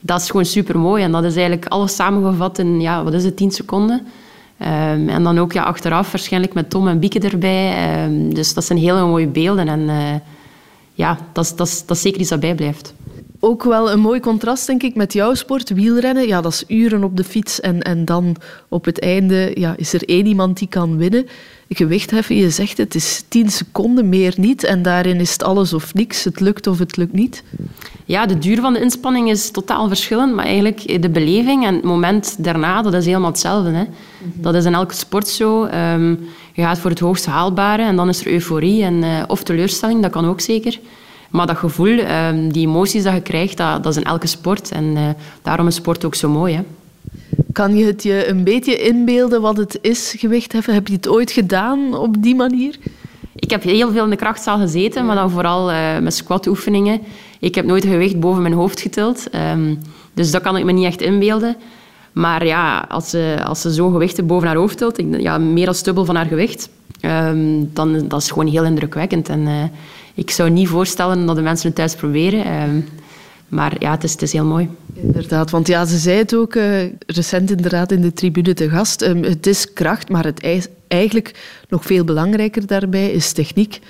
dat 0.00 0.20
is 0.20 0.30
gewoon 0.30 0.44
super 0.44 0.78
mooi. 0.78 1.02
En 1.02 1.12
dat 1.12 1.24
is 1.24 1.34
eigenlijk 1.34 1.66
alles 1.66 1.94
samengevat 1.94 2.58
in, 2.58 2.80
ja, 2.80 3.04
wat 3.04 3.14
is 3.14 3.24
het, 3.24 3.36
10 3.36 3.50
seconden. 3.50 4.06
Ehm, 4.58 5.08
en 5.08 5.22
dan 5.22 5.38
ook 5.38 5.52
ja, 5.52 5.62
achteraf 5.62 6.10
waarschijnlijk 6.10 6.54
met 6.54 6.70
Tom 6.70 6.88
en 6.88 6.98
Bieke 6.98 7.18
erbij. 7.18 7.74
Ehm, 7.74 8.34
dus 8.34 8.54
dat 8.54 8.64
zijn 8.64 8.78
hele 8.78 9.06
mooie 9.06 9.26
beelden. 9.26 9.68
En 9.68 9.88
eh, 9.88 10.14
ja, 10.92 11.18
dat 11.32 11.44
is, 11.44 11.54
dat, 11.54 11.82
dat 11.86 11.98
zeker 11.98 12.20
iets 12.20 12.30
dat 12.30 12.40
bijblijft. 12.40 12.94
Ook 13.42 13.64
wel 13.64 13.90
een 13.90 14.00
mooi 14.00 14.20
contrast, 14.20 14.66
denk 14.66 14.82
ik, 14.82 14.94
met 14.94 15.12
jouw 15.12 15.34
sport, 15.34 15.70
wielrennen. 15.70 16.26
Ja, 16.26 16.40
dat 16.40 16.52
is 16.52 16.64
uren 16.66 17.04
op 17.04 17.16
de 17.16 17.24
fiets 17.24 17.60
en, 17.60 17.82
en 17.82 18.04
dan 18.04 18.36
op 18.68 18.84
het 18.84 19.00
einde 19.00 19.50
ja, 19.54 19.74
is 19.76 19.92
er 19.92 20.08
één 20.08 20.26
iemand 20.26 20.58
die 20.58 20.68
kan 20.68 20.96
winnen. 20.96 21.26
Gewichtheffen, 21.74 22.36
je 22.36 22.50
zegt 22.50 22.78
het, 22.78 22.94
is 22.94 23.24
tien 23.28 23.50
seconden, 23.50 24.08
meer 24.08 24.34
niet. 24.36 24.64
En 24.64 24.82
daarin 24.82 25.20
is 25.20 25.32
het 25.32 25.42
alles 25.42 25.72
of 25.72 25.94
niks. 25.94 26.24
Het 26.24 26.40
lukt 26.40 26.66
of 26.66 26.78
het 26.78 26.96
lukt 26.96 27.12
niet. 27.12 27.42
Ja, 28.04 28.26
de 28.26 28.38
duur 28.38 28.60
van 28.60 28.72
de 28.72 28.80
inspanning 28.80 29.30
is 29.30 29.50
totaal 29.50 29.88
verschillend, 29.88 30.34
maar 30.34 30.44
eigenlijk 30.44 31.02
de 31.02 31.10
beleving 31.10 31.66
en 31.66 31.74
het 31.74 31.84
moment 31.84 32.44
daarna, 32.44 32.82
dat 32.82 32.94
is 32.94 33.06
helemaal 33.06 33.30
hetzelfde. 33.30 33.70
Hè. 33.70 33.84
Dat 34.34 34.54
is 34.54 34.64
in 34.64 34.74
elke 34.74 34.94
sport 34.94 35.28
zo. 35.28 35.64
Ehm, 35.64 36.10
je 36.52 36.62
gaat 36.62 36.78
voor 36.78 36.90
het 36.90 37.00
hoogst 37.00 37.26
haalbare 37.26 37.82
en 37.82 37.96
dan 37.96 38.08
is 38.08 38.20
er 38.20 38.32
euforie 38.32 38.82
en, 38.82 39.02
eh, 39.02 39.22
of 39.26 39.42
teleurstelling, 39.42 40.02
dat 40.02 40.10
kan 40.10 40.26
ook 40.26 40.40
zeker. 40.40 40.78
Maar 41.30 41.46
dat 41.46 41.56
gevoel, 41.56 41.98
ehm, 41.98 42.48
die 42.48 42.66
emoties 42.66 43.02
dat 43.02 43.14
je 43.14 43.22
krijgt, 43.22 43.56
dat, 43.56 43.82
dat 43.82 43.92
is 43.92 44.02
in 44.02 44.08
elke 44.08 44.26
sport. 44.26 44.70
En 44.70 44.96
eh, 44.96 45.08
daarom 45.42 45.66
is 45.66 45.74
sport 45.74 46.04
ook 46.04 46.14
zo 46.14 46.28
mooi. 46.28 46.54
Hè. 46.54 46.62
Kan 47.52 47.76
je 47.76 47.84
het 47.84 48.02
je 48.02 48.28
een 48.28 48.44
beetje 48.44 48.76
inbeelden 48.76 49.40
wat 49.40 49.56
het 49.56 49.78
is, 49.80 50.14
gewichtheffen? 50.18 50.74
Heb 50.74 50.86
je 50.86 50.94
het 50.94 51.08
ooit 51.08 51.30
gedaan 51.30 51.94
op 51.94 52.22
die 52.22 52.34
manier? 52.34 52.76
Ik 53.34 53.50
heb 53.50 53.62
heel 53.62 53.92
veel 53.92 54.04
in 54.04 54.10
de 54.10 54.16
krachtzaal 54.16 54.58
gezeten, 54.58 55.06
maar 55.06 55.16
dan 55.16 55.30
vooral 55.30 55.70
eh, 55.70 55.98
met 55.98 56.14
squat-oefeningen. 56.14 57.00
Ik 57.40 57.54
heb 57.54 57.64
nooit 57.64 57.84
gewicht 57.84 58.20
boven 58.20 58.42
mijn 58.42 58.54
hoofd 58.54 58.80
getild. 58.80 59.30
ehm, 59.30 59.74
dus 60.14 60.30
dat 60.30 60.42
kan 60.42 60.56
ik 60.56 60.64
me 60.64 60.72
niet 60.72 60.84
echt 60.84 61.00
inbeelden. 61.02 61.56
Maar 62.12 62.46
ja, 62.46 62.86
als 62.88 63.10
ze, 63.10 63.36
als 63.44 63.60
ze 63.60 63.70
zo'n 63.70 63.92
gewichten 63.92 64.26
boven 64.26 64.46
haar 64.46 64.56
hoofd 64.56 64.78
tilt, 64.78 65.02
ja, 65.18 65.38
meer 65.38 65.64
dan 65.64 65.74
dubbel 65.82 66.04
van 66.04 66.16
haar 66.16 66.26
gewicht, 66.26 66.68
ehm, 67.00 67.64
dan 67.72 68.08
dat 68.08 68.22
is 68.22 68.30
gewoon 68.30 68.46
heel 68.46 68.64
indrukwekkend. 68.64 69.28
En 69.28 69.46
eh, 69.46 69.62
ik 70.14 70.30
zou 70.30 70.50
niet 70.50 70.68
voorstellen 70.68 71.26
dat 71.26 71.36
de 71.36 71.42
mensen 71.42 71.66
het 71.66 71.76
thuis 71.76 71.94
proberen. 71.94 72.44
ehm, 72.44 72.80
maar 73.50 73.76
ja, 73.78 73.90
het 73.90 74.04
is, 74.04 74.12
het 74.12 74.22
is 74.22 74.32
heel 74.32 74.44
mooi. 74.44 74.68
Inderdaad, 74.94 75.50
want 75.50 75.66
ja, 75.66 75.84
ze 75.84 75.98
zei 75.98 76.16
het 76.16 76.34
ook 76.34 76.54
eh, 76.54 76.82
recent 77.06 77.50
inderdaad 77.50 77.92
in 77.92 78.00
de 78.00 78.12
tribune 78.12 78.54
te 78.54 78.68
gast. 78.68 79.02
Ehm, 79.02 79.22
het 79.22 79.46
is 79.46 79.72
kracht, 79.72 80.08
maar 80.08 80.24
het 80.24 80.42
is 80.42 80.66
eigenlijk 80.88 81.34
nog 81.68 81.84
veel 81.84 82.04
belangrijker 82.04 82.66
daarbij 82.66 83.10
is 83.10 83.32
techniek. 83.32 83.80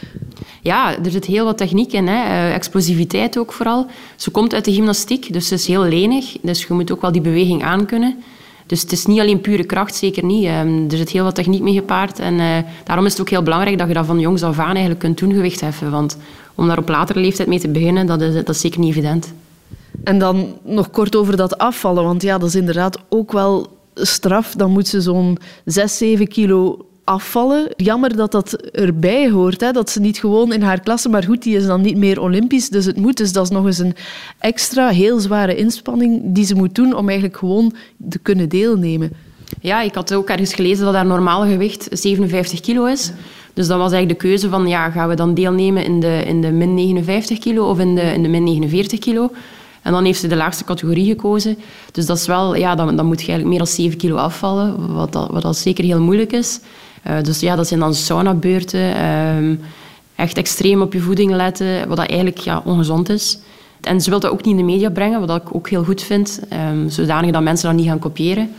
Ja, 0.62 0.98
er 1.04 1.10
zit 1.10 1.24
heel 1.24 1.44
wat 1.44 1.58
techniek 1.58 1.92
in. 1.92 2.06
Hè. 2.06 2.24
Eh, 2.24 2.54
explosiviteit 2.54 3.38
ook 3.38 3.52
vooral. 3.52 3.86
Ze 4.16 4.30
komt 4.30 4.54
uit 4.54 4.64
de 4.64 4.72
gymnastiek, 4.72 5.32
dus 5.32 5.48
ze 5.48 5.54
is 5.54 5.66
heel 5.66 5.84
lenig. 5.84 6.36
Dus 6.42 6.64
je 6.64 6.74
moet 6.74 6.92
ook 6.92 7.00
wel 7.00 7.12
die 7.12 7.20
beweging 7.20 7.62
aankunnen. 7.62 8.16
Dus 8.66 8.82
het 8.82 8.92
is 8.92 9.06
niet 9.06 9.20
alleen 9.20 9.40
pure 9.40 9.64
kracht, 9.64 9.94
zeker 9.94 10.24
niet. 10.24 10.44
Ehm, 10.44 10.90
er 10.90 10.96
zit 10.96 11.10
heel 11.10 11.24
wat 11.24 11.34
techniek 11.34 11.62
mee 11.62 11.74
gepaard. 11.74 12.18
En 12.18 12.40
eh, 12.40 12.56
daarom 12.84 13.06
is 13.06 13.12
het 13.12 13.20
ook 13.20 13.30
heel 13.30 13.42
belangrijk 13.42 13.78
dat 13.78 13.88
je 13.88 13.94
dat 13.94 14.06
van 14.06 14.20
jongs 14.20 14.42
af 14.42 14.58
aan 14.58 14.70
eigenlijk 14.70 14.98
kunt 14.98 15.18
doen, 15.18 15.32
gewicht 15.32 15.60
heffen. 15.60 15.90
Want 15.90 16.16
om 16.54 16.66
daar 16.66 16.78
op 16.78 16.88
latere 16.88 17.20
leeftijd 17.20 17.48
mee 17.48 17.60
te 17.60 17.68
beginnen, 17.68 18.06
dat 18.06 18.20
is, 18.20 18.34
dat 18.34 18.48
is 18.48 18.60
zeker 18.60 18.80
niet 18.80 18.90
evident. 18.90 19.32
En 20.04 20.18
dan 20.18 20.58
nog 20.64 20.90
kort 20.90 21.16
over 21.16 21.36
dat 21.36 21.58
afvallen, 21.58 22.04
want 22.04 22.22
ja, 22.22 22.38
dat 22.38 22.48
is 22.48 22.54
inderdaad 22.54 22.98
ook 23.08 23.32
wel 23.32 23.78
straf. 23.94 24.54
Dan 24.54 24.70
moet 24.70 24.88
ze 24.88 25.00
zo'n 25.00 25.38
6, 25.64 25.98
7 25.98 26.28
kilo 26.28 26.86
afvallen. 27.04 27.68
Jammer 27.76 28.16
dat 28.16 28.32
dat 28.32 28.52
erbij 28.52 29.30
hoort, 29.30 29.60
hè? 29.60 29.72
dat 29.72 29.90
ze 29.90 30.00
niet 30.00 30.18
gewoon 30.18 30.52
in 30.52 30.62
haar 30.62 30.80
klasse, 30.80 31.08
maar 31.08 31.24
goed, 31.24 31.42
die 31.42 31.56
is 31.56 31.66
dan 31.66 31.80
niet 31.80 31.96
meer 31.96 32.20
Olympisch, 32.20 32.68
dus 32.68 32.84
het 32.84 32.96
moet. 32.96 33.16
Dus 33.16 33.32
dat 33.32 33.44
is 33.44 33.50
nog 33.50 33.66
eens 33.66 33.78
een 33.78 33.94
extra, 34.38 34.88
heel 34.88 35.20
zware 35.20 35.56
inspanning 35.56 36.20
die 36.24 36.44
ze 36.44 36.54
moet 36.54 36.74
doen 36.74 36.94
om 36.94 37.08
eigenlijk 37.08 37.38
gewoon 37.38 37.74
te 38.08 38.18
kunnen 38.18 38.48
deelnemen. 38.48 39.12
Ja, 39.60 39.82
ik 39.82 39.94
had 39.94 40.14
ook 40.14 40.28
ergens 40.28 40.54
gelezen 40.54 40.84
dat 40.84 40.94
haar 40.94 41.06
normale 41.06 41.50
gewicht 41.50 41.88
57 41.90 42.60
kilo 42.60 42.84
is. 42.84 43.12
Dus 43.54 43.66
dat 43.66 43.78
was 43.78 43.92
eigenlijk 43.92 44.20
de 44.20 44.28
keuze 44.28 44.48
van, 44.48 44.68
ja, 44.68 44.90
gaan 44.90 45.08
we 45.08 45.14
dan 45.14 45.34
deelnemen 45.34 45.84
in 45.84 46.00
de, 46.00 46.22
in 46.26 46.40
de 46.40 46.50
min 46.50 46.74
59 46.74 47.38
kilo 47.38 47.68
of 47.68 47.78
in 47.78 47.94
de, 47.94 48.00
in 48.00 48.22
de 48.22 48.28
min 48.28 48.44
49 48.44 48.98
kilo? 48.98 49.30
En 49.82 49.92
dan 49.92 50.04
heeft 50.04 50.20
ze 50.20 50.26
de 50.26 50.36
laagste 50.36 50.64
categorie 50.64 51.06
gekozen. 51.06 51.58
Dus 51.92 52.06
dat 52.06 52.16
is 52.16 52.26
wel, 52.26 52.54
ja, 52.54 52.74
dan, 52.74 53.06
moet 53.06 53.20
je 53.20 53.28
eigenlijk 53.28 53.48
meer 53.48 53.58
dan 53.58 53.66
7 53.66 53.98
kilo 53.98 54.16
afvallen, 54.16 54.94
wat, 54.94 55.12
dat, 55.12 55.30
wat 55.30 55.56
zeker 55.56 55.84
heel 55.84 56.00
moeilijk 56.00 56.32
is. 56.32 56.60
Uh, 57.06 57.22
dus 57.22 57.40
ja, 57.40 57.56
dat 57.56 57.68
zijn 57.68 57.80
dan 57.80 57.94
saunabeurten, 57.94 59.04
um, 59.04 59.60
echt 60.14 60.36
extreem 60.36 60.82
op 60.82 60.92
je 60.92 61.00
voeding 61.00 61.32
letten, 61.32 61.88
wat 61.88 61.96
dat 61.96 62.08
eigenlijk 62.08 62.38
ja, 62.38 62.62
ongezond 62.64 63.08
is. 63.08 63.38
En 63.80 64.00
ze 64.00 64.10
wil 64.10 64.20
dat 64.20 64.30
ook 64.30 64.44
niet 64.44 64.58
in 64.58 64.66
de 64.66 64.72
media 64.72 64.90
brengen, 64.90 65.26
wat 65.26 65.42
ik 65.42 65.54
ook 65.54 65.68
heel 65.68 65.84
goed 65.84 66.02
vind, 66.02 66.40
um, 66.70 66.90
zodanig 66.90 67.30
dat 67.30 67.42
mensen 67.42 67.68
dat 67.68 67.76
niet 67.76 67.88
gaan 67.88 67.98
kopiëren. 67.98 68.50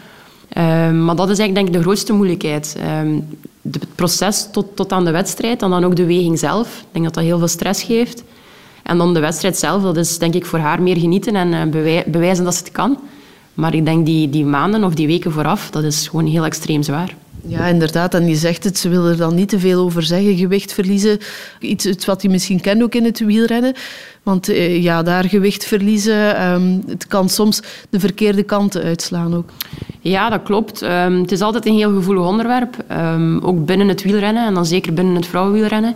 Um, 0.58 1.06
maar 1.06 1.16
dat 1.16 1.30
is 1.30 1.40
eigenlijk 1.40 1.56
denk 1.56 1.68
ik 1.68 1.74
de 1.74 1.82
grootste 1.82 2.14
moeilijkheid. 2.14 2.78
Het 3.72 3.96
proces 3.96 4.48
tot, 4.52 4.76
tot 4.76 4.92
aan 4.92 5.06
de 5.06 5.12
wedstrijd 5.12 5.62
en 5.62 5.70
dan 5.70 5.84
ook 5.84 5.96
de 5.96 6.06
weging 6.06 6.40
zelf. 6.40 6.80
Ik 6.80 6.88
denk 6.92 7.06
dat 7.06 7.14
dat 7.14 7.24
heel 7.24 7.38
veel 7.38 7.48
stress 7.48 7.84
geeft. 7.84 8.24
En 8.84 8.98
dan 8.98 9.14
de 9.14 9.20
wedstrijd 9.20 9.58
zelf, 9.58 9.84
dat 9.84 9.98
is 9.98 10.18
denk 10.18 10.34
ik 10.34 10.46
voor 10.46 10.60
haar 10.60 10.82
meer 10.82 10.98
genieten 10.98 11.36
en 11.36 11.76
uh, 11.76 12.02
bewijzen 12.06 12.44
dat 12.44 12.56
ze 12.56 12.64
het 12.64 12.72
kan. 12.72 12.98
Maar 13.54 13.74
ik 13.74 13.86
denk 13.86 14.06
die, 14.06 14.30
die 14.30 14.46
maanden 14.46 14.84
of 14.84 14.94
die 14.94 15.08
weken 15.08 15.32
vooraf, 15.32 15.70
dat 15.70 15.84
is 15.84 16.08
gewoon 16.08 16.26
heel 16.26 16.46
extreem 16.46 16.84
zwaar. 16.84 17.16
Ja, 17.48 17.66
inderdaad. 17.66 18.14
En 18.14 18.28
je 18.28 18.36
zegt 18.36 18.64
het, 18.64 18.78
ze 18.78 18.90
wil 18.90 19.06
er 19.06 19.18
dan 19.18 19.36
niet 19.36 19.50
te 19.50 19.60
veel 19.60 19.84
over 19.84 20.04
zeggen. 20.04 20.38
Gewicht 20.38 20.74
verliezen, 20.74 21.20
iets, 21.60 22.06
wat 22.06 22.22
je 22.22 22.30
misschien 22.30 22.62
kent 22.62 22.84
ook 22.84 22.96
in 22.96 23.06
het 23.06 23.20
wielrennen. 23.20 23.74
Want 24.24 24.50
uh, 24.50 24.84
ja, 24.84 25.04
daar 25.04 25.24
gewicht 25.24 25.66
verliezen, 25.66 26.52
um, 26.52 26.84
het 26.88 27.08
kan 27.08 27.30
soms 27.30 27.62
de 27.90 28.00
verkeerde 28.00 28.44
kanten 28.44 28.84
uitslaan 28.84 29.36
ook. 29.36 29.50
Ja, 30.00 30.30
dat 30.30 30.44
klopt. 30.44 30.82
Um, 30.82 31.22
het 31.22 31.32
is 31.32 31.42
altijd 31.42 31.66
een 31.66 31.76
heel 31.76 31.94
gevoelig 31.94 32.26
onderwerp. 32.26 32.76
Um, 32.92 33.40
ook 33.40 33.66
binnen 33.66 33.88
het 33.88 34.04
wielrennen 34.04 34.46
en 34.46 34.54
dan 34.54 34.66
zeker 34.66 34.94
binnen 34.94 35.16
het 35.16 35.28
vrouwenwielrennen. 35.28 35.96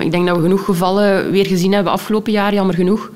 Ik 0.00 0.10
denk 0.10 0.26
dat 0.26 0.36
we 0.36 0.42
genoeg 0.42 0.64
gevallen 0.64 1.30
weer 1.30 1.46
gezien 1.46 1.72
hebben 1.72 1.92
afgelopen 1.92 2.32
jaar, 2.32 2.54
jammer 2.54 2.74
genoeg. 2.74 3.10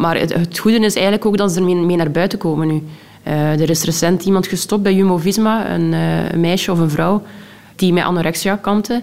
Maar 0.00 0.18
het, 0.18 0.32
het 0.34 0.58
goede 0.58 0.78
is 0.78 0.94
eigenlijk 0.94 1.26
ook 1.26 1.36
dat 1.36 1.52
ze 1.52 1.60
er 1.60 1.76
mee 1.76 1.96
naar 1.96 2.10
buiten 2.10 2.38
komen 2.38 2.66
nu. 2.66 2.82
Uh, 3.26 3.60
er 3.60 3.70
is 3.70 3.84
recent 3.84 4.24
iemand 4.24 4.46
gestopt 4.46 4.82
bij 4.82 4.94
Jumbo-Visma, 4.94 5.70
een, 5.70 5.92
uh, 5.92 6.30
een, 6.30 6.40
meisje 6.40 6.72
of 6.72 6.78
een 6.78 6.90
vrouw, 6.90 7.22
die 7.76 7.92
met 7.92 8.04
anorexia 8.04 8.56
kampte. 8.56 9.02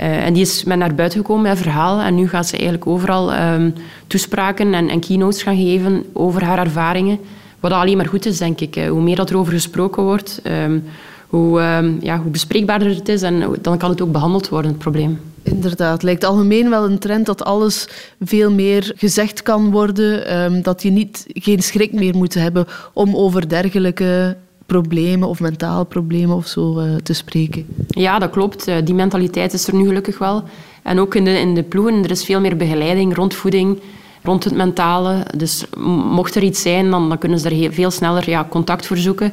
Uh, 0.00 0.24
en 0.26 0.32
die 0.32 0.42
is 0.42 0.64
met 0.64 0.78
naar 0.78 0.94
buiten 0.94 1.18
gekomen 1.18 1.42
met 1.42 1.58
verhaal. 1.58 2.00
En 2.00 2.14
nu 2.14 2.28
gaat 2.28 2.46
ze 2.46 2.52
eigenlijk 2.52 2.86
overal 2.86 3.34
um, 3.34 3.74
toespraken 4.06 4.74
en, 4.74 4.88
en, 4.88 5.00
keynotes 5.00 5.42
gaan 5.42 5.56
geven 5.56 6.04
over 6.12 6.44
haar 6.44 6.58
ervaringen. 6.58 7.18
Wat 7.60 7.72
alleen 7.72 7.96
maar 7.96 8.08
goed 8.08 8.26
is, 8.26 8.38
denk 8.38 8.60
ik. 8.60 8.74
Hoe 8.88 9.02
meer 9.02 9.16
dat 9.16 9.30
er 9.30 9.36
over 9.36 9.52
gesproken 9.52 10.02
wordt, 10.02 10.42
um, 10.44 10.84
hoe, 11.26 11.60
ja, 12.00 12.18
hoe 12.18 12.30
bespreekbaarder 12.30 12.88
het 12.88 13.08
is. 13.08 13.22
En 13.22 13.56
dan 13.60 13.78
kan 13.78 13.90
het 13.90 14.00
ook 14.00 14.12
behandeld 14.12 14.48
worden, 14.48 14.70
het 14.70 14.80
probleem. 14.80 15.20
Inderdaad, 15.46 16.02
lijkt 16.02 16.24
algemeen 16.24 16.70
wel 16.70 16.84
een 16.84 16.98
trend 16.98 17.26
dat 17.26 17.44
alles 17.44 17.88
veel 18.20 18.50
meer 18.50 18.92
gezegd 18.96 19.42
kan 19.42 19.70
worden. 19.70 20.36
Um, 20.42 20.62
dat 20.62 20.82
je 20.82 20.90
niet, 20.90 21.24
geen 21.28 21.62
schrik 21.62 21.92
meer 21.92 22.16
moet 22.16 22.34
hebben 22.34 22.66
om 22.92 23.16
over 23.16 23.48
dergelijke 23.48 24.36
problemen 24.66 25.28
of 25.28 25.40
mentaal 25.40 25.84
problemen 25.84 26.36
of 26.36 26.46
zo 26.46 26.80
uh, 26.80 26.94
te 26.94 27.12
spreken. 27.12 27.66
Ja, 27.88 28.18
dat 28.18 28.30
klopt. 28.30 28.64
Die 28.84 28.94
mentaliteit 28.94 29.52
is 29.52 29.66
er 29.66 29.74
nu 29.74 29.86
gelukkig 29.86 30.18
wel. 30.18 30.42
En 30.82 30.98
ook 30.98 31.14
in 31.14 31.24
de, 31.24 31.38
in 31.38 31.54
de 31.54 31.62
ploegen, 31.62 32.04
er 32.04 32.10
is 32.10 32.24
veel 32.24 32.40
meer 32.40 32.56
begeleiding 32.56 33.14
rond 33.14 33.34
voeding, 33.34 33.80
rond 34.22 34.44
het 34.44 34.54
mentale. 34.54 35.26
Dus 35.36 35.64
mocht 36.10 36.34
er 36.34 36.42
iets 36.42 36.62
zijn, 36.62 36.90
dan, 36.90 37.08
dan 37.08 37.18
kunnen 37.18 37.38
ze 37.38 37.48
er 37.48 37.72
veel 37.72 37.90
sneller 37.90 38.30
ja, 38.30 38.46
contact 38.50 38.86
voor 38.86 38.96
zoeken 38.96 39.32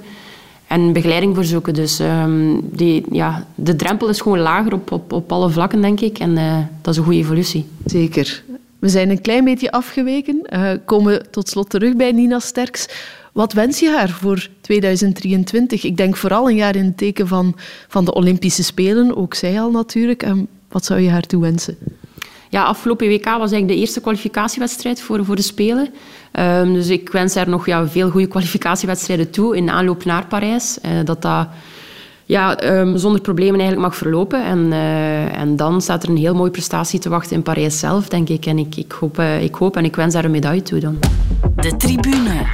en 0.68 0.94
begeleiding 0.94 1.36
voor 1.36 1.44
zoeken. 1.44 1.74
Dus 1.74 2.00
um, 2.00 2.60
die, 2.72 3.04
ja, 3.12 3.48
de 3.56 3.76
drempel 3.76 4.10
is 4.10 4.22
gewoon 4.22 4.40
lager 4.40 4.74
op, 4.74 4.92
op, 4.92 5.12
op 5.14 5.32
alle 5.32 5.50
vlakken, 5.50 5.82
denk 5.82 6.00
ik. 6.00 6.20
En 6.20 6.38
uh, 6.38 6.58
dat 6.82 6.94
is 6.94 7.00
een 7.00 7.06
goede 7.06 7.20
evolutie. 7.20 7.66
Zeker. 7.86 8.44
We 8.80 8.90
zijn 8.90 9.10
een 9.10 9.22
klein 9.22 9.44
beetje 9.44 9.72
afgeweken. 9.72 10.48
Uh, 10.54 10.72
komen 10.86 11.32
tot 11.32 11.50
slot 11.50 11.70
terug 11.70 11.96
bij 11.96 12.12
Nina 12.12 12.40
Sterks. 12.40 12.88
Wat 13.34 13.54
wens 13.54 13.80
je 13.80 13.90
haar 13.90 14.10
voor 14.10 14.48
2023? 14.62 15.84
Ik 15.84 15.98
denk 15.98 16.16
vooral 16.16 16.50
een 16.50 16.56
jaar 16.56 16.76
in 16.76 16.86
het 16.86 16.98
teken 16.98 17.28
van, 17.28 17.56
van 17.88 18.06
de 18.06 18.14
Olympische 18.14 18.64
Spelen. 18.64 19.16
Ook 19.16 19.34
zij 19.34 19.62
al 19.62 19.72
natuurlijk. 19.72 20.24
En 20.24 20.48
wat 20.70 20.86
zou 20.86 21.00
je 21.00 21.10
haar 21.10 21.22
toewensen? 21.26 21.78
Ja, 22.54 22.64
afgelopen 22.64 23.08
WK 23.08 23.26
was 23.26 23.52
eigenlijk 23.52 23.68
de 23.68 23.76
eerste 23.76 24.02
kwalificatiewedstrijd 24.02 25.02
voor, 25.02 25.26
voor 25.26 25.36
de 25.36 25.42
Spelen. 25.42 25.90
Um, 26.40 26.74
dus 26.74 26.90
ik 26.90 27.10
wens 27.10 27.36
haar 27.36 27.50
nog 27.50 27.66
ja, 27.66 27.88
veel 27.88 28.10
goede 28.10 28.28
kwalificatiewedstrijden 28.28 29.30
toe 29.30 29.58
in 29.58 29.70
aanloop 29.70 30.06
naar 30.06 30.26
Parijs. 30.28 30.78
Uh, 30.86 30.92
dat 31.06 31.22
dat 31.22 31.48
ja, 32.26 32.64
um, 32.64 32.98
zonder 32.98 33.22
problemen 33.22 33.60
eigenlijk 33.60 33.90
mag 33.90 33.98
verlopen. 33.98 34.44
En, 34.46 34.60
uh, 34.60 35.40
en 35.40 35.56
dan 35.56 35.82
staat 35.82 36.04
er 36.04 36.10
een 36.10 36.18
heel 36.18 36.36
mooie 36.36 36.52
prestatie 36.52 37.00
te 37.00 37.10
wachten 37.10 37.36
in 37.36 37.44
Parijs 37.44 37.80
zelf, 37.80 38.08
denk 38.08 38.30
ik. 38.30 38.46
En 38.46 38.58
ik, 38.58 38.76
ik, 38.76 38.92
hoop, 38.92 39.20
uh, 39.20 39.44
ik 39.44 39.56
hoop 39.56 39.78
en 39.78 39.86
ik 39.86 39.96
wens 39.96 40.14
haar 40.14 40.26
een 40.26 40.32
medaille 40.32 40.62
toe 40.62 40.80
dan. 40.80 41.00
De 41.56 41.76
tribune. 41.78 42.46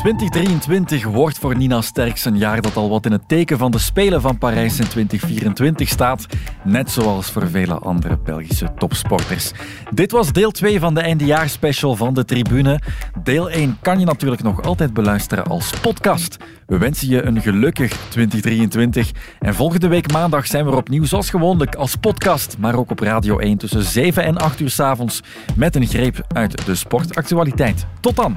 2023 0.00 1.04
wordt 1.04 1.38
voor 1.38 1.56
Nina 1.56 1.80
Sterks 1.80 2.24
een 2.24 2.38
jaar 2.38 2.60
dat 2.60 2.76
al 2.76 2.88
wat 2.88 3.06
in 3.06 3.12
het 3.12 3.28
teken 3.28 3.58
van 3.58 3.70
de 3.70 3.78
Spelen 3.78 4.20
van 4.20 4.38
Parijs 4.38 4.78
in 4.78 4.88
2024 4.88 5.88
staat, 5.88 6.26
net 6.64 6.90
zoals 6.90 7.30
voor 7.30 7.48
vele 7.48 7.74
andere 7.74 8.18
Belgische 8.18 8.74
topsporters. 8.78 9.52
Dit 9.90 10.10
was 10.10 10.32
deel 10.32 10.50
2 10.50 10.80
van 10.80 10.94
de 10.94 11.00
eindejaarsspecial 11.00 11.96
van 11.96 12.14
de 12.14 12.24
Tribune. 12.24 12.80
Deel 13.22 13.50
1 13.50 13.78
kan 13.82 13.98
je 13.98 14.04
natuurlijk 14.04 14.42
nog 14.42 14.62
altijd 14.62 14.94
beluisteren 14.94 15.44
als 15.44 15.70
podcast. 15.80 16.36
We 16.66 16.78
wensen 16.78 17.08
je 17.08 17.22
een 17.22 17.40
gelukkig 17.40 17.96
2023 18.08 19.10
en 19.38 19.54
volgende 19.54 19.88
week 19.88 20.12
maandag 20.12 20.46
zijn 20.46 20.64
we 20.64 20.76
opnieuw 20.76 21.04
zoals 21.04 21.30
gewoonlijk 21.30 21.74
als 21.74 21.96
podcast, 21.96 22.56
maar 22.58 22.74
ook 22.74 22.90
op 22.90 23.00
Radio 23.00 23.38
1 23.38 23.58
tussen 23.58 23.82
7 23.82 24.24
en 24.24 24.36
8 24.36 24.60
uur 24.60 24.70
s 24.70 24.80
avonds 24.80 25.22
met 25.56 25.76
een 25.76 25.86
greep 25.86 26.24
uit 26.32 26.66
de 26.66 26.74
sportactualiteit. 26.74 27.86
Tot 28.00 28.16
dan! 28.16 28.36